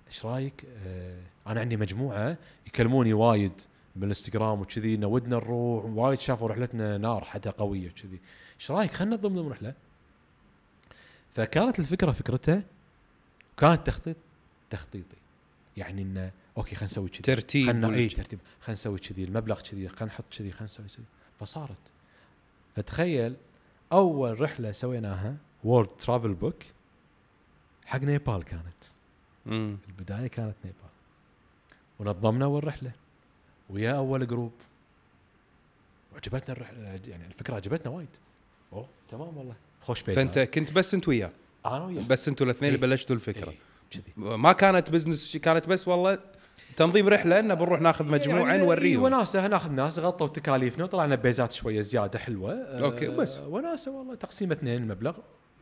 إيش 0.09 0.25
رأيك؟ 0.25 0.65
آه 0.87 1.21
أنا 1.47 1.61
عندي 1.61 1.77
مجموعة 1.77 2.37
يكلموني 2.67 3.13
وايد 3.13 3.53
بالإنستغرام 3.97 4.61
وكذي 4.61 4.95
إنه 4.95 5.07
ودنا 5.07 5.37
نروح 5.37 5.85
وايد 5.85 6.19
شافوا 6.19 6.49
رحلتنا 6.49 6.99
نار 6.99 7.25
حتى 7.25 7.51
قوية 7.51 7.91
وكذي. 7.91 8.21
إيش 8.61 8.71
رأيك؟ 8.71 8.93
خلينا 8.93 9.17
نضم 9.17 9.35
ضمن 9.35 9.49
رحلة. 9.49 9.75
فكانت 11.35 11.79
الفكرة 11.79 12.13
فكرته 12.13 12.63
كانت 13.57 13.87
تخطيط 13.87 14.17
تخطيطي. 14.71 15.17
يعني 15.77 16.03
إنه 16.03 16.31
okay 16.57 16.75
خلينا 16.75 16.85
نسوي 16.85 17.09
كذي. 17.09 17.23
ترتيب 17.23 17.67
خلنا 17.67 17.89
ولا 17.89 17.97
اي. 17.97 18.09
ترتيب. 18.09 18.39
خلينا 18.61 18.73
نسوي 18.73 18.99
كذي 18.99 19.25
المبلغ 19.25 19.61
كذي 19.61 19.89
خلينا 19.89 20.15
نحط 20.15 20.25
كذي 20.39 20.51
خلينا 20.51 20.65
نسوي 20.65 20.87
كذي. 20.87 21.05
فصارت. 21.41 21.81
فتخيل 22.77 23.37
أول 23.93 24.41
رحلة 24.41 24.73
سويناها 24.73 25.37
World 25.65 25.89
Travel 25.89 26.35
Book 26.35 26.63
حق 27.85 28.01
نيبال 28.01 28.45
كانت. 28.45 28.85
مم. 29.47 29.77
البداية 29.89 30.27
كانت 30.27 30.55
نيبال. 30.65 30.81
ونظمنا 31.99 32.45
اول 32.45 32.65
رحله 32.67 32.91
ويا 33.71 33.93
أول 33.93 34.27
group. 34.27 34.53
وعجبتنا 36.13 36.57
الرحله 36.57 36.79
يعني 37.09 37.27
الفكرة 37.27 37.55
عجبتنا 37.55 37.93
وايد. 37.93 38.09
أوه 38.73 38.87
تمام 39.11 39.37
والله. 39.37 39.55
خوش 39.81 40.03
بيت 40.03 40.17
فأنت 40.17 40.39
كنت 40.39 40.73
بس 40.73 40.95
أنت 40.95 41.09
وياه. 41.09 41.31
أنا 41.67 41.85
وياه. 41.85 42.03
بس 42.03 42.29
أنتوا 42.29 42.47
الاثنين 42.47 42.75
اللي 42.75 42.85
إيه. 42.85 42.91
بلشتوا 42.91 43.17
الفكرة. 43.17 43.51
إيه، 43.51 43.57
كذي. 43.91 44.13
ما 44.17 44.53
كانت 44.53 44.91
business 44.91 45.37
كانت 45.37 45.69
بس 45.69 45.89
والله 45.89 46.19
تنظيم 46.77 47.09
رحلة 47.09 47.41
انه 47.41 47.55
بنروح 47.55 47.81
ناخذ 47.81 48.13
مجموعة 48.13 48.49
يعني 48.49 48.63
نوريهم. 48.63 49.03
وناسة 49.03 49.47
ناخذ 49.47 49.71
ناس 49.71 49.99
غطوا 49.99 50.29
تكاليفنا 50.29 50.85
وطلعنا 50.85 51.15
بيزات 51.15 51.53
شوية 51.53 51.81
زيادة 51.81 52.19
حلوة. 52.19 52.53
آه، 52.53 52.85
okay، 52.85 53.09
بس. 53.09 53.39
وناسة 53.39 53.99
والله 53.99 54.15
تقسيم 54.15 54.53
اثنين 54.53 54.83
المبلغ 54.83 55.19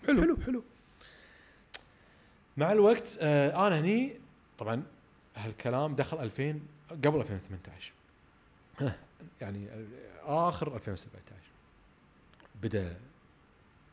حلو. 0.07 0.21
حلو 0.23 0.37
حلو. 0.47 0.63
مع 2.57 2.73
الوقت 2.73 3.19
آه 3.21 3.67
أنا 3.67 3.81
هني 3.81 4.15
طبعا 4.59 4.83
هالكلام 5.37 5.95
دخل 5.95 6.19
2000 6.19 6.61
قبل 6.91 7.21
2018 7.21 7.93
ها، 8.81 8.97
يعني 9.41 9.69
آخر 10.23 10.75
2017 10.77 11.23
بدأ 12.63 12.97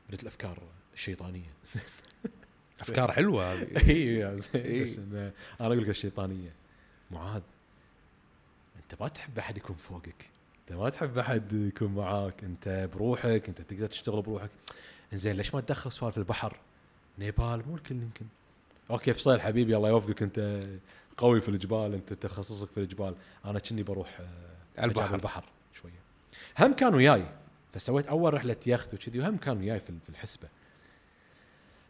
بدأت 0.10 0.24
الأفكار 0.24 0.58
الشيطانية. 0.94 1.50
أفكار 2.82 3.12
حلوة 3.12 3.54
هذه. 3.54 3.68
إي. 3.90 4.82
بس 4.82 4.98
أنا 5.00 5.32
أقول 5.62 5.82
لك 5.82 5.90
الشيطانية. 5.90 6.52
معاذ 7.12 7.42
أنت 8.76 9.02
ما 9.02 9.08
تحب 9.08 9.40
أحد 9.40 9.58
يكون 9.58 9.76
فوقك. 9.76 10.30
أنت 10.62 10.78
ما 10.80 10.90
تحب 10.90 11.18
أحد 11.18 11.54
يكون 11.54 11.96
معاك. 11.96 12.44
أنت 12.44 12.90
بروحك 12.94 13.48
أنت 13.48 13.62
تقدر 13.62 13.88
تشتغل 13.88 14.22
بروحك. 14.22 14.50
زين 15.14 15.36
ليش 15.36 15.54
ما 15.56 15.62
تدخل 15.62 15.92
سوالف 15.92 16.18
البحر؟ 16.18 16.58
نيبال 17.20 17.64
مو 17.68 17.76
الكل 17.76 17.96
يمكن. 17.96 18.26
okay 18.90 19.14
فيصل 19.14 19.42
حبيبي 19.42 19.78
الله 19.78 19.90
يوفقك 19.90 20.24
أنت 20.24 20.64
قوي 21.18 21.42
في 21.42 21.50
الجبال 21.50 21.94
أنت 21.94 22.14
تخصصك 22.14 22.70
في 22.70 22.80
الجبال. 22.80 23.16
أنا 23.46 23.60
كني 23.60 23.84
بروح 23.84 24.20
آه، 24.20 24.86
البحر. 24.86 25.16
البحر 25.16 25.44
شوية. 25.74 26.02
هم 26.60 26.74
كانوا 26.74 26.98
وياي. 26.98 27.26
فسويت 27.72 28.08
أول 28.08 28.34
رحلة 28.34 28.56
يخت 28.68 28.94
وكذي 28.94 29.20
وهم 29.20 29.38
كانوا 29.38 29.62
وياي 29.62 29.80
في 29.80 30.10
الحسبة. 30.10 30.48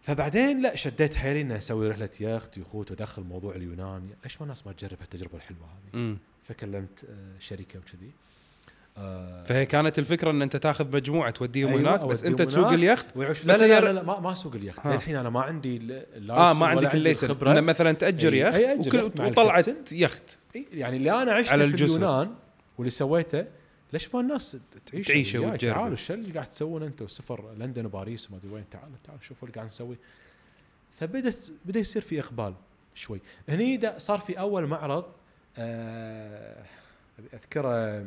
فبعدين 0.01 0.61
لا 0.61 0.75
شديت 0.75 1.15
حيلي 1.15 1.41
إني 1.41 1.57
أسوي 1.57 1.89
رحلة 1.89 2.09
يخت 2.19 2.57
يخوت 2.57 2.91
وادخل 2.91 3.23
موضوع 3.23 3.55
اليونان. 3.55 4.09
ليش 4.23 4.37
ما 4.37 4.43
الناس 4.43 4.67
ما 4.67 4.73
تجرب 4.73 4.97
هالتجربة 5.01 5.37
الحلوة 5.37 5.67
هذه. 5.67 6.17
فكلمت 6.43 7.05
آه، 7.09 7.39
شركة 7.39 7.79
وكذي. 7.79 8.11
آه، 8.97 9.43
فهي 9.43 9.65
كانت 9.65 9.99
الفكرة 9.99 10.31
إن 10.31 10.41
أنت 10.41 10.55
تاخذ 10.55 10.95
مجموعة 10.95 11.29
توديهم 11.31 11.69
أيوة، 11.69 11.81
هناك 11.81 11.99
بس 12.05 12.23
أنت 12.23 12.41
تسوق. 12.41 12.67
اليخت 12.67 13.05
ويعيش 13.15 13.45
لا، 13.45 13.53
بس 13.53 13.61
لا، 13.61 13.65
لا 13.67 13.79
لا, 13.85 13.93
لا 13.93 14.03
ما, 14.03 14.19
ما 14.19 14.31
أسوق 14.31 14.55
اليخت. 14.55 14.87
للحين 14.87 15.15
أنا 15.15 15.29
ما 15.29 15.41
عندي 15.41 15.77
ال- 15.77 16.31
آه 16.31 16.53
ما 16.53 16.65
عندك 16.67 16.85
عندي 16.85 16.97
ال 16.97 17.03
license. 17.03 17.47
إن 17.47 17.63
مثلا 17.63 17.91
تأجر 17.91 18.31
أي- 18.31 18.33
يخت 18.33 18.55
أي 18.55 18.77
وكل- 18.79 19.01
وطلعت. 19.21 19.91
يخت 19.91 20.37
يعني 20.73 20.97
اللي 20.97 21.11
أنا 21.11 21.31
عشته 21.31 21.51
على 21.51 21.69
في. 21.69 21.83
اليونان 21.83 22.33
واللي 22.77 22.91
سويته 22.91 23.45
ليش 23.93 24.15
ما 24.15 24.21
الناس 24.21 24.57
تعيش 24.85 25.07
تعيشه. 25.07 25.55
تعالوا 25.55 25.95
شو 25.95 26.13
اللي 26.13 26.33
قاعد 26.33 26.49
تسوون 26.49 26.83
أنتم 26.83 27.07
سفر 27.07 27.53
لندن 27.59 27.85
وباريس 27.85 28.29
وما 28.29 28.37
أدري 28.39 28.53
وين 28.53 28.63
تعالوا 28.71 28.95
تعالوا 29.03 29.21
شوفوا 29.21 29.47
اللي 29.47 29.55
قاعد 29.55 29.67
نسوي 29.67 29.95
فبدت 30.99 31.51
بدأ 31.65 31.79
يصير 31.79 32.01
في 32.01 32.19
إقبال 32.19 32.53
شوي 32.95 33.19
هني 33.49 33.79
صار 33.97 34.19
في 34.19 34.39
أول 34.39 34.67
معرض 34.67 35.05
آه 35.57 36.63
أذكره 37.33 38.05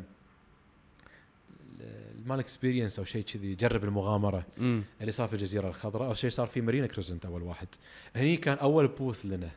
المال 1.81 2.39
experience 2.39 2.99
أو 2.99 3.05
شيء 3.05 3.23
كذي 3.23 3.55
جرب 3.55 3.83
المغامرة 3.83 4.45
مم. 4.57 4.83
اللي 5.01 5.11
صار 5.11 5.27
في 5.27 5.33
الجزيرة 5.33 5.67
الخضراء 5.67 6.07
أو 6.07 6.13
شيء 6.13 6.29
صار 6.29 6.47
في 6.47 6.61
مارينا 6.61 6.87
كريسنت 6.87 7.25
أول 7.25 7.41
واحد. 7.41 7.67
هني 8.15 8.37
كان 8.37 8.57
أول 8.57 8.87
booth 8.87 9.25
لنا 9.25 9.49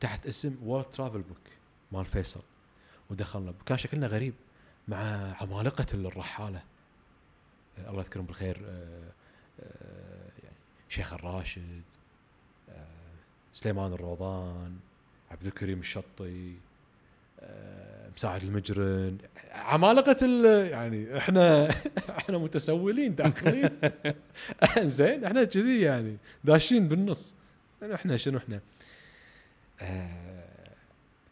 تحت 0.00 0.26
اسم 0.26 0.56
World 0.64 0.90
Travel 0.90 1.22
Book 1.22 1.38
مال 1.92 2.04
فيصل. 2.04 2.40
ودخلنا 3.10 3.54
كان 3.66 3.78
شكلنا 3.78 4.06
غريب 4.06 4.34
مع 4.88 5.32
عمالقة 5.40 5.86
الرحالة. 5.94 6.62
آه، 7.78 7.90
الله 7.90 8.00
يذكرهم 8.00 8.26
بالخير 8.26 8.60
آه، 8.64 9.12
آه، 9.60 10.30
يعني 10.42 10.56
شيخ 10.88 11.12
الراشد 11.12 11.82
سليمان 13.54 13.92
الروضان 13.92 14.78
عبد 15.30 15.46
الكريم 15.46 15.80
الشطي. 15.80 16.54
مساعد 18.16 18.42
المجرن 18.42 19.18
عمالقة 19.52 20.16
ال- 20.22 20.66
يعني 20.70 21.16
إحنا 21.18 21.70
إحنا 22.18 22.38
متسولين 22.38 23.14
داخلين. 23.14 23.70
زين 24.98 25.24
إحنا 25.24 25.44
كذي 25.44 25.80
يعني 25.80 26.16
داشين 26.44 26.88
بالنص. 26.88 27.34
يعني 27.82 27.94
إحنا 27.94 28.16
شنو 28.16 28.38
إحنا؟ 28.38 28.60
آه، 29.80 30.72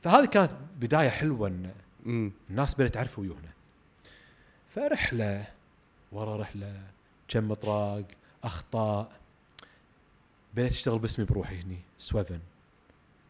فهذه 0.03 0.25
كانت 0.25 0.51
بداية 0.81 1.09
حلوة 1.09 1.49
إن. 1.49 1.71
الناس 2.51 2.75
بدأت 2.75 2.95
تعرف 2.95 3.19
ويوهنا. 3.19 3.51
فرحلة 4.69 5.45
ورا 6.13 6.37
رحلة 6.37 6.73
كم 7.29 7.49
مطراق 7.49 8.05
أخطاء 8.45 9.13
بديت 10.55 10.73
اشتغل 10.73 10.99
باسمي 10.99 11.25
بروحي 11.25 11.61
هني 11.61 11.79
Sweven. 11.99 12.39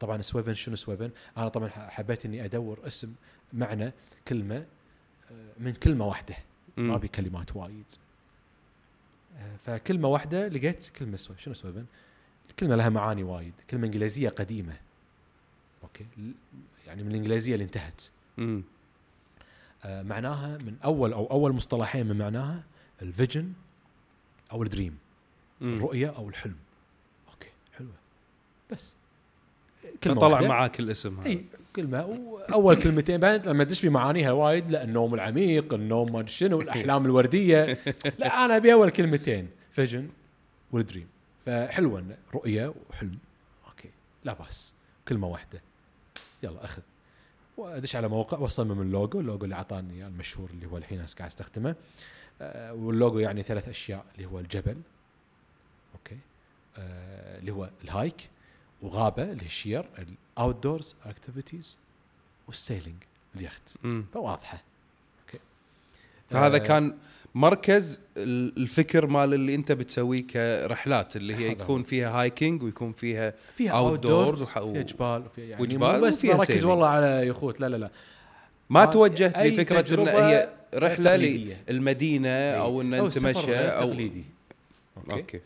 طبعا 0.01 0.23
Sweven 0.23 0.55
شنو 0.55 0.77
Sweven؟ 0.77 1.11
أنا 1.37 1.49
طبعا 1.49 1.69
حبيت 1.69 2.25
إني 2.25 2.45
أدور 2.45 2.87
اسم 2.87 3.15
معنى 3.53 3.93
كلمة 4.29 4.67
آه، 5.31 5.53
من 5.59 5.73
كلمة 5.73 6.07
واحدة. 6.07 6.35
ما. 6.77 6.95
ابي 6.95 7.09
كلمات 7.09 7.57
وايد. 7.57 7.85
آه، 9.37 9.57
فكلمة 9.67 10.09
واحدة 10.09 10.49
لقيت 10.49 10.89
كلمة 10.89 11.17
سوي 11.17 11.37
شنو 11.39 11.55
Sweven؟ 11.55 11.85
الكلمة 12.51 12.77
لها 12.77 12.89
معاني 12.89 13.23
وايد. 13.23 13.53
كلمة 13.71 13.87
إنجليزية 13.87 14.29
قديمة. 14.29 14.77
أوكي؟ 15.83 16.07
يعني 16.87 17.03
من 17.03 17.11
الإنجليزية 17.11 17.55
اللي 17.55 17.65
انتهت. 17.65 18.03
مم. 18.37 18.63
آه، 19.85 20.03
معناها 20.03 20.59
من 20.59 20.77
أول 20.85 21.13
أو 21.13 21.27
أول 21.27 21.53
مصطلحين 21.53 22.07
من 22.07 22.19
معناها 22.19 22.63
ال 23.03 23.10
vision 23.10 23.53
أو 24.53 24.63
ال 24.63 24.68
dream. 24.68 24.99
الرؤية 25.63 26.09
أو 26.17 26.29
الحلم. 26.29 26.57
أوكي 27.33 27.49
حلوة. 27.79 27.95
بس. 28.71 28.95
كلمة 30.05 30.29
واحدة. 30.29 30.49
معاك 30.49 30.81
الاسم 30.81 31.21
هذا. 31.21 31.29
إي 31.29 31.45
كلمة. 31.77 32.07
وأول 32.07 32.77
كلمتين 32.77 33.21
بعدين 33.21 33.53
لما 33.53 33.65
تدش 33.65 33.81
في 33.81 33.89
معانيها 33.89 34.33
وايد 34.33 34.71
لا 34.71 34.85
النوم 34.85 35.15
العميق 35.15 35.75
النوم 35.75 36.13
ما 36.13 36.21
أدري 36.21 36.33
شنو 36.33 36.61
الأحلام 36.61 37.05
الوردية. 37.05 37.79
لا 38.19 38.45
أنا 38.45 38.57
أبي 38.57 38.73
أول 38.73 38.91
كلمتين. 38.91 39.49
vision 39.73 40.09
وال 40.73 40.82
dream. 40.82 41.09
فحلوة 41.47 42.05
رؤية 42.35 42.75
وحلم. 42.91 43.19
أوكي 43.69 43.91
لا 44.25 44.33
بأس. 44.33 44.75
كلمة 45.09 45.27
واحدة. 45.29 45.63
يلا 46.43 46.65
أخذ. 46.65 46.83
وأدش 47.57 47.97
على 47.97 48.09
موقع 48.09 48.39
وأصمم 48.39 48.81
ال 48.81 48.87
logo. 48.87 49.21
ال 49.21 49.25
logo 49.25 49.45
اللي 49.45 49.55
اعطاني 49.55 49.95
إياه 49.95 50.07
المشهور 50.07 50.51
اللي 50.51 50.67
هو 50.67 50.77
الحين 50.77 50.99
قاعد 51.19 51.31
أستخدمه. 51.31 51.75
آه، 52.43 52.73
واللوجو 52.73 53.19
يعني 53.19 53.43
ثلاث 53.43 53.69
أشياء 53.69 54.05
اللي 54.15 54.29
هو 54.29 54.39
الجبل. 54.39 54.77
أوكي. 55.95 56.19
آه، 56.79 57.39
اللي 57.39 57.53
هو 57.53 57.71
الهايك. 57.85 58.29
وغابة 58.83 59.23
اللي 59.23 59.43
هي 59.43 59.47
الشير 59.47 59.85
الاوت 60.39 60.63
دورز 60.63 60.95
اكتيفيتيز 61.07 61.77
والسيلينج 62.47 62.97
اليخت. 63.37 63.63
فواضحة 64.15 64.59
أوكي 65.27 65.39
فهذا 66.31 66.55
آه، 66.57 66.59
كان 66.59 66.95
مركز 67.35 68.01
ال- 68.17 68.57
الفكر 68.57 69.07
مال 69.07 69.35
اللي 69.35 69.55
أنت 69.55 69.73
بتسويه 69.73 70.27
كرحلات 70.27 71.17
اللي 71.17 71.35
هي 71.35 71.51
يكون. 71.51 71.83
فيها 71.83 72.11
هايكينج 72.23 72.63
ويكون 72.63 72.93
فيها 72.93 73.35
فيها 73.57 73.73
اوت 73.73 74.01
دورز 74.01 74.43
وح- 74.43 74.57
و- 74.59 74.73
فيها 74.73 74.83
جبال 74.83 75.23
وفيها 75.27 75.45
يعني 75.47 75.63
وجبال 75.63 76.01
بس 76.01 76.19
وفيها 76.19 76.37
بركز. 76.37 76.65
والله 76.65 76.87
على 76.87 77.27
يخوت 77.27 77.61
لا 77.61 77.69
لا 77.69 77.77
لا 77.77 77.91
ما 78.71 78.83
آه، 78.83 78.85
توجهت 78.85 79.39
لفكرة 79.39 80.03
إن 80.03 80.09
هي 80.09 80.49
رحلة. 80.75 81.17
للمدينة 81.17 82.29
أو 82.29 82.81
إن 82.81 82.95
أنت 82.95 83.19
تمشى 83.19 83.41
غير 83.41 83.79
أو 83.79 83.89
تقليدي 83.89 84.25
أوكي, 84.97 85.13
أوكي 85.17 85.41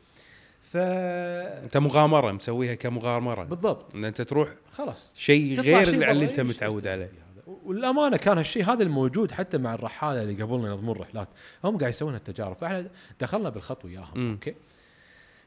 ف 0.74 0.76
انت 0.76 1.76
مغامرة 1.76 2.32
مسويها 2.32 2.74
كمغامرة. 2.74 3.44
بالضبط. 3.44 3.94
إن 3.94 4.04
أنت 4.04 4.22
تروح 4.22 4.48
خلاص. 4.72 5.14
شيء 5.16 5.60
غير 5.60 5.84
شيء 5.84 6.10
اللي 6.10 6.24
أنت 6.24 6.40
متعود 6.40 6.86
عليه. 6.86 7.10
والأمانة 7.46 8.16
كان 8.16 8.38
هالشيء 8.38 8.64
هذا 8.64 8.82
الموجود 8.82 9.30
حتى 9.30 9.58
مع 9.58 9.74
الرحالة 9.74 10.22
اللي 10.22 10.42
قبلنا 10.42 10.68
ينظمون 10.68 10.96
رحلات 10.96 11.28
هم 11.64 11.78
قاعد 11.78 11.90
يسوون 11.90 12.14
التجارب 12.14 12.56
فإحنا 12.56 12.86
دخلنا 13.20 13.48
بالخط 13.48 13.84
وياهم. 13.84 14.30
أوكي؟ 14.30 14.54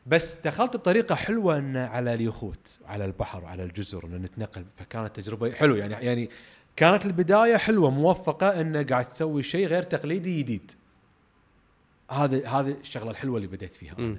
بس 0.06 0.38
دخلت 0.46 0.78
بطريقة 0.78 1.16
حلوة 1.16 1.58
إن 1.58 1.78
على 1.78 2.14
اليخوت 2.14 2.80
على 2.86 3.06
البحر 3.06 3.44
وعلى 3.44 3.64
الجزر 3.64 4.06
إن 4.06 4.22
نتنقل. 4.22 4.66
فكانت 4.76 5.16
تجربة 5.16 5.52
حلوة. 5.52 5.78
يعني 5.78 5.94
يعني 6.06 6.30
كانت 6.76 7.06
البداية 7.06 7.58
حلوة 7.58 7.90
موفقة 7.90 8.62
انه 8.62 8.84
قاعد 8.84 9.06
تسوي 9.06 9.44
شيء 9.44 9.68
غير 9.68 9.84
تقليدي 9.84 10.40
جديد. 10.40 10.72
هذا 12.12 12.48
هذه 12.48 12.76
الشغلة 12.82 13.12
الحلوة 13.12 13.38
اللي 13.38 13.48
بديت 13.48 13.76
فيها. 13.76 13.96
أنا 14.00 14.18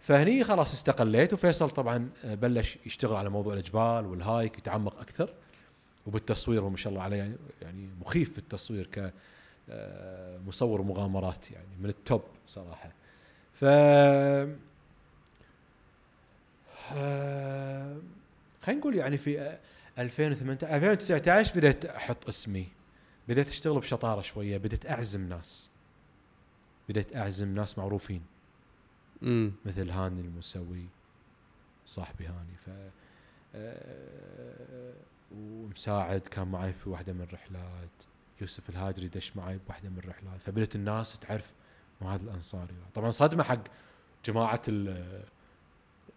فهني 0.00 0.44
خلاص 0.44 0.72
استقليت. 0.72 1.32
وفيصل 1.32 1.70
طبعا 1.70 2.08
بلش 2.24 2.78
يشتغل 2.86 3.16
على 3.16 3.30
موضوع 3.30 3.54
الجبال 3.54 4.06
وال 4.06 4.23
hike 4.23 4.58
يتعمق 4.58 5.00
أكثر. 5.00 5.34
وبالتصوير 6.06 6.62
هو 6.62 6.70
ما 6.70 6.76
شاء 6.76 6.92
الله 6.92 7.02
عليه 7.02 7.36
يعني, 7.62 7.88
مخيف 8.00 8.32
في 8.32 8.38
التصوير 8.38 8.86
ك 8.86 9.12
آه، 9.70 10.38
مصور 10.38 10.82
مغامرات 10.82 11.50
يعني 11.50 11.76
من 11.80 11.88
ال 11.88 11.96
top 11.96 12.22
صراحة. 12.46 12.92
ف 13.52 13.64
آه، 16.92 17.96
خلينا 18.62 18.80
نقول 18.80 18.96
يعني 18.96 19.18
في 19.18 19.40
آه، 19.40 19.58
2018 19.98 20.76
2019 20.76 21.54
بديت 21.54 21.84
أحط 21.84 22.28
اسمي. 22.28 22.66
بديت 23.28 23.48
أشتغل 23.48 23.78
بشطارة 23.78 24.20
شوية 24.20 24.56
بديت 24.58 24.86
أعزم 24.86 25.28
ناس. 25.28 25.70
بديت 26.88 27.16
أعزم 27.16 27.54
ناس 27.54 27.78
معروفين. 27.78 28.22
مثل 29.64 29.90
هاني 29.90 30.20
المسوي 30.20 30.88
صاحبي 31.86 32.26
هاني. 32.26 32.56
ف 32.56 32.70
آه، 33.54 34.94
ومساعد 35.32 36.20
كان 36.20 36.48
معي 36.48 36.72
في 36.72 36.90
واحدة 36.90 37.12
من 37.12 37.20
الرحلات 37.20 38.02
يوسف 38.40 38.70
الهاجري 38.70 39.08
دش 39.08 39.36
معي 39.36 39.58
بواحدة 39.66 39.88
من 39.88 39.98
الرحلات. 39.98 40.40
فبدت 40.40 40.76
الناس 40.76 41.18
تعرف 41.18 41.52
معاذ 42.00 42.22
الانصاري 42.22 42.74
طبعا 42.94 43.10
صدمه 43.10 43.42
حق 43.42 43.62
جماعة 44.24 44.62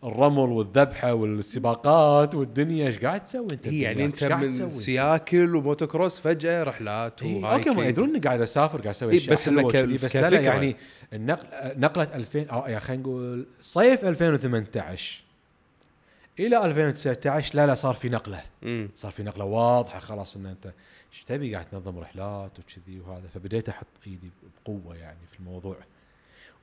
الرمل 0.03 0.49
والذبحة 0.49 1.13
والسباقات 1.13 2.35
والدنيا 2.35 2.87
إيش 2.87 2.99
قاعد 2.99 3.25
تسوي 3.25 3.47
أنت 3.51 3.67
هي 3.67 3.81
يعني؟ 3.81 4.05
أنت 4.05 4.23
من؟ 4.23 4.69
سياكل 4.69 5.55
وموتوكروس 5.55 6.19
فجأة 6.19 6.63
رحلات 6.63 7.23
إيه. 7.23 7.53
أوكي 7.53 7.69
ما 7.69 7.85
يدرون 7.85 8.09
إني 8.09 8.19
قاعد 8.19 8.41
أسافر 8.41 8.77
قاعد 8.77 8.87
أسوي 8.87 9.13
إيه، 9.13 9.29
بس 9.29 9.47
وكذي، 9.47 9.97
بس 9.97 10.15
لا. 10.15 10.39
يعني 10.39 10.75
النقل 11.13 11.47
نقلة 11.79 12.07
2000 12.15 12.45
أو 12.51 12.59
يعني 12.59 12.79
خلينا 12.79 13.03
نقول 13.03 13.45
صيف 13.61 14.05
2018 14.05 15.23
إلى 16.39 16.65
2019 16.65 17.55
لا 17.55 17.67
لا 17.67 17.73
صار 17.73 17.93
في 17.93 18.09
نقلة 18.09 18.41
امم 18.63 18.89
صار 18.95 19.11
في 19.11 19.23
نقلة 19.23 19.45
واضحة 19.45 19.99
خلاص 19.99 20.35
إن 20.35 20.45
أنت 20.45 20.73
إيش 21.13 21.23
تبي 21.23 21.53
قاعد 21.53 21.65
تنظم 21.65 21.99
رحلات 21.99 22.51
وكذي 22.59 22.99
وهذا 22.99 23.27
فبديت 23.27 23.69
أحط 23.69 23.87
إيدي 24.07 24.29
بقوة 24.65 24.95
يعني 24.95 25.27
في 25.27 25.39
الموضوع 25.39 25.77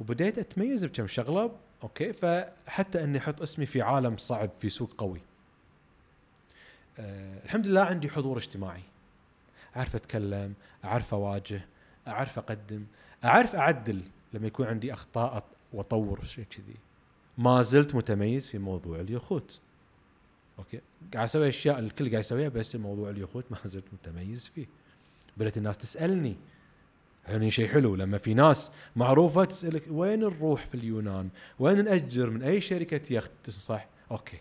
وبديت 0.00 0.38
أتميز 0.38 0.84
بكم 0.84 1.06
شغلة 1.06 1.50
أوكي 1.82 2.12
فحتى 2.12 3.04
إني 3.04 3.18
أحط 3.18 3.42
اسمي 3.42 3.66
في 3.66 3.82
عالم 3.82 4.16
صعب 4.16 4.50
في 4.58 4.68
سوق 4.68 4.94
قوي. 4.98 5.20
أه 6.98 7.44
الحمد 7.44 7.66
لله 7.66 7.80
عندي 7.80 8.08
حضور 8.08 8.38
اجتماعي. 8.38 8.82
أعرف 9.76 9.94
أتكلم 9.96 10.54
أعرف 10.84 11.14
أواجه 11.14 11.66
أعرف 12.08 12.38
أقدم 12.38 12.84
أعرف 13.24 13.54
أعدل 13.54 14.02
لما 14.32 14.46
يكون 14.46 14.66
عندي 14.66 14.92
أخطاء 14.92 15.44
وأطور 15.72 16.24
شيء 16.24 16.44
كذي. 16.44 16.76
ما 17.38 17.62
زلت 17.62 17.94
متميز 17.94 18.46
في 18.46 18.58
موضوع 18.58 19.00
اليخوت. 19.00 19.60
أوكي 20.58 20.80
قاعد 21.14 21.24
أسوي 21.24 21.48
أشياء 21.48 21.78
الكل 21.78 22.10
قاعد 22.10 22.20
يسويها 22.20 22.48
بس 22.48 22.76
موضوع 22.76 23.10
اليخوت 23.10 23.44
ما 23.50 23.58
زلت 23.64 23.84
متميز 23.92 24.48
فيه. 24.48 24.66
بدات 25.36 25.56
الناس 25.56 25.78
تسألني 25.78 26.36
هني 27.26 27.50
شيء 27.50 27.68
حلو 27.68 27.94
لما 27.96 28.18
في 28.18 28.34
ناس 28.34 28.72
معروفة 28.96 29.44
تسألك 29.44 29.82
وين 29.90 30.20
نروح 30.20 30.66
في 30.66 30.74
اليونان؟ 30.74 31.28
وين 31.58 31.84
ناجر 31.84 32.30
من 32.30 32.42
أي 32.42 32.60
شركة 32.60 33.14
يخت 33.14 33.30
تنصح؟ 33.44 33.86
أوكي 34.10 34.38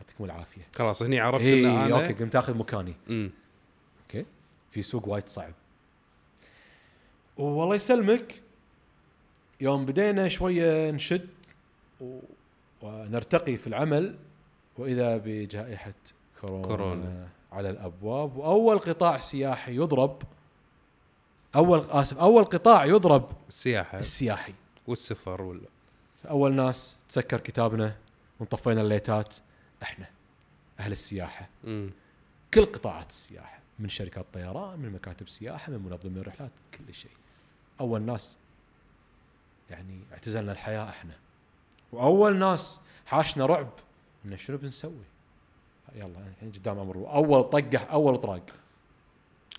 يعطيكم 0.00 0.24
العافية 0.24 0.62
خلاص 0.74 1.02
هني 1.02 1.20
عرفت 1.20 1.44
إن 1.44 1.48
اي 1.48 1.66
أنا 1.66 2.02
أوكي 2.02 2.12
قمت 2.12 2.36
آخذ 2.36 2.56
مكاني 2.56 2.94
امم 3.08 3.30
أوكي 4.02 4.26
في 4.70 4.82
سوق 4.82 5.08
وايد 5.08 5.28
صعب 5.28 5.52
والله 7.36 7.74
يسلمك 7.74 8.42
يوم 9.60 9.86
بدينا 9.86 10.28
شوية 10.28 10.90
نشد 10.90 11.28
و... 12.00 12.18
ونرتقي 12.82 13.56
في 13.56 13.66
العمل 13.66 14.14
وإذا 14.78 15.16
بجائحة 15.24 15.94
كورونا, 16.40 16.62
كورونا. 16.62 17.28
على 17.52 17.70
الأبواب 17.70 18.36
وأول 18.36 18.78
قطاع 18.78 19.18
سياحي 19.18 19.76
يضرب 19.76 20.22
أول 21.56 21.84
آسف 21.90 22.18
أول 22.18 22.44
قطاع 22.44 22.84
يضرب 22.84 23.32
السياحة. 23.48 23.98
السياحي. 23.98 24.54
والسفر 24.86 25.42
ولا 25.42 25.68
أول 26.30 26.52
ناس 26.52 26.96
تسكر 27.08 27.40
كتابنا 27.40 27.96
ونطفينا 28.40 28.80
الليتات 28.80 29.36
إحنا 29.82 30.06
أهل 30.80 30.92
السياحة. 30.92 31.48
امم 31.64 31.90
كل 32.54 32.64
قطاعات 32.64 33.10
السياحة 33.10 33.58
من 33.78 33.88
شركات 33.88 34.26
طيران 34.32 34.78
من 34.78 34.92
مكاتب 34.92 35.28
سياحة 35.28 35.72
من 35.72 35.78
منظمين 35.78 36.18
الرحلات 36.18 36.50
كل 36.74 36.94
شيء. 36.94 37.10
أول 37.80 38.02
ناس 38.02 38.36
يعني 39.70 40.00
اعتزلنا 40.12 40.52
الحياة 40.52 40.88
إحنا. 40.88 41.14
وأول 41.92 42.36
ناس 42.36 42.80
حاشنا 43.06 43.46
رعب 43.46 43.68
انه 44.24 44.36
شنو 44.36 44.56
بنسوي؟ 44.56 44.92
يلا 45.94 46.18
الحين 46.28 46.52
قدام 46.52 46.78
أمر. 46.78 46.96
اول 46.96 47.44
طقة 47.44 47.78
أول 47.78 48.16
طراق. 48.16 48.46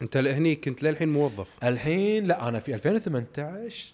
انت 0.01 0.17
هني 0.17 0.55
كنت 0.55 0.83
للحين 0.83 1.09
موظف. 1.09 1.63
الحين 1.63 2.25
لا 2.25 2.47
أنا 2.47 2.59
في 2.59 2.75
2018 2.75 3.85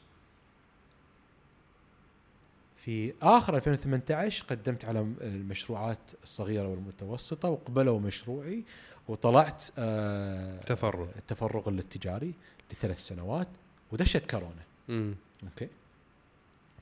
في 2.78 3.14
آخر 3.22 3.56
2018 3.56 4.46
قدمت 4.50 4.86
على 4.86 5.00
المشروعات 5.22 6.12
الصغيرة 6.24 6.68
والمتوسطة 6.68 7.50
وقبلوا 7.50 8.00
مشروعي 8.00 8.64
وطلعت 9.08 9.66
آه 9.78 10.60
تفرغ. 10.60 11.10
التفرغ 11.18 11.70
التجاري 11.70 12.34
لثلاث 12.72 13.00
سنوات 13.08 13.48
ودشت 13.92 14.30
كورونا. 14.32 14.64
امم 14.90 15.16
أوكي. 15.44 15.68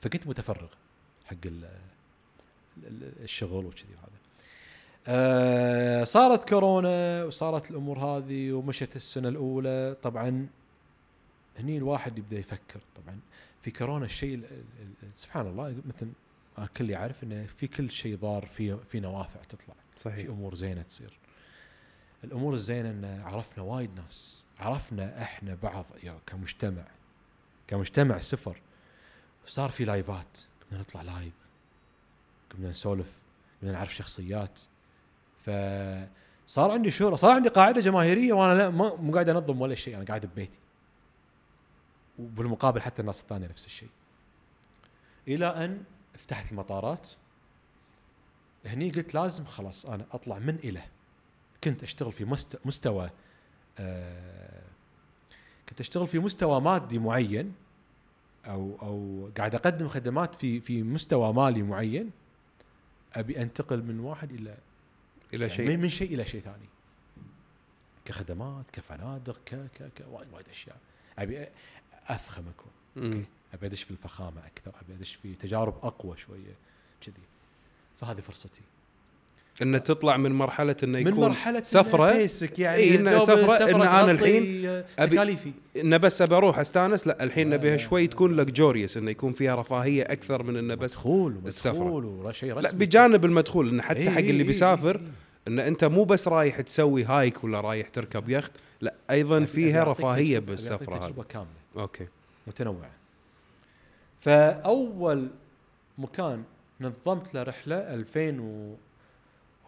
فكنت 0.00 0.26
متفرغ 0.26 0.68
حق 1.26 1.36
ال- 1.46 1.64
ال- 2.84 3.12
الشغل 3.22 3.66
وكذي 3.66 3.94
وهذا. 3.94 4.17
آه 5.10 6.04
صارت 6.04 6.48
كورونا 6.48 7.24
وصارت 7.24 7.70
الأمور 7.70 7.98
هذه 7.98 8.52
ومشت 8.52 8.96
السنة 8.96 9.28
الأولى. 9.28 9.96
طبعا 10.02 10.46
هني 11.58 11.76
الواحد 11.76 12.18
يبدأ 12.18 12.38
يفكر. 12.38 12.80
طبعا 12.96 13.18
في 13.62 13.70
كورونا 13.70 14.04
الشيء 14.04 14.34
ال- 14.34 14.44
ال- 14.44 14.64
ال- 15.02 15.08
سبحان 15.16 15.46
الله 15.46 15.76
مثل 15.86 16.08
ما 16.58 16.64
الكل 16.64 16.90
يعرف 16.90 17.22
إنه 17.24 17.46
في 17.46 17.66
كل 17.66 17.90
شيء 17.90 18.16
ضار 18.16 18.46
في 18.46 18.76
في 18.90 19.00
نوافع 19.00 19.40
تطلع. 19.48 19.74
في 19.94 20.00
صحيح 20.00 20.28
أمور 20.28 20.54
زينة 20.54 20.82
تصير. 20.82 21.18
الأمور 22.24 22.54
الزينة 22.54 22.90
إن 22.90 23.22
عرفنا 23.24 23.64
وايد 23.64 23.90
ناس 23.96 24.44
عرفنا 24.60 25.22
إحنا 25.22 25.54
بعض 25.62 25.84
يا 26.02 26.18
كمجتمع 26.26 26.84
كمجتمع 27.66 28.20
سفر 28.20 28.60
صار 29.46 29.70
في 29.70 29.84
لايفات 29.84 30.38
كنا 30.70 30.80
نطلع 30.80 31.02
live 31.02 31.32
كنا 32.52 32.70
نسولف 32.70 33.12
كنا 33.60 33.72
نعرف 33.72 33.94
شخصيات. 33.94 34.60
فصار 36.46 36.70
عندي 36.70 36.90
شهرة 36.90 37.16
صار 37.16 37.30
عندي 37.30 37.48
قاعدة 37.48 37.80
جماهيرية 37.80 38.32
وأنا 38.32 38.58
لا 38.58 38.68
مو 38.70 39.12
قاعد 39.12 39.28
أنظم 39.28 39.60
ولا 39.60 39.74
شيء 39.74 39.96
أنا 39.96 40.04
قاعد 40.04 40.26
ببيتي. 40.26 40.58
وبالمقابل 42.18 42.80
حتى 42.80 43.02
الناس 43.02 43.20
الثانية 43.20 43.46
نفس 43.48 43.66
الشيء. 43.66 43.88
إلى 45.28 45.46
أن 45.46 45.82
فتحت 46.18 46.52
المطارات 46.52 47.08
هني 48.66 48.90
قلت 48.90 49.14
لازم 49.14 49.44
خلاص 49.44 49.86
أنا 49.86 50.04
أطلع 50.12 50.38
من 50.38 50.54
إلى 50.64 50.82
كنت 51.64 51.82
أشتغل 51.82 52.12
في 52.12 52.24
مست- 52.24 52.58
مستوى 52.66 53.10
آه 53.78 54.62
كنت 55.68 55.80
أشتغل 55.80 56.06
في 56.08 56.18
مستوى 56.18 56.60
مادي 56.60 56.98
معين 56.98 57.54
أو 58.46 58.78
أو 58.82 59.28
قاعد 59.38 59.54
أقدم 59.54 59.88
خدمات 59.88 60.34
في 60.34 60.60
في 60.60 60.82
مستوى 60.82 61.32
مالي 61.32 61.62
معين 61.62 62.10
أبي 63.14 63.42
أنتقل 63.42 63.82
من 63.82 64.00
واحد 64.00 64.32
إلى 64.32 64.56
إلى 65.34 65.44
يعني 65.44 65.56
شيء. 65.56 65.68
من- 65.68 65.80
من 65.80 65.90
شيء 65.90 66.14
إلى 66.14 66.24
شيء 66.24 66.40
ثاني. 66.40 66.68
كخدمات 68.04 68.70
كفنادق 68.72 69.38
ك 69.44 69.54
ك 69.54 69.82
ك 69.96 70.04
وايد 70.10 70.32
وايد 70.32 70.48
أشياء. 70.48 70.78
أبي 71.18 71.46
افخم 72.08 72.44
اكون. 72.48 72.72
أبي 73.54 73.66
أدش 73.66 73.82
في 73.82 73.90
الفخامة 73.90 74.46
أكثر 74.46 74.72
أبي 74.82 74.94
أدش 74.94 75.14
في 75.14 75.34
تجارب 75.34 75.84
أقوى 75.84 76.16
شوية 76.16 76.54
كذي. 77.00 77.22
فهذه 78.00 78.20
فرصتي. 78.20 78.60
إنه 79.62 79.78
تطلع 79.78 80.16
من 80.16 80.32
مرحلة 80.32 80.76
إنه 80.84 80.98
يكون 80.98 81.12
من 81.14 81.20
مرحله 81.20 81.62
سفرة. 81.62 82.12
بيسك 82.16 82.58
يعني 82.58 82.76
إيه، 82.76 83.00
إنه 83.00 83.12
دوب 83.12 83.20
سفرة، 83.22 83.56
أنا 83.70 83.84
تغطي 83.84 84.10
الحين 84.10 84.82
أبي- 85.00 85.10
تكاليفي 85.10 85.52
إنه 85.76 85.96
بس 85.96 86.22
ابى 86.22 86.34
أروح 86.34 86.58
أستانس 86.58 87.06
لا 87.06 87.24
الحين 87.24 87.50
نبيها 87.50 87.76
شوي. 87.76 88.06
تكون 88.06 88.36
لكجوريوس 88.36 88.96
إنه 88.96 89.10
يكون 89.10 89.32
فيها 89.32 89.54
رفاهية 89.56 90.02
أكثر 90.02 90.42
من 90.42 90.56
إنه 90.56 90.74
بس 90.74 90.92
مدخول 90.92 91.34
السفرة. 91.46 91.78
ومدخول 91.78 92.04
وشيء 92.04 92.52
رسمي. 92.54 92.62
لا 92.62 92.72
بجانب 92.78 93.24
المدخول 93.24 93.68
انه 93.68 93.82
حتى 93.82 93.98
إيه، 93.98 94.10
حق 94.10 94.18
اللي 94.18 94.42
بيسافر 94.44 94.96
إيه، 94.96 95.00
إيه. 95.02 95.08
إن 95.48 95.58
أنت 95.58 95.84
مو 95.84 96.04
بس 96.04 96.28
رايح 96.28 96.60
تسوي 96.60 97.04
هايك 97.04 97.44
ولا 97.44 97.60
رايح 97.60 97.88
تركب 97.88 98.28
يخت 98.28 98.52
لا 98.80 98.94
أيضا 99.10 99.44
فيها 99.44 99.84
رفاهية 99.84 100.38
بالسفرة 100.38 100.94
هذه. 100.96 101.00
تجربة 101.00 101.22
كاملة. 101.22 101.48
أوكي. 101.76 102.06
متنوعة. 102.46 102.90
فأول 104.20 105.28
مكان 105.98 106.42
نظمت 106.80 107.34
له 107.34 107.42
رحلة 107.42 107.76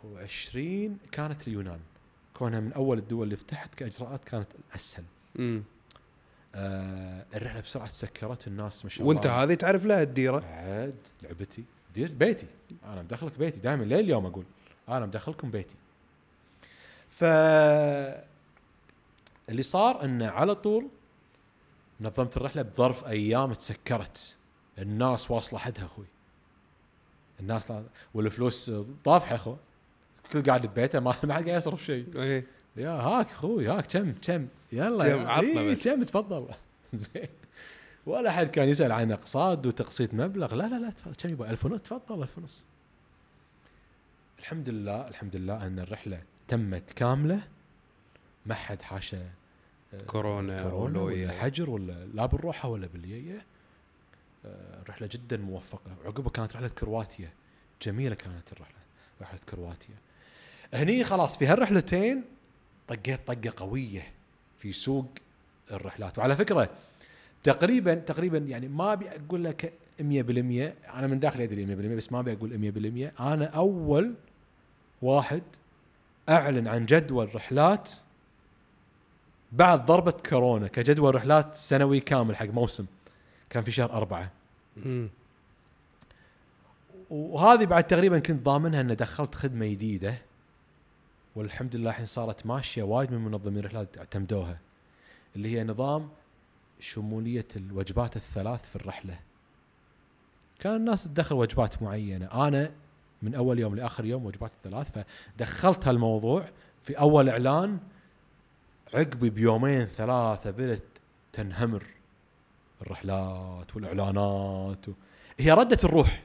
2020 0.05 0.99
كانت 1.13 1.49
اليونان. 1.49 1.81
كونها 2.35 2.61
من 2.61 2.73
أول 2.73 2.99
الدول 2.99 3.23
اللي 3.25 3.37
فتحت 3.37 3.75
كإجراءات 3.75 4.25
كانت 4.25 4.47
الاسهل 4.55 5.05
امم 5.39 5.63
آه 6.55 7.27
الرحلة 7.35 7.61
بسرعة 7.61 7.89
تسكرت 7.89 8.47
الناس 8.47 8.85
ما 8.85 8.91
شاء 8.91 9.03
الله. 9.03 9.15
وانت 9.15 9.27
هذه 9.27 9.55
تعرف 9.55 9.87
لها 9.87 10.03
الديرة؟ 10.03 10.45
عاد 10.45 10.99
لعبتي. 11.23 11.65
دير 11.95 12.15
بيتي. 12.15 12.47
أنا 12.85 13.03
مدخلك 13.03 13.39
بيتي 13.39 13.61
دائما 13.61 13.85
لين 13.85 13.99
اليوم 13.99 14.27
أقول. 14.27 14.45
أنا 14.89 15.07
مدخلكم 15.07 15.51
بيتي. 15.51 15.75
ف 17.09 17.25
اللي 19.49 19.63
صار 19.63 20.05
إنه 20.05 20.29
على 20.29 20.55
طول 20.55 20.89
نظمت 22.01 22.37
الرحلة 22.37 22.63
بظرف 22.63 23.05
أيام 23.07 23.53
تسكرت. 23.53 24.37
الناس 24.79 25.31
واصلة 25.31 25.59
حدها 25.59 25.85
أخوي. 25.85 26.07
الناس 27.41 27.73
والفلوس 28.15 28.73
طافحة 29.05 29.35
اخو 29.35 29.57
كل 30.33 30.43
قاعد 30.43 30.67
ببيته 30.67 31.01
ما 31.01 31.15
ما 31.25 31.35
حد 31.35 31.49
قاعد 31.49 31.59
يصرف 31.59 31.85
شيء. 31.85 32.07
إيه. 32.17 32.47
يا 32.77 32.91
هاك 32.91 33.27
أخوي 33.27 33.69
هاك 33.69 33.87
كم 33.87 34.13
كم. 34.13 34.47
يلا 34.73 35.17
كم، 35.17 35.27
عطنا 35.27 35.61
إيه، 35.61 35.73
بس. 35.75 35.89
كم؟ 35.89 36.03
تفضل. 36.03 36.49
زين. 36.95 37.29
ولا 38.07 38.31
حد 38.31 38.49
كان 38.49 38.69
يسأل 38.69 38.93
عن 38.93 39.13
أقساط 39.13 39.67
وتقسيط 39.67 40.15
مبلغ. 40.15 40.55
لا 40.55 40.69
لا 40.69 40.79
لا 40.79 40.91
تفضل 40.91 41.15
كم 41.15 41.29
يبغى؟ 41.29 41.51
1000 41.51 41.65
ونص. 41.65 41.83
تفضل 41.83 42.23
1000 42.23 42.39
ونص. 42.39 42.65
الحمد 44.39 44.71
لله 44.71 45.09
الحمد 45.09 45.37
لله 45.37 45.67
أن 45.67 45.79
الرحلة 45.79 46.23
تمت 46.49 46.91
كاملة. 46.93 47.41
ما 48.47 48.55
حد 48.55 48.83
حاشا 48.83 49.31
آه، 49.95 50.03
كورونا 50.07 50.63
كورونا. 50.63 51.01
ولا 51.01 51.33
حجر 51.33 51.71
ولا 51.71 52.07
لا 52.15 52.27
بالروحة 52.27 52.69
ولا 52.69 52.87
باليية. 52.87 53.45
آه، 54.47 54.83
رحلة 54.89 55.09
جدا 55.13 55.37
موفقة. 55.37 55.97
وعقبها 56.05 56.31
كانت 56.31 56.53
رحلة 56.53 56.69
كرواتيا. 56.69 57.31
جميلة 57.83 58.15
كانت 58.15 58.53
الرحلة 58.53 58.77
رحلة 59.23 59.41
كرواتيا. 59.51 59.95
هني 60.75 61.05
خلاص 61.05 61.39
في 61.39 61.47
هالرحلتين 61.47 62.25
طقيت 62.89 63.21
طقة 63.27 63.53
قوية 63.57 64.03
في 64.59 64.73
سوق 64.73 65.07
الرحلات. 65.73 66.19
وعلى 66.19 66.37
فكرة 66.37 66.71
تقريبا 67.43 67.95
تقريبا 67.95 68.39
يعني 68.39 68.69
ما 68.69 68.93
أبي 68.93 69.09
أقول 69.09 69.45
لك 69.45 69.73
100% 70.01 70.03
أنا 70.03 71.07
من 71.07 71.19
داخل 71.21 71.43
أدري 71.43 71.67
100% 71.67 71.97
بس 71.97 72.13
ما 72.13 72.21
أبي 72.21 72.33
أقول 72.33 73.13
100% 73.17 73.21
أنا 73.21 73.45
أول 73.45 74.15
واحد 75.03 75.43
أعلن 76.29 76.69
عن 76.69 76.87
جدول 76.87 77.35
رحلات 77.35 77.91
بعد 79.53 79.87
ضربة 79.87 80.11
كورونا 80.11 80.69
كجدول 80.69 81.15
رحلات 81.15 81.57
سنوي 81.57 82.01
كامل 82.01 82.37
حق 82.37 82.47
موسم. 82.47 82.87
كان 83.51 83.65
في 83.65 83.71
شهر 83.71 83.93
أربعة. 83.93 84.31
وهذه 87.11 87.65
بعد 87.65 87.85
تقريبا 87.85 88.19
كنت 88.19 88.45
ضامنها 88.45 88.81
ان 88.81 88.97
دخلت 88.97 89.35
خدمة 89.35 89.67
جديدة. 89.67 90.15
والحمد 91.37 91.77
لله 91.77 91.91
الحين 91.91 92.07
صارت 92.07 92.47
ماشية 92.47 92.83
وايد 92.83 93.13
من 93.13 93.19
منظمين 93.19 93.59
الرحلات 93.59 93.99
اعتمدوها 93.99 94.59
اللي 95.37 95.59
هي 95.59 95.65
نظام 95.65 96.09
شمولية 96.81 97.47
الوجبات 97.57 98.17
الثلاث 98.17 98.71
في 98.71 98.77
الرحلة. 98.77 99.19
كان 100.61 100.77
الناس 100.77 101.05
تدخل 101.05 101.35
وجبات 101.35 101.83
معينة. 101.83 102.47
أنا 102.49 102.73
من 103.23 103.35
أول 103.35 103.59
يوم 103.59 103.75
لآخر 103.77 104.05
يوم 104.05 104.27
وجبات 104.27 104.51
الثلاث 104.53 104.91
فدخلت 105.39 105.89
هالموضوع 105.89 106.49
في 106.83 106.99
أول 106.99 107.29
إعلان 107.29 107.79
عقبي 108.95 109.31
بيومين 109.31 109.85
ثلاثة 109.85 110.51
بدت 110.51 110.83
تنهمر 111.33 111.85
الرحلات 112.83 113.77
والإعلانات 113.77 114.89
و... 114.89 114.93
هي 115.39 115.53
ردة 115.53 115.79
الروح. 115.85 116.23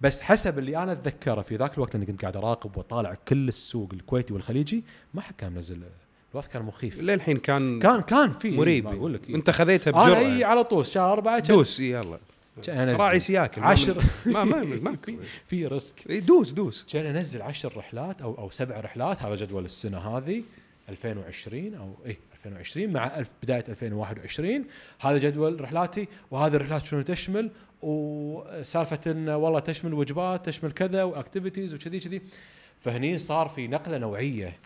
بس 0.00 0.20
حسب 0.20 0.58
اللي 0.58 0.76
أنا 0.82 0.92
أتذكره 0.92 1.42
في 1.42 1.56
ذاك 1.56 1.74
الوقت 1.74 1.94
إني 1.94 2.06
كنت 2.06 2.22
قاعد 2.22 2.36
أراقب 2.36 2.76
وأطالع 2.76 3.16
كل 3.28 3.48
السوق 3.48 3.88
الكويتي 3.92 4.34
والخليجي 4.34 4.84
ما 5.14 5.20
حد 5.20 5.34
كان 5.38 5.52
منزل 5.52 5.82
الوقت 6.32 6.52
كان 6.52 6.62
مخيف. 6.62 7.00
للحين 7.00 7.36
كان 7.36 7.78
كان 7.78 8.00
كان 8.00 8.32
في 8.32 8.50
مريب. 8.50 8.86
أقول 8.86 9.14
لك 9.14 9.30
أنت 9.30 9.50
خذيتها 9.50 9.90
أنا 9.90 10.02
بجرأة. 10.02 10.18
اي 10.18 10.44
على 10.44 10.64
طول 10.64 10.86
شهر 10.86 11.12
اربعه 11.12 11.38
دوس 11.38 11.80
إي 11.80 11.90
يلا. 11.90 12.18
راعي 12.68 13.18
سياكل 13.18 13.62
عشر. 13.62 14.04
ما 14.26 14.44
ما 14.44 14.62
ما 14.62 14.96
في 15.48 15.66
risk. 15.66 16.12
دوس 16.12 16.50
دوس. 16.50 16.86
كان 16.92 17.16
أنزل 17.16 17.42
عشر 17.42 17.76
رحلات 17.76 18.22
أو 18.22 18.38
أو 18.38 18.50
سبع 18.50 18.80
رحلات 18.80 19.22
هذا 19.22 19.36
جدول 19.36 19.64
السنة 19.64 19.98
هذه 19.98 20.42
2020 20.88 21.74
أو 21.74 21.94
إيه 22.06 22.18
2020 22.46 22.92
مع 22.92 23.22
بداية 23.42 23.64
2021 23.68 24.64
هذا 25.00 25.18
جدول 25.18 25.60
رحلاتي 25.60 26.08
وهذه 26.30 26.56
الرحلات 26.56 26.86
شنو 26.86 27.02
تشمل؟ 27.02 27.50
وسالفة 27.82 29.00
إن 29.10 29.28
والله 29.28 29.60
تشمل 29.60 29.94
وجبات 29.94 30.46
تشمل 30.46 30.72
كذا 30.72 31.02
و 31.02 31.09
activities 31.09 31.74
وكذي 31.74 32.00
كذي 32.00 32.20
فهني 32.80 33.18
صار 33.18 33.48
في 33.48 33.68
نقلة 33.68 33.98
نوعية 33.98 34.56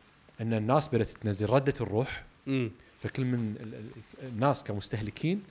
إن 0.40 0.54
الناس 0.54 0.88
بدأت 0.88 1.10
تنزل 1.10 1.50
ردة 1.50 1.74
الروح 1.80 2.22
مم. 2.46 2.70
فكل 3.02 3.24
من 3.24 3.54
ال- 3.60 3.74
ال- 3.74 4.28
الناس 4.28 4.64
كمستهلكين 4.64 5.42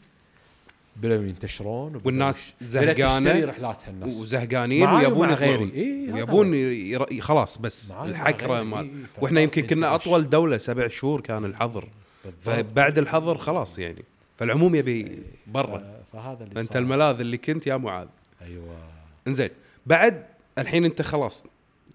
بدأوا 0.96 1.24
ينتشرون 1.24 2.02
والناس 2.06 2.56
زهقانة 2.62 3.46
رحلاتها 3.46 3.90
الناس 3.90 4.22
وزهقانين 4.22 4.90
ويبون. 4.90 5.30
غيري. 5.32 5.72
إيه، 5.74 6.10
هذا 6.12 6.20
يبون 6.20 6.48
هو. 6.48 6.54
ير- 6.54 7.22
خلاص 7.22 7.58
بس 7.58 7.92
الحكرة. 7.92 8.64
مال 8.64 8.80
إيه، 8.86 8.92
وإحنا 9.22 9.42
يمكن 9.42 9.62
كنا. 9.66 9.96
أطول 9.96 10.30
دولة 10.30 10.58
سبع 10.58 10.88
شهور 10.88 11.22
كان 11.22 11.46
الحظر 11.46 11.88
بالضبط. 12.26 12.40
فبعد 12.46 12.98
الحظر 12.98 13.38
خلاص 13.38 13.80
يعني 13.80 14.04
فالعموم 14.38 14.76
يبي 14.76 15.22
برا 15.48 15.78
ف- 15.80 15.99
فهذا 16.14 16.44
اللي 16.44 16.56
فانت 16.56 16.74
صار. 16.74 16.82
الملاذ 16.82 17.20
اللي 17.20 17.38
كنت 17.38 17.68
يا 17.68 17.78
معاذ. 17.78 18.08
أيوه. 18.42 18.90
إنزين 19.28 19.50
بعد 19.86 20.26
الحين 20.58 20.86
أنت 20.86 21.02
خلاص 21.02 21.46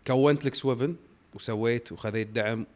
كونت 0.06 0.44
لك 0.44 0.54
سويفن 0.54 0.96
وسويت 1.34 1.92
وخذيت 1.92 2.28
دعم 2.28 2.66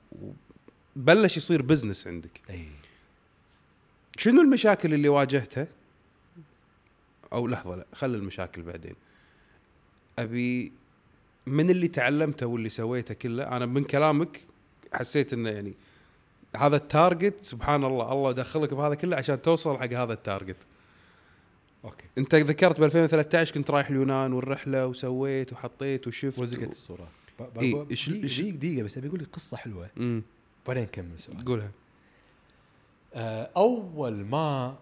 وبلش 0.97 1.37
يصير 1.37 1.63
business 1.63 2.07
عندك. 2.07 2.41
أي. 2.51 2.69
شنو 4.17 4.41
المشاكل 4.41 4.95
اللي 4.95 5.09
واجهتها؟ 5.09 5.67
أو 7.33 7.47
لحظة 7.47 7.77
لا 7.77 7.87
خلي 7.95 8.17
المشاكل 8.17 8.63
بعدين. 8.63 8.95
أبي 10.19 10.73
من 11.47 11.71
اللي 11.71 11.89
تعلمته 11.89 12.47
واللي 12.47 12.69
سويته 12.69 13.15
كله 13.15 13.57
أنا 13.57 13.67
من 13.67 13.85
كلامك 13.85 14.41
حسيت 14.93 15.33
إنه 15.33 15.51
يعني 15.51 15.75
هذا 16.57 16.77
ال 16.77 16.86
target 16.86 17.45
سبحان 17.45 17.85
الله 17.85 18.13
الله 18.13 18.33
دخلك 18.33 18.75
بهذا 18.75 18.95
كله 18.95 19.17
عشان 19.17 19.43
توصل 19.43 19.79
حق 19.79 19.93
هذا 19.93 20.13
التارجت 20.13 20.57
أوكي. 21.89 22.05
أنت 22.19 22.35
ذكرت 22.35 22.81
ب 22.81 22.85
2013 22.85 23.55
كنت 23.55 23.71
رايح 23.71 23.89
اليونان 23.91 24.33
والرحلة 24.33 24.87
وسويت 24.87 25.53
وحطيت 25.53 26.07
وشفت 26.07 26.39
وزقت 26.39 26.73
الصورة. 26.73 27.09
ب- 27.41 27.59
إيه، 27.59 27.85
إيش- 27.89 28.11
دقيقة 28.11 28.57
دقيقة 28.57 28.83
بس 28.85 28.99
أبي 28.99 29.09
أقول 29.09 29.21
لك 29.21 29.27
قصة 29.33 29.57
حلوة. 29.57 29.89
امم 29.97 30.23
بعدين 30.67 30.83
نكمل 30.83 31.19
سؤال. 31.19 31.45
قولها. 31.45 31.71
آه، 33.15 33.51
أول 33.57 34.13
ما 34.13 34.77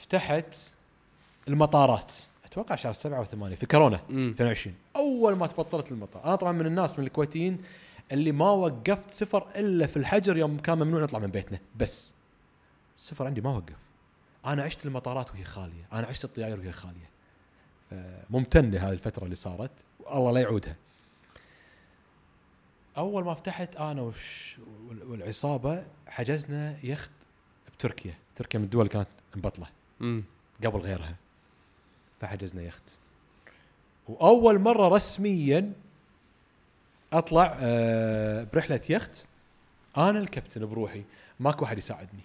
فتحت 0.00 0.54
المطارات 1.48 2.14
أتوقع 2.44 2.76
شهر 2.76 2.92
سبعة 2.92 3.20
وثمانية 3.20 3.54
في 3.56 3.66
كورونا 3.66 4.00
امم 4.10 4.28
2020 4.30 4.74
أول 4.96 5.36
ما 5.36 5.46
تبطلت 5.46 5.92
المطار. 5.92 6.24
أنا 6.24 6.36
طبعا 6.36 6.52
من 6.52 6.66
الناس 6.66 6.98
من 6.98 7.06
الكويتيين 7.06 7.58
اللي 8.12 8.32
ما 8.32 8.50
وقفت 8.50 9.10
سفر 9.10 9.46
إلا 9.56 9.86
في 9.86 9.96
الحجر 9.96 10.36
يوم 10.36 10.58
كان 10.58 10.78
ممنوع 10.78 11.02
نطلع 11.02 11.18
من 11.18 11.26
بيتنا. 11.26 11.58
بس 11.76 12.12
السفر 12.96 13.26
عندي 13.26 13.40
ما 13.40 13.50
وقف. 13.56 13.76
أنا 14.46 14.62
عشت 14.62 14.86
المطارات 14.86 15.30
وهي 15.30 15.44
خالية 15.44 15.88
أنا 15.92 16.06
عشت 16.06 16.24
الطيائر 16.24 16.58
وهي 16.58 16.72
خالية. 16.72 17.10
فممتن 17.90 18.70
لهذه 18.70 18.92
الفترة 18.92 19.24
اللي 19.24 19.34
صارت 19.34 19.70
والله 20.00 20.32
لا 20.32 20.40
يعودها. 20.40 20.76
أول 22.96 23.24
ما 23.24 23.34
فتحت 23.34 23.76
أنا 23.76 24.12
والعصابة 24.82 25.84
حجزنا 26.06 26.76
يخت 26.82 27.10
بتركيا. 27.74 28.14
تركيا 28.36 28.58
من 28.58 28.64
الدول 28.64 28.80
اللي 28.80 28.92
كانت 28.92 29.08
مبطلة. 29.36 29.66
قبل 30.64 30.78
غيرها. 30.78 31.16
فحجزنا 32.20 32.62
يخت. 32.62 32.98
وأول 34.08 34.58
مرة 34.58 34.88
رسميا 34.88 35.72
أطلع 37.12 37.58
آه، 37.60 38.46
برحلة 38.52 38.80
يخت 38.90 39.26
أنا 39.96 40.18
الكابتن 40.18 40.66
بروحي. 40.66 41.04
ماكو 41.40 41.64
أحد 41.64 41.78
يساعدني 41.78 42.22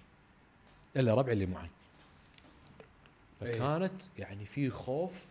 إلا 0.98 1.14
ربعي 1.14 1.34
اللي 1.34 1.46
معي. 1.46 1.70
فكانت 3.40 4.02
يعني 4.18 4.46
في 4.46 4.70
خوف 4.70 5.26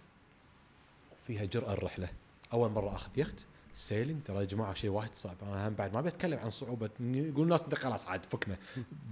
وفيها 1.12 1.44
جرأة 1.44 1.72
الرحلة. 1.72 2.08
أول 2.52 2.70
مرة 2.70 2.94
أخذ 2.94 3.10
يخت 3.16 3.46
sailing 3.74 4.22
ترى 4.22 4.36
يا 4.36 4.44
جماعة 4.44 4.74
شيء 4.74 4.90
وايد 4.90 5.14
صعب. 5.14 5.36
أنا 5.42 5.68
هم 5.68 5.74
بعد 5.74 5.96
ما 5.96 6.02
بتكلم 6.02 6.38
عن 6.38 6.50
صعوبة 6.50 6.90
يقول 7.00 7.42
الناس 7.42 7.62
انت 7.62 7.74
خلاص 7.74 8.06
عاد 8.06 8.24
فكنا. 8.24 8.56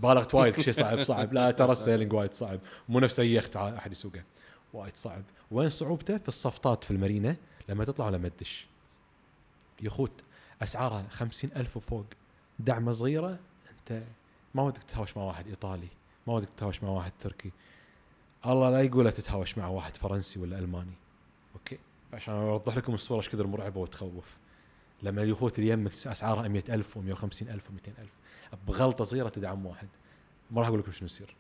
بالغت 0.03 0.35
وايد 0.35 0.61
شيء 0.61 0.73
صعب 0.73 1.03
صعب. 1.03 1.33
لا 1.33 1.51
ترى 1.51 1.73
ال 1.73 1.78
sailing 1.78 2.13
وايد 2.13 2.35
صعب. 2.35 2.61
مو 2.89 3.01
نفس 3.01 3.21
أي 3.21 3.35
يخت 3.35 3.57
أحد 3.57 3.93
يسوقه. 3.93 4.23
وايد 4.73 4.97
صعب. 4.97 5.23
وين 5.51 5.71
صعوبته؟ 5.71 6.19
في 6.19 6.29
الصفطات 6.29 6.85
في 6.85 6.91
المارينا. 6.91 7.37
لما 7.69 7.85
تطلع 7.85 8.09
لما 8.09 8.29
تدش 8.29 8.67
يخوت 9.81 10.23
أسعارها 10.63 11.07
خمسين 11.11 11.51
ألف 11.57 11.77
وفوق. 11.77 12.07
دعمة 12.59 12.91
صغيرة 12.91 13.39
أنت 13.71 14.03
ما 14.55 14.63
ودك 14.63 14.83
تتهاوش 14.83 15.17
مع 15.17 15.23
واحد 15.23 15.47
إيطالي 15.47 15.89
ما 16.27 16.35
ودك 16.35 16.49
تتهاوش 16.49 16.83
مع 16.83 16.89
واحد 16.89 17.13
تركي. 17.19 17.53
الله 18.47 18.71
لا 18.71 18.81
يقول 18.81 19.13
تتهاوش 19.13 19.59
مع 19.59 19.67
واحد 19.67 19.97
فرنسي 19.97 20.41
ولا 20.41 20.59
ألماني. 20.59 20.95
أوكي؟ 21.55 21.79
عشان 22.13 22.35
أوضح 22.35 22.77
لكم 22.77 22.95
الصورة 22.95 23.19
إيش 23.19 23.29
كثر 23.29 23.47
مرعبة 23.47 23.81
وتخوف. 23.81 24.37
لما 25.03 25.23
اليخوت 25.23 25.59
اللي 25.59 25.71
يمك 25.71 25.93
اسعارها 25.93 26.49
100000 26.49 26.99
و150000 26.99 27.01
و200000 27.43 28.07
بغلطة 28.67 29.05
صغيرة 29.05 29.29
تدعم 29.29 29.67
واحد. 29.67 29.89
ما 30.51 30.61
راح 30.61 30.69
أقول 30.69 30.81
لكم 30.81 30.93
شنو 30.93 31.07
يصير. 31.07 31.35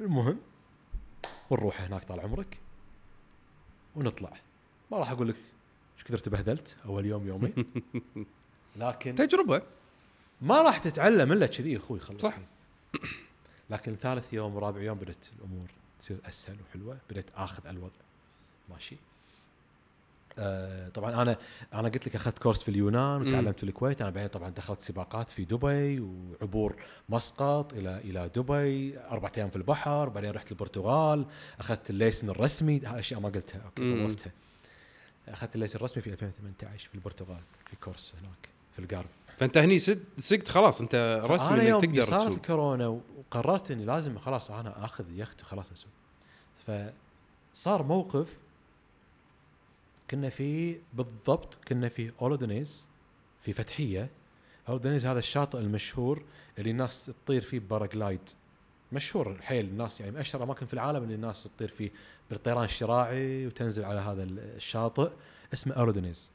المهم 0.00 0.38
ونروح 1.50 1.80
هناك 1.80 2.04
طال 2.04 2.20
عمرك 2.20 2.58
ونطلع. 3.96 4.32
ما 4.90 4.98
راح 4.98 5.10
أقول 5.10 5.28
لك 5.28 5.36
إيش 5.96 6.04
كثر 6.04 6.18
تبهدلت 6.18 6.76
أول 6.84 7.06
يوم 7.06 7.28
يومين. 7.28 7.54
لكن 8.76 9.14
تجربة. 9.14 9.62
ما 10.40 10.62
راح 10.62 10.78
تتعلم 10.78 11.32
إلا 11.32 11.46
كذي 11.46 11.76
أخوي 11.76 11.98
خلص 11.98 12.22
صح. 12.22 12.38
لكن 13.70 13.96
ثالث 13.96 14.32
يوم 14.32 14.56
ورابع 14.56 14.80
يوم 14.80 14.98
بدت 14.98 15.32
الأمور. 15.38 15.79
تصير 16.00 16.18
أسهل 16.28 16.56
وحلوة 16.60 16.98
بديت 17.10 17.30
آخذ 17.34 17.68
على 17.68 17.76
الوضع. 17.76 17.92
ماشي؟ 18.70 18.96
آه 20.38 20.88
طبعا 20.88 21.22
أنا 21.22 21.36
أنا 21.74 21.88
قلت 21.88 22.06
لك 22.06 22.16
أخذت 22.16 22.38
course 22.38 22.62
في 22.62 22.68
اليونان 22.68 23.22
وتعلمت 23.22 23.58
في 23.58 23.64
الكويت. 23.64 24.02
أنا 24.02 24.10
بعدين 24.10 24.28
طبعا 24.28 24.50
دخلت 24.50 24.80
سباقات 24.80 25.30
في 25.30 25.44
دبي 25.44 26.00
وعبور 26.00 26.76
مسقط 27.08 27.72
إلى 27.72 27.98
إلى 27.98 28.30
دبي 28.34 28.98
أربع 28.98 29.30
أيام 29.36 29.50
في 29.50 29.56
البحر 29.56 30.08
بعدين 30.08 30.30
رحت 30.30 30.52
البرتغال 30.52 31.26
أخذت 31.60 31.90
ال 31.90 31.95
license 31.95 32.30
الرسمي. 32.30 32.80
هاي 32.80 33.00
أشياء 33.00 33.20
ما 33.20 33.28
قلتها 33.28 33.62
okay. 33.64 34.06
طوفتها 34.06 34.32
أخذت 35.28 35.54
ال 35.54 35.57
license 35.57 35.78
الرسمي 35.78 36.02
في 36.02 36.10
2018 36.10 36.88
في 36.88 36.94
البرتغال 36.94 37.42
في 37.70 37.76
course 37.76 38.14
هناك 38.20 38.48
في 38.72 38.78
الجارف 38.78 39.10
فانت 39.40 39.58
هني 39.58 39.78
سقت 40.18 40.48
خلاص 40.48 40.80
انت 40.80 41.22
رسمي 41.24 41.70
إنك 41.70 41.80
تقدر 41.80 42.00
صارت 42.00 42.24
تسوق. 42.24 42.36
الكورونا 42.36 42.86
وقررت 42.88 43.70
إني 43.70 43.84
لازم 43.84 44.18
خلاص 44.18 44.50
أنا 44.50 44.84
آخذ 44.84 45.04
يخت 45.18 45.42
وخلاص 45.42 45.72
أسوق. 45.72 45.92
فصار 47.54 47.82
موقف 47.82 48.38
كنا 50.10 50.28
في 50.30 50.78
بالضبط 50.94 51.58
كنا 51.68 51.88
في 51.88 52.12
اولودونيز 52.22 52.88
في 53.40 53.52
فتحية. 53.52 54.10
اولودونيز 54.68 55.06
هذا 55.06 55.18
الشاطئ 55.18 55.58
المشهور 55.58 56.22
اللي 56.58 56.70
الناس 56.70 57.10
تطير 57.24 57.42
فيه 57.42 57.60
paraglide 57.60 58.30
مشهور 58.92 59.36
حيل 59.42 59.64
الناس 59.64 60.00
يعني 60.00 60.12
من 60.12 60.18
اشهر 60.18 60.42
أماكن 60.42 60.66
في 60.66 60.74
العالم 60.74 61.02
اللي 61.02 61.14
الناس 61.14 61.42
تطير 61.42 61.68
فيه 61.68 61.90
بالطيران 62.30 62.64
الشراعي 62.64 63.46
وتنزل 63.46 63.84
على 63.84 64.00
هذا 64.00 64.22
الشاطئ 64.22 65.10
اسمه 65.52 65.74
اولودونيز 65.74 66.30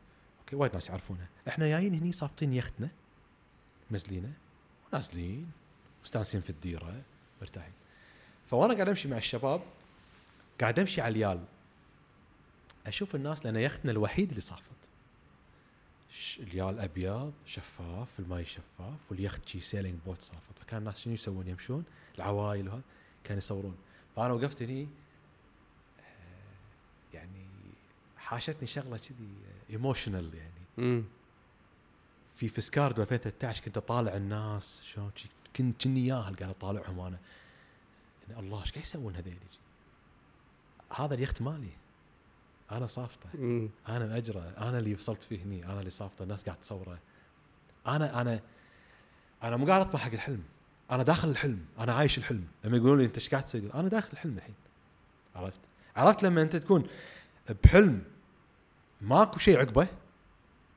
okay 0.46 0.56
وايد 0.56 0.74
ناس 0.74 0.90
يعرفونه. 0.90 1.28
إحنا 1.48 1.68
جايين 1.68 1.94
هني 1.94 2.12
صافطين 2.12 2.54
يختنا 2.54 2.90
منزلينه 3.92 4.34
ونازلين 4.88 5.52
مستانسين 6.04 6.42
في 6.42 6.50
الديرة 6.50 7.02
مرتاحين. 7.42 7.74
فوانا 8.48 8.74
قاعد 8.74 8.90
أمشي 8.90 9.08
مع 9.08 9.18
الشباب 9.18 9.62
قاعد 10.62 10.80
أمشي 10.80 11.02
على 11.02 11.12
اليال. 11.12 11.46
أشوف 12.88 13.16
الناس 13.16 13.46
لأن 13.46 13.56
يختنا 13.56 13.92
الوحيد 13.92 14.30
اللي 14.30 14.42
صافط 14.42 14.64
اليال 16.40 16.80
أبيض 16.80 17.34
شفاف 17.46 18.20
الماي 18.20 18.46
شفاف 18.46 19.12
واليخت 19.12 19.48
شي 19.48 19.60
sailing 19.60 20.00
boat 20.06 20.22
صافط 20.22 20.60
فكان 20.60 20.80
الناس 20.80 21.00
شنو 21.00 21.14
يسوون؟ 21.14 21.48
يمشون 21.48 21.84
العوائل 22.16 22.68
وهذا 22.68 22.82
كانوا 23.24 23.38
يصورون. 23.38 23.78
فأنا 24.16 24.34
وقفت 24.34 24.62
هني 24.62 24.88
يعني 27.14 27.48
حاشتني 28.18 28.68
شغلة 28.68 28.98
كذي 28.98 29.30
emotional 29.70 30.34
يعني. 30.34 30.52
مم. 30.78 31.04
في 32.36 32.48
فسكارد 32.48 33.00
2013 33.00 33.64
كنت 33.64 33.78
أطالع 33.78 34.16
الناس 34.16 34.82
شلون 34.84 35.12
كنت 35.56 35.84
كني 35.84 36.08
ياهل 36.08 36.36
قاعد 36.36 36.50
أطالعهم 36.50 37.00
أنا. 37.00 37.18
يعني 38.30 38.40
الله 38.40 38.62
إيش 38.62 38.72
قاعد 38.72 38.84
يسوون 38.84 39.16
هذيل؟ 39.16 39.38
هذا 40.96 41.14
اليخت 41.14 41.42
مالي. 41.42 41.70
أنا 42.72 42.88
صافطة. 42.88 43.30
مم. 43.34 43.70
أنا 43.88 44.06
ماجره 44.06 44.54
أنا 44.58 44.78
اللي 44.78 44.96
وصلت 44.96 45.24
فيه 45.24 45.44
هني. 45.44 45.66
أنا 45.66 45.80
اللي 45.80 45.90
صافطة. 45.90 46.24
الناس 46.24 46.46
قاعد 46.46 46.60
تصوره. 46.60 47.00
أنا 47.88 48.22
أنا 48.22 48.40
أنا 49.44 49.58
مو 49.58 49.66
قاعد 49.66 49.82
اطمح 49.82 50.02
حق 50.02 50.12
الحلم. 50.14 50.44
أنا 50.92 51.04
داخل 51.04 51.30
الحلم. 51.30 51.66
أنا 51.80 51.94
عايش 51.94 52.18
الحلم. 52.18 52.48
لما 52.64 52.78
يقولون 52.78 52.98
لي 52.98 53.06
أنت 53.06 53.16
إيش 53.18 53.30
قاعد 53.30 53.44
تسوي؟ 53.44 53.74
أنا 53.74 53.88
داخل 53.88 54.10
الحلم 54.14 54.38
الحين. 54.38 54.56
عرفت؟ 55.36 55.60
عرفت 55.96 56.24
لما 56.24 56.42
أنت 56.42 56.56
تكون 56.56 56.88
بحلم 57.64 58.04
ماكو 59.02 59.40
شيء 59.40 59.60
عقبه. 59.60 59.88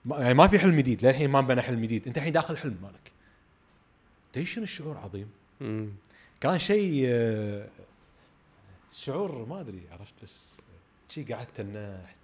ما 0.05 0.19
يعني 0.19 0.35
ما 0.35 0.47
في 0.49 0.59
حلم 0.59 0.77
جديد. 0.77 1.07
للحين 1.07 1.31
ما 1.31 1.41
بنى 1.41 1.63
حلم 1.63 1.83
جديد. 1.83 2.07
انت 2.07 2.19
الحين 2.19 2.33
داخل 2.33 2.55
الحلم 2.55 2.79
مالك. 2.83 3.13
تدري 4.33 4.47
شنو 4.47 4.65
الشعور 4.65 4.97
عظيم؟ 4.97 5.31
مم. 5.61 5.93
كان 6.41 6.59
شيء 6.59 7.05
آه، 7.09 7.69
شعور 8.93 9.47
ما 9.47 9.61
أدري 9.61 9.83
عرفت 9.93 10.15
بس 10.23 10.57
شي 11.09 11.25
قعدت 11.25 11.57
تنحت 11.57 12.17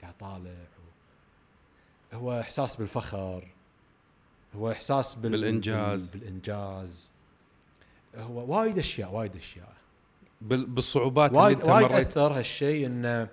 قاعد 0.00 0.14
طالع 0.18 0.50
و... 2.12 2.16
هو 2.16 2.40
إحساس 2.40 2.76
بالفخر 2.76 3.48
هو 4.54 4.72
إحساس 4.72 5.14
بال... 5.14 5.30
بالإنجاز. 5.30 6.10
بال... 6.10 6.20
بالإنجاز. 6.20 7.12
هو 8.16 8.56
وايد 8.58 8.78
أشياء 8.78 9.10
وايد 9.12 9.36
أشياء. 9.36 9.72
بال- 10.40 10.66
بالصعوبات 10.66 11.30
اللي 11.30 11.42
وايد 11.42 11.58
أنت 11.58 11.68
وايد 11.68 11.86
مريت. 11.92 12.06
أثر 12.06 12.38
هالشيء 12.38 12.86
إنه 12.86 13.28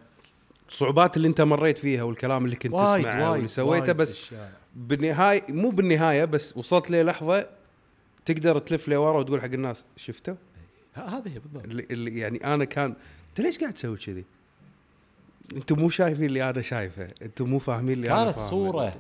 الصعوبات 0.70 1.18
اللي 1.18 1.28
انت 1.28 1.42
مريت 1.42 1.78
فيها 1.78 2.04
والكلام 2.04 2.46
اللي 2.46 2.56
كنت 2.56 2.74
تسمعه 2.74 3.32
واللي 3.32 3.48
سويته 3.48 3.94
بس. 3.94 4.34
بالنهاية 4.76 5.44
مو 5.50 5.70
بالنهاية 5.70 6.26
بس 6.26 6.58
وصلت 6.58 6.92
للحظه 6.92 7.48
تقدر 8.26 8.60
تلف 8.60 8.88
لورا 8.88 9.20
وتقول 9.20 9.42
حق 9.42 9.46
الناس 9.48 9.84
شفتوا؟ 9.98 10.36
ه- 10.96 11.00
هذا 11.00 11.30
هي 11.32 11.40
بالضبط 11.40 11.64
اللي, 11.64 11.88
اللي 11.92 12.20
يعني 12.20 12.54
أنا 12.54 12.66
كان 12.66 12.96
أنت 13.30 13.42
ليش 13.42 13.58
قاعد 13.60 13.74
تسوي 13.74 13.98
كذي؟ 13.98 14.26
أنتم 15.56 15.80
مو 15.80 15.90
شايفين 15.90 16.26
اللي 16.26 16.50
أنا 16.50 16.62
شايفه، 16.62 17.08
أنتم 17.22 17.50
مو 17.50 17.60
فاهمين 17.60 17.94
اللي 17.94 18.12
أنا 18.12 18.24
كانت 18.24 18.36
فاهمه. 18.36 18.50
صورة 18.50 18.94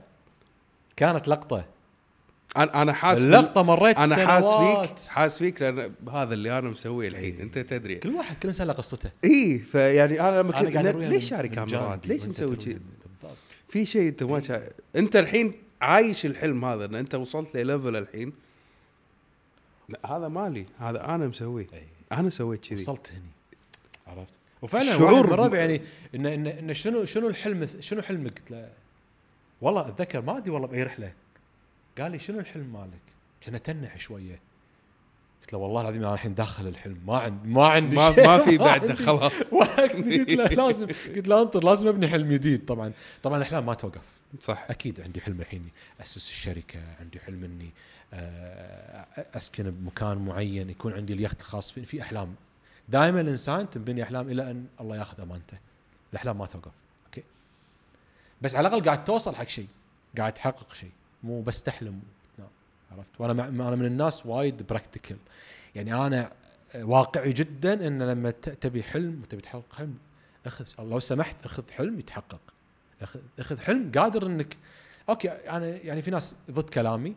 كانت 0.95 1.27
لقطة 1.27 1.65
أنا 2.57 2.81
أنا 2.81 2.93
حاس 2.93 3.23
اللقطة 3.23 3.63
مريت 3.63 3.97
أنا 3.97 4.15
حاس. 4.15 4.45
فيك 4.45 4.99
حاس 5.09 5.37
فيك 5.37 5.61
لأن 5.61 5.93
هذا 6.11 6.33
اللي 6.33 6.59
أنا 6.59 6.69
مسويه 6.69 7.07
الحين 7.07 7.41
أنت 7.41 7.59
تدري. 7.59 7.95
كل 7.95 8.15
واحد 8.15 8.35
كل 8.43 8.47
إنسان 8.47 8.67
له 8.67 8.73
قصته. 8.73 9.09
إي 9.23 9.59
فيعني 9.59 10.21
أنا 10.21 10.39
لما 10.39 10.51
كنت 10.51 10.75
أرويها 10.75 11.09
ليش 11.09 11.29
شاري 11.29 11.49
كاميرات؟ 11.49 12.07
ليش 12.07 12.25
مسوي 12.25 12.55
كذي؟ 12.55 12.79
في 13.69 13.85
شيء 13.85 14.09
أنت 14.09 14.23
ما 14.23 14.39
شا... 14.39 14.69
أنت 14.95 15.15
الحين 15.15 15.53
عايش 15.81 16.25
الحلم 16.25 16.65
هذا 16.65 16.85
إن 16.85 16.95
أنت 16.95 17.15
وصلت 17.15 17.57
لل 17.57 17.68
level 17.68 17.95
الحين. 17.95 18.33
لا 19.89 20.17
هذا 20.17 20.27
مالي 20.27 20.65
هذا 20.79 21.05
أنا 21.15 21.27
مسويه. 21.27 21.67
أي. 21.73 21.83
أنا 22.11 22.29
سويت 22.29 22.67
كذي. 22.67 22.81
وصلت 22.81 23.11
هني. 23.11 23.31
عرفت؟ 24.07 24.33
وفعلا 24.61 24.97
شعور 24.97 25.39
ربع 25.39 25.57
يعني 25.57 25.81
انه 26.15 26.33
انه 26.33 26.49
إنه 26.49 26.73
شنو 26.73 27.05
شنو 27.05 27.27
الحلم 27.27 27.67
شنو 27.79 28.01
حلمك؟ 28.01 28.39
قلت 28.39 28.51
له 28.51 28.69
والله 29.61 29.87
أتذكر 29.87 30.21
ما 30.21 30.37
أدري 30.37 30.49
والله 30.51 30.67
باي 30.67 30.83
رحله 30.83 31.13
قال 31.97 32.11
لي 32.11 32.19
شنو 32.19 32.39
الحلم 32.39 32.73
مالك؟ 32.73 33.01
كنا 33.43 33.57
تنح 33.57 33.97
شوية. 33.97 34.39
قلت 35.41 35.53
له 35.53 35.59
والله 35.59 35.81
العظيم 35.81 36.03
أنا 36.03 36.13
الحين 36.13 36.35
داخل 36.35 36.67
الحلم 36.67 36.99
ما 37.05 37.17
عندي 37.17 37.47
ما 37.47 37.67
عندي 37.67 37.95
ما 37.95 38.13
شيء. 38.13 38.27
ما 38.27 38.37
في 38.37 38.57
بعد. 38.67 38.93
خلاص. 38.93 39.33
قلت 39.53 40.29
له 40.31 40.45
لازم 40.47 40.87
قلت 41.15 41.27
له 41.27 41.41
انطر 41.41 41.63
لازم 41.63 41.87
أبني 41.87 42.07
حلم 42.07 42.33
جديد. 42.33 42.65
طبعا 42.65 42.91
طبعا 43.23 43.37
الأحلام 43.37 43.65
ما 43.65 43.73
توقف. 43.73 44.01
صح. 44.41 44.65
أكيد 44.69 45.01
عندي 45.01 45.21
حلم 45.21 45.41
الحين 45.41 45.69
أسس 46.01 46.29
الشركة 46.29 46.79
عندي 46.99 47.19
حلم 47.19 47.43
إني 47.43 47.69
آه، 48.13 49.05
أسكن 49.33 49.71
بمكان 49.71 50.17
معين 50.17 50.69
يكون 50.69 50.93
عندي 50.93 51.13
اليخت 51.13 51.39
الخاص. 51.41 51.71
فيني 51.71 51.85
في 51.85 52.01
أحلام. 52.01 52.35
دائما 52.89 53.21
الإنسان 53.21 53.69
تنبني 53.69 54.03
أحلام 54.03 54.29
إلى 54.29 54.51
أن 54.51 54.65
الله 54.81 54.97
ياخذ 54.97 55.21
أمانته. 55.21 55.57
الأحلام 56.13 56.37
ما 56.37 56.45
توقف. 56.45 56.71
okay. 57.05 57.23
بس 58.41 58.55
على 58.55 58.67
الأقل 58.67 58.83
قاعد 58.83 59.03
توصل 59.03 59.35
حق 59.35 59.47
شيء 59.47 59.67
قاعد 60.17 60.33
تحقق 60.33 60.73
شيء. 60.73 60.91
مو 61.25 61.41
بس 61.41 61.63
تحلم. 61.63 62.01
عرفت؟ 62.91 63.07
وأنا 63.19 63.47
أنا 63.47 63.75
من 63.75 63.85
الناس 63.85 64.25
وايد 64.25 64.63
practical 64.67 65.17
يعني 65.75 65.93
أنا 66.07 66.31
واقعي 66.75 67.33
جدا 67.33 67.87
إن 67.87 68.03
لما 68.03 68.31
تبي 68.31 68.83
حلم 68.83 69.21
وتبي 69.23 69.41
تحقق 69.41 69.75
حلم 69.75 69.97
اخذ 70.45 70.65
لو 70.79 70.99
سمحت 70.99 71.35
أخذ 71.45 71.71
حلم 71.71 71.99
يتحقق. 71.99 72.39
اخذ 73.01 73.19
أخذ 73.39 73.59
حلم 73.59 73.91
قادر 73.97 74.25
انك 74.27 74.57
أوكي 75.09 75.29
أنا 75.29 75.67
يعني 75.67 76.01
في 76.01 76.11
ناس 76.11 76.35
ضد 76.51 76.69
كلامي 76.69 77.15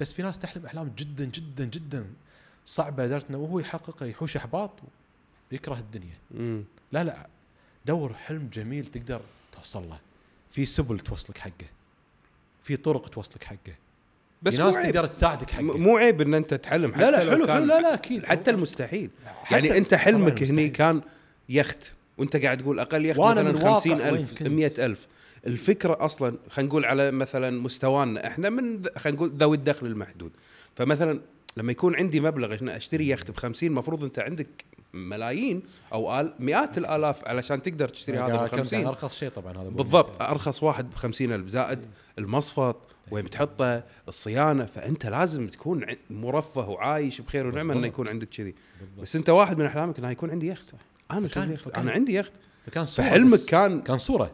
بس 0.00 0.12
في 0.12 0.22
ناس 0.22 0.38
تحلم 0.38 0.66
أحلام 0.66 0.92
جدا 0.96 1.24
جدا 1.24 1.64
جدا 1.64 2.06
صعبة 2.66 3.06
لدرجة 3.06 3.26
إنه 3.30 3.38
وهو 3.38 3.58
يحققها 3.58 4.08
يحوش 4.08 4.36
إحباط 4.36 4.70
ويكره 5.52 5.78
الدنيا. 5.78 6.16
مم. 6.30 6.64
لا 6.92 7.04
لا. 7.04 7.26
دور 7.86 8.14
حلم 8.14 8.48
جميل 8.52 8.86
تقدر 8.86 9.20
توصل 9.52 9.88
له. 9.88 9.98
في 10.50 10.66
سبل 10.66 11.00
توصلك 11.00 11.38
حقه. 11.38 11.66
في 12.62 12.76
طرق 12.76 13.08
توصلك 13.08 13.44
حقه. 13.44 13.72
بس 14.42 14.56
في 14.56 14.62
ناس 14.62 14.76
عيب 14.76 14.92
تقدر 14.94 15.06
تساعدك 15.06 15.50
حقه. 15.50 15.62
مو 15.62 15.96
عيب 15.96 16.20
إن 16.20 16.34
أنت 16.34 16.54
تحلم 16.54 16.94
حتى 16.94 17.00
لا 17.00 17.10
لا 17.10 17.24
لو 17.24 17.30
حلو 17.30 17.46
كان 17.46 17.66
لا 17.66 17.80
لا 17.80 17.94
أكيد. 17.94 18.24
حتى 18.24 18.50
المستحيل. 18.50 19.10
حتى- 19.44 19.52
يعني 19.52 19.78
أنت 19.78 19.94
حلمك 19.94 20.42
هني. 20.42 20.68
كان 20.68 21.00
يخت. 21.48 21.92
وأنت 22.18 22.36
قاعد 22.36 22.58
تقول 22.58 22.80
أقل 22.80 23.06
يخت 23.06 23.20
مثلا 23.20 23.50
واقع 23.56 23.74
خمسين 23.74 23.92
وين 23.92 24.02
ألف 24.08 24.30
كنت. 24.38 24.42
مئة 24.48 24.86
ألف. 24.86 25.06
الفكرة 25.46 25.96
أصلا 26.04 26.36
خلينا 26.50 26.68
نقول 26.68 26.84
على 26.84 27.10
مثلا 27.10 27.60
مستوانا. 27.62 28.26
إحنا 28.26 28.50
من 28.50 28.82
خلينا 28.96 29.16
نقول 29.18 29.28
ذوي 29.30 29.56
الدخل 29.56 29.86
المحدود. 29.86 30.30
فمثلا 30.76 31.20
لما 31.56 31.72
يكون 31.72 31.96
عندي 31.96 32.20
مبلغ 32.20 32.56
أشتري 32.76 33.08
يخت 33.08 33.30
ب 33.30 33.36
50 33.36 33.68
المفروض 33.70 34.04
أنت 34.04 34.18
عندك 34.18 34.46
ملايين 34.92 35.62
أو 35.92 36.20
آل 36.20 36.34
مئات 36.38 36.78
الآلاف 36.78 37.28
علشان 37.28 37.62
تقدر 37.62 37.88
تشتري 37.88 38.18
هذا 38.18 38.26
ب 38.26 38.30
قاعد- 38.36 38.48
كنت 38.48 38.60
50 38.60 38.86
أرخص 38.86 39.16
شيء 39.16 39.28
طبعا 39.28 39.52
هذا 39.52 39.68
بالضبط 39.68 40.22
أرخص 40.22 40.62
واحد 40.62 40.90
ب 40.90 40.94
50 40.94 41.32
ألف 41.32 41.48
زائد 41.48 41.86
المصفط 42.18 42.76
وين 43.10 43.24
بتحطه 43.24 43.82
الصيانة 44.08 44.64
فأنت 44.64 45.06
لازم 45.06 45.48
تكون 45.48 45.86
مرفه 46.10 46.68
وعايش 46.68 47.20
بخير 47.20 47.46
ونعمه 47.46 47.74
إنه. 47.74 47.86
يكون 47.86 48.08
عندك 48.08 48.28
كذي. 48.28 48.54
بس 49.02 49.16
أنت 49.16 49.30
واحد 49.30 49.58
من 49.58 49.66
أحلامك 49.66 49.98
إنه 49.98 50.10
يكون 50.10 50.30
عندي 50.30 50.48
يخت. 50.48 50.74
أنا 51.10 51.28
فكان- 51.28 51.48
شو 51.48 51.52
يخت؟ 51.54 51.78
أنا 51.78 51.90
عندي 51.90 52.14
يخت. 52.14 52.32
فكان 52.66 52.84
صورة 52.84 53.06
فحلمك 53.06 53.38
كان 53.48 53.80
كان 53.82 53.98
صورة. 53.98 54.30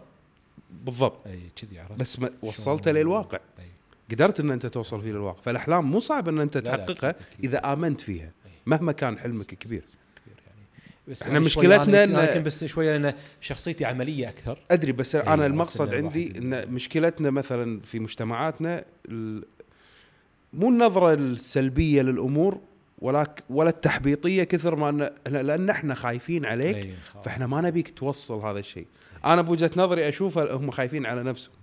بالضبط. 0.84 1.26
إي 1.26 1.40
كذي 1.56 1.78
عرفت. 1.80 2.00
بس 2.00 2.18
ما 2.18 2.30
وصلت 2.42 2.84
شلون؟ 2.84 2.96
للواقع. 2.96 3.38
أي. 3.58 3.64
قدرت 4.10 4.40
إن 4.40 4.50
أنت 4.50 4.66
توصل 4.66 5.02
فيه 5.02 5.10
للواقع. 5.12 5.40
فالأحلام 5.42 5.90
مو 5.90 6.00
صعب 6.00 6.28
إن 6.28 6.40
أنت 6.40 6.58
تحققها. 6.58 7.14
إذا 7.44 7.72
آمنت 7.72 8.00
فيها. 8.00 8.30
مهما 8.66 8.92
كان 8.92 9.18
حلمك 9.18 9.46
كبير. 9.46 9.78
يعني 9.82 9.96
بس 11.08 11.22
أنا 11.26 11.38
مشكلتنا 11.38 12.04
أنا 12.04 12.28
يمكن- 12.28 12.42
بس 12.42 12.64
شوية 12.64 12.96
لأن 12.96 13.14
شخصيتي 13.40 13.84
عملية 13.84 14.28
أكثر. 14.28 14.58
أدري 14.70 14.92
بس 14.92 15.14
إيه، 15.16 15.22
أنا 15.22 15.30
عرفت 15.32 15.44
المقصد 15.46 15.94
عندي 15.94 16.38
إن 16.38 16.72
مشكلتنا 16.72 17.30
مثلا 17.30 17.80
في 17.80 17.98
مجتمعاتنا 17.98 18.84
مو 20.52 20.68
النظرة 20.68 21.14
السلبية 21.14 22.02
للأمور 22.02 22.60
ولكن 22.98 23.42
ولا 23.50 23.70
التحبيطية 23.70 24.44
كثر 24.44 24.76
ما 24.76 24.88
أن 24.88 25.10
لأن 25.26 25.70
إحنا 25.70 25.94
خايفين 25.94 26.44
عليك. 26.44 26.94
فإحنا 27.24 27.46
ما 27.46 27.60
نبيك 27.60 27.88
توصل 27.98 28.34
هذا 28.38 28.58
الشيء. 28.58 28.86
أنا 29.24 29.42
بوجهة 29.42 29.70
نظري 29.76 30.08
أشوفها 30.08 30.52
هم 30.52 30.70
خايفين 30.70 31.06
على 31.06 31.22
نفسهم. 31.22 31.54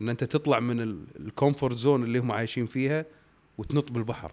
إن 0.00 0.08
أنت 0.08 0.24
تطلع 0.24 0.60
من 0.60 0.80
ال 1.20 1.27
comfort 1.27 1.76
zone 1.76 2.04
اللي 2.04 2.18
هم 2.18 2.32
عايشين 2.32 2.66
فيها 2.66 3.04
وتنط 3.58 3.92
بالبحر. 3.92 4.32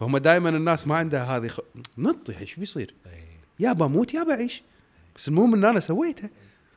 فهم 0.00 0.18
دائما 0.18 0.48
الناس 0.48 0.86
ما 0.86 0.96
عندها 0.96 1.36
هذه 1.36 1.48
خ... 1.48 1.60
نط 1.98 2.30
إيش 2.30 2.54
بيصير 2.56 2.94
إيه. 3.06 3.40
يا 3.60 3.72
بموت 3.72 4.14
يا 4.14 4.22
بعيش 4.22 4.62
بس 5.16 5.28
المهم 5.28 5.54
إن 5.54 5.64
أنا 5.64 5.80
سويتها 5.80 6.30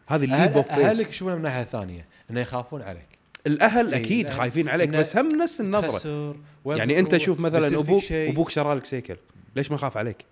هذه 0.07 0.23
اللي 0.23 0.63
أهل- 0.63 0.71
أهلك 0.71 1.09
يشوفونها 1.09 1.35
من 1.35 1.39
الناحيه 1.39 1.61
الثانية 1.61 2.05
إنه 2.31 2.39
يخافون 2.39 2.81
عليك 2.81 3.07
الأهل 3.47 3.93
إيه، 3.93 4.01
أكيد. 4.01 4.29
خايفين 4.29 4.69
عليك 4.69 4.89
بس 4.89 5.17
هم 5.17 5.27
نفس 5.27 5.61
النظرة 5.61 6.35
يعني 6.65 6.99
أنت؟ 6.99 7.17
شوف 7.17 7.39
مثلا 7.39 7.77
أبوك. 7.79 8.11
أبوك 8.11 8.49
شرى 8.49 8.75
لك 8.75 8.85
سيكل 8.85 9.15
ليش 9.55 9.71
ما 9.71 9.77
خاف 9.77 9.97
عليك؟ 9.97 10.25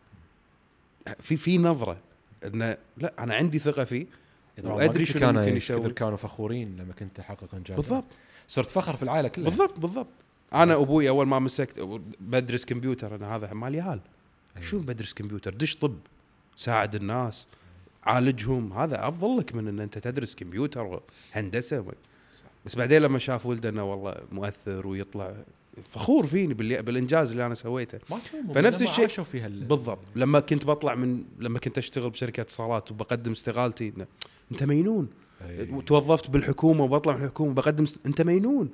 في 1.20 1.38
في 1.38 1.58
نظرة 1.58 1.98
إنه 2.46 2.78
لا 2.98 3.14
أنا 3.20 3.36
عندي 3.36 3.60
ثقة 3.60 3.84
فيه 3.84 4.06
شنو 4.64 4.78
أنا 5.30 5.40
ممكن 5.40 5.58
يسوي. 5.58 5.90
كانوا 5.94 6.18
فخورين 6.18 6.76
لما 6.78 6.94
كنت 7.00 7.20
أحقق 7.20 7.56
انجازات 7.56 7.86
بالضبط 7.86 8.06
صرت 8.48 8.72
فخر 8.72 8.96
في 8.96 9.04
العائلة 9.04 9.28
كلها 9.28 9.50
بالضبط 9.50 9.80
بالضبط 9.80 10.08
أنا 10.54 10.74
أبوي 10.82 11.10
أول 11.10 11.28
ما 11.28 11.40
مسكت 11.40 12.00
بدرس 12.20 12.66
كمبيوتر 12.66 13.16
أنا 13.16 13.36
هذا 13.36 13.54
مالي 13.54 13.80
عال 13.82 14.00
أيوة. 14.58 14.68
شو 14.68 14.80
بدرس 14.80 15.14
كمبيوتر؟ 15.14 15.54
دش 15.54 15.76
طب 15.76 15.96
ساعد 16.56 16.96
الناس 16.96 17.48
عالجهم. 18.04 18.74
هذا 18.74 19.08
أفضل 19.08 19.38
لك 19.38 19.56
من 19.56 19.68
إن 19.68 19.80
أنت 19.80 19.98
تدرس 19.98 20.36
كمبيوتر 20.36 21.00
وهندسه 21.36 21.86
صح. 22.32 22.44
بس 22.66 22.76
بعدين 22.76 23.02
لما 23.02 23.20
شاف 23.20 23.46
ولده 23.46 23.70
إنه 23.70 23.92
والله 23.92 24.16
مؤثر 24.32 24.88
ويطلع 24.88 25.34
فخور 25.84 26.28
فيني 26.28 26.54
باللي 26.54 26.82
بالإنجاز 26.82 27.32
اللي 27.32 27.46
أنا 27.46 27.54
سويته. 27.56 28.00
ما 28.10 28.20
فنفس 28.54 28.82
الشيء- 28.82 29.46
ال- 29.46 29.64
بالضبط. 29.64 30.00
لما 30.16 30.40
كنت 30.40 30.66
بطلع 30.66 30.96
من 30.96 31.24
لما 31.40 31.60
كنت 31.60 31.78
أشتغل 31.78 32.10
بشركة 32.10 32.42
اتصالات 32.42 32.92
وبقدم 32.92 33.32
استقالتي 33.32 33.94
أنت 34.52 34.64
مجنون 34.64 35.08
أي. 35.42 35.72
وتوظفت 35.72 36.30
بالحكومة 36.30 36.84
وبطلع 36.84 37.16
من 37.18 37.24
الحكومة 37.24 37.54
بقدم 37.54 37.84
است... 37.84 38.00
أنت 38.06 38.22
مجنون 38.22 38.70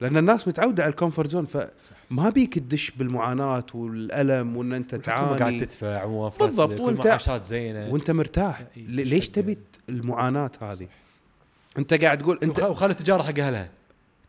لأن 0.00 0.16
الناس 0.16 0.48
متعودة 0.48 0.82
على 0.82 0.90
ال 0.90 0.95
comfort 0.95 1.30
zone 1.30 1.46
صح، 1.46 1.66
فما 2.10 2.30
بيك 2.30 2.58
تدش 2.58 2.90
بالمعاناة 2.90 3.66
والألم 3.74 4.56
وإن 4.56 4.72
أنت 4.72 4.94
الحكومة 4.94 5.26
قاعد 5.26 5.38
تعاني. 5.38 5.60
تدفع 5.60 6.04
بالضبط، 6.38 6.72
لك 6.72 6.78
وأنت- 6.78 6.80
والمعاشات 6.80 7.46
زينة. 7.46 7.88
وأنت 7.90 8.10
مرتاح. 8.10 8.62
إي، 8.76 8.82
ل- 8.82 9.08
ليش 9.08 9.28
تبي 9.30 9.58
المعاناة 9.88 10.50
هذه؟ 10.60 10.88
أنت 11.78 11.94
قاعد 11.94 12.18
تقول 12.18 12.38
أنت 12.42 12.58
وخ- 12.58 12.70
وخلي 12.70 12.90
التجارة 12.92 13.22
حق 13.22 13.38
أهلها. 13.38 13.68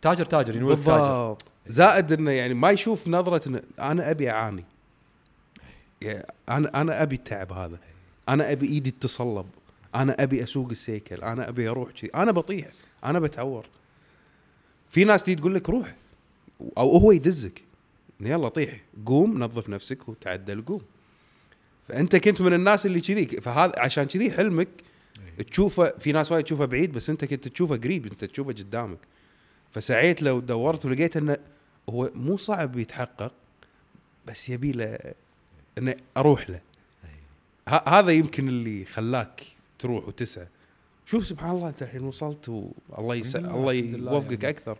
تاجر 0.01 0.25
تاجر 0.25 0.55
ينولد 0.55 0.77
تاجر. 0.83 0.97
بالضبط. 0.97 1.43
زائد 1.67 2.11
إنه 2.13 2.31
يعني 2.31 2.53
ما 2.53 2.71
يشوف 2.71 3.07
نظرة 3.07 3.47
إنه 3.49 3.61
أنا 3.79 4.11
أبي 4.11 4.29
أعاني. 4.29 4.63
يعني 6.01 6.25
أنا 6.49 6.81
أنا 6.81 7.03
أبي 7.03 7.15
التعب 7.15 7.51
هذا. 7.51 7.77
أنا 8.29 8.51
أبي 8.51 8.67
إيدي 8.67 8.91
تتصلب. 8.91 9.45
أنا 9.95 10.23
أبي 10.23 10.43
أسوق 10.43 10.69
السيكل. 10.69 11.15
أنا 11.23 11.49
أبي 11.49 11.69
أروح 11.69 11.89
شي. 11.95 12.07
أنا 12.07 12.31
بطيح. 12.31 12.67
أنا 13.05 13.19
بتعور. 13.19 13.65
في 14.89 15.03
ناس 15.03 15.23
تيجي 15.23 15.41
تقول 15.41 15.55
لك 15.55 15.69
روح 15.69 15.95
أو 16.77 16.97
هو 16.97 17.11
يدزك. 17.11 17.61
يلا 18.19 18.49
طيح 18.49 18.81
قوم 19.05 19.43
نظف 19.43 19.69
نفسك 19.69 20.09
وتعدل 20.09 20.61
قوم 20.61 20.81
فأنت 21.87 22.15
كنت 22.15 22.41
من 22.41 22.53
الناس 22.53 22.85
اللي 22.85 23.01
كذي 23.01 23.25
فهذا 23.27 23.73
عشان 23.77 24.03
كذي 24.03 24.31
حلمك 24.31 24.67
تشوفه 25.51 25.89
في 25.99 26.11
ناس 26.11 26.31
وايد 26.31 26.45
تشوفه 26.45 26.65
بعيد 26.65 26.91
بس 26.91 27.09
أنت 27.09 27.25
كنت 27.25 27.47
تشوفه 27.47 27.75
قريب 27.77 28.05
أنت 28.05 28.25
تشوفه 28.25 28.51
قدامك. 28.53 28.97
فسعيت 29.71 30.21
له 30.21 30.33
ودورت 30.33 30.85
ولقيت 30.85 31.17
إنه 31.17 31.37
هو 31.89 32.11
مو 32.15 32.37
صعب 32.37 32.77
يتحقق 32.79 33.33
بس 34.27 34.49
يبي 34.49 34.71
له 34.71 34.97
إنه 35.77 35.95
أروح 36.17 36.49
له. 36.49 36.59
ه- 37.67 37.89
هذا 37.99 38.11
يمكن 38.11 38.49
اللي 38.49 38.85
خلاك 38.85 39.43
تروح 39.79 40.07
وتسعى. 40.07 40.47
شوف 41.05 41.27
سبحان 41.27 41.51
الله 41.51 41.69
أنت 41.69 41.83
الحين 41.83 42.03
وصلت 42.03 42.49
والله 42.89 43.15
يس... 43.15 43.35
الله 43.35 43.73
يوفقك 43.73 44.43
يعني. 44.43 44.57
أكثر 44.57 44.77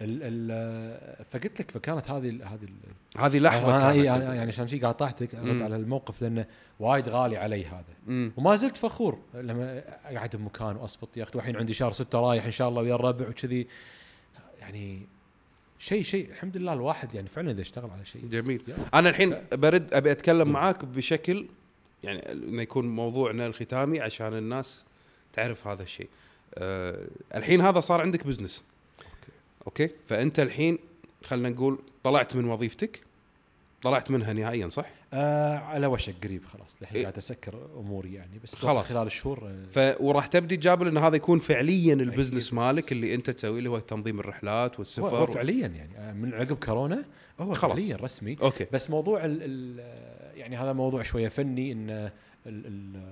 ال 0.00 0.20
ال 0.22 1.24
فقلت 1.30 1.60
لك 1.60 1.70
فكانت 1.70 2.10
هذه 2.10 2.28
ال- 2.28 2.42
هذه 2.42 2.64
ال- 2.64 3.20
هذه 3.20 3.38
لحظة 3.38 3.88
آه،. 3.88 3.92
يعني 3.92 4.24
يعني 4.24 4.50
عشان 4.50 4.68
شي 4.68 4.78
قاطعتك. 4.78 5.34
على 5.34 5.76
الموقف 5.76 6.22
لأنه 6.22 6.46
وايد 6.80 7.08
غالي 7.08 7.36
علي 7.36 7.64
هذا 7.64 7.94
مم. 8.06 8.32
وما 8.36 8.56
زلت 8.56 8.76
فخور 8.76 9.18
لما 9.34 9.82
اقعد 10.04 10.36
بمكان 10.36 10.76
واصفط 10.76 11.16
يا 11.16 11.22
أخي 11.22 11.32
والحين 11.34 11.56
عندي 11.56 11.74
شهر 11.74 11.92
ستة 11.92 12.20
رايح 12.20 12.44
إن 12.44 12.50
شاء 12.50 12.68
الله 12.68 12.82
ويا 12.82 12.94
الربع 12.94 13.28
وكذي 13.28 13.66
يعني 14.60 15.06
شيء 15.78 16.02
شيء 16.02 16.30
الحمد 16.30 16.56
لله 16.56 16.72
الواحد 16.72 17.14
يعني 17.14 17.28
فعلا 17.28 17.50
إذا 17.50 17.60
اشتغل 17.62 17.90
على 17.90 18.04
شيء 18.04 18.26
جميل. 18.26 18.62
أنا 18.94 19.08
الحين 19.08 19.36
برد 19.52 19.94
أبي 19.94 20.10
أتكلم 20.12 20.48
معاك 20.48 20.84
بشكل 20.84 21.46
يعني 22.02 22.32
إنه 22.32 22.62
يكون 22.62 22.96
موضوعنا 22.96 23.46
الختامي 23.46 24.00
عشان 24.00 24.34
الناس 24.34 24.84
تعرف 25.36 25.66
هذا 25.66 25.82
الشيء. 25.82 26.08
أه 26.54 27.06
الحين 27.34 27.60
هذا 27.60 27.80
صار 27.80 28.00
عندك 28.00 28.26
business. 28.26 28.64
okay 29.66 29.90
فأنت 30.08 30.40
الحين 30.40 30.78
خلينا 31.24 31.48
نقول 31.48 31.78
طلعت 32.04 32.36
من 32.36 32.44
وظيفتك 32.44 33.00
طلعت 33.82 34.10
منها 34.10 34.32
نهائيا 34.32 34.68
صح؟ 34.68 34.86
آه 35.14 35.58
على 35.58 35.86
وشك 35.86 36.14
قريب 36.24 36.44
خلاص 36.44 36.76
الحين 36.82 36.96
إيه. 36.96 37.02
قاعد 37.02 37.16
أسكر 37.16 37.54
أموري 37.76 38.14
يعني 38.14 38.38
بس 38.44 38.54
خلاص. 38.54 38.84
خلال 38.84 39.06
الشهور 39.06 39.48
آه، 39.48 39.94
ف 39.94 40.00
وراح 40.00 40.26
تبدي 40.26 40.56
تجابل 40.56 40.88
إن 40.88 40.98
هذا 40.98 41.16
يكون 41.16 41.38
فعليا 41.38 41.94
ال 41.94 42.00
business 42.00 42.52
مالك 42.52 42.92
اللي 42.92 43.14
أنت 43.14 43.30
تسويه 43.30 43.58
اللي 43.58 43.70
هو 43.70 43.78
تنظيم 43.78 44.20
الرحلات 44.20 44.72
هو, 44.72 44.78
والسفر 44.78 45.16
هو 45.16 45.26
فعليا 45.26 45.66
يعني 45.66 45.98
آه، 45.98 46.12
من 46.12 46.34
عقب 46.34 46.56
كورونا 46.56 47.04
هو 47.40 47.54
خلاص. 47.54 47.76
فعليا 47.76 47.96
رسمي 47.96 48.36
okay 48.42 48.66
بس 48.72 48.90
موضوع 48.90 49.24
ال 49.24 49.38
ال 49.42 49.78
يعني 50.38 50.56
هذا 50.56 50.72
موضوع 50.72 51.02
شوية 51.02 51.28
فني 51.28 51.72
إن 51.72 51.90
ال 51.90 52.10
ال 52.46 53.02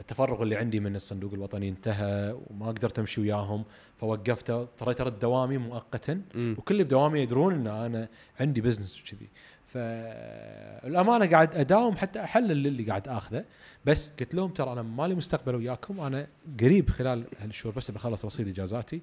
التفرغ 0.00 0.42
اللي 0.42 0.56
عندي 0.56 0.80
من 0.80 0.94
الصندوق 0.96 1.32
الوطني 1.32 1.68
انتهى 1.68 2.36
وما 2.46 2.66
قدرت 2.66 2.98
أمشي 2.98 3.20
وياهم. 3.20 3.64
فوقفته 4.00 4.60
اضطريت 4.60 5.00
ارد 5.00 5.18
دوامي 5.18 5.58
مؤقتا. 5.58 6.22
وكل 6.36 6.74
اللي 6.74 6.84
بدوامي 6.84 7.20
يدرون 7.20 7.54
إن 7.54 7.66
أنا 7.66 8.08
عندي 8.40 8.60
business 8.60 9.00
وكذي. 9.00 9.28
فالامانه 9.66 11.26
قاعد 11.26 11.54
أداوم 11.54 11.96
حتى 11.96 12.20
احلل 12.20 12.66
اللي 12.66 12.82
قاعد 12.82 13.08
آخذه. 13.08 13.44
بس 13.84 14.12
قلت 14.20 14.34
لهم 14.34 14.50
ترى 14.50 14.72
أنا 14.72 14.82
مالي 14.82 15.14
مستقبل 15.14 15.54
وياكم. 15.54 16.00
أنا 16.00 16.26
قريب 16.60 16.90
خلال 16.90 17.24
هالشهور 17.40 17.74
بس 17.74 17.90
بخلص 17.90 18.24
رصيد 18.24 18.48
إجازاتي 18.48 19.00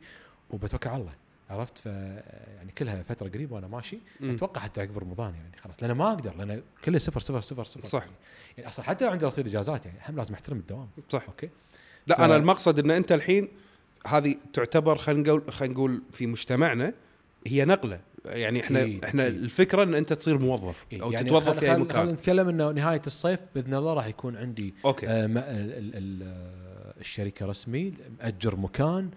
وبتوكل 0.50 0.90
على 0.90 1.02
الله. 1.02 1.14
عرفت؟ 1.52 1.78
ف 1.78 1.86
يعني 1.86 2.72
كلها 2.78 3.04
فترة 3.04 3.30
قريبة 3.30 3.56
وأنا 3.56 3.68
ماشي. 3.68 3.98
مم. 4.20 4.36
أتوقع 4.36 4.62
حتى 4.62 4.82
عقب 4.82 4.98
رمضان 4.98 5.36
يعني 5.36 5.58
خلاص. 5.64 5.84
لأن 5.84 5.92
ما 5.92 6.08
أقدر 6.10 6.36
لأن 6.38 6.62
كله 6.86 6.98
صفر 6.98 7.20
صفر 7.20 7.42
صفر 7.42 7.64
صفر. 7.64 7.86
صح. 7.88 8.06
يعني, 8.58 8.70
أصلا 8.70 8.86
حتى 8.86 9.08
عندي 9.08 9.26
رصيد 9.26 9.48
إجازات 9.48 9.86
يعني 9.86 9.98
هم 10.10 10.16
لازم 10.18 10.34
أحترم 10.34 10.58
الدوام. 10.58 10.88
صح. 11.10 11.24
Okay؟ 11.28 11.50
لا 12.08 12.16
ف- 12.18 12.22
أنا 12.22 12.36
المقصد 12.36 12.80
إن 12.80 12.92
أنت 12.92 13.12
الحين 13.12 13.48
هذه 14.08 14.36
تعتبر 14.54 14.98
خلينا 14.98 15.22
نقول 15.30 15.52
خلينا 15.52 15.74
نقول 15.74 16.02
في 16.12 16.28
مجتمعنا 16.28 16.94
هي 17.48 17.66
نقلة. 17.66 18.00
يعني 18.26 18.60
إحنا 18.62 18.82
أكيد، 18.82 19.04
إحنا 19.06 19.28
أكيد. 19.28 19.44
الفكرة 19.44 19.84
إن 19.84 19.96
أنت 19.96 20.14
تصير 20.14 20.38
موظف 20.38 20.86
إيه، 20.92 21.04
أو 21.04 21.12
يعني 21.12 21.26
تتوظف 21.26 21.60
في 21.60 21.72
أي 21.72 21.78
مكان. 21.78 21.98
خلينا 21.98 22.12
نتكلم 22.12 22.50
إنه 22.50 22.72
نهاية 22.72 23.02
الصيف 23.08 23.40
بإذن 23.56 23.74
الله 23.74 23.94
راح 23.94 24.06
يكون 24.08 24.38
عندي 24.38 24.74
okay. 24.86 25.08
آه 25.08 25.28
ما- 25.28 25.52
ال- 25.52 25.74
ال- 25.74 25.92
ال- 25.96 26.52
الشركة 27.00 27.46
رسمي 27.46 27.94
ماجر 28.20 28.56
مكان 28.56 29.10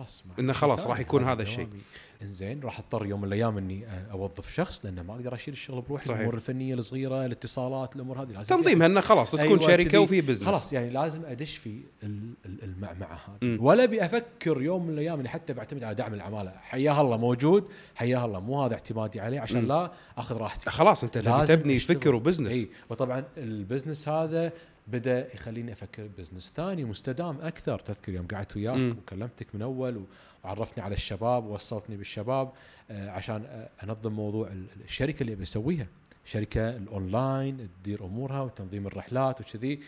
إنه 0.00 0.34
عندي 0.38 0.52
خلاص 0.52 0.86
راح 0.86 1.00
يكون 1.00 1.24
هذا. 1.24 1.42
الشيء. 1.42 1.68
إنزين 2.22 2.60
راح 2.60 2.78
أضطر 2.78 3.06
يوم 3.06 3.20
من 3.20 3.28
الأيام 3.28 3.58
إني 3.58 3.86
أوظف 4.12 4.54
شخص 4.54 4.84
لأنه 4.84 5.02
ما 5.02 5.14
أقدر 5.14 5.34
أشيل 5.34 5.54
الشغل 5.54 5.80
بروحي 5.82 6.04
صحيح. 6.04 6.16
الأمور 6.18 6.34
الفنية 6.34 6.74
الصغيرة 6.74 7.26
الاتصالات 7.26 7.96
الأمور 7.96 8.22
هذه 8.22 8.28
لازم 8.32 8.56
تنظيمها 8.56 8.86
انه 8.86 9.00
خلاص 9.00 9.30
تكون 9.30 9.46
أيوة 9.46 9.60
شركة. 9.60 9.98
وفي 9.98 10.20
business 10.20 10.48
خلاص 10.48 10.72
يعني 10.72 10.90
لازم 10.90 11.24
أدش 11.24 11.56
في 11.56 11.80
ال- 12.02 12.34
ال- 12.46 12.62
المعمعة. 12.64 13.18
هذه 13.42 13.58
ولا 13.60 13.84
ابي 13.84 14.04
أفكر 14.04 14.62
يوم 14.62 14.86
من 14.86 14.92
الأيام 14.94 15.18
إني 15.20 15.28
حتى 15.28 15.52
بعتمد 15.52 15.84
على 15.84 15.94
دعم 15.94 16.14
العمالة 16.14 16.52
حياه 16.60 17.00
الله 17.00 17.16
موجود 17.16 17.68
حياه 17.94 18.24
الله 18.24 18.40
مو 18.40 18.62
هذا 18.64 18.74
اعتمادي 18.74 19.20
عليه 19.20 19.40
عشان 19.40 19.62
مم. 19.62 19.68
لا 19.68 19.92
أخذ 20.18 20.36
راحتي 20.36 20.70
خلاص 20.70 21.04
أنت 21.04 21.18
لازم 21.18 21.54
تبني. 21.54 21.78
فكر 21.78 22.14
و 22.14 22.18
business 22.18 22.52
إي 22.54 22.68
وطبعا 22.90 23.24
ال 23.38 23.46
business 23.46 24.08
هذا 24.08 24.52
بدأ 24.86 25.34
يخليني 25.34 25.72
أفكر 25.72 26.08
business 26.18 26.52
ثاني 26.56 26.84
مستدام 26.84 27.38
أكثر 27.40 27.78
تذكر 27.78 28.12
يوم 28.12 28.26
قعدت 28.26 28.56
وياك 28.56 28.76
مم. 28.76 28.96
وكلمتك 28.98 29.54
من 29.54 29.62
أول 29.62 30.04
وعرفتني 30.44 30.84
على 30.84 30.94
الشباب 30.94 31.44
ووصلتني 31.44 31.96
بالشباب 31.96 32.52
آه، 32.90 33.10
عشان 33.10 33.44
آه، 33.46 33.68
أنظم 33.84 34.12
موضوع 34.12 34.48
ال- 34.48 34.66
الشركة 34.84 35.22
اللي 35.22 35.34
بسويها 35.34 35.86
شركة 36.24 36.76
الأونلاين 36.76 37.68
تدير 37.82 38.04
أمورها 38.04 38.40
وتنظيم 38.40 38.86
الرحلات 38.86 39.40
وكذي 39.40 39.80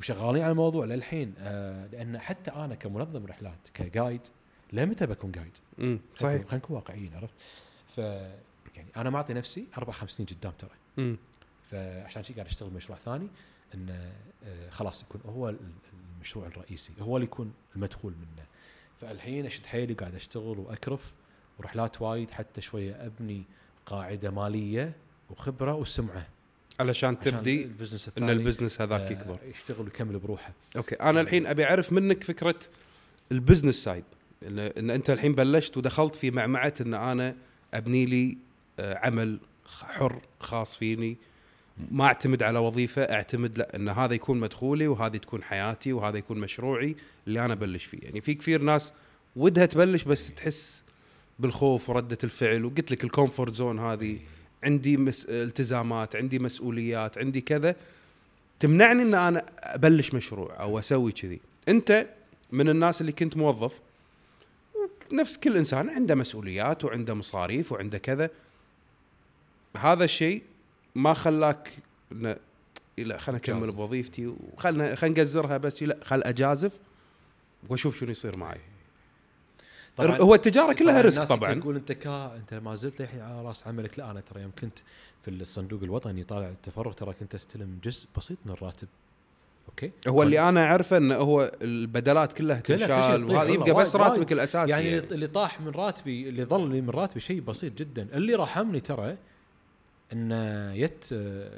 وشغالين 0.00 0.42
على 0.42 0.50
الموضوع 0.50 0.84
للحين 0.84 1.34
آه، 1.38 1.86
لأن 1.86 2.18
حتى 2.18 2.50
أنا 2.50 2.74
كمنظم 2.74 3.26
رحلات 3.26 3.58
ك 3.74 3.82
guide 3.82 4.20
لمتى 4.72 5.06
بكون 5.06 5.30
guide؟ 5.32 5.56
امم 5.78 6.00
صحيح 6.16 6.40
خلينا 6.42 6.54
نكون 6.56 6.76
واقعيين 6.76 7.14
عرفت؟ 7.14 7.34
ف 7.88 7.98
يعني 8.76 8.88
أنا 8.96 9.10
معطي 9.10 9.34
نفسي 9.34 9.66
أربع 9.78 9.92
خمس 9.92 10.10
سنين 10.10 10.28
قدام 10.28 10.52
ترى 10.58 10.70
مم. 10.96 11.16
فعشان 11.70 12.22
شي 12.24 12.32
قاعد 12.34 12.46
أشتغل 12.46 12.70
بمشروع 12.70 12.98
ثاني 13.04 13.28
انه 13.74 14.12
آه، 14.44 14.70
خلاص 14.70 15.02
يكون 15.02 15.20
هو 15.26 15.48
ال- 15.48 15.56
المشروع 16.16 16.46
الرئيسي 16.46 16.92
هو 17.00 17.16
اللي 17.16 17.24
يكون 17.26 17.52
المدخول 17.76 18.12
منه. 18.12 18.46
فالحين 19.00 19.46
أشد 19.46 19.66
حيلي 19.66 19.94
قاعد 19.94 20.14
أشتغل 20.14 20.58
وأكرف 20.58 21.12
ورحلات 21.58 22.02
وايد 22.02 22.30
حتى 22.30 22.60
شوية 22.60 23.06
أبني 23.06 23.42
قاعدة 23.86 24.30
مالية 24.30 24.92
وخبرة 25.30 25.74
وسمعة. 25.74 26.28
علشان 26.80 27.20
تبدي 27.20 27.62
ال 27.64 27.69
business 27.69 28.10
إن 28.18 28.30
ال 28.30 28.36
business 28.36 28.80
هذاك 28.80 29.00
آه، 29.00 29.10
يكبر. 29.10 29.38
يشتغل 29.54 29.80
ويكمل 29.84 30.18
بروحه. 30.18 30.52
okay 30.76 30.94
أنا 30.94 31.20
الحين 31.20 31.46
أبي 31.46 31.64
أعرف 31.64 31.92
منك 31.92 32.24
فكرة 32.24 32.54
ال 33.32 33.37
business 33.37 33.74
side 33.84 34.04
إن, 34.46 34.58
إن 34.58 34.90
أنت 34.90 35.10
الحين 35.10 35.34
بلشت 35.34 35.76
ودخلت 35.76 36.14
في 36.16 36.30
معمعة 36.30 36.74
إن 36.80 36.94
أنا 36.94 37.36
أبني 37.74 38.06
لي 38.06 38.38
آه، 38.78 38.98
عمل 39.06 39.40
حر 39.66 40.22
خاص 40.40 40.76
فيني 40.76 41.16
ما 41.90 42.04
اعتمد 42.04 42.42
على 42.42 42.58
وظيفة 42.58 43.02
اعتمد 43.02 43.58
لا 43.58 43.76
إن 43.76 43.88
هذا 43.88 44.14
يكون 44.14 44.40
مدخولي 44.40 44.86
وهذه 44.86 45.16
تكون 45.16 45.42
حياتي 45.42 45.92
وهذا 45.92 46.18
يكون 46.18 46.38
مشروعي 46.38 46.96
اللي 47.26 47.44
أنا 47.44 47.52
أبلش 47.52 47.84
فيه. 47.84 47.98
يعني 48.02 48.20
في 48.20 48.34
كثير 48.34 48.62
ناس 48.62 48.92
ودها 49.36 49.66
تبلش 49.66 50.02
بس 50.02 50.32
تحس 50.34 50.82
بالخوف 51.38 51.90
وردة 51.90 52.18
الفعل 52.24 52.64
وقلت 52.64 52.90
لك 52.90 53.04
ال 53.04 53.10
comfort 53.10 53.54
zone 53.54 53.78
هذه 53.78 54.18
عندي 54.64 54.96
مس... 54.96 55.26
التزامات 55.28 56.16
عندي 56.16 56.38
مسؤوليات 56.38 57.18
عندي 57.18 57.40
كذا. 57.40 57.76
تمنعني 58.60 59.02
إن 59.02 59.14
أنا 59.14 59.44
أبلش 59.58 60.14
مشروع 60.14 60.60
أو 60.60 60.78
أسوي 60.78 61.12
كذي. 61.12 61.40
أنت 61.68 62.06
من 62.52 62.68
الناس 62.68 63.00
اللي 63.00 63.12
كنت 63.12 63.36
موظف 63.36 63.80
نفس 65.12 65.36
كل 65.36 65.56
إنسان 65.56 65.90
عنده 65.90 66.14
مسؤوليات 66.14 66.84
وعنده 66.84 67.14
مصاريف 67.14 67.72
وعنده 67.72 67.98
كذا. 67.98 68.30
هذا 69.76 70.04
الشيء 70.04 70.42
ما 70.94 71.14
خلاك 71.14 71.72
إن 72.12 72.36
لا 72.98 73.18
خلنا 73.18 73.38
اكمل. 73.38 73.72
بوظيفتي 73.72 74.26
وخلنا 74.26 74.94
خلينا 74.94 75.18
نقزرها 75.18 75.56
بس 75.56 75.82
لا 75.82 75.96
خل 76.04 76.22
أجازف 76.22 76.72
وأشوف 77.68 78.00
شنو 78.00 78.10
يصير 78.10 78.36
معي. 78.36 78.60
هو 80.00 80.34
التجارة 80.34 80.72
كلها 80.72 80.92
طبعاً 80.92 81.02
risk 81.02 81.16
الناس 81.16 81.28
طبعا. 81.28 81.52
يقول 81.52 81.76
أنت 81.76 81.92
كا 81.92 82.36
أنت 82.36 82.54
ما 82.54 82.74
زلت 82.74 83.00
للحين 83.02 83.20
على 83.20 83.42
راس 83.42 83.66
عملك. 83.66 83.98
لا 83.98 84.10
أنا 84.10 84.20
ترى 84.20 84.42
يوم 84.42 84.50
كنت 84.60 84.78
في 85.22 85.30
الصندوق 85.30 85.82
الوطني 85.82 86.22
طالع 86.22 86.48
التفرغ 86.48 86.92
ترى 86.92 87.14
كنت 87.20 87.34
أستلم 87.34 87.78
جزء 87.84 88.06
بسيط 88.16 88.38
من 88.46 88.52
الراتب. 88.52 88.88
okay؟ 89.68 89.90
هو 90.08 90.22
اللي 90.22 90.48
أنا 90.48 90.64
أعرفه 90.64 90.96
انه 90.96 91.14
هو 91.14 91.52
البدلات 91.62 92.32
كلها 92.32 92.60
تنشال 92.60 92.90
يطيح 92.90 93.36
وهذا 93.36 93.50
يبقى 93.50 93.74
بس 93.74 93.96
راتبك 93.96 94.18
وايد. 94.18 94.32
الأساسي 94.32 94.70
يعني, 94.70 94.84
يعني, 94.84 94.98
اللي 94.98 95.26
طاح 95.26 95.60
من 95.60 95.68
راتبي 95.68 96.28
اللي 96.28 96.44
ظل 96.44 96.82
من 96.82 96.90
راتبي 96.90 97.20
شيء 97.20 97.40
بسيط 97.40 97.78
جدا. 97.78 98.08
اللي 98.14 98.34
رحمني 98.34 98.80
ترى 98.80 99.16
إن 100.12 100.32
آه، 100.32 100.90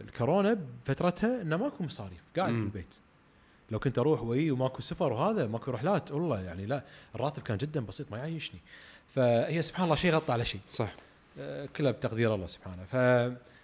الكورونا 0.01 0.55
بفترتها 0.55 1.43
إنه 1.43 1.57
ماكو 1.57 1.85
مصاريف 1.85 2.23
قاعد 2.37 2.49
في 2.49 2.55
مم. 2.55 2.65
البيت. 2.65 2.95
لو 3.71 3.79
كنت 3.79 3.99
أروح 3.99 4.23
واي 4.23 4.51
وماكو 4.51 4.83
سفر 4.83 5.13
وهذا 5.13 5.47
ماكو 5.47 5.71
رحلات 5.71 6.13
والله 6.13 6.41
يعني 6.41 6.67
لا 6.67 6.85
الراتب 7.15 7.43
كان 7.43 7.57
جدا 7.57 7.81
بسيط 7.81 8.13
ما 8.13 8.19
يعيشني. 8.19 8.61
فهي 9.07 9.63
سبحان 9.63 9.85
الله 9.85 9.97
شيء 9.97 10.15
غطى 10.15 10.33
على 10.33 10.45
شيء. 10.45 10.61
صح. 10.69 10.95
آه، 11.39 11.67
كلها 11.77 11.91
بتقدير 11.93 12.35
الله 12.35 12.47
سبحانه. 12.47 12.85
ف 12.85 12.97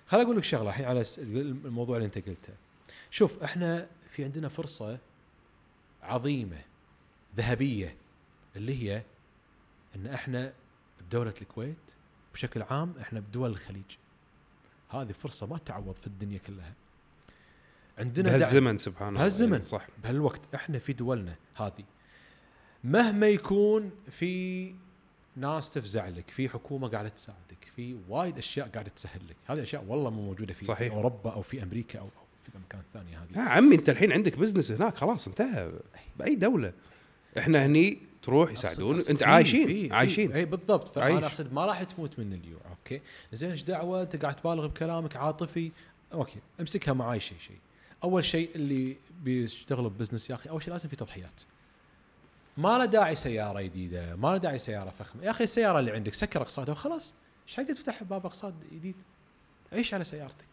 خل 0.07 0.21
أقول 0.21 0.37
لك 0.37 0.45
شغلة 0.45 0.69
الحين 0.71 0.87
على 0.87 1.05
الموضوع 1.19 1.97
اللي 1.97 2.07
أنت 2.07 2.19
قلته. 2.19 2.53
شوف 3.11 3.43
إحنا 3.43 3.87
في 4.11 4.25
عندنا 4.25 4.49
فرصة 4.49 4.99
عظيمة 6.03 6.59
ذهبية 7.37 7.97
اللي 8.57 8.83
هي 8.83 9.03
إن 9.97 10.07
إحنا 10.07 10.53
بدولة 11.01 11.35
الكويت 11.43 11.77
بشكل 12.35 12.63
عام 12.63 12.95
إحنا 13.01 13.21
بدول 13.21 13.51
الخليج. 13.51 13.97
هذه 14.91 15.13
فرصة 15.13 15.47
ما 15.47 15.59
تعوض 15.59 15.95
في 15.95 16.07
الدنيا 16.07 16.39
كلها. 16.39 16.75
عندنا 17.99 18.31
بهالزمن 18.31 18.77
سبحان 18.77 19.09
الله 19.09 19.21
بهالزمن. 19.21 19.53
يعني 19.53 19.65
صح 19.65 19.87
بهالوقت 20.03 20.55
إحنا 20.55 20.79
في 20.79 20.93
دولنا 20.93 21.35
هذه. 21.57 21.85
مهما 22.85 23.29
يكون 23.29 23.91
في 24.11 24.75
ناس 25.37 25.71
تفزع 25.71 26.09
لك 26.09 26.31
في 26.31 26.49
حكومة 26.49 26.89
قاعدة 26.89 27.09
تساعدك 27.09 27.73
في 27.77 27.97
وايد 28.09 28.39
أشياء 28.39 28.69
قاعدة 28.69 28.89
تسهل 28.89 29.21
لك. 29.29 29.37
هذه 29.47 29.63
أشياء 29.63 29.85
والله 29.85 30.11
مو 30.11 30.23
موجودة 30.23 30.55
في 30.55 30.65
صحيح. 30.65 30.93
أوروبا 30.93 31.31
أو 31.31 31.43
في 31.43 31.63
أمريكا 31.63 31.99
أو 31.99 32.05
أو 32.05 32.11
في 32.45 32.51
مكان 32.67 32.83
ثاني 32.95 33.17
هذه. 33.17 33.37
يا 33.37 33.51
عمي 33.51 33.75
أنت 33.75 33.91
الحين 33.91 34.13
عندك 34.13 34.39
business 34.39 34.71
هناك 34.71 34.97
خلاص 34.97 35.29
انتهى. 35.29 35.73
بأي 36.19 36.35
دولة. 36.35 36.73
إحنا 37.39 37.67
هني 37.67 37.99
تروح 38.23 38.51
يساعدون. 38.51 39.01
أنت 39.11 39.23
عايشين 39.23 39.67
في- 39.67 39.89
في- 39.89 39.95
عايشين. 39.95 40.33
اي 40.33 40.45
بالضبط. 40.45 40.95
فأنا 40.95 41.27
أقصد 41.27 41.53
ما 41.53 41.67
راح 41.67 41.83
تموت 41.83 42.19
من 42.19 42.33
الجوع 42.33 42.61
okay؟ 42.71 43.01
زين 43.33 43.51
إيش 43.51 43.63
دعوة؟ 43.63 44.03
انت 44.03 44.17
قاعد 44.17 44.37
تبالغ 44.37 44.67
بكلامك 44.67 45.17
عاطفي. 45.17 45.73
Okay 46.13 46.39
أمسكها 46.61 46.93
معاي 46.95 47.21
شيء 47.21 47.39
شيء 47.39 47.59
أول 48.05 48.25
شيء 48.25 48.51
اللي 48.55 48.97
بيشتغلوا 49.23 49.91
ب 49.91 49.95
business 49.95 50.31
يا 50.31 50.35
أخي 50.35 50.51
أول 50.51 50.63
شيء 50.63 50.73
لازم 50.73 50.89
في 50.89 50.97
تضحيات. 50.97 51.41
ما 52.57 52.79
له 52.79 52.85
داعي 52.85 53.15
سيارة 53.17 53.61
جديدة 53.63 54.17
ما 54.17 54.29
له 54.29 54.37
داعي 54.37 54.59
سيارة 54.59 54.91
فخمة. 54.91 55.25
يا 55.25 55.31
أخي 55.31 55.45
السيارة 55.45 55.79
اللي 55.79 55.91
عندك 55.91 56.15
سكر 56.15 56.43
اقساطها 56.43 56.73
وخلاص. 56.73 57.15
إيش 57.49 57.57
حق 57.57 57.63
تفتح 57.63 58.03
باب 58.03 58.27
اقساط 58.27 58.55
جديد؟ 58.73 58.95
عيش 59.73 59.95
على 59.95 60.05
سيارتك. 60.05 60.47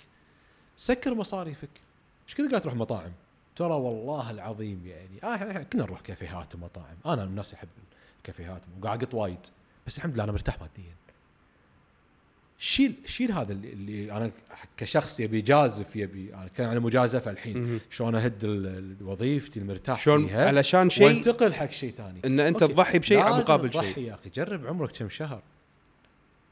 سكر 0.77 1.13
مصاريفك. 1.13 1.69
إيش 2.27 2.35
كذا 2.35 2.49
قاعد 2.49 2.61
تروح 2.61 2.75
مطاعم؟ 2.75 3.11
ترى 3.57 3.73
والله 3.73 4.31
العظيم 4.31 4.81
يعني 4.85 5.23
آه 5.23 5.35
إحنا 5.35 5.63
كنا 5.63 5.83
نروح 5.83 5.99
كافيهات 5.99 6.55
ومطاعم. 6.55 6.95
أنا 7.05 7.25
من 7.25 7.31
الناس 7.31 7.53
يحب 7.53 7.67
الكافيهات 8.17 8.61
وقاعد 8.79 9.03
اقط 9.03 9.13
وايد. 9.13 9.47
بس 9.87 9.97
الحمد 9.97 10.13
لله 10.13 10.23
أنا 10.23 10.31
مرتاح 10.31 10.61
ماديا. 10.61 10.93
شيل 12.59 12.93
شيل 13.05 13.31
هذا 13.31 13.51
اللي, 13.51 13.73
اللي 13.73 14.11
أنا 14.11 14.31
كشخص 14.77 15.19
يبي 15.19 15.37
يجازف 15.37 15.95
يبي 15.95 16.33
أنا 16.33 16.45
أتكلم 16.45 16.67
عن 16.67 16.77
المجازفة 16.77 17.31
الحين. 17.31 17.79
شلون 17.89 18.15
أهد 18.15 18.97
وظيفتي 19.01 19.59
المرتاح 19.59 20.01
شلون 20.01 20.27
فيها 20.27 20.47
علشان 20.47 20.89
شيء 20.89 21.05
وانتقل 21.05 21.53
حق 21.53 21.71
شيء 21.71 21.93
ثاني. 21.97 22.21
إن 22.25 22.39
أنت. 22.39 22.59
تضحي 22.59 22.99
بشيء 22.99 23.19
مقابل 23.19 23.69
تضحي 23.69 23.93
شيء 23.93 24.03
يا 24.03 24.13
أخي. 24.13 24.29
جرب 24.29 24.67
عمرك 24.67 24.91
كم 24.91 25.09
شهر. 25.09 25.41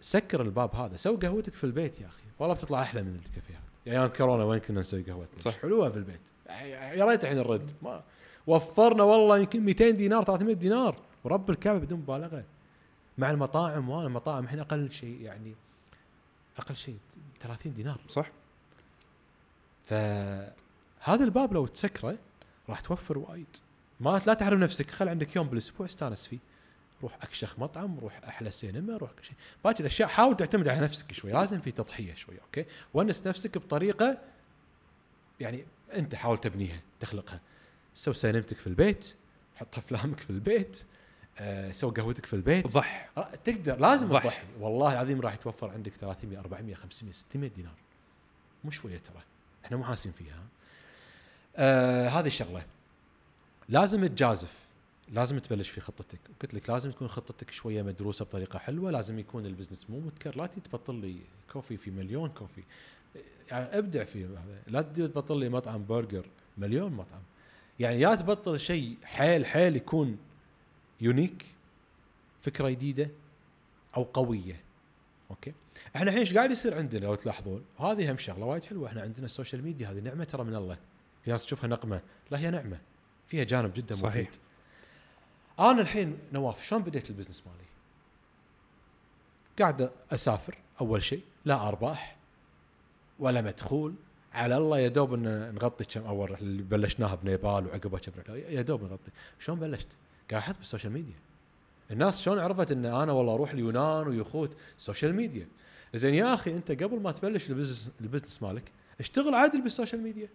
سكر 0.02 0.42
الباب 0.42 0.76
هذا. 0.76 0.98
سوي 0.98 1.18
قهوتك 1.18 1.54
في 1.54 1.64
البيت 1.64 2.02
يا 2.02 2.08
أخي. 2.08 2.24
والله 2.40 2.56
بتطلع 2.56 2.82
أحلى 2.82 3.04
من 3.04 3.16
الكافيهات. 3.26 3.62
يعني 3.86 4.00
أيام 4.00 4.10
كورونا 4.10 4.44
وين 4.44 4.60
كنا 4.60 4.80
نسوي 4.80 5.02
قهوتنا. 5.02 5.42
صح. 5.42 5.62
حلوة 5.62 5.90
في 5.90 5.98
البيت. 5.98 6.35
يا 6.50 7.06
ريت 7.06 7.24
الحين 7.24 7.38
نرد 7.38 7.72
ما 7.82 8.04
وفرنا 8.48 9.04
والله 9.04 9.38
يمكن 9.38 9.66
200 9.66 9.90
دينار 9.90 10.24
300 10.24 10.56
دينار. 10.56 10.96
ورب 11.24 11.50
الكعبة 11.50 11.80
بدون 11.80 12.00
مبالغة. 12.00 12.44
مع 13.18 13.32
المطاعم 13.32 13.90
وأنا 13.90 14.08
المطاعم 14.08 14.44
الحين 14.44 14.60
أقل 14.60 14.92
شيء 14.92 15.22
يعني 15.22 15.56
أقل 16.58 16.76
شيء 16.76 16.98
30 17.42 17.74
دينار. 17.74 17.98
صح. 18.10 18.32
فهذا 19.84 21.24
الباب 21.24 21.54
لو 21.54 21.68
تسكره 21.68 22.18
راح 22.70 22.82
توفر 22.82 23.18
وايد. 23.18 23.58
ما 24.00 24.22
لا 24.28 24.34
تحرم 24.34 24.60
نفسك. 24.60 24.92
خل 24.92 25.10
عندك 25.10 25.36
يوم 25.36 25.48
بالأسبوع 25.48 25.88
استأنس 25.88 26.28
فيه. 26.28 26.40
روح 27.04 27.16
أكشخ 27.24 27.60
مطعم 27.60 28.00
روح 28.00 28.22
أحلى 28.28 28.52
سينما 28.52 28.98
روح 28.98 29.12
كل 29.12 29.24
شيء. 29.24 29.36
باقي 29.64 29.80
الاشياء 29.80 30.10
حاول 30.10 30.38
تعتمد 30.38 30.68
على 30.68 30.80
نفسك 30.80 31.12
شوي. 31.12 31.32
لازم 31.32 31.60
في 31.60 31.72
تضحية 31.72 32.14
شوي 32.14 32.36
okay؟ 32.42 32.66
ونس 32.94 33.28
نفسك 33.28 33.58
بطريقة 33.58 34.18
يعني 35.40 35.66
انت 35.96 36.16
حاول 36.16 36.38
تبنيها 36.38 36.80
تخلقها. 37.00 37.42
سوي 37.96 38.14
سينمتك 38.14 38.58
في 38.58 38.68
البيت 38.68 39.16
حط 39.56 39.78
افلامك 39.78 40.20
في 40.20 40.30
البيت 40.30 40.84
آه، 41.40 41.72
سوي 41.72 41.92
قهوتك 41.92 42.26
في 42.26 42.34
البيت. 42.36 42.68
ضح. 42.68 43.10
تقدر 43.44 43.80
لازم 43.80 44.08
ضح. 44.08 44.24
تضحي. 44.24 44.44
والله 44.60 44.92
العظيم 44.94 45.22
راح 45.22 45.34
يتوفر 45.34 45.70
عندك 45.70 45.92
300 45.94 46.40
400 46.40 46.76
500 46.76 47.14
600 47.14 47.50
دينار. 47.50 47.74
مو 48.64 48.72
شوية 48.72 48.98
ترى. 48.98 49.22
إحنا 49.66 49.78
مو 49.78 49.84
حاسين 49.84 50.12
فيها. 50.12 50.40
آه 51.56 52.08
هذه 52.10 52.28
الشغلة. 52.28 52.66
لازم 53.70 54.06
تجازف. 54.08 54.54
لازم 55.12 55.38
تبلش 55.40 55.70
في 55.70 55.82
خطتك. 55.82 56.20
قلت 56.42 56.54
لك 56.54 56.70
لازم 56.70 56.92
تكون 56.92 57.08
خطتك 57.08 57.52
شوية 57.52 57.82
مدروسة 57.82 58.26
بطريقة 58.26 58.60
حلوة. 58.60 58.92
لازم 58.92 59.20
يكون 59.20 59.46
ال 59.46 59.51
business 59.51 59.90
مو 59.90 60.00
متكرر 60.00 60.38
لا 60.38 60.46
تبطل 60.46 60.96
لي 60.96 61.18
coffee 61.54 61.78
في 61.78 61.92
مليون 61.92 62.30
coffee. 62.30 62.64
يعني 63.52 63.78
ابدع 63.78 64.04
في 64.04 64.26
هذا 64.26 64.62
لا 64.68 64.82
تبطل 64.82 65.40
لي 65.40 65.50
مطعم 65.50 65.86
برجر 65.86 66.26
مليون 66.58 66.92
مطعم. 66.92 67.22
يعني 67.80 68.02
يا 68.02 68.16
تبطل 68.16 68.60
شيء 68.60 68.98
حيل 69.04 69.46
حيل 69.46 69.76
يكون 69.76 70.18
unique 71.02 71.46
فكرة 72.42 72.70
جديدة 72.70 73.10
أو 73.98 74.04
قوية. 74.04 74.62
okay؟ 75.32 75.54
إحنا 75.96 76.10
الحين 76.10 76.20
إيش 76.20 76.34
قاعد 76.34 76.52
يصير 76.52 76.78
عندنا؟ 76.78 77.06
لو 77.06 77.16
تلاحظون 77.16 77.66
وهذه 77.80 78.12
هم 78.12 78.18
شغلة 78.18 78.46
وايد 78.46 78.66
حلوة. 78.66 78.88
إحنا 78.88 79.02
عندنا 79.02 79.26
ال 79.26 79.31
social 79.31 79.64
media 79.64 79.92
هذه 79.92 80.00
نعمة 80.00 80.24
ترى 80.24 80.44
من 80.44 80.56
الله. 80.56 80.78
في 81.24 81.32
ناس 81.32 81.46
تشوفها 81.46 81.68
نقمة. 81.68 82.02
لا 82.32 82.40
هي 82.40 82.50
نعمة. 82.50 82.80
فيها 83.28 83.44
جانب 83.44 83.74
جدا 83.74 83.94
صحيح. 83.96 84.16
مفيد 84.16 84.36
أنا 85.60 85.82
الحين 85.82 86.18
نواف 86.34 86.68
شلون 86.68 86.84
بديت 86.84 87.10
ال 87.10 87.13
business 87.13 87.44
مالي؟ 87.48 87.66
قاعد 89.60 89.92
أسافر 90.12 90.58
أول 90.82 91.04
شيء 91.04 91.22
لا 91.46 91.68
أرباح. 91.68 92.15
ولا 93.20 93.42
مدخول. 93.42 93.94
على 94.34 94.58
الله 94.58 94.80
يا 94.80 94.88
دوب 94.88 95.14
إن 95.14 95.56
نغطي 95.56 95.86
كم 95.86 96.06
أول 96.06 96.34
اللي 96.42 96.64
بلشناها 96.64 97.16
بنيبال 97.16 97.68
وعقبها 97.68 98.00
كم 98.00 98.12
يا 98.36 98.62
دوب 98.62 98.84
نغطي. 98.84 99.12
شلون 99.40 99.60
بلشت؟ 99.60 99.88
قاعد 100.32 100.42
أحط 100.42 100.58
بال 100.58 100.67
social 100.67 100.94
media. 100.94 101.16
الناس 101.92 102.22
شلون 102.22 102.40
عرفت 102.40 102.72
إن 102.72 102.86
أنا 102.86 103.12
والله 103.12 103.34
أروح 103.34 103.52
اليونان 103.52 104.08
ويخوت 104.08 104.58
ال 104.78 104.83
social 104.83 105.16
media؟ 105.16 105.48
زين 105.94 106.14
يا 106.14 106.34
أخي 106.34 106.52
أنت 106.52 106.84
قبل 106.84 107.00
ما 107.00 107.12
تبلش 107.12 107.50
ال 107.50 107.54
business 107.54 107.90
ال 108.02 108.06
business 108.06 108.44
مالك 108.44 108.72
اشتغل 109.00 109.36
عادل 109.36 109.62
بال 109.62 109.72
social 109.72 110.02
media. 110.02 110.30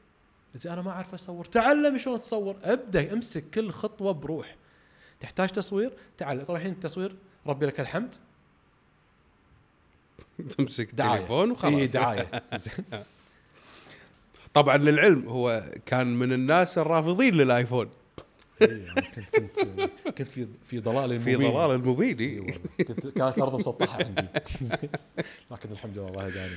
زين 0.54 0.72
أنا 0.72 0.82
ما 0.82 0.90
أعرف 0.90 1.14
أصور 1.14 1.44
تعلم 1.44 1.98
شلون 1.98 2.20
تصور. 2.20 2.56
أبدأ 2.62 3.12
أمسك 3.12 3.44
كل 3.54 3.70
خطوة 3.70 4.12
بروح. 4.12 4.56
تحتاج 5.20 5.48
تصوير؟ 5.48 5.92
تعال. 6.18 6.46
طبعا 6.46 6.58
الحين 6.58 6.72
التصوير 6.72 7.16
ربي 7.46 7.66
لك 7.66 7.80
الحمد. 7.80 8.14
تمسك 10.58 10.90
تليفون 10.90 11.50
وخلاص. 11.50 11.74
اي 11.74 11.86
دعاية. 11.86 12.30
طبعا 14.54 14.76
للعلم 14.76 15.28
هو 15.28 15.72
كان 15.86 16.18
من 16.18 16.32
الناس 16.32 16.78
الرافضين 16.78 17.34
للآيفون. 17.34 17.90
إي، 18.62 18.66
أنا 18.66 19.00
كنت 19.00 19.36
كنت 19.36 19.90
كنت 20.18 20.30
في 20.30 20.46
في 20.66 20.78
ضلال 20.78 21.20
في. 21.20 21.34
ضلال 21.34 21.70
المبين 21.70 22.18
إي 22.18 22.26
إي. 22.26 22.40
والله. 22.40 22.58
كنت 22.78 23.06
كانت 23.06 23.38
الأرض 23.38 23.54
مسطحة 23.54 23.98
عندي. 24.04 24.28
لكن 25.50 25.72
الحمد 25.72 25.98
لله 25.98 26.08
الله 26.08 26.26
هداني. 26.26 26.54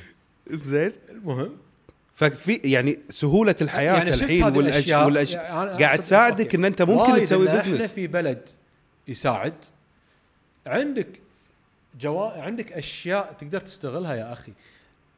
زين. 0.52 0.92
المهم. 1.10 1.58
ففي 2.16 2.54
يعني 2.64 3.00
سهولة 3.10 3.56
الحياة 3.62 3.94
يعني 3.94 4.14
الحين 4.14 4.44
هذه 4.44 4.58
والأش... 4.58 5.34
يعني 5.34 5.84
قاعد 5.84 6.00
تساعدك. 6.00 6.56
إن 6.56 6.66
أنت 6.66 6.82
ممكن 6.82 7.22
تسوي 7.24 7.50
إن 7.52 7.58
إحنا 7.58 7.74
بزنس 7.74 7.94
في 7.94 8.08
بلد 8.08 8.50
يساعد 9.08 9.54
عندك 10.68 11.23
جوا... 12.00 12.42
عندك 12.42 12.74
أشياء 12.74 13.34
تقدر 13.34 13.62
تستغلها 13.62 14.16
يا 14.16 14.34
أخي. 14.34 14.54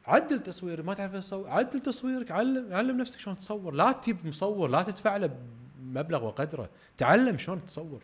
عدل 0.06 0.42
تصوير 0.42 0.82
ما 0.82 0.94
تعرف 0.94 1.12
تصور 1.12 1.48
عدل 1.48 1.80
تصويرك 1.80 2.30
علم 2.30 2.72
علم 2.72 2.96
نفسك 2.96 3.18
شلون 3.18 3.36
تصور. 3.36 3.74
لا 3.74 3.92
تجيب 3.92 4.26
مصور 4.26 4.68
لا 4.68 4.82
تدفع 4.82 5.16
له 5.16 5.36
مبلغ 5.82 6.24
وقدره. 6.24 6.70
تعلم 6.96 7.38
شلون 7.38 7.64
تصور. 7.64 8.02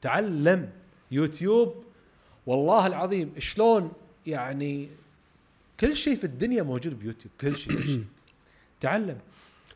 تعلم. 0.00 0.70
يوتيوب 1.10 1.84
والله 2.46 2.86
العظيم 2.86 3.32
شلون 3.38 3.92
يعني 4.26 4.88
كل 5.80 5.96
شيء 5.96 6.16
في 6.16 6.24
الدنيا 6.24 6.62
موجود 6.62 6.98
بيوتيوب. 6.98 7.32
كل 7.40 7.56
شيء 7.56 7.72
كل 7.72 7.84
شيء. 7.84 8.04
تعلم. 8.80 9.18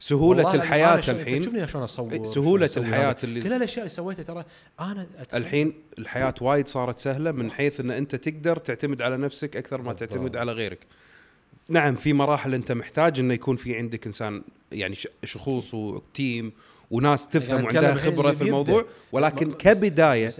سهولة 0.01 0.55
الحياة 0.55 0.95
الحين 1.09 1.41
تشوفني 1.41 1.69
شلون 1.69 1.85
اصور 1.85 2.13
إيه، 2.13 2.23
الحياة 2.77 3.11
هذا. 3.11 3.17
اللي- 3.25 3.41
كل 3.43 3.53
الأشياء 3.53 3.79
اللي 3.79 3.89
سويتها 3.91 4.23
ترى 4.23 4.45
أنا 4.81 5.07
أتخ- 5.21 5.35
الحين 5.35 5.73
الحياة 5.99 6.35
وايد 6.41 6.69
صارت 6.69 6.99
سهلة 6.99 7.33
من 7.33 7.51
حيث 7.51 7.81
إن 7.81 7.91
أنت 7.91 8.15
تقدر 8.15 8.57
تعتمد 8.57 9.03
على 9.03 9.17
نفسك 9.17 9.57
أكثر 9.57 9.83
ما. 9.83 9.93
تعتمد 9.93 10.37
على 10.37 10.53
غيرك 10.53 10.79
نعم 11.69 11.97
في 11.97 12.13
مراحل 12.13 12.55
أنت 12.55 12.73
محتاج 12.73 13.19
إنه 13.21 13.35
يكون 13.35 13.57
في 13.57 13.77
عندك 13.77 14.07
إنسان 14.07 14.43
يعني 14.73 14.97
شخوص 15.25 15.75
وتيم 15.75 16.53
وناس 16.91 17.29
تفهم 17.29 17.51
يعني 17.51 17.63
وعندها 17.65 17.95
خبرة 17.95 18.33
في. 18.33 18.45
الموضوع 18.45 18.85
ولكن 19.13 19.53
كبداية 19.53 20.31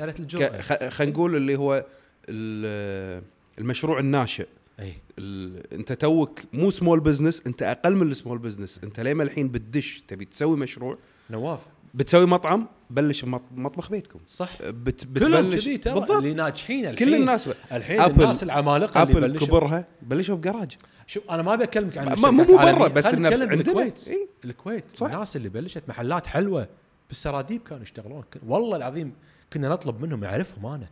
خلينا 0.89 1.13
نقول 1.13 1.37
اللي 1.37 1.57
هو 1.59 1.85
ال- 2.29 3.23
المشروع 3.59 3.99
الناشئ 3.99 4.47
ال- 4.81 5.73
انت 5.75 5.93
توك 5.93 6.41
مو 6.53 6.71
small 6.71 7.01
business 7.01 7.43
انت 7.47 7.63
أقل 7.63 7.97
من 7.97 8.11
ال 8.11 8.16
small 8.16 8.39
business 8.39 8.81
انت 8.85 9.01
ليه 9.01 9.15
ما 9.15 9.23
الحين 9.23 9.49
بتدش 9.49 10.03
تبي 10.09 10.25
تسوي 10.25 10.57
مشروع. 10.57 10.99
نواف. 11.31 11.61
بتسوي 11.95 12.27
مطعم 12.27 12.67
بلش 12.91 13.25
مطبخ 13.25 13.91
بيتكم. 13.91 14.19
صح. 14.27 14.63
بت 14.63 15.05
كلهم 15.19 15.47
بتبلش 15.51 15.69
بالضبط. 15.69 16.11
اللي 16.11 16.35
ناجحين 16.35 16.85
الحين. 16.87 17.09
كل 17.09 17.15
الناس 17.15 17.49
الحين 17.73 18.01
أبل- 18.03 18.09
الناس 18.11 18.43
العمالقة 18.43 19.03
اللي 19.03 19.29
بلشوا. 19.29 19.47
كبرها 19.47 19.85
بلشوا 20.03 20.37
بجراج 20.37 20.77
شوف 21.07 21.31
أنا 21.31 21.43
ما 21.43 21.55
أبي 21.55 21.65
أكلمك 21.65 21.99
عن 21.99 22.07
ما- 22.07 22.13
الشركات 22.15 22.33
مو 22.51 22.57
برا،. 22.57 22.89
بس 22.89 23.07
خلينا 23.07 23.29
إنه 23.29 23.37
نتكلم 23.37 23.51
عندنا. 23.51 23.65
بالكويت. 23.75 24.09
إي. 24.09 24.29
الكويت. 24.45 24.85
صح. 24.97 25.07
الناس 25.07 25.37
اللي 25.37 25.49
بلشت 25.49 25.83
محلات 25.89 26.27
حلوة 26.27 26.69
بالسراديب 27.09 27.63
كانوا 27.63 27.83
يشتغلون. 27.83 28.25
والله 28.47 28.77
العظيم 28.77 29.13
كنا 29.53 29.69
نطلب 29.69 30.01
منهم 30.03 30.21
نعرفهم 30.21 30.67
أنا. 30.67 30.89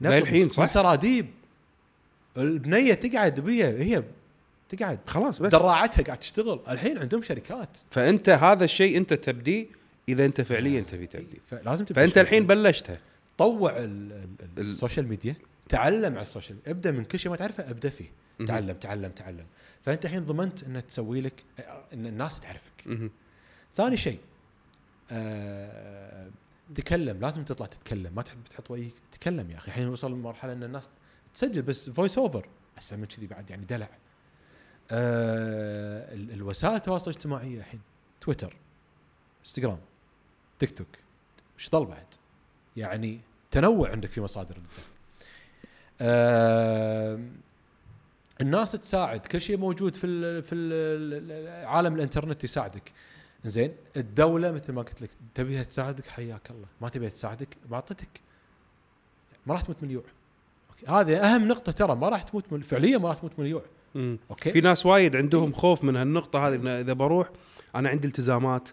للحين 0.00 0.48
صح؟ 0.48 0.64
سراديب. 0.64 1.26
البنيه 2.36 2.94
تقعد 2.94 3.40
بيها 3.40 3.68
هي 3.68 4.02
تقعد 4.68 4.98
خلاص 5.06 5.42
بس. 5.42 5.52
دراعتها 5.52 6.02
قاعد 6.02 6.18
تشتغل. 6.18 6.60
الحين 6.68 6.98
عندهم 6.98 7.22
شركات. 7.22 7.78
فأنت 7.90 8.28
هذا 8.28 8.64
الشيء 8.64 8.96
أنت 8.96 9.12
تبديه 9.14 9.66
إذا 10.08 10.24
أنت 10.24 10.40
فعليا 10.40 10.80
تبي 10.80 11.06
تبديه. 11.06 11.38
فلازم 11.50 11.84
تبدأ 11.84 12.00
فأنت. 12.02 12.18
الحين 12.18 12.46
بلشتها. 12.46 12.98
طوع 13.38 13.76
ال- 13.76 13.84
ال- 13.84 14.12
ال- 14.12 14.58
ال- 14.58 14.66
ال 14.66 14.72
social 14.72 15.08
media 15.08 15.34
تعلم 15.68 16.12
على 16.12 16.22
ال 16.22 16.27
social 16.27 16.58
ابدأ 16.66 16.90
من 16.90 17.04
كل 17.04 17.18
شيء 17.18 17.30
ما 17.30 17.36
تعرفه 17.36 17.70
ابدأ 17.70 17.88
فيه. 17.90 18.10
تعلم 18.46 18.72
تعلم 18.76 19.10
تعلم. 19.10 19.44
فأنت 19.84 20.04
الحين 20.04 20.24
ضمنت 20.24 20.62
إنه 20.62 20.80
تسوي 20.80 21.20
لك 21.20 21.42
إن 21.92 22.06
الناس 22.06 22.40
تعرفك. 22.40 23.08
ثاني 23.76 23.96
شيء 23.96 24.18
آه 25.10 26.28
تكلم. 26.74 27.20
لازم 27.20 27.42
تطلع 27.44 27.66
تتكلم. 27.66 28.12
ما 28.16 28.22
تحب 28.22 28.38
تحط 28.50 28.70
وجهك. 28.70 28.92
تكلم 29.12 29.50
يا 29.50 29.56
أخي. 29.56 29.68
الحين 29.68 29.88
وصل 29.88 30.12
لمرحلة 30.12 30.52
إن 30.52 30.62
الناس 30.62 30.90
تسجل 31.34 31.62
بس 31.62 31.90
voice 31.90 32.18
over 32.18 32.48
أحسن 32.78 32.98
من 32.98 33.06
كذي 33.06 33.26
بعد 33.26 33.50
يعني 33.50 33.64
دلع. 33.64 33.88
آه 34.90 36.14
ال- 36.14 36.30
الوسائل 36.32 36.74
التواصل 36.74 37.10
الاجتماعي 37.10 37.58
الحين. 37.58 37.80
تويتر 38.20 38.56
انستغرام 39.40 39.78
تيك 40.58 40.78
توك 40.78 40.88
إيش 41.58 41.70
ضل 41.70 41.84
بعد؟ 41.84 42.06
يعني 42.76 43.20
تنوع 43.50 43.90
عندك 43.90 44.10
في 44.10 44.20
مصادر 44.20 44.56
الدخل. 44.56 44.82
آه 46.00 47.20
الناس 48.40 48.72
تساعد. 48.72 49.20
كل 49.26 49.40
شيء 49.40 49.56
موجود 49.56 49.94
في 49.94 50.42
في 50.42 50.54
ال 50.54 51.66
عالم 51.66 51.94
الإنترنت 51.94 52.44
يساعدك. 52.44 52.92
زين 53.44 53.76
الدولة 53.96 54.50
مثل 54.52 54.72
ما 54.72 54.82
قلت 54.82 55.02
لك 55.02 55.10
تبيها 55.34 55.62
تساعدك؟ 55.62 56.06
حياك 56.06 56.50
الله. 56.50 56.66
ما 56.80 56.88
تبيها 56.88 57.08
تساعدك؟ 57.08 57.56
ما 57.70 57.74
اعطتك 57.76 58.20
ما 59.46 59.54
راح 59.54 59.62
تموت 59.62 59.82
من 59.82 59.94
okay. 59.94 60.08
هذه 60.88 61.16
أهم 61.16 61.48
نقطة 61.48 61.72
ترى 61.72 61.94
ما 61.96 62.08
راح 62.08 62.22
تموت 62.22 62.44
من 62.50 62.60
فعليا 62.60 62.98
ما 62.98 63.08
راح 63.08 63.16
تموت 63.16 63.32
من 63.38 63.44
الجوع. 63.44 63.62
okay 64.30 64.52
في 64.52 64.60
ناس 64.60 64.86
وايد 64.86 65.16
عندهم 65.16 65.52
خوف 65.52 65.84
من 65.84 65.96
هالنقطة 65.96 66.48
هذه 66.48 66.54
إن 66.54 66.66
إذا 66.68 66.92
بروح 66.92 67.28
أنا 67.74 67.88
عندي 67.88 68.06
التزامات 68.08 68.68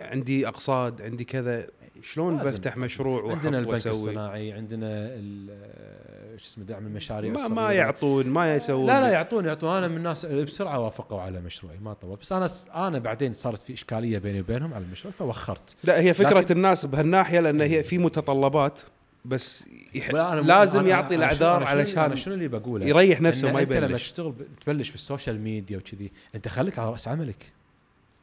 عندي 0.00 0.48
أقساط 0.48 1.02
عندي 1.02 1.24
كذا 1.24 1.66
شلون 2.02 2.36
لازم. 2.36 2.50
بفتح 2.50 2.76
مشروع 2.76 3.32
عندنا 3.32 3.58
البنك 3.58 3.72
وأسوي؟ 3.72 3.92
الصناعي 3.92 4.52
عندنا 4.52 4.86
ال- 4.90 6.40
شو 6.40 6.48
اسمه 6.48 6.64
دعم 6.64 6.86
المشاريع 6.86 7.32
ما, 7.32 7.48
ما. 7.48 7.72
يعطون 7.72 8.26
ما 8.26 8.54
يسوون 8.56 8.86
لا 8.86 9.00
لا 9.00 9.08
يعطون 9.08 9.44
يعطون 9.44 9.76
أنا 9.76 9.88
من 9.88 9.96
الناس 9.96 10.26
بسرعة 10.26 10.78
وافقوا 10.80 11.20
على 11.20 11.40
مشروعي 11.40 11.78
ما 11.78 11.92
طول 11.92 12.16
بس 12.16 12.32
أنا 12.32 12.48
أنا 12.74 12.98
بعدين 12.98 13.32
صارت 13.32 13.62
في 13.62 13.72
إشكالية 13.72 14.18
بيني 14.18 14.40
وبينهم 14.40 14.74
على 14.74 14.84
المشروع 14.84 15.14
فوخرت 15.18 15.76
لا 15.84 16.00
هي 16.00 16.14
فكرة 16.14 16.38
لكن 16.40 16.56
الناس 16.56 16.86
بهالناحية 16.86 17.40
لأن 17.40 17.60
هي 17.60 17.82
في 17.82 17.98
متطلبات 17.98 18.80
بس 19.26 19.64
يح... 19.94 20.10
لازم 20.10 20.82
أنا- 20.84 20.88
يعطي 20.88 21.14
الأعذار 21.14 21.64
علشان 21.64 22.16
شنو 22.16 22.34
اللي 22.34 22.48
بقوله؟ 22.48 22.86
يريح 22.86 23.20
نفسه 23.20 23.52
ما 23.52 23.60
أنت 23.62 23.72
لما 23.72 23.86
يبلش. 23.86 24.02
تشتغل 24.02 24.34
تبلش 24.66 24.90
بال 24.90 25.02
social 25.02 25.40
media 25.40 25.78
وكذي 25.78 26.12
أنت 26.34 26.48
خليك 26.48 26.78
على 26.78 26.90
رأس 26.90 27.08
عملك. 27.08 27.52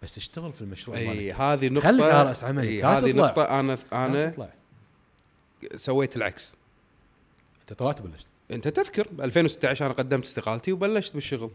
بس 0.03 0.15
تشتغل 0.15 0.53
في 0.53 0.61
المشروع 0.61 0.97
إي 0.97 1.07
مالك. 1.07 1.33
هذه 1.41 1.69
نقطه 1.69 1.87
خليك 1.87 2.03
على 2.13 2.29
رأس 2.29 2.43
عملك، 2.43 2.85
هذه 2.85 3.11
تطلع. 3.11 3.25
نقطة 3.25 3.59
أنا 3.59 3.77
أنا 3.93 4.49
سويت 5.75 6.15
العكس. 6.17 6.55
أنت 7.61 7.73
طلعت 7.73 8.01
بلشت 8.01 8.25
أنت 8.51 8.67
تذكر 8.67 9.07
ب 9.11 9.21
2016 9.21 9.85
أنا 9.85 9.93
قدمت 9.93 10.25
استقالتي 10.25 10.71
وبلشت 10.71 11.13
بالشغل. 11.13 11.51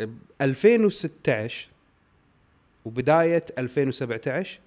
ب 0.00 0.10
2016 0.40 1.68
وبداية 2.84 3.44
2017 3.58 4.58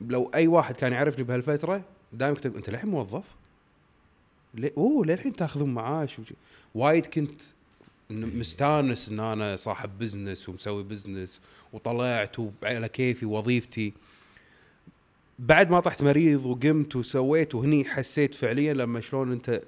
لو 0.00 0.30
أي 0.34 0.46
واحد 0.46 0.76
كان 0.76 0.92
يعرفني 0.92 1.24
بهالفترة 1.24 1.82
دائما 2.12 2.36
كنت 2.36 2.56
أنت 2.56 2.70
للحين 2.70 2.90
موظف؟ 2.90 3.24
ليه 4.54 4.72
أوه 4.76 5.06
للحين 5.06 5.36
تأخذون 5.36 5.74
معاش. 5.74 6.20
وايد 6.74 7.06
كنت 7.06 7.40
مستانس 8.10 9.08
إن 9.08 9.20
أنا 9.20 9.56
صاحب 9.56 9.98
business 9.98 10.48
ومسوي 10.48 10.82
business 10.82 11.40
وطلعت 11.72 12.36
وعلى 12.38 12.88
كيفي 12.88 13.26
وظيفتي 13.26 13.92
بعد 15.38 15.70
ما 15.70 15.80
طحت 15.80 16.02
مريض 16.02 16.46
وقمت 16.46 16.96
وسويت 16.96 17.54
وهني 17.54 17.84
حسيت 17.84 18.34
فعليا 18.34 18.74
لما 18.74 19.00
شلون 19.00 19.32
أنت 19.32 19.62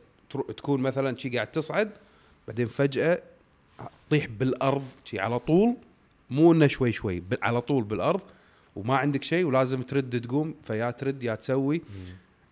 تكون 0.57 0.81
مثلا 0.81 1.17
شي 1.17 1.29
قاعد 1.29 1.47
تصعد 1.47 1.91
بعدين 2.49 2.67
فجأة 2.67 3.23
تطيح 4.09 4.27
بالأرض 4.27 4.85
شي 5.05 5.21
على 5.21 5.39
طول 5.39 5.75
مو 6.31 6.53
إنه 6.53 6.67
شوي 6.67 6.93
شوي 6.93 7.23
على 7.43 7.61
طول 7.61 7.85
بالأرض 7.85 8.21
وما 8.79 8.97
عندك 8.97 9.23
شيء 9.23 9.45
ولازم 9.45 9.83
ترد 9.83 10.21
تقوم 10.21 10.55
فيا 10.63 10.91
ترد 10.91 11.25
يا 11.25 11.35
تسوي. 11.35 11.83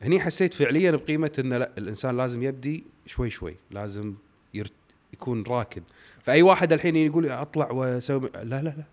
هني 0.03 0.21
حسيت 0.21 0.55
فعليا 0.55 0.91
بقيمة 0.91 1.33
إنه 1.39 1.59
لا 1.59 1.71
الإنسان 1.79 2.17
لازم 2.17 2.43
يبدي 2.43 2.85
شوي 3.07 3.31
شوي 3.31 3.57
لازم 3.71 4.15
يرت 4.55 4.73
يكون 5.13 5.43
راكد. 5.43 5.83
فأي 6.23 6.43
واحد 6.43 6.73
الحين 6.73 6.97
يقول 6.97 7.29
أطلع 7.29 7.71
وأسوي 7.71 8.31
لا 8.35 8.63
لا 8.63 8.63
لا. 8.63 8.85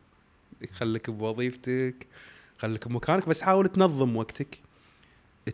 خليك 0.73 1.10
بوظيفتك 1.10 2.07
خليك 2.57 2.88
بمكانك 2.88 3.30
بس 3.30 3.41
حاول 3.41 3.68
تنظم 3.68 4.15
وقتك. 4.15 4.57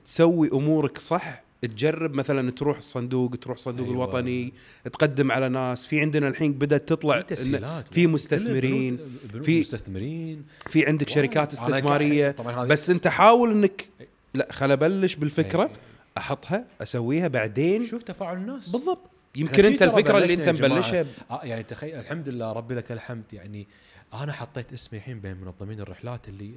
تسوي 0.05 0.51
أمورك 0.51 0.97
صح 0.97 1.43
تجرب 1.61 2.13
مثلا 2.13 2.51
تروح 2.51 2.77
الصندوق 2.77 3.35
تروح 3.41 3.57
الصندوق 3.57 3.87
أيوة. 3.87 3.97
أيوة. 3.97 4.05
الوطني 4.13 4.53
تقدم 4.93 5.31
على 5.31 5.49
ناس. 5.49 5.85
في 5.85 6.01
عندنا 6.01 6.27
الحين 6.27 6.53
بدأت 6.53 6.89
تطلع 6.89 7.17
في 7.19 7.23
تسهيلات 7.23 7.93
في 7.93 8.07
مستثمرين. 8.07 8.99
في- 9.43 9.59
مستثمرين. 9.59 10.45
في 10.69 10.85
عندك 10.85 11.09
شركات 11.09 11.53
استثمارية. 11.53 12.35
بس 12.69 12.89
أنت 12.89 13.07
حاول 13.07 13.51
انك 13.51 13.89
لا 14.33 14.47
خل 14.51 14.71
أبلش 14.71 15.15
بالفكرة. 15.15 15.63
إيه. 15.63 15.71
أحطها 16.17 16.65
أسويها 16.81 17.27
بعدين 17.27 17.87
شوف 17.87 18.03
تفاعل 18.03 18.37
الناس. 18.37 18.71
بالضبط. 18.71 18.99
يمكن 19.35 19.65
أنت 19.65 19.83
الفكرة 19.83 20.17
اللي 20.17 20.33
أنت. 20.33 20.49
مبلشها. 20.49 21.05
آه 21.31 21.41
يعني 21.43 21.63
تخيل 21.63 21.95
الحمد 21.99 22.29
لله 22.29 22.51
ربي 22.51 22.75
لك 22.75 22.91
الحمد. 22.91 23.23
يعني 23.33 23.67
أنا 24.13 24.33
حطيت 24.33 24.73
اسمي 24.73 24.99
الحين 24.99 25.19
بين 25.19 25.37
منظمين 25.37 25.79
الرحلات 25.79 26.29
اللي 26.29 26.51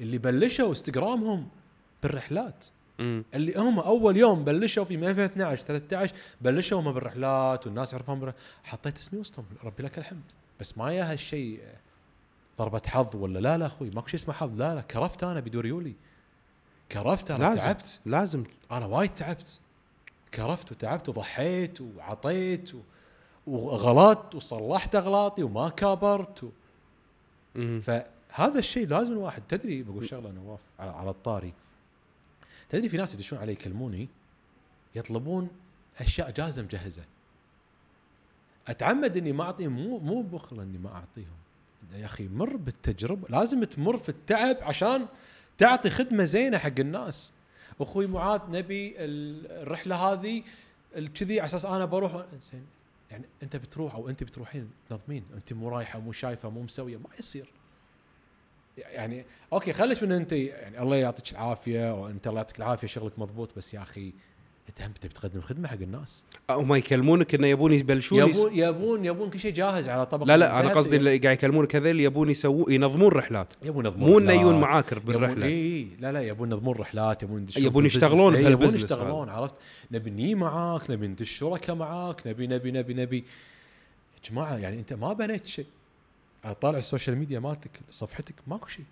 اللي 0.00 0.18
بلشوا 0.18 0.68
انستغرامهم 0.68 1.48
بالرحلات. 2.02 2.64
مم. 2.98 3.24
اللي 3.34 3.54
هم 3.56 3.78
أول 3.78 4.16
يوم 4.16 4.44
بلشوا 4.44 4.84
في 4.84 4.94
2012 4.94 5.62
13 5.62 6.14
بلشوا 6.40 6.80
هم 6.80 6.92
بالرحلات 6.92 7.66
والناس 7.66 7.92
يعرفون 7.92 8.20
بالرحلات. 8.20 8.42
حطيت 8.64 8.98
اسمي 8.98 9.20
وسطهم 9.20 9.44
ربي 9.64 9.82
لك 9.82 9.98
الحمد 9.98 10.32
بس 10.60 10.78
ما 10.78 10.92
يا 10.92 11.12
هالشيء 11.12 11.60
ضربة 12.58 12.82
حظ 12.86 13.16
ولا 13.16 13.38
لا 13.38 13.58
لا 13.58 13.66
أخوي 13.66 13.90
ماكو 13.90 14.06
شيء 14.06 14.20
اسمه 14.20 14.34
حظ 14.34 14.60
لا 14.60 14.74
لا 14.74 14.80
كرفت 14.80 15.24
أنا 15.24 15.40
بدون 15.40 15.62
ريولي 15.62 15.94
كرفت 16.92 17.30
أنا 17.30 17.44
لازم 17.44 17.62
تعبت 17.62 18.00
لازم 18.06 18.44
أنا 18.72 18.86
وايد 18.86 19.14
تعبت 19.14 19.60
كرفت 20.34 20.72
وتعبت 20.72 21.08
وضحيت 21.08 21.80
وعطيت 21.80 22.74
و... 22.74 22.78
وغلطت 23.46 24.34
وصلحت 24.34 24.94
أغلاطي 24.94 25.42
وما 25.42 25.68
كابرت 25.68 26.44
و... 26.44 26.48
مم. 27.54 27.80
فهذا 27.80 28.58
الشيء 28.58 28.88
لازم 28.88 29.12
الواحد 29.12 29.42
تدري 29.48 29.82
بقول 29.82 30.08
شغلة 30.08 30.30
نواف 30.30 30.60
على, 30.78 30.90
على 30.90 31.10
الطاري 31.10 31.52
تدري 32.72 32.88
في 32.88 32.96
ناس 32.96 33.14
يدشون 33.14 33.38
علي 33.38 33.52
يكلموني؟ 33.52 34.08
يطلبون 34.94 35.48
أشياء 35.98 36.30
جاهزة 36.30 36.62
مجهزة. 36.62 37.02
أتعمد 38.68 39.16
إني 39.16 39.32
ما 39.32 39.44
أعطيهم 39.44 39.72
مو 39.72 39.98
مو 39.98 40.22
بخل 40.22 40.60
إني 40.60 40.78
ما 40.78 40.88
أعطيهم. 40.88 41.36
يا 41.94 42.04
أخي 42.04 42.28
مر 42.28 42.56
بالتجربه 42.56 43.28
لازم 43.28 43.64
تمر 43.64 43.98
في 43.98 44.08
التعب 44.08 44.56
عشان 44.62 45.06
تعطي 45.58 45.90
خدمة 45.90 46.24
زينة 46.24 46.58
حق 46.58 46.78
الناس. 46.78 47.32
أخوي 47.80 48.06
معاذ 48.06 48.40
نبي 48.50 48.94
ال- 48.98 49.50
الرحلة 49.62 49.96
هذه 49.96 50.42
كذي 51.14 51.40
على 51.40 51.46
أساس 51.46 51.64
أنا 51.64 51.84
بروح. 51.84 52.26
يعني 53.10 53.24
أنت 53.42 53.56
بتروح 53.56 53.94
أو 53.94 54.08
أنت 54.08 54.24
بتروحين 54.24 54.70
تنظمين؟ 54.88 55.24
أنت 55.34 55.52
مو 55.52 55.68
رايحة 55.68 55.98
مو 55.98 56.12
شايفة 56.12 56.50
مو 56.50 56.62
مسوية 56.62 56.96
ما 56.96 57.08
يصير. 57.18 57.48
يعني 58.78 59.24
okay 59.52 59.72
خليش 59.72 60.02
من 60.02 60.12
أنت 60.12 60.32
يعني 60.32 60.82
الله 60.82 60.96
يعطيك 60.96 61.32
العافية 61.32 62.02
وأنت 62.02 62.26
الله 62.26 62.38
يعطيك 62.38 62.58
العافية 62.58 62.86
شغلك 62.86 63.18
مضبوط 63.18 63.56
بس 63.56 63.74
يا 63.74 63.82
أخي 63.82 64.12
أنت 64.68 64.82
هم 64.82 64.92
تبي 65.00 65.14
تقدم 65.14 65.40
خدمة 65.40 65.68
حق 65.68 65.74
الناس. 65.74 66.24
هم 66.50 66.74
يكلمونك 66.74 67.34
إنه 67.34 67.46
يبون 67.46 67.72
يبلشون. 67.72 68.18
يبون 68.18 68.52
يبون 68.54 69.04
يبون 69.04 69.30
كل 69.30 69.40
شيء 69.40 69.52
جاهز 69.52 69.88
على 69.88 70.06
طبق 70.06 70.26
لا 70.26 70.36
لا 70.36 70.60
أنا. 70.60 70.68
قصدي 70.68 70.96
اللي 70.96 71.18
قاعد 71.18 71.36
يكلمونك 71.36 71.76
هذول 71.76 72.00
يبون 72.00 72.30
يسوون 72.30 72.72
ينظمون 72.72 73.12
رحلات. 73.12 73.52
يبون 73.62 73.84
ينظمون 73.84 74.10
مو 74.10 74.18
إنه. 74.18 74.32
يجون 74.32 74.60
معاك 74.60 74.94
بالرحله 74.94 75.46
اي 75.46 75.52
إي 75.52 75.88
لا 76.00 76.12
لا 76.12 76.22
يبون 76.22 76.52
ينظمون 76.52 76.76
رحلات 76.76 77.22
يبون 77.22 77.46
يبون 77.56 77.86
يشتغلون 77.86 78.34
يبون 78.34 78.74
يشتغلون 78.74 79.28
عرفت؟ 79.28 79.54
نبي 79.90 80.10
ني 80.10 80.34
معاك 80.34 80.90
نبي 80.90 81.08
ندش 81.08 81.30
شركاء 81.30 81.76
معاك 81.76 82.26
نبي 82.26 82.46
نبي 82.46 82.70
نبي 82.70 82.94
نبي. 82.94 83.18
يا 83.18 84.30
جماعة 84.30 84.56
يعني 84.56 84.78
أنت 84.78 84.92
ما 84.92 85.12
بنيت 85.12 85.46
شيء. 85.46 85.66
طالع 86.60 86.78
ال 86.78 86.83
social 86.83 87.16
media 87.16 87.40
مالتك 87.40 87.80
صفحتك 87.90 88.34
ماكو 88.46 88.66
شيء. 88.66 88.84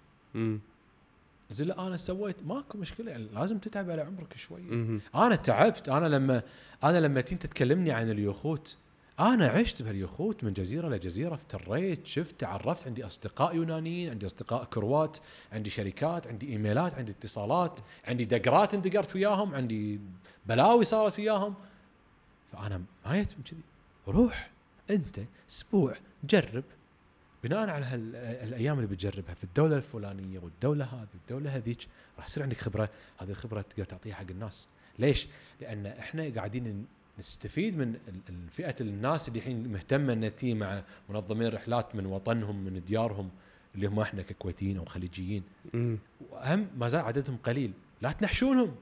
زين 1.50 1.68
لا 1.68 1.86
أنا 1.86 1.96
سويت 1.96 2.36
ماكو 2.46 2.78
مشكلة 2.78 3.10
يعني 3.10 3.28
لازم 3.34 3.58
تتعب 3.58 3.90
على 3.90 4.02
عمرك 4.02 4.36
شوي. 4.36 4.60
أنا 5.14 5.36
تعبت 5.36 5.88
أنا 5.88 6.06
لما 6.06 6.42
أنا 6.84 7.00
لما 7.00 7.20
انت 7.20 7.46
تكلمني 7.46 7.90
عن 7.90 8.10
اليخوت 8.10 8.76
أنا 9.20 9.48
عشت 9.48 9.82
بهاليخوت 9.82 10.44
من 10.44 10.52
جزيرة 10.52 10.88
لجزيره 10.88 11.34
افتريت 11.34 12.06
شفت 12.06 12.40
تعرفت 12.40 12.86
عندي 12.86 13.06
أصدقاء 13.06 13.56
يونانيين 13.56 14.10
عندي 14.10 14.26
أصدقاء 14.26 14.64
كروات 14.64 15.18
عندي 15.52 15.70
شركات 15.70 16.26
عندي 16.26 16.48
إيميلات 16.48 16.94
عندي 16.94 17.12
اتصالات 17.12 17.80
عندي 18.04 18.24
دقرات 18.24 18.74
اندقرت 18.74 19.16
وياهم 19.16 19.54
عندي 19.54 20.00
بلاوي 20.46 20.84
صارت 20.84 21.18
وياهم 21.18 21.54
فأنا 22.52 22.82
ما 23.06 23.18
يتم 23.18 23.42
كذي 23.42 23.60
روح 24.08 24.50
أنت 24.90 25.20
أسبوع 25.50 25.96
جرب 26.24 26.64
بناء 27.44 27.68
على 27.68 27.84
هال- 27.84 28.16
الأيام 28.16 28.76
اللي 28.78 28.86
بتجربها 28.86 29.34
في 29.34 29.44
الدولة 29.44 29.76
الفلانية 29.76 30.38
والدولة 30.38 30.84
هذه 30.84 31.08
والدولة 31.14 31.56
هذيك 31.56 31.86
راح 32.18 32.26
يصير 32.26 32.42
عندك 32.42 32.56
خبرة 32.58 32.88
هذه 33.18 33.30
الخبرة 33.30 33.62
تقدر 33.62 33.84
تعطيها 33.84 34.14
حق 34.14 34.30
الناس. 34.30 34.68
ليش؟ 34.98 35.28
لأن 35.60 35.86
إحنا 35.86 36.28
قاعدين 36.28 36.86
نستفيد 37.18 37.78
من 37.78 37.94
الفئه 38.28 38.74
الناس 38.80 39.28
اللي 39.28 39.38
الحين 39.38 39.72
مهتمة 39.72 40.12
انها 40.12 40.28
تي 40.28 40.54
مع 40.54 40.82
منظمين 41.08 41.48
رحلات 41.48 41.94
من 41.94 42.06
وطنهم 42.06 42.64
من 42.64 42.84
ديارهم 42.84 43.30
اللي 43.74 43.86
هم 43.86 44.00
إحنا 44.00 44.22
ككويتيين 44.22 44.78
أو 44.78 44.84
خليجيين. 44.84 45.42
واهم 46.30 46.68
ما 46.76 46.88
زال 46.88 47.00
عددهم 47.00 47.36
قليل. 47.36 47.72
لا 48.02 48.12
تنحشونهم. 48.12 48.74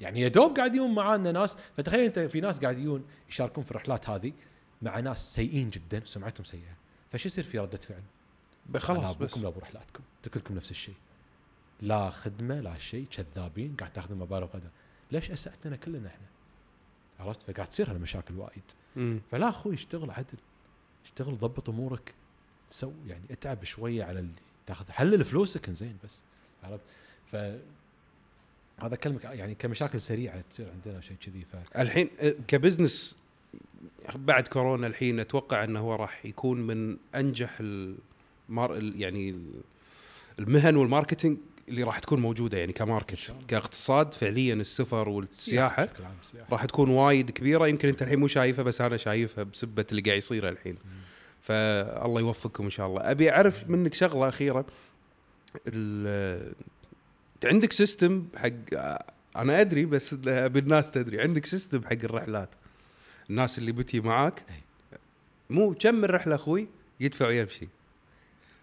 يعني 0.00 0.20
يا 0.20 0.28
دوب 0.28 0.56
قاعد 0.56 0.74
يجون 0.74 0.94
معانا 0.94 1.32
ناس. 1.32 1.58
فتخيل 1.76 2.00
أنت 2.00 2.18
في 2.18 2.40
ناس 2.40 2.60
قاعد 2.60 2.78
يجون 2.78 3.04
يشاركون 3.28 3.64
في 3.64 3.70
الرحلات 3.70 4.10
هذه 4.10 4.32
مع 4.82 5.00
ناس 5.00 5.34
سيئين 5.34 5.70
جدا. 5.70 6.02
سمعتهم 6.04 6.44
سيئة. 6.44 6.76
فش 7.16 7.26
يصير 7.26 7.44
في 7.44 7.58
ردة 7.58 7.78
فعل؟ 7.78 8.02
خلاص 8.76 9.20
لا 9.20 9.26
بس. 9.26 9.38
لا 9.38 9.50
أنتوا 9.80 10.32
كلكم 10.34 10.54
نفس 10.54 10.70
الشيء. 10.70 10.94
لا 11.80 12.10
خدمة 12.10 12.60
لا 12.60 12.78
شيء 12.78 13.06
كذابين 13.10 13.76
قاعد 13.76 13.92
تاخذون 13.92 14.18
مبالغ 14.18 14.46
قدر 14.46 14.68
ليش 15.12 15.30
اسأت 15.30 15.66
لنا 15.66 15.76
كلنا 15.76 16.08
إحنا؟ 16.08 16.26
عرفت؟ 17.20 17.42
فقاعد 17.42 17.68
تصير 17.68 17.90
هالمشاكل 17.90 18.34
وايد. 18.34 18.62
مم. 18.96 19.20
فلا 19.30 19.48
أخوي 19.48 19.74
اشتغل 19.74 20.10
عدل. 20.10 20.38
اشتغل 21.04 21.38
ضبط 21.38 21.68
أمورك. 21.68 22.14
سو 22.70 22.92
يعني 23.06 23.24
اتعب 23.30 23.64
شوية 23.64 24.04
على 24.04 24.20
اللي 24.20 24.32
تاخذ 24.66 24.90
حلل 24.90 25.24
فلوسك 25.24 25.70
زين 25.70 25.98
بس. 26.04 26.22
عرفت؟ 26.64 26.84
ف 27.26 27.36
هذا 28.78 28.96
كلمة 28.96 29.20
يعني 29.22 29.54
كمشاكل 29.54 30.00
سريعة 30.00 30.40
تصير 30.40 30.70
عندنا 30.70 31.00
شيء 31.00 31.16
كذي 31.16 31.44
ف 31.44 31.78
الحين 31.78 32.10
آه، 32.20 32.34
ك 32.48 32.56
business 32.56 33.18
بعد 34.16 34.48
كورونا 34.48 34.86
الحين 34.86 35.20
أتوقع 35.20 35.64
إنه 35.64 35.80
هو 35.80 35.94
راح 35.94 36.26
يكون 36.26 36.60
من 36.66 36.96
أنجح 37.14 37.56
ال 37.60 37.83
mar- 37.83 38.76
ال- 38.76 39.00
يعني 39.00 39.30
ال- 39.30 39.60
المهن 40.38 40.76
وال 40.76 40.87
marketing 40.87 41.38
اللي 41.68 41.82
راح 41.82 41.98
تكون 41.98 42.20
موجودة 42.20 42.58
يعني 42.58 42.72
ك 42.72 42.80
market. 42.80 43.34
كاقتصاد 43.48 44.14
فعليا 44.14 44.54
السفر 44.54 45.08
والسياحة 45.08 45.88
راح 46.52 46.64
تكون 46.64 46.90
وايد 46.90 47.30
كبيرة. 47.30 47.66
يمكن 47.66 47.88
أنت 47.88 48.02
الحين 48.02 48.18
مو 48.18 48.26
شايفها 48.28 48.62
بس 48.64 48.80
أنا 48.80 48.96
شايفها 48.96 49.44
بسبة 49.44 49.86
اللي 49.90 50.02
قاعد 50.02 50.16
يصير 50.18 50.48
الحين. 50.48 50.76
فالله 51.42 52.20
يوفقكم 52.20 52.64
إن 52.64 52.70
شاء 52.70 52.86
الله. 52.86 53.00
أبي 53.10 53.30
أعرف 53.30 53.68
منك 53.70 53.94
شغلة 53.94 54.28
أخيرة. 54.28 54.66
عندك 57.44 57.72
system 57.72 58.26
حق 58.36 58.50
أنا 59.36 59.60
أدري 59.60 59.84
بس 59.86 60.16
أبي 60.26 60.58
الناس 60.58 60.90
تدري. 60.90 61.20
عندك 61.20 61.46
system 61.46 61.84
حق 61.84 61.92
الرحلات. 62.04 62.50
الناس 63.30 63.58
اللي 63.58 63.72
بتي 63.72 64.00
معاك 64.00 64.42
أي. 64.50 64.54
مو 65.50 65.74
كم 65.74 65.94
من 65.94 66.04
رحله 66.04 66.34
أخوي 66.34 66.66
يدفع 67.00 67.26
ويمشي 67.26 67.66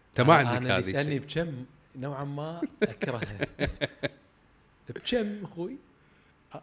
أنت 0.10 0.22
ما 0.22 0.34
عندك 0.34 0.52
أنا 0.65 0.77
هذه 0.77 0.80
يسألني 0.80 1.18
الشيء. 1.18 1.44
بكم 1.44 1.65
نوعا 1.95 2.23
ما 2.23 2.61
اكرهها 2.84 3.48
بكم 4.90 5.44
أخوي 5.44 5.76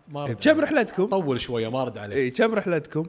ما 0.09 0.25
بكم 0.27 0.51
عليك. 0.51 0.63
رحلتكم؟ 0.63 1.07
طول 1.07 1.41
شوية 1.41 1.71
ما 1.71 1.83
أرد 1.83 1.99
عليك 1.99 2.17
اي 2.19 2.31
كم 2.31 2.55
رحلتكم؟ 2.55 3.07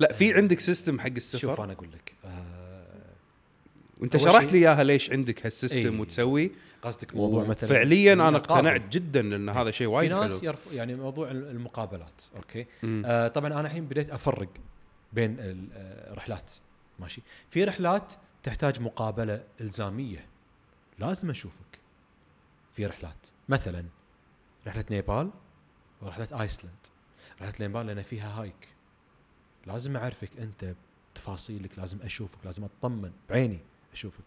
لا 0.00 0.12
في 0.12 0.34
عندك 0.34 0.60
system 0.60 1.00
حق 1.00 1.06
شوف 1.08 1.16
السفر 1.16 1.64
أنا 1.64 1.72
أقول 1.72 1.88
لك 1.92 2.12
آه، 2.24 2.59
وانت 4.00 4.16
شرحت 4.16 4.52
لي 4.52 4.58
إياها 4.58 4.84
ليش 4.84 5.10
عندك 5.10 5.46
هال 5.46 5.58
system 5.58 5.94
إي. 5.94 6.00
وتسوي. 6.00 6.50
قصدك 6.82 7.16
موضوع 7.16 7.44
مثلا 7.44 7.68
فعليا 7.70 8.12
أنا. 8.12 8.36
اقتنعت 8.36 8.88
جدا 8.92 9.20
إن 9.20 9.48
هذا 9.48 9.70
شيء 9.70 9.86
وايد 9.86 10.12
ناس 10.12 10.40
حلو 10.40 10.48
يرف... 10.50 10.58
يعني 10.72 10.94
موضوع 10.94 11.30
المقابلات 11.30 12.22
okay؟ 12.36 12.66
مم. 12.82 13.02
آه 13.06 13.28
طبعا 13.28 13.52
أنا 13.52 13.60
الحين 13.60 13.84
بديت 13.86 14.10
أفرق 14.10 14.48
بين 15.12 15.40
ال- 15.40 15.68
آه، 15.72 16.12
الرحلات 16.12 16.52
ماشي. 16.98 17.22
في 17.50 17.64
رحلات 17.64 18.12
تحتاج 18.42 18.80
مقابلة 18.80 19.44
إلزامية. 19.60 20.26
لازم 20.98 21.30
أشوفك 21.30 21.78
في 22.72 22.86
رحلات. 22.86 23.26
مثلا 23.48 23.84
رحلة 24.66 24.84
نيبال 24.90 25.30
ورحلة 26.02 26.40
آيسلند. 26.42 26.72
رحلة 27.42 27.54
نيبال 27.66 27.86
لأن 27.86 28.02
فيها 28.02 28.40
hike. 28.40 28.68
لازم 29.66 29.96
أعرفك 29.96 30.30
أنت 30.38 30.74
تفاصيلك 31.14 31.78
لازم 31.78 31.98
أشوفك 32.02 32.38
لازم 32.44 32.64
أطمن 32.64 33.10
بعيني. 33.30 33.58
أشوفك 33.92 34.24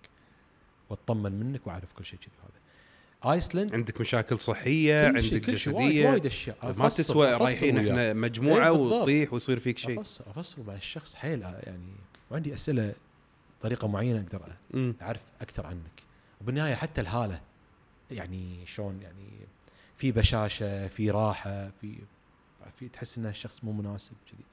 وأطمن 0.90 1.31
منك 1.31 1.68
وأعرف 1.68 1.94
كل 1.94 2.06
شيء 2.06 2.19
كذي 2.19 2.31
هذا 2.44 3.34
آيسلند. 3.34 3.73
عندك 3.73 4.02
مشاكل 4.02 4.40
صحية 4.40 5.07
عندك 5.07 5.45
كل 5.45 5.60
شيء 5.60 5.73
وايد 5.73 5.90
جسدية. 5.90 6.10
وايد 6.10 6.26
أشياء. 6.26 6.73
ما 6.77 6.90
تسوى 6.90 7.34
رايحين. 7.34 7.77
إحنا 7.77 8.14
مجموعة 8.14 8.65
إيه. 8.65 8.72
وتطيح 8.72 9.34
ويصير 9.34 9.60
فيك 9.60 9.77
شيء. 9.77 10.02
أفصل 10.02 10.23
أفصل 10.27 10.64
مع 10.68 10.73
الشخص 10.73 11.15
حيل 11.15 11.41
يعني 11.41 11.94
وعندي 12.31 12.53
أسئلة 12.53 12.94
طريقة 13.61 13.88
معينة 13.88 14.26
أقدر. 14.34 14.53
أعرف 15.02 15.22
أكثر 15.41 15.65
عنك. 15.65 16.03
وبالنهاية 16.41 16.76
حتى 16.76 17.02
الهالة 17.02 17.41
يعني 18.11 18.65
شلون 18.65 19.02
يعني 19.02 19.30
في 19.98 20.11
بشاشة 20.11 20.88
في 20.88 21.11
راحة 21.11 21.72
في 21.81 21.95
في 22.80 22.88
تحس 22.88 23.18
إن 23.18 23.26
الشخص 23.26 23.64
مو 23.64 23.72
مناسب 23.72 24.14
كذي. 24.31 24.44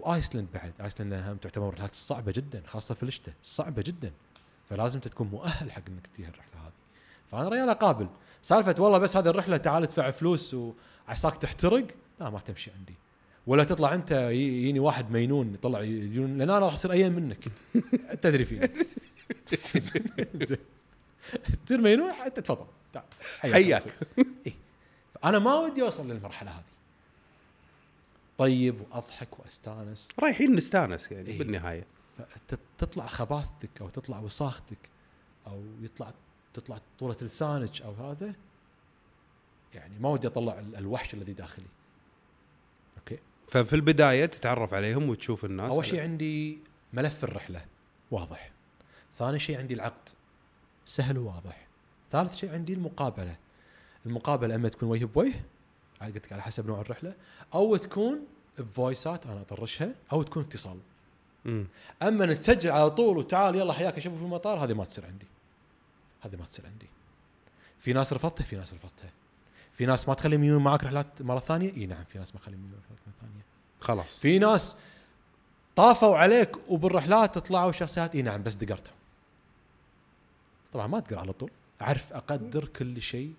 وآيسلند 0.00 0.48
بعد. 0.54 0.72
آيسلند 0.80 1.12
لأنها 1.12 1.34
تعتبر 1.34 1.64
من 1.64 1.68
الرحلات 1.68 1.92
الصعبة 1.92 2.32
جدا 2.32 2.62
خاصة 2.66 2.94
في 2.94 3.02
الشتاء 3.02 3.34
صعبة 3.42 3.82
جدا. 3.82 4.12
فلازم 4.70 5.00
تكون 5.00 5.26
مؤهل 5.26 5.72
حق 5.72 5.82
إنك 5.88 6.06
تجي 6.06 6.28
الرحلة 6.28 6.60
هذه. 6.64 6.72
فأنا 7.30 7.48
ريال 7.48 7.68
أقابل. 7.68 8.08
سالفة 8.42 8.74
والله 8.78 8.98
بس 8.98 9.16
هذه 9.16 9.28
الرحلة 9.28 9.56
تعال 9.56 9.82
ادفع 9.82 10.10
فلوس 10.10 10.56
وعساك 11.08 11.36
تحترق. 11.36 11.86
لا 12.20 12.30
ما 12.30 12.38
تمشي 12.38 12.70
عندي. 12.78 12.94
ولا 13.46 13.64
تطلع 13.64 13.94
أنت 13.94 14.12
يجيني 14.12 14.80
واحد 14.80 15.10
مينون 15.10 15.54
يطلع 15.54 15.80
يجون 15.82 16.38
لأن 16.38 16.50
أنا 16.50 16.58
راح 16.58 16.72
أصير 16.72 16.92
أيام 16.92 17.12
منك. 17.12 17.44
تدري 18.22 18.44
فيني. 18.44 18.70
تصير 21.66 21.80
مينون 21.80 22.12
حتى 22.12 22.40
تفضل. 22.40 22.66
حياك. 23.40 23.82
إيه. 24.46 24.52
أنا 25.24 25.38
ما 25.38 25.54
ودي 25.54 25.82
أوصل 25.82 26.10
للمرحلة 26.10 26.50
هذه. 26.50 26.64
طيب 28.40 28.80
وأضحك 28.80 29.38
وأستانس. 29.40 30.08
رايحين 30.22 30.56
نستانس 30.56 31.12
يعني 31.12 31.28
إيه. 31.28 31.38
بالنهاية. 31.38 31.84
فتطلع 32.78 33.06
خباثتك 33.06 33.70
أو 33.80 33.88
تطلع 33.88 34.18
وساختك 34.18 34.78
أو 35.46 35.62
يطلع 35.80 36.12
تطلع 36.54 36.78
طولة 36.98 37.16
لسانك 37.22 37.82
أو 37.82 37.92
هذا 37.92 38.34
يعني 39.74 39.98
ما 39.98 40.08
ودي 40.08 40.26
أطلع 40.26 40.58
ال- 40.58 40.76
الوحش 40.76 41.14
الذي 41.14 41.32
داخلي. 41.32 41.66
أوكي؟ 42.98 43.18
ففي 43.48 43.76
البداية 43.76 44.26
تتعرف 44.26 44.74
عليهم 44.74 45.08
وتشوف 45.08 45.44
الناس 45.44 45.72
أول 45.72 45.84
شيء 45.84 46.00
عندي 46.00 46.58
ملف 46.92 47.24
الرحلة 47.24 47.64
واضح. 48.10 48.50
ثاني 49.16 49.38
شيء 49.38 49.58
عندي 49.58 49.74
العقد 49.74 50.08
سهل 50.86 51.18
وواضح. 51.18 51.66
ثالث 52.10 52.36
شيء 52.36 52.52
عندي 52.52 52.72
المقابلة. 52.72 53.36
المقابلة 54.06 54.54
أما 54.54 54.68
تكون 54.68 54.88
وجه 54.88 55.04
بوجه 55.04 55.34
قلت 56.06 56.26
لك 56.26 56.32
على 56.32 56.42
حسب 56.42 56.66
نوع 56.66 56.80
الرحلة. 56.80 57.14
أو 57.54 57.76
تكون 57.76 58.26
بفويسات 58.58 59.26
أنا 59.26 59.40
أطرشها 59.40 59.94
أو 60.12 60.22
تكون 60.22 60.42
اتصال. 60.42 60.78
مم. 61.44 61.66
أما 62.02 62.24
إنك 62.24 62.38
تسجل 62.38 62.70
على 62.70 62.90
طول 62.90 63.18
وتعال 63.18 63.56
يلا 63.56 63.72
حياك 63.72 63.96
أشوفك 63.96 64.16
في 64.16 64.22
المطار 64.22 64.64
هذه 64.64 64.74
ما 64.74 64.84
تصير 64.84 65.06
عندي. 65.06 65.26
هذه 66.20 66.36
ما 66.36 66.44
تصير 66.44 66.66
عندي. 66.66 66.86
في 67.78 67.92
ناس 67.92 68.12
رفضتها 68.12 68.44
في 68.44 68.56
ناس 68.56 68.74
رفضتها. 68.74 69.10
في 69.72 69.86
ناس 69.86 70.08
ما 70.08 70.14
تخليهم 70.14 70.44
يجون 70.44 70.62
معك 70.62 70.84
رحلات 70.84 71.22
مرة 71.22 71.38
ثانية؟ 71.38 71.76
إي 71.76 71.86
نعم 71.86 72.04
في 72.04 72.18
ناس 72.18 72.34
ما 72.34 72.40
تخليهم 72.40 72.60
يجون 72.60 72.80
رحلات 72.84 72.98
مرة 73.06 73.14
ثانية. 73.20 73.44
خلاص. 73.80 74.18
في 74.18 74.38
ناس 74.38 74.76
طافوا 75.76 76.16
عليك 76.16 76.56
وبالرحلات 76.68 77.38
طلعوا 77.38 77.72
شخصيات 77.72 78.14
إي 78.14 78.22
نعم 78.22 78.42
بس 78.42 78.54
دقرتهم. 78.54 78.94
طبعا 80.72 80.86
ما 80.86 81.00
تقر 81.00 81.18
على 81.18 81.32
طول. 81.32 81.50
أعرف 81.82 82.12
أقدر 82.12 82.64
كل 82.64 83.02
شيء. 83.02 83.34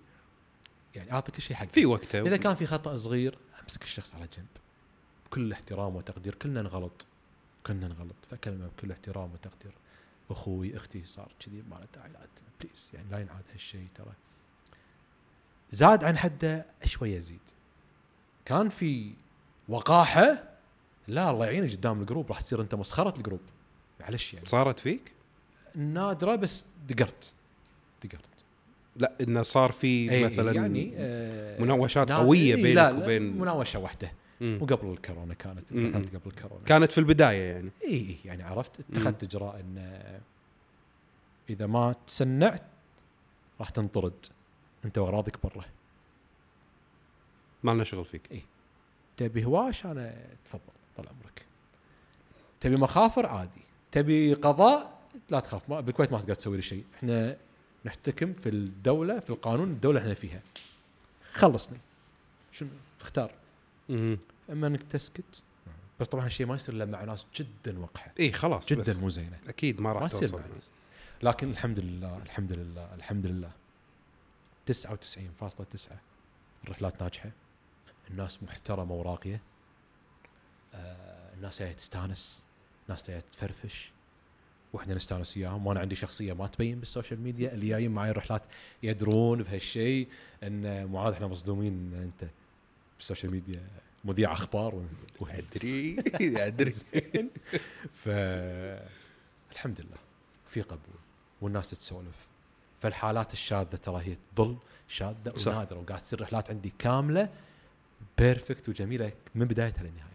يعني 0.94 1.12
اعطي 1.12 1.32
كل 1.32 1.42
شيء 1.42 1.56
حقه 1.56 1.66
في 1.66 1.86
وقته. 1.86 2.20
إذا 2.20 2.36
كان 2.36 2.54
في 2.54 2.66
خطأ 2.66 2.96
صغير 2.96 3.38
أمسك 3.62 3.82
الشخص 3.82 4.14
على 4.14 4.28
جنب. 4.36 4.46
بكل 5.26 5.52
احترام 5.52 5.96
وتقدير 5.96 6.34
كلنا 6.34 6.62
نغلط. 6.62 7.06
كلنا 7.66 7.88
نغلط. 7.88 8.16
فاكلمه 8.30 8.66
بكل 8.66 8.92
احترام 8.92 9.32
وتقدير. 9.32 9.72
أخوي 10.30 10.76
أختي 10.76 11.04
صار 11.04 11.32
كذي 11.40 11.62
ما 11.70 11.76
له 11.76 11.86
داعي. 11.94 12.10
please 12.60 12.90
يعني 12.94 13.10
لا 13.10 13.18
ينعاد 13.18 13.44
هالشيء 13.52 13.86
ترى. 13.94 14.12
زاد 15.70 16.04
عن 16.04 16.18
حده 16.18 16.66
شوية 16.84 17.16
يزيد. 17.16 17.50
كان 18.44 18.68
في 18.68 19.14
وقاحة 19.68 20.42
لا 21.08 21.30
الله 21.30 21.46
يعينك 21.46 21.72
قدام 21.72 22.00
ال 22.00 22.05
group 22.05 22.28
راح 22.28 22.40
تصير 22.40 22.62
أنت 22.62 22.74
مسخرة 22.74 23.16
ال 23.16 23.19
group. 23.19 23.40
معلش 24.00 24.34
يعني. 24.34 24.46
صارت 24.46 24.78
فيك؟ 24.78 25.12
نادرة 25.74 26.34
بس 26.34 26.66
دقرت. 26.88 27.34
دقرت. 28.04 28.28
لا 28.96 29.12
إنه 29.20 29.42
صار 29.42 29.72
في 29.72 29.86
إيه، 30.10 30.24
مثلا 30.26 30.52
يعني 30.52 30.92
آه 30.96 31.60
مناوشات 31.62 32.08
نا- 32.08 32.16
قوية 32.16 32.54
إيه، 32.54 32.62
بينك 32.62 32.76
لا 32.76 32.90
وبين- 32.92 33.38
مناوشة 33.38 33.78
واحدة. 33.78 34.12
وقبل 34.40 34.90
الكورونا 34.92 35.34
كانت. 35.34 35.68
كانت 35.72 36.16
قبل 36.16 36.20
الكورونا. 36.26 36.64
كانت 36.64 36.92
في 36.92 36.98
البداية 36.98 37.52
يعني. 37.52 37.70
اي 37.84 38.16
يعني 38.24 38.42
عرفت 38.42 38.80
اتخذت 38.80 39.22
إجراء 39.24 39.60
إن 39.60 40.00
إذا 41.50 41.66
ما 41.66 41.94
تسنعت 42.06 42.62
راح 43.60 43.68
تنطرد. 43.70 44.26
أنت 44.84 44.98
واغراضك 44.98 45.36
برا. 45.46 45.64
ما 47.62 47.70
لنا 47.70 47.84
شغل 47.84 48.04
فيك. 48.04 48.44
تبي 49.16 49.44
هواش 49.44 49.86
أنا 49.86 50.14
تفضل 50.44 50.60
طال 50.96 51.08
عمرك. 51.08 51.46
تبي 52.60 52.76
مخافر؟ 52.76 53.26
عادي. 53.26 53.60
تبي 53.92 54.34
قضاء؟ 54.34 54.98
لا 55.30 55.40
تخاف 55.40 55.70
ما 55.70 55.80
بالكويت 55.80 56.12
ما 56.12 56.18
تقدر 56.18 56.34
تسوي 56.34 56.56
لي 56.56 56.62
شيء. 56.62 56.84
إحنا 56.94 57.36
نحتكم 57.84 58.32
في 58.32 58.48
الدولة 58.48 59.20
في 59.20 59.30
القانون 59.30 59.70
الدولة 59.70 60.00
إحنا 60.00 60.14
فيها. 60.14 60.42
خلصني. 61.32 61.78
شنو؟ 62.52 62.68
اختار. 63.00 63.34
أما 63.90 64.66
إنك 64.66 64.82
تسكت 64.82 65.42
بس 66.00 66.08
طبعا 66.08 66.26
الشيء 66.26 66.46
ما 66.46 66.54
يصير 66.54 66.74
إلا 66.74 66.84
مع 66.84 67.04
ناس 67.04 67.26
جدا 67.36 67.78
وقحه 67.78 68.12
إي 68.20 68.32
خلاص 68.32 68.68
جدا 68.68 68.94
مو 68.94 69.08
زينة. 69.08 69.38
أكيد 69.48 69.80
ما 69.80 69.92
راح 69.92 70.10
توصل. 70.10 70.42
لكن 71.22 71.50
الحمد 71.50 71.80
لله 71.80 72.18
الحمد 72.22 72.52
لله 72.52 72.94
الحمد 72.94 73.26
لله. 73.26 73.50
99.9 74.66 75.92
الرحلات 76.64 77.02
ناجحة. 77.02 77.30
الناس 78.10 78.42
محترمة 78.42 78.94
وراقية. 78.94 79.40
آه 80.74 81.34
الناس 81.34 81.58
جاية 81.58 81.72
تستانس. 81.72 82.44
الناس 82.86 83.10
جاية 83.10 83.24
تفرفش. 83.32 83.91
وإحنا 84.72 84.94
نستانس 84.94 85.36
وياهم. 85.36 85.66
وأنا 85.66 85.80
عندي 85.80 85.94
شخصية 85.94 86.32
ما 86.32 86.46
تبين 86.46 86.78
بال 86.78 86.89
social 86.89 87.20
media. 87.20 87.52
اللي 87.52 87.68
جايين 87.68 87.92
معي 87.92 88.10
الرحلات 88.10 88.42
يدرون 88.82 89.42
بهالشيء 89.42 90.08
إن 90.42 90.86
معاذ 90.86 91.12
إحنا 91.12 91.26
مصدومين 91.26 91.72
إن 91.72 92.02
أنت 92.02 92.30
بال 92.98 93.07
social 93.07 93.32
media 93.32 93.62
مذيع 94.04 94.32
أخبار 94.32 94.84
أدري. 95.22 95.96
أدري. 96.46 96.70
ف 98.02 98.08
الحمد 99.52 99.80
لله. 99.80 99.98
في 100.48 100.62
قبول. 100.62 101.00
والناس 101.40 101.70
تسولف. 101.70 102.26
فالحالات 102.80 103.32
الشاذة 103.32 103.76
ترى 103.76 104.02
هي 104.04 104.16
تظل 104.36 104.56
شاذة. 104.88 105.32
ونادرة. 105.46 105.78
وقاعد 105.78 106.00
تصير 106.00 106.20
رحلات 106.20 106.50
عندي 106.50 106.72
كاملة 106.78 107.28
perfect 108.18 108.68
وجميلة 108.68 109.12
من 109.34 109.46
بدايتها 109.46 109.82
لنهايتها 109.82 110.11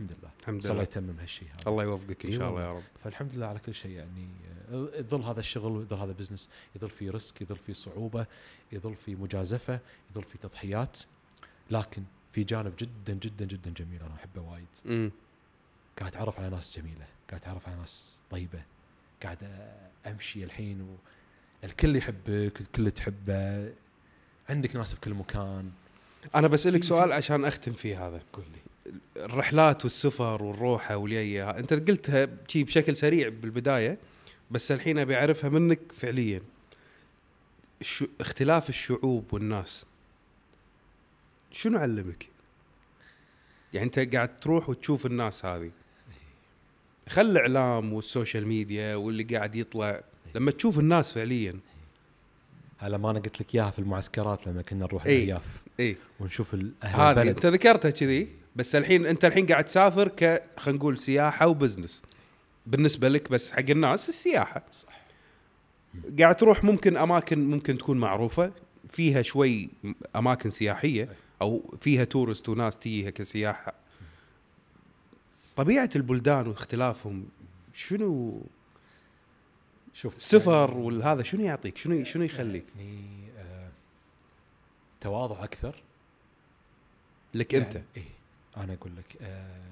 الحمد 0.00 0.16
لله. 0.20 0.30
الحمد 0.40 0.58
بس 0.58 0.64
الله 0.64 0.74
لله 0.74 0.82
يتمم 0.82 1.20
هالشيء 1.20 1.48
هذا. 1.48 1.70
الله 1.70 1.82
يوفقك 1.82 2.26
إن 2.26 2.32
شاء 2.32 2.50
الله. 2.50 2.62
يا 2.62 2.72
رب. 2.72 2.82
فالحمد 3.04 3.34
لله 3.34 3.46
على 3.46 3.58
كل 3.58 3.74
شيء 3.74 3.90
يعني 3.90 4.28
آه، 4.72 4.88
يظل 4.94 5.22
هذا 5.22 5.40
الشغل 5.40 5.82
يظل 5.82 5.96
هذا 5.96 6.12
business 6.12 6.48
يظل 6.76 6.90
في 6.90 7.10
risk 7.10 7.42
يظل 7.42 7.56
في 7.56 7.74
صعوبة 7.74 8.26
يظل 8.72 8.94
في 8.94 9.14
مجازفة 9.14 9.80
يظل 10.10 10.22
في 10.22 10.38
تضحيات. 10.38 10.98
لكن 11.70 12.02
في 12.32 12.44
جانب 12.44 12.72
جدا 12.78 13.12
جدا 13.12 13.44
جدا 13.44 13.70
جميل 13.70 14.02
أنا 14.02 14.14
أحبه 14.14 14.40
وايد. 14.42 15.12
قاعد 15.98 16.12
اتعرف 16.12 16.38
على 16.38 16.50
ناس 16.50 16.78
جميلة 16.78 17.06
قاعد 17.28 17.40
اتعرف 17.42 17.68
على 17.68 17.76
ناس 17.76 18.16
طيبة 18.30 18.62
قاعد 19.22 19.38
أمشي 20.06 20.44
الحين 20.44 20.80
و... 20.80 20.96
الكل 21.64 21.96
يحبك 21.96 22.60
الكل 22.60 22.90
تحبه 22.90 23.72
عندك 24.48 24.76
ناس 24.76 24.94
بكل 24.94 25.14
مكان. 25.14 25.70
أنا 26.34 26.48
بسألك 26.48 26.84
سؤال 26.84 27.12
عشان 27.12 27.44
أختم 27.44 27.72
فيه 27.72 28.08
هذا. 28.08 28.22
قول 28.32 28.44
لي. 28.44 28.69
الرحلات 29.16 29.84
والسفر 29.84 30.42
والروحه 30.42 30.96
والجيه 30.96 31.50
انت 31.50 31.72
قلتها 31.72 32.28
شي 32.48 32.64
بشكل 32.64 32.96
سريع 32.96 33.28
بالبداية 33.28 33.98
بس 34.50 34.72
الحين 34.72 34.98
أبي 34.98 35.16
أعرفها 35.16 35.50
منك 35.50 35.80
فعليا. 35.96 36.42
شو 37.80 38.06
اختلاف 38.20 38.68
الشعوب 38.68 39.34
والناس. 39.34 39.86
شنو 41.52 41.78
علمك؟ 41.78 42.28
يعني 43.74 43.86
أنت 43.86 44.14
قاعد 44.14 44.40
تروح 44.40 44.68
وتشوف 44.68 45.06
الناس 45.06 45.44
هذه 45.44 45.70
خل 47.08 47.30
الإعلام 47.30 47.92
وال 47.92 48.06
social 48.06 48.46
media 48.46 48.94
واللي 48.94 49.22
قاعد 49.22 49.54
يطلع. 49.54 50.00
لما 50.34 50.50
تشوف 50.50 50.78
الناس 50.78 51.12
فعليا. 51.12 51.58
هلا 52.78 52.96
ما 52.98 53.10
أنا 53.10 53.18
قلت 53.18 53.40
لك 53.40 53.54
إياها 53.54 53.70
في 53.70 53.78
المعسكرات 53.78 54.46
لما 54.46 54.62
كنا 54.62 54.84
نروح. 54.84 55.06
الارياف 55.06 55.62
إي. 55.80 55.96
ونشوف 56.20 56.54
ال- 56.54 56.72
أهل 56.82 57.18
هذه 57.18 57.30
أنت 57.30 57.46
ذكرتها 57.46 57.90
كذي؟ 57.90 58.28
بس 58.56 58.74
الحين 58.74 59.06
انت 59.06 59.24
الحين 59.24 59.46
قاعد 59.46 59.64
تسافر 59.64 60.08
ك 60.08 60.42
خلينا 60.56 60.78
نقول 60.78 60.98
سياحة 60.98 61.46
و 61.46 61.52
business 61.52 62.02
بالنسبة 62.66 63.08
لك 63.08 63.30
بس 63.30 63.52
حق 63.52 63.70
الناس 63.70 64.08
السياحة. 64.08 64.62
صح. 64.72 65.00
قاعد 66.18 66.36
تروح 66.36 66.64
ممكن 66.64 66.96
أماكن 66.96 67.50
ممكن 67.50 67.78
تكون 67.78 67.98
معروفة 67.98 68.52
فيها 68.88 69.22
شوي 69.22 69.70
أماكن 70.16 70.50
سياحية 70.50 71.08
أو 71.42 71.74
فيها 71.80 72.04
تورست 72.04 72.48
وناس 72.48 72.78
تجيها 72.78 73.10
كسياحة. 73.10 73.74
طبيعة 75.56 75.90
البلدان 75.96 76.46
واختلافهم 76.46 77.28
شنو 77.74 78.42
شوف 79.92 80.16
السفر 80.16 80.74
والهذا 80.74 81.22
شنو 81.22 81.44
يعطيك؟ 81.44 81.76
شنو 81.78 82.04
شنو 82.04 82.24
يخليك؟ 82.24 82.64
يعني 82.78 83.04
آه 83.38 83.68
تواضع 85.00 85.44
أكثر. 85.44 85.82
لك 87.34 87.54
أنت. 87.54 87.74
يعني 87.74 87.86
إيه. 87.96 88.19
أنا 88.56 88.74
أقول 88.74 88.96
لك 88.96 89.16
آه 89.22 89.70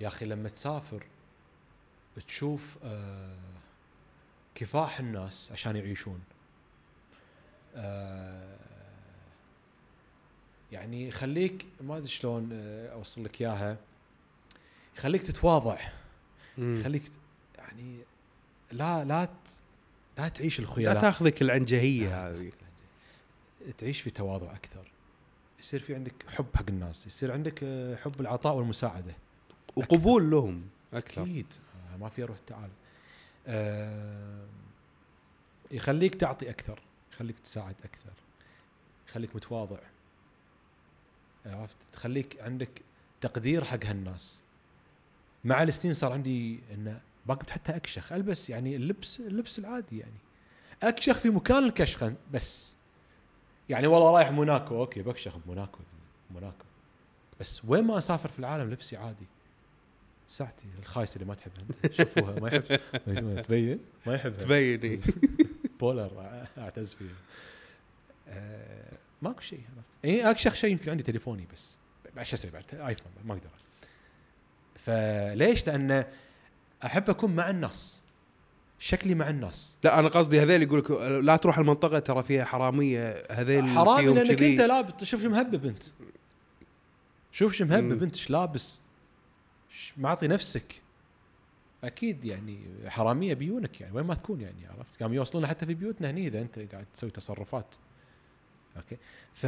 يا 0.00 0.06
أخي 0.08 0.26
لما 0.26 0.48
تسافر 0.48 1.02
تشوف 2.26 2.78
آه 2.84 3.36
كفاح 4.54 5.00
الناس 5.00 5.52
عشان 5.52 5.76
يعيشون. 5.76 6.20
آه 7.76 8.56
يعني 10.72 11.08
يخليك 11.08 11.66
ما 11.80 11.96
أدري 11.96 12.08
شلون 12.08 12.48
أوصل 12.92 13.24
لك 13.24 13.40
إياها. 13.40 13.76
يخليك 14.96 15.22
تتواضع. 15.22 15.78
يخليك 16.58 17.02
يعني 17.58 17.96
لا 18.72 19.04
لا 19.04 19.28
لا 20.18 20.28
تعيش 20.28 20.60
لا 20.60 20.64
الخيلاء 20.64 21.00
تاخذك 21.00 21.42
العنجهية 21.42 22.08
لا 22.08 22.28
هذه. 22.28 22.52
تعيش 23.78 24.00
في 24.00 24.10
تواضع 24.10 24.52
أكثر. 24.52 24.90
يصير 25.60 25.80
في 25.80 25.94
عندك 25.94 26.14
حب 26.28 26.46
حق 26.54 26.64
الناس 26.68 27.06
يصير 27.06 27.32
عندك 27.32 27.60
آه، 27.62 27.96
حب 27.96 28.20
العطاء 28.20 28.54
والمساعدة. 28.54 29.14
وقبول 29.76 30.30
لهم 30.30 30.62
أكثر. 30.94 31.22
أكيد. 31.22 31.46
آه، 31.92 31.96
ما 31.96 32.08
في 32.08 32.24
روح 32.24 32.38
تعال. 32.46 32.70
آه، 33.46 34.46
يخليك 35.70 36.14
تعطي 36.14 36.50
أكثر 36.50 36.80
يخليك 37.12 37.38
تساعد 37.38 37.74
أكثر 37.84 38.12
يخليك 39.08 39.36
متواضع. 39.36 39.78
عرفت؟ 41.46 41.76
تخليك 41.92 42.40
عندك 42.40 42.82
تقدير 43.20 43.64
حق 43.64 43.84
هالناس. 43.84 44.42
مع 45.44 45.62
السنين 45.62 45.94
صار 45.94 46.12
عندي 46.12 46.60
انه 46.74 47.00
ما 47.26 47.34
كنت 47.34 47.50
حتى 47.50 47.76
أكشخ. 47.76 48.12
ألبس 48.12 48.50
يعني 48.50 48.76
اللبس 48.76 49.20
اللبس 49.20 49.58
العادي 49.58 49.98
يعني. 49.98 50.18
أكشخ 50.82 51.18
في 51.18 51.30
مكان 51.30 51.64
الكشخه 51.64 52.14
بس. 52.32 52.76
يعني 53.70 53.86
والله 53.86 54.10
رايح 54.10 54.30
موناكو 54.30 54.80
أوكي 54.80 55.02
بكشخ 55.02 55.36
بموناكو 55.36 55.78
موناكو. 56.30 56.64
بس 57.40 57.64
وين 57.64 57.84
ما 57.84 57.98
أسافر 57.98 58.28
في 58.28 58.38
العالم 58.38 58.70
لبسي 58.70 58.96
عادي. 58.96 59.26
ساعتي 60.28 60.64
الخايسه 60.78 61.14
اللي 61.14 61.26
ما 61.26 61.34
تحبها. 61.34 61.92
شوفوها 61.92 62.40
ما 62.40 62.48
يحب. 62.48 62.80
تبين؟ 63.46 63.78
ما 64.06 64.14
يحبها. 64.14 64.38
تبين. 64.38 65.02
Polar 65.80 66.46
أعتز 66.58 66.94
فيها. 66.94 67.14
آه، 68.28 68.92
ماكو 69.22 69.40
شيء 69.40 69.60
عرفت؟ 69.76 70.04
إي 70.04 70.30
أكشخ 70.30 70.54
شيء 70.54 70.70
يمكن 70.70 70.90
عندي 70.90 71.02
تليفوني 71.02 71.46
بس. 71.52 71.78
إيش 72.18 72.34
أسوي 72.34 72.50
بعد؟ 72.50 72.64
iPhone 72.72 73.12
ما 73.24 73.34
أقدر. 73.34 73.50
فليش؟ 74.76 75.66
لأن 75.66 76.04
أحب 76.84 77.10
أكون 77.10 77.36
مع 77.36 77.50
الناس. 77.50 78.02
شكلي 78.82 79.14
مع 79.14 79.28
الناس. 79.28 79.76
لا 79.84 79.98
أنا 79.98 80.08
قصدي 80.08 80.42
هذيل 80.42 80.62
يقول 80.62 80.78
لك 80.78 80.90
لا 81.24 81.36
تروح 81.36 81.58
المنطقة 81.58 81.98
ترى 81.98 82.22
فيها 82.22 82.44
حرامية 82.44 83.22
هذيل 83.30 83.68
حرامي 83.68 84.14
لأنك 84.14 84.32
كذي. 84.32 84.52
أنت 84.52 84.60
لابس 84.60 85.04
شوف 85.04 85.22
شو 85.22 85.28
مهبب 85.28 85.66
أنت. 85.66 85.84
شوف 87.32 87.52
شو 87.52 87.64
مهبب. 87.64 88.02
أنت 88.02 88.14
إيش 88.14 88.30
لابس 88.30 88.80
معطي 89.96 90.28
نفسك. 90.28 90.82
أكيد 91.84 92.24
يعني 92.24 92.60
حرامية 92.86 93.34
بيونك 93.34 93.80
يعني 93.80 93.96
وين 93.96 94.06
ما 94.06 94.14
تكون 94.14 94.40
يعني 94.40 94.66
عرفت؟ 94.66 95.02
قاموا 95.02 95.16
يوصلون 95.16 95.46
حتى 95.46 95.66
في 95.66 95.74
بيوتنا 95.74 96.10
هني 96.10 96.26
إذا 96.26 96.40
أنت 96.40 96.58
قاعد 96.58 96.86
تسوي 96.94 97.10
تصرفات. 97.10 97.74
okay؟ 98.76 98.96
ف 99.34 99.46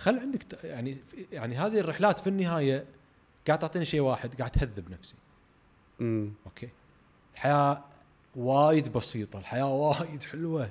خل 0.00 0.18
عندك 0.18 0.64
يعني 0.64 0.96
يعني 1.32 1.56
هذه 1.56 1.78
الرحلات 1.78 2.18
في 2.18 2.26
النهاية 2.26 2.84
قاعد 3.46 3.58
تعطيني 3.58 3.84
شيء 3.84 4.00
واحد 4.00 4.34
قاعد 4.34 4.50
تهذب 4.50 4.90
نفسي. 4.90 5.14
مم. 6.00 6.32
okay؟ 6.46 6.68
الحياة 7.36 7.84
وايد 8.36 8.92
بسيطة 8.92 9.38
الحياة 9.38 9.74
وايد 9.74 10.22
حلوة 10.22 10.70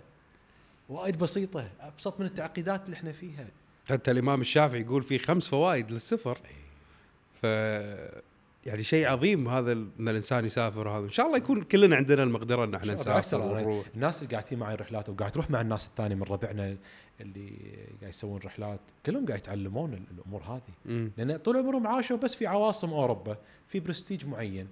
وايد 0.89 1.17
بسيطة 1.19 1.67
أبسط 1.81 2.19
من 2.19 2.25
التعقيدات 2.25 2.85
اللي 2.85 2.95
إحنا 2.95 3.11
فيها. 3.11 3.45
حتى 3.89 4.11
الإمام 4.11 4.41
الشافعي 4.41 4.81
يقول 4.81 5.03
في 5.03 5.17
خمس 5.19 5.47
فوائد 5.47 5.91
للسفر. 5.91 6.37
ف 7.41 7.43
يعني 8.65 8.83
شيء 8.83 9.07
عظيم 9.07 9.47
هذا 9.49 9.71
إن 9.71 9.89
الإنسان 10.09 10.45
يسافر 10.45 10.87
وهذا 10.87 11.05
إن 11.05 11.09
شاء 11.09 11.25
الله 11.25 11.37
يكون 11.37 11.63
كلنا 11.63 11.95
عندنا 11.95 12.23
المقدرة 12.23 12.63
إن 12.63 12.75
إحنا 12.75 12.93
نسافر 12.93 13.41
ونروح. 13.41 13.85
الناس 13.95 14.23
اللي 14.23 14.35
قاعدين 14.37 14.59
معي 14.59 14.75
رحلات 14.75 15.09
وقاعد 15.09 15.31
تروح 15.31 15.49
مع 15.49 15.61
الناس 15.61 15.87
الثانية 15.87 16.15
من 16.15 16.23
ربعنا 16.23 16.77
اللي 17.21 17.49
قاعد 18.01 18.09
يسوون 18.13 18.39
رحلات 18.45 18.79
كلهم 19.05 19.25
قاعد 19.25 19.39
يتعلمون 19.39 19.93
ال- 19.93 20.03
الأمور 20.17 20.41
هذه. 20.41 21.09
لأن 21.17 21.37
طول 21.37 21.57
عمرهم 21.57 21.87
عاشوا 21.87 22.17
بس 22.17 22.35
في 22.35 22.47
عواصم 22.47 22.89
أوروبا 22.89 23.37
في 23.67 23.79
برستيج 23.79 24.25
معين. 24.25 24.67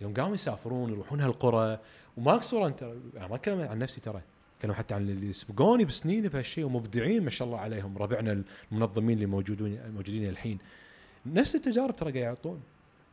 يوم 0.00 0.14
قاموا 0.14 0.34
يسافرون 0.34 0.90
يروحون 0.90 1.20
هالقرى 1.20 1.78
وما 2.16 2.40
انت 2.54 2.82
أنا 3.16 3.26
ما 3.26 3.34
أتكلم 3.34 3.60
عن 3.60 3.78
نفسي 3.78 4.00
ترى 4.00 4.22
أتكلم 4.56 4.72
حتى 4.72 4.94
عن 4.94 5.02
اللي 5.02 5.32
سبقوني 5.32 5.84
بسنين 5.84 6.28
بهالشيء 6.28 6.64
ومبدعين 6.64 7.24
ما 7.24 7.30
شاء 7.30 7.48
الله 7.48 7.58
عليهم 7.58 7.98
ربعنا 7.98 8.44
المنظمين 8.72 9.16
اللي 9.16 9.26
موجودين 9.26 9.80
موجودين 9.94 10.28
الحين 10.28 10.58
نفس 11.26 11.54
التجارب 11.54 11.96
ترى 11.96 12.12
قاعد 12.12 12.24
يعطون 12.24 12.62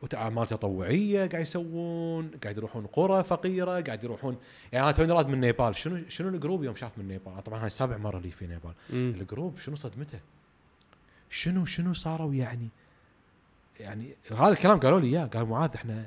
واعمال 0.02 0.46
تطوعية 0.46 1.26
قاعد 1.26 1.42
يسوون 1.42 2.30
قاعد 2.42 2.56
يروحون 2.56 2.86
قرى 2.86 3.24
فقيرة 3.24 3.80
قاعد 3.80 4.04
يروحون 4.04 4.36
يعني 4.72 4.84
أنا 4.84 4.92
توني 4.92 5.12
راد 5.12 5.28
من 5.28 5.40
نيبال 5.40 5.76
شنو 5.76 6.02
شنو 6.08 6.28
ال 6.28 6.34
group 6.34 6.64
يوم 6.64 6.74
شاف 6.74 6.98
من 6.98 7.08
نيبال 7.08 7.44
طبعا 7.44 7.62
هاي 7.62 7.70
سابع 7.70 7.96
مرة 7.96 8.18
لي 8.18 8.30
في 8.30 8.46
نيبال 8.46 8.72
مم. 8.90 9.14
ال 9.20 9.26
group 9.26 9.58
شنو 9.58 9.76
صدمته؟ 9.76 10.20
شنو 11.30 11.64
شنو 11.64 11.92
صاروا 11.92 12.34
يعني 12.34 12.68
يعني 13.80 14.14
هذا 14.30 14.48
الكلام 14.48 14.80
قالوا 14.80 15.00
لي 15.00 15.06
إياه 15.06 15.26
قال 15.26 15.46
معاذ 15.46 15.70
إحنا 15.74 16.04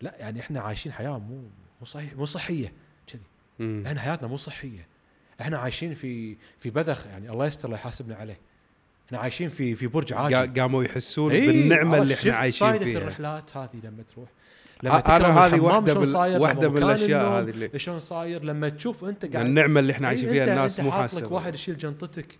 لا 0.00 0.14
يعني 0.18 0.40
إحنا 0.40 0.60
عايشين 0.60 0.92
حياة 0.92 1.18
مو 1.18 1.36
مو 1.80 1.84
صحيح 1.86 2.14
مو 2.16 2.24
صحية. 2.24 2.72
كذي. 3.06 3.22
إحنا 3.86 4.00
حياتنا 4.00 4.28
مو 4.28 4.36
صحية. 4.36 4.86
إحنا 5.40 5.58
عايشين 5.58 5.94
في 5.94 6.36
في 6.58 6.70
بذخ 6.70 7.06
يعني 7.06 7.30
الله 7.30 7.46
يستر 7.46 7.68
لا 7.68 7.74
يحاسبنا 7.74 8.14
عليه. 8.16 8.38
إحنا 9.06 9.18
عايشين 9.18 9.48
في 9.48 9.74
في 9.74 9.86
برج 9.86 10.12
عاجي 10.12 10.34
قا- 10.34 10.58
قاموا 10.60 10.84
يحسون 10.84 11.30
إيه، 11.32 11.46
بالنعمة 11.46 11.98
اللي 11.98 12.14
إحنا 12.14 12.32
عايشين 12.32 12.78
فيها. 12.78 12.98
الرحلات 12.98 13.56
هذه 13.56 13.70
لما 13.84 14.02
تروح؟ 14.02 14.28
أنا 14.84 15.00
تكرم 15.00 15.38
هذه 15.38 15.50
شلون 15.50 15.84
بال- 15.84 15.94
لما 16.64 16.68
من 16.68 16.76
النوم 17.16 17.32
هذه 17.32 17.50
اللي- 17.50 17.78
شلون 17.78 17.98
صاير؟ 17.98 18.44
لما 18.44 18.68
تشوف 18.68 19.04
أنت 19.04 19.32
قاعد 19.32 19.46
النعمة 19.46 19.80
اللي 19.80 19.92
إحنا 19.92 20.08
عايشين 20.08 20.26
إيه، 20.28 20.32
فيها 20.32 20.46
أنت- 20.46 20.48
الناس 20.48 20.80
مو 20.80 20.92
حاسه 20.92 21.20
لك 21.20 21.30
واحد 21.32 21.54
يشيل 21.54 21.78
جنطتك 21.78 22.38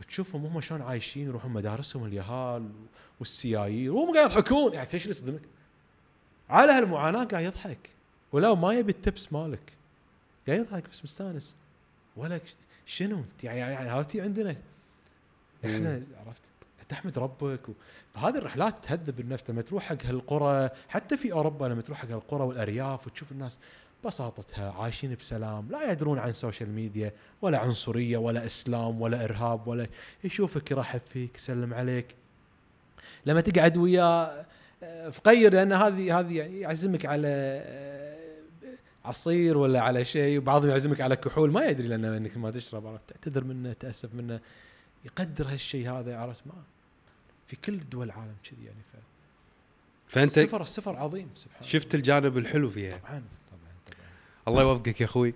وتشوفهم 0.00 0.46
هم 0.46 0.60
شلون 0.60 0.82
عايشين 0.82 1.26
يروحون 1.26 1.52
مدارسهم 1.52 2.04
اليهال 2.04 2.70
والسيايير. 3.20 3.92
وهم 3.92 4.14
قاعد 4.14 4.30
يضحكون. 4.30 4.72
يعني 4.72 4.86
اللي 5.04 5.10
يصدمك؟ 5.10 5.42
على 6.54 6.72
هالمعاناة 6.72 7.24
قاعد 7.24 7.44
يضحك. 7.44 7.90
ولو 8.32 8.56
ما 8.56 8.72
يبي 8.74 8.92
ال 8.92 9.00
tips 9.00 9.32
مالك 9.32 9.72
قاعد 10.46 10.58
يضحك 10.60 10.90
بس 10.90 11.04
مستانس. 11.04 11.54
ولا 12.16 12.38
ك- 12.38 12.54
شنو؟ 12.86 13.16
انت 13.18 13.44
يعني 13.44 13.58
يعني 13.58 13.90
هذه 13.90 14.22
عندنا. 14.22 14.56
إحنا 15.64 16.02
عرفت؟ 16.26 16.42
فتحمد 16.78 17.18
ربك 17.18 17.68
و... 17.68 17.72
فهذه 18.14 18.38
الرحلات 18.38 18.84
تهذب 18.84 19.20
النفس 19.20 19.50
لما 19.50 19.62
تروح 19.62 19.82
حق 19.84 20.06
هالقرى 20.06 20.70
حتى 20.88 21.16
في 21.16 21.32
أوروبا 21.32 21.64
لما 21.66 21.82
تروح 21.82 21.98
حق 21.98 22.10
القرى 22.10 22.44
والأرياف 22.44 23.06
وتشوف 23.06 23.32
الناس 23.32 23.58
بساطتها 24.04 24.72
عايشين 24.72 25.14
بسلام 25.14 25.68
لا 25.70 25.92
يدرون 25.92 26.18
عن 26.18 26.32
social 26.32 26.70
media 26.70 27.12
ولا 27.42 27.58
عنصريه 27.58 28.16
ولا 28.16 28.44
إسلام 28.46 29.00
ولا 29.02 29.24
إرهاب 29.24 29.66
ولا 29.68 29.86
يشوفك 30.24 30.70
يرحب 30.70 31.00
فيك 31.00 31.36
يسلم 31.36 31.74
عليك. 31.74 32.14
لما 33.26 33.40
تقعد 33.40 33.76
وياه 33.76 34.46
فقير 35.12 35.52
لأن 35.52 35.72
هذه 35.72 36.20
هذه 36.20 36.36
يعني 36.36 36.60
يعزمك 36.60 37.06
على 37.06 37.28
آه، 37.28 38.18
عصير 39.04 39.56
ولا 39.56 39.80
على 39.80 40.04
شيء 40.04 40.38
وبعضهم 40.38 40.70
يعزمك 40.70 41.00
على 41.00 41.16
كحول. 41.16 41.52
ما 41.52 41.66
يدري 41.66 41.88
لأنه 41.88 42.16
إنك 42.16 42.36
ما 42.36 42.50
تشرب 42.50 42.86
عرفت؟ 42.86 43.10
تعتذر 43.10 43.44
منه 43.44 43.72
تأسف 43.72 44.14
منه. 44.14 44.40
يقدر 45.04 45.46
هالشيء 45.48 45.90
هذا 45.90 46.16
عرفت؟ 46.16 46.46
ما 46.46 46.54
في 47.46 47.56
كل 47.56 47.80
دول 47.90 48.06
العالم 48.06 48.34
كذي 48.50 48.64
يعني. 48.64 48.78
ف 48.92 48.96
فأنت 50.14 50.38
السفر 50.38 50.62
السفر 50.62 50.96
عظيم 50.96 51.28
سبحان 51.34 51.68
شفت 51.68 51.94
الجانب 51.94 52.38
الحلو 52.38 52.70
فيها. 52.70 52.98
طبعا 52.98 53.02
طبعا 53.10 53.72
طبعا. 53.86 54.08
الله 54.48 54.62
يوفقك 54.62 55.00
يا 55.00 55.06
أخوي. 55.06 55.34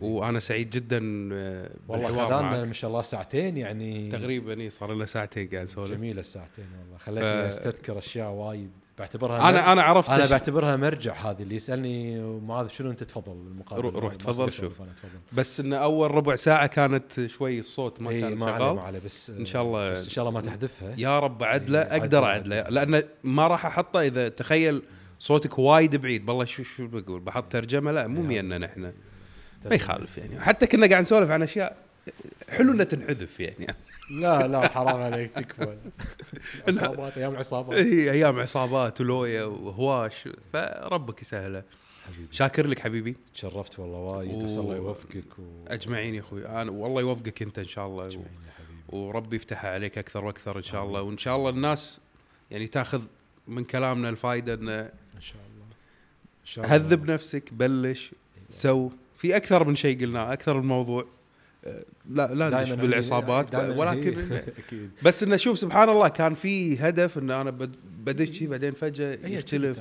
وأنا 0.00 0.40
سعيد 0.40 0.70
جدا 0.70 1.28
آه، 1.32 1.70
والله 1.88 2.08
خذانا 2.08 2.64
ما 2.64 2.72
شاء 2.72 2.90
الله 2.90 3.02
ساعتين 3.02 3.56
يعني. 3.56 4.08
تقريبا 4.08 4.60
إيه، 4.60 4.68
صار 4.68 4.94
لنا 4.94 5.06
ساعتين 5.06 5.48
قاعد 5.48 5.62
نسولف. 5.64 5.90
جميلة 5.90 6.20
الساعتين 6.20 6.64
والله. 6.80 6.98
خلتني 6.98 7.22
ف- 7.22 7.54
أستذكر 7.54 7.98
أشياء 7.98 8.30
وايد. 8.30 8.70
بعتبرها 8.98 9.48
أنا 9.48 9.72
أنا 9.72 9.82
عرفت 9.82 10.10
أنا 10.10 10.26
بعتبرها 10.26 10.76
مرجع 10.76 11.14
هذه 11.14 11.42
اللي 11.42 11.54
يسألني 11.56 12.20
معاذ 12.40 12.68
شنو 12.68 12.90
أنت 12.90 13.04
تفضل 13.04 13.32
المقابلة. 13.32 13.90
روح- 13.90 14.02
روح 14.02 14.12
ما 14.12 14.18
تفضل 14.18 14.52
شوف. 14.52 14.72
بس 15.32 15.60
إن 15.60 15.72
أول 15.72 16.10
ربع 16.10 16.36
ساعة 16.36 16.66
كانت 16.66 17.26
شوي 17.26 17.58
الصوت 17.60 18.00
ما 18.00 18.10
كان 18.12 18.34
ما 18.34 18.46
ما 18.52 18.58
شغال. 18.58 18.78
عليه 18.78 18.98
بس 19.04 19.30
إن 19.30 19.46
شاء 19.46 19.62
الله- 19.62 19.92
بس 19.92 20.04
إن 20.04 20.10
شاء 20.10 20.28
الله 20.28 20.34
ما 20.40 20.46
تحذفها. 20.46 20.94
يا 20.98 21.18
رب 21.18 21.42
اعدله 21.42 21.78
إي، 21.78 21.96
أقدر 22.00 22.24
عدلة، 22.24 22.56
أعدلة. 22.60 22.84
لأن 22.84 23.02
ما 23.24 23.46
راح 23.46 23.66
أحطه 23.66 24.00
إذا 24.00 24.28
تخيل 24.28 24.82
صوتك 25.18 25.58
وايد 25.58 25.96
بعيد. 25.96 26.26
بالله 26.26 26.44
شو 26.44 26.62
شو 26.62 26.86
بقول؟ 26.86 27.20
بحط 27.20 27.52
ترجمة؟ 27.52 27.92
لا 27.92 28.06
مو 28.06 28.22
مينا 28.22 28.66
إحنا 28.66 28.92
ما 29.64 29.74
يخالف 29.74 30.18
يعني. 30.18 30.40
حتى 30.40 30.66
كنا 30.66 30.86
قاعد 30.86 31.02
نسولف 31.02 31.30
عن 31.30 31.42
أشياء 31.42 31.76
حلو 32.48 32.72
انها 32.72 32.84
تنحذف 32.84 33.40
يعني. 33.40 33.66
لا 34.10 34.48
لا 34.48 34.68
حرام 34.68 35.02
عليك 35.02 35.30
تكفى 35.36 35.76
عصابات 36.68 37.18
أيام 37.18 37.32
العصابات 37.32 37.78
هي 37.78 38.10
أيام 38.10 38.40
عصابات 38.40 39.00
ولويا 39.00 39.44
وهواش 39.44 40.28
فربك 40.52 41.22
يسهله. 41.22 41.62
حبيبي. 42.06 42.28
شاكر 42.32 42.66
لك 42.66 42.78
حبيبي. 42.78 43.16
تشرفت 43.34 43.78
والله 43.78 43.98
وايد 43.98 44.30
و- 44.34 44.60
الله 44.60 44.76
يوفقك 44.76 45.38
و... 45.38 45.42
اجمعين 45.68 46.14
يا 46.14 46.20
أخوي. 46.20 46.46
أنا 46.46 46.70
والله 46.70 47.00
يوفقك 47.00 47.42
أنت 47.42 47.58
إن 47.58 47.68
شاء 47.68 47.86
الله. 47.86 48.06
اجمعين 48.06 48.26
يا 48.46 48.52
حبيبي. 48.52 48.82
وربي 49.06 49.36
يفتحها 49.36 49.70
عليك 49.70 49.98
أكثر 49.98 50.24
وأكثر 50.24 50.58
إن 50.58 50.62
شاء 50.62 50.84
الله. 50.84 51.02
وإن 51.02 51.18
شاء 51.18 51.36
الله 51.36 51.50
الناس 51.50 52.00
يعني 52.50 52.66
تاخذ 52.66 53.02
من 53.48 53.64
كلامنا 53.64 54.08
الفائده 54.08 54.54
انه 54.54 54.80
إن 54.80 54.90
شاء 55.20 55.36
الله. 55.36 55.64
إن 56.40 56.46
شاء 56.46 56.64
الله. 56.64 56.76
هذب 56.76 57.10
نفسك 57.10 57.52
بلش 57.52 58.10
سو. 58.50 58.90
في 59.16 59.36
أكثر 59.36 59.64
من 59.64 59.76
شيء 59.76 60.00
قلناه 60.00 60.32
أكثر 60.32 60.60
من 60.60 60.68
موضوع. 60.68 61.06
أه، 61.64 61.84
لا 62.10 62.34
لا 62.34 62.48
ندش 62.50 62.70
بالعصابات 62.70 63.54
ولكن 63.54 64.40
بس 65.04 65.22
إنه 65.22 65.36
شوف 65.36 65.58
سبحان 65.58 65.88
الله 65.88 66.08
كان 66.08 66.34
في 66.34 66.78
هدف 66.78 67.18
إن 67.18 67.30
أنا 67.30 67.50
بد- 67.50 67.76
بدش 67.98 68.42
بعدين 68.42 68.72
فجأة 68.72 69.18
يختلف. 69.28 69.80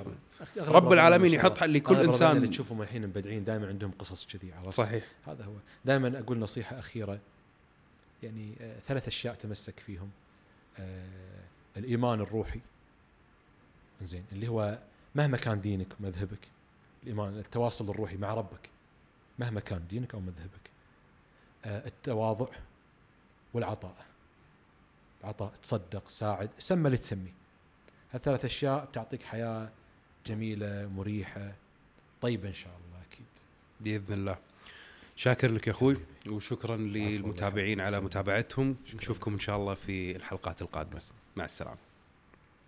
رب 0.58 0.94
العالمين 0.94 1.34
يحط. 1.34 1.64
لكل 1.64 1.94
الربعين 1.94 2.00
اللي 2.00 2.06
انسان 2.06 2.50
تشوفهم 2.50 2.82
الحين 2.82 3.02
مبدعين 3.08 3.44
دائما 3.44 3.68
عندهم 3.68 3.92
قصص 4.00 4.26
كذي 4.26 4.54
عرفت؟ 4.54 4.74
صحيح. 4.78 5.04
هذا 5.28 5.44
هو. 5.44 5.54
دائما 5.86 6.20
أقول 6.20 6.40
نصيحة 6.40 6.80
أخيرة. 6.80 7.20
يعني 8.24 8.54
آه، 8.62 8.76
ثلاث 8.88 9.08
أشياء 9.08 9.36
تمسك 9.36 9.80
فيهم. 9.86 10.10
آه، 10.80 11.06
الإيمان 11.78 12.20
الروحي. 12.22 12.60
زين 14.04 14.24
اللي 14.32 14.48
هو 14.48 14.78
مهما 15.16 15.38
كان 15.38 15.62
دينك 15.62 15.88
ومذهبك 16.00 16.40
الإيمان 17.04 17.38
التواصل 17.38 17.90
الروحي 17.90 18.18
مع 18.18 18.34
ربك. 18.34 18.70
مهما 19.40 19.60
كان 19.60 19.88
دينك 19.90 20.14
أو 20.14 20.20
مذهبك 20.20 20.70
آه، 21.66 21.88
التواضع 21.88 22.48
والعطاء. 23.54 24.06
عطاء 25.24 25.54
تصدق 25.64 26.10
ساعد 26.10 26.50
سمى 26.60 26.86
اللي 26.86 26.98
تسميه. 26.98 27.34
هالثلاث 28.14 28.46
أشياء 28.46 28.86
بتعطيك 28.86 29.24
حياة 29.24 29.70
جميلة 30.26 30.90
مريحة 30.96 31.52
طيبة 32.22 32.50
إن 32.50 32.54
شاء 32.54 32.74
الله 32.74 33.02
أكيد. 33.12 33.26
بإذن 33.82 34.14
الله. 34.14 34.38
شاكر 35.16 35.52
لك 35.52 35.68
يا 35.68 35.72
أخوي 35.72 35.98
وشكرا 36.28 36.78
للمتابعين 36.78 37.82
على 37.82 38.00
متابعتهم. 38.00 38.76
نشوفكم 38.96 39.34
إن 39.34 39.40
شاء 39.40 39.58
الله 39.58 39.74
في 39.74 40.16
الحلقات 40.16 40.62
القادمة. 40.62 41.02
مع 41.36 41.46
السلامة. 41.46 41.78